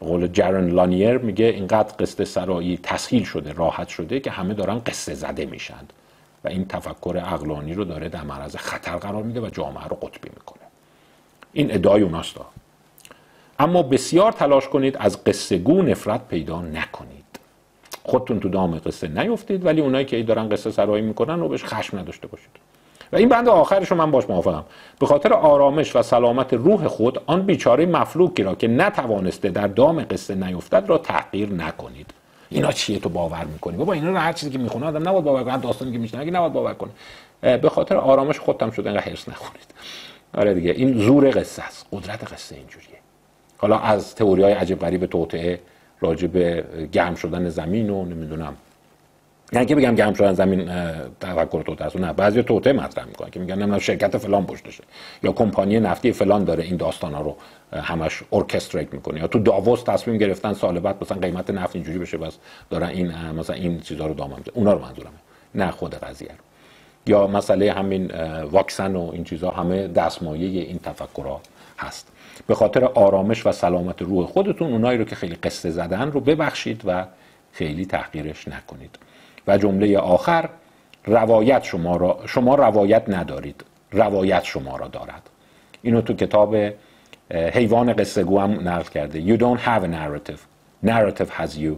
قول 0.00 0.26
جرن 0.26 0.68
لانیر 0.68 1.18
میگه 1.18 1.44
اینقدر 1.44 1.94
قصه 1.98 2.24
سرایی 2.24 2.80
تسهیل 2.82 3.24
شده 3.24 3.52
راحت 3.52 3.88
شده 3.88 4.20
که 4.20 4.30
همه 4.30 4.54
دارن 4.54 4.78
قصه 4.78 5.14
زده 5.14 5.46
میشن 5.46 5.84
و 6.44 6.48
این 6.48 6.66
تفکر 6.66 7.22
اقلانی 7.24 7.74
رو 7.74 7.84
داره 7.84 8.08
در 8.08 8.22
معرض 8.22 8.56
خطر 8.56 8.96
قرار 8.96 9.22
میده 9.22 9.40
و 9.40 9.50
جامعه 9.50 9.84
رو 9.84 9.96
قطبی 9.96 10.28
می‌کنه. 10.28 10.62
این 11.52 11.74
ادعای 11.74 12.02
اوناست. 12.02 12.36
اما 13.58 13.82
بسیار 13.82 14.32
تلاش 14.32 14.68
کنید 14.68 14.96
از 14.96 15.24
قصه 15.24 15.58
گو 15.58 15.82
نفرت 15.82 16.28
پیدا 16.28 16.62
نکنید. 16.62 17.24
خودتون 18.02 18.40
تو 18.40 18.48
دام 18.48 18.78
قصه 18.78 19.08
نیفتید 19.08 19.66
ولی 19.66 19.80
اونایی 19.80 20.04
که 20.04 20.16
ای 20.16 20.22
دارن 20.22 20.48
قصه 20.48 20.70
سرایی 20.70 21.02
می‌کنن 21.04 21.40
رو 21.40 21.48
بهش 21.48 21.64
خشم 21.64 21.98
نداشته 21.98 22.26
باشید. 22.26 22.50
و 23.12 23.16
این 23.16 23.28
بند 23.28 23.48
آخرش 23.48 23.90
رو 23.90 23.96
من 23.96 24.10
باش 24.10 24.30
موافقم. 24.30 24.64
به 25.00 25.06
خاطر 25.06 25.32
آرامش 25.32 25.96
و 25.96 26.02
سلامت 26.02 26.54
روح 26.54 26.88
خود 26.88 27.22
آن 27.26 27.42
بیچاره 27.42 27.86
مفلوکی 27.86 28.42
را 28.42 28.54
که 28.54 28.68
نتوانسته 28.68 29.48
در 29.48 29.66
دام 29.66 30.06
قصه 30.10 30.34
نیفتد 30.34 30.84
را 30.88 30.98
تحقیر 30.98 31.52
نکنید. 31.52 32.10
اینا 32.50 32.72
چیه 32.72 32.98
تو 32.98 33.08
باور 33.08 33.44
می‌کنی؟ 33.44 33.76
بابا 33.76 33.92
اینا 33.92 34.10
رو 34.10 34.16
هر 34.16 34.32
چیزی 34.32 34.52
که 34.52 34.58
می‌خونه 34.58 34.86
آدم 34.86 35.08
نباید 35.08 35.24
باور 35.24 35.44
کنه 35.44 35.58
داستانی 35.58 35.92
که 35.92 35.98
میشنوه 35.98 36.30
نباید 36.30 36.52
باور 36.52 36.74
کنه. 36.74 36.90
به 37.56 37.68
خاطر 37.68 37.96
آرامش 37.96 38.38
خودم 38.38 38.70
شده 38.70 38.90
اینقدر 38.90 39.10
حرص 39.10 39.28
نخورید. 39.28 39.74
آره 40.34 40.54
دیگه 40.54 40.70
این 40.70 40.98
زور 40.98 41.30
قصه 41.30 41.62
است. 41.62 41.86
قدرت 41.92 42.32
قصه 42.32 42.56
اینجوریه. 42.56 42.98
حالا 43.58 43.78
از 43.78 44.14
تئوری 44.14 44.42
های 44.42 44.52
عجیب 44.52 44.78
غریب 44.78 45.06
توطئه 45.06 45.60
راجع 46.00 46.26
به 46.26 46.64
گرم 46.92 47.14
شدن 47.14 47.48
زمین 47.48 47.90
و 47.90 48.04
نمی‌دونم 48.04 48.56
یعنی 49.52 49.66
که 49.66 49.74
بگم 49.74 49.94
گرم 49.94 50.14
شدن 50.14 50.32
زمین 50.32 50.70
تفکر 51.20 51.62
توته 51.62 51.84
است 51.84 51.96
نه 51.96 52.12
بعضی 52.12 52.42
توته 52.42 52.72
مطرح 52.72 53.04
می‌کنن 53.04 53.30
که 53.30 53.40
میگن 53.40 53.54
نمی‌دونم 53.54 53.78
شرکت 53.78 54.18
فلان 54.18 54.46
پشتشه. 54.46 54.84
یا 55.22 55.32
کمپانی 55.32 55.80
نفتی 55.80 56.12
فلان 56.12 56.44
داره 56.44 56.64
این 56.64 56.76
داستان 56.76 57.14
رو 57.14 57.36
همش 57.72 58.22
ارکستریت 58.32 58.94
می‌کنه. 58.94 59.20
یا 59.20 59.26
تو 59.26 59.38
داووس 59.38 59.82
تصمیم 59.82 60.18
گرفتن 60.18 60.52
سال 60.52 60.80
بعد 60.80 60.96
مثلا 61.02 61.18
قیمت 61.18 61.50
نفت 61.50 61.76
اینجوری 61.76 61.98
بشه 61.98 62.18
بس 62.18 62.36
دارن 62.70 62.86
این 62.88 63.12
مثلا 63.38 63.56
این 63.56 63.80
چیزا 63.80 64.06
رو 64.06 64.14
دامن 64.14 64.36
اونا 64.54 64.72
رو 64.72 64.78
منظورم. 64.78 65.12
نه 65.54 65.70
خود 65.70 65.94
قضیه 65.94 66.28
رو. 66.28 66.44
یا 67.06 67.26
مسئله 67.26 67.72
همین 67.72 68.10
واکسن 68.42 68.96
و 68.96 69.10
این 69.12 69.24
چیزها 69.24 69.50
همه 69.50 69.88
دستمایه 69.88 70.62
این 70.62 70.78
تفکرها 70.78 71.40
هست. 71.78 72.08
به 72.46 72.54
خاطر 72.54 72.84
آرامش 72.84 73.46
و 73.46 73.52
سلامت 73.52 74.02
روح 74.02 74.26
خودتون 74.26 74.72
اونایی 74.72 74.98
رو 74.98 75.04
که 75.04 75.16
خیلی 75.16 75.34
قصه 75.34 75.70
زدن 75.70 76.12
رو 76.12 76.20
ببخشید 76.20 76.82
و 76.84 77.04
خیلی 77.52 77.86
تحقیرش 77.86 78.48
نکنید. 78.48 78.98
و 79.48 79.58
جمله 79.58 79.98
آخر 79.98 80.48
روایت 81.06 81.64
شما 81.64 81.96
را 81.96 82.18
شما 82.26 82.54
روایت 82.54 83.02
ندارید. 83.08 83.64
روایت 83.92 84.44
شما 84.44 84.76
را 84.76 84.88
دارد. 84.88 85.30
اینو 85.82 86.00
تو 86.00 86.14
کتاب 86.14 86.56
حیوان 87.30 87.92
قصه 87.92 88.24
گو 88.24 88.40
هم 88.40 88.68
نقل 88.68 88.82
کرده. 88.82 89.36
You 89.36 89.40
don't 89.40 89.60
have 89.60 89.82
a 89.82 89.88
narrative. 89.88 90.40
Narrative 90.88 91.30
has 91.40 91.58
you. 91.58 91.74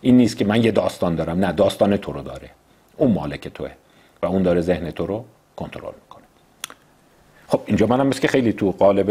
این 0.00 0.16
نیست 0.16 0.36
که 0.36 0.44
من 0.44 0.64
یه 0.64 0.70
داستان 0.70 1.14
دارم. 1.14 1.38
نه 1.38 1.52
داستان 1.52 1.96
تو 1.96 2.12
رو 2.12 2.22
داره. 2.22 2.50
اون 2.96 3.12
مالک 3.12 3.48
توه. 3.48 3.70
و 4.22 4.26
اون 4.26 4.42
داره 4.42 4.60
ذهن 4.60 4.90
تو 4.90 5.06
رو 5.06 5.24
کنترل 5.56 5.92
می‌کنه. 6.02 6.24
خب 7.48 7.60
اینجا 7.66 7.86
منم 7.86 8.06
مثل 8.06 8.20
که 8.20 8.28
خیلی 8.28 8.52
تو 8.52 8.72
قالب 8.72 9.10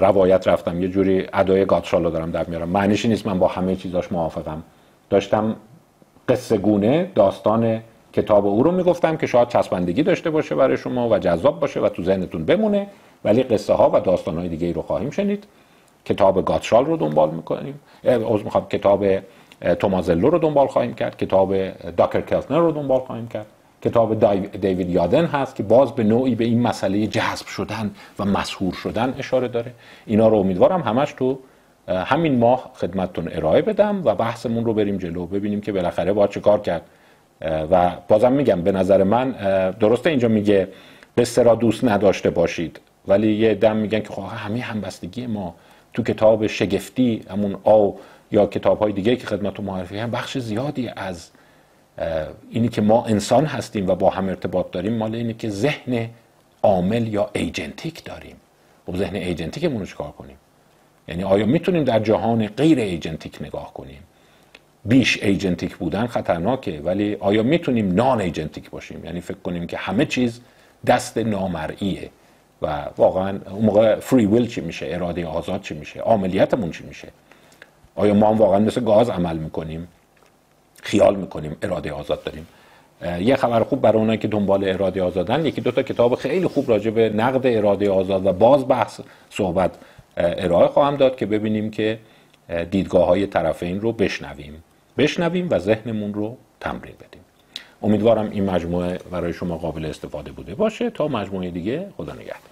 روایت 0.00 0.48
رفتم. 0.48 0.82
یه 0.82 0.88
جوری 0.88 1.26
ادای 1.32 1.64
گاتشالو 1.64 2.10
دارم 2.10 2.30
در 2.30 2.44
میارم. 2.44 2.68
معنیش 2.68 3.06
نیست 3.06 3.26
من 3.26 3.38
با 3.38 3.48
همه 3.48 3.76
چیزاش 3.76 4.12
موافقم. 4.12 4.62
داشتم 5.10 5.56
قصه 6.30 6.58
گونه 6.58 7.10
داستان 7.14 7.80
کتاب 8.12 8.46
او 8.46 8.62
رو 8.62 8.70
می‌گفتم 8.72 9.16
که 9.16 9.26
شاید 9.26 9.48
چسبندگی 9.48 10.02
داشته 10.02 10.30
باشه 10.30 10.54
برای 10.54 10.76
شما 10.76 11.08
و 11.08 11.18
جذاب 11.18 11.60
باشه 11.60 11.80
و 11.80 11.88
تو 11.88 12.02
ذهنتون 12.02 12.44
بمونه 12.44 12.86
ولی 13.24 13.42
قصه 13.42 13.72
ها 13.72 13.90
و 13.94 14.00
داستان 14.00 14.38
های 14.38 14.48
دیگه 14.48 14.66
ای 14.66 14.72
رو 14.72 14.82
خواهیم 14.82 15.10
شنید. 15.10 15.44
کتاب 16.04 16.44
گاتشال 16.44 16.84
رو 16.84 16.96
دنبال 16.96 17.30
می‌کنیم. 17.30 17.80
از 18.04 18.44
می‌خوام 18.44 18.66
کتاب 18.68 19.06
تومازلو 19.78 20.30
رو 20.30 20.38
دنبال 20.38 20.66
خواهیم 20.66 20.94
کرد. 20.94 21.16
کتاب 21.16 21.68
داکر 21.96 22.20
کلتنر 22.20 22.58
رو 22.58 22.72
دنبال 22.72 23.00
خواهیم 23.00 23.28
کرد. 23.28 23.46
کتاب 23.82 24.08
دیوید 24.60 24.90
یادن 24.90 25.24
هست 25.24 25.56
که 25.56 25.62
باز 25.62 25.92
به 25.92 26.04
نوعی 26.04 26.34
به 26.34 26.44
این 26.44 26.62
مسئله 26.62 27.06
جذب 27.06 27.46
شدن 27.46 27.90
و 28.18 28.24
مسهور 28.24 28.74
شدن 28.74 29.14
اشاره 29.18 29.48
داره. 29.48 29.72
اینا 30.06 30.28
رو 30.28 30.36
امیدوارم 30.36 30.80
همش 30.82 31.12
تو 31.12 31.38
همین 31.90 32.38
ماه 32.38 32.70
خدمتتون 32.74 33.28
ارائه 33.32 33.62
بدم 33.62 34.02
و 34.04 34.14
بحثمون 34.14 34.64
رو 34.64 34.74
بریم 34.74 34.96
جلو 34.96 35.26
ببینیم 35.26 35.60
که 35.60 35.72
بالاخره 35.72 36.12
با 36.12 36.26
چه 36.26 36.40
کار 36.40 36.60
کرد. 36.60 36.82
و 37.70 37.92
بازم 38.08 38.32
میگم 38.32 38.62
به 38.62 38.72
نظر 38.72 39.02
من 39.02 39.30
درسته 39.70 40.10
اینجا 40.10 40.28
میگه 40.28 40.68
قصه 41.18 41.42
را 41.42 41.54
دوست 41.54 41.84
نداشته 41.84 42.30
باشید 42.30 42.80
ولی 43.08 43.32
یه 43.32 43.54
دم 43.54 43.76
میگن 43.76 44.00
که 44.00 44.12
خب 44.12 44.22
همه 44.22 44.60
همبستگی 44.60 45.26
ما 45.26 45.54
تو 45.92 46.02
کتاب 46.02 46.46
شگفتی 46.46 47.22
همون 47.30 47.56
آو 47.64 47.98
یا 48.30 48.46
کتاب 48.46 48.78
های 48.78 48.92
دیگه 48.92 49.16
که 49.16 49.26
خدمت 49.26 49.60
معرفی 49.60 49.98
هم 49.98 50.10
بخش 50.10 50.38
زیادی 50.38 50.90
از 50.96 51.30
اینی 52.50 52.68
که 52.68 52.82
ما 52.82 53.04
انسان 53.04 53.44
هستیم 53.44 53.88
و 53.88 53.94
با 53.94 54.10
هم 54.10 54.28
ارتباط 54.28 54.70
داریم 54.70 54.92
مال 54.92 55.14
اینه 55.14 55.32
که 55.32 55.48
ذهن 55.48 56.08
عامل 56.62 57.06
یا 57.06 57.30
ایجنتیک 57.32 58.04
داریم. 58.04 58.36
و 58.88 58.92
خب 58.92 58.98
ذهن 58.98 59.16
ایجنتیکمون 59.16 59.80
رو 59.80 59.86
چکار 59.86 60.10
کنیم؟ 60.10 60.36
یعنی 61.10 61.24
آیا 61.24 61.46
می‌تونیم 61.46 61.84
در 61.84 62.00
جهان 62.00 62.46
غیر 62.46 62.78
ایجنتیک 62.78 63.38
نگاه 63.40 63.74
کنیم؟ 63.74 64.02
بیش 64.84 65.22
ایجنتیک 65.22 65.76
بودن 65.76 66.06
خطرناکه 66.06 66.80
ولی 66.84 67.16
آیا 67.20 67.42
می‌تونیم 67.42 67.92
نان 67.92 68.20
ایجنتیک 68.20 68.70
باشیم؟ 68.70 69.04
یعنی 69.04 69.20
فکر 69.20 69.38
کنیم 69.44 69.66
که 69.66 69.76
همه 69.76 70.06
چیز 70.06 70.40
دست 70.86 71.18
نامرئیه 71.18 72.10
و 72.62 72.84
واقعا 72.96 73.38
اون 73.50 73.64
موقع 73.64 73.94
فری 73.94 74.26
ویل 74.26 74.48
چی 74.48 74.60
میشه؟ 74.60 74.86
اراده 74.90 75.26
آزاد 75.26 75.62
چی 75.62 75.74
میشه؟ 75.74 76.00
عملیاتمون 76.00 76.70
چی 76.70 76.84
میشه؟ 76.84 77.08
آیا 77.96 78.14
ما 78.14 78.28
هم 78.28 78.38
واقعا 78.38 78.58
مثل 78.58 78.84
گاز 78.84 79.10
عمل 79.10 79.36
می‌کنیم؟ 79.36 79.88
خیال 80.82 81.16
می‌کنیم 81.16 81.56
اراده 81.62 81.92
آزاد 81.92 82.24
داریم. 82.24 82.46
یه 83.20 83.36
خبر 83.36 83.62
خوب 83.62 83.80
برای 83.80 83.98
اونایی 83.98 84.18
که 84.18 84.28
دنبال 84.28 84.68
اراده 84.68 85.02
آزادن 85.02 85.46
یکی 85.46 85.60
دو 85.60 85.70
تا 85.70 85.82
کتاب 85.82 86.14
خیلی 86.14 86.46
خوب 86.46 86.70
راجع 86.70 86.90
به 86.90 87.08
نقد 87.08 87.46
اراده 87.46 87.90
آزاد 87.90 88.26
و 88.26 88.32
باز 88.32 88.68
بحث 88.68 89.00
صحبت 89.30 89.70
ارائه 90.22 90.68
خواهم 90.68 90.96
داد 90.96 91.16
که 91.16 91.26
ببینیم 91.26 91.70
که 91.70 91.98
دیدگاه 92.70 93.06
های 93.06 93.26
طرفین 93.26 93.80
رو 93.80 93.92
بشنویم. 93.92 94.64
بشنویم 94.98 95.50
و 95.50 95.58
ذهنمون 95.58 96.14
رو 96.14 96.36
تمرین 96.60 96.94
بدیم. 96.94 97.22
امیدوارم 97.82 98.30
این 98.30 98.50
مجموعه 98.50 98.98
برای 99.10 99.32
شما 99.32 99.58
قابل 99.58 99.84
استفاده 99.84 100.32
بوده 100.32 100.54
باشه. 100.54 100.90
تا 100.90 101.08
مجموعه 101.08 101.50
دیگه 101.50 101.86
خدا 101.96 102.12
نگهدار. 102.12 102.49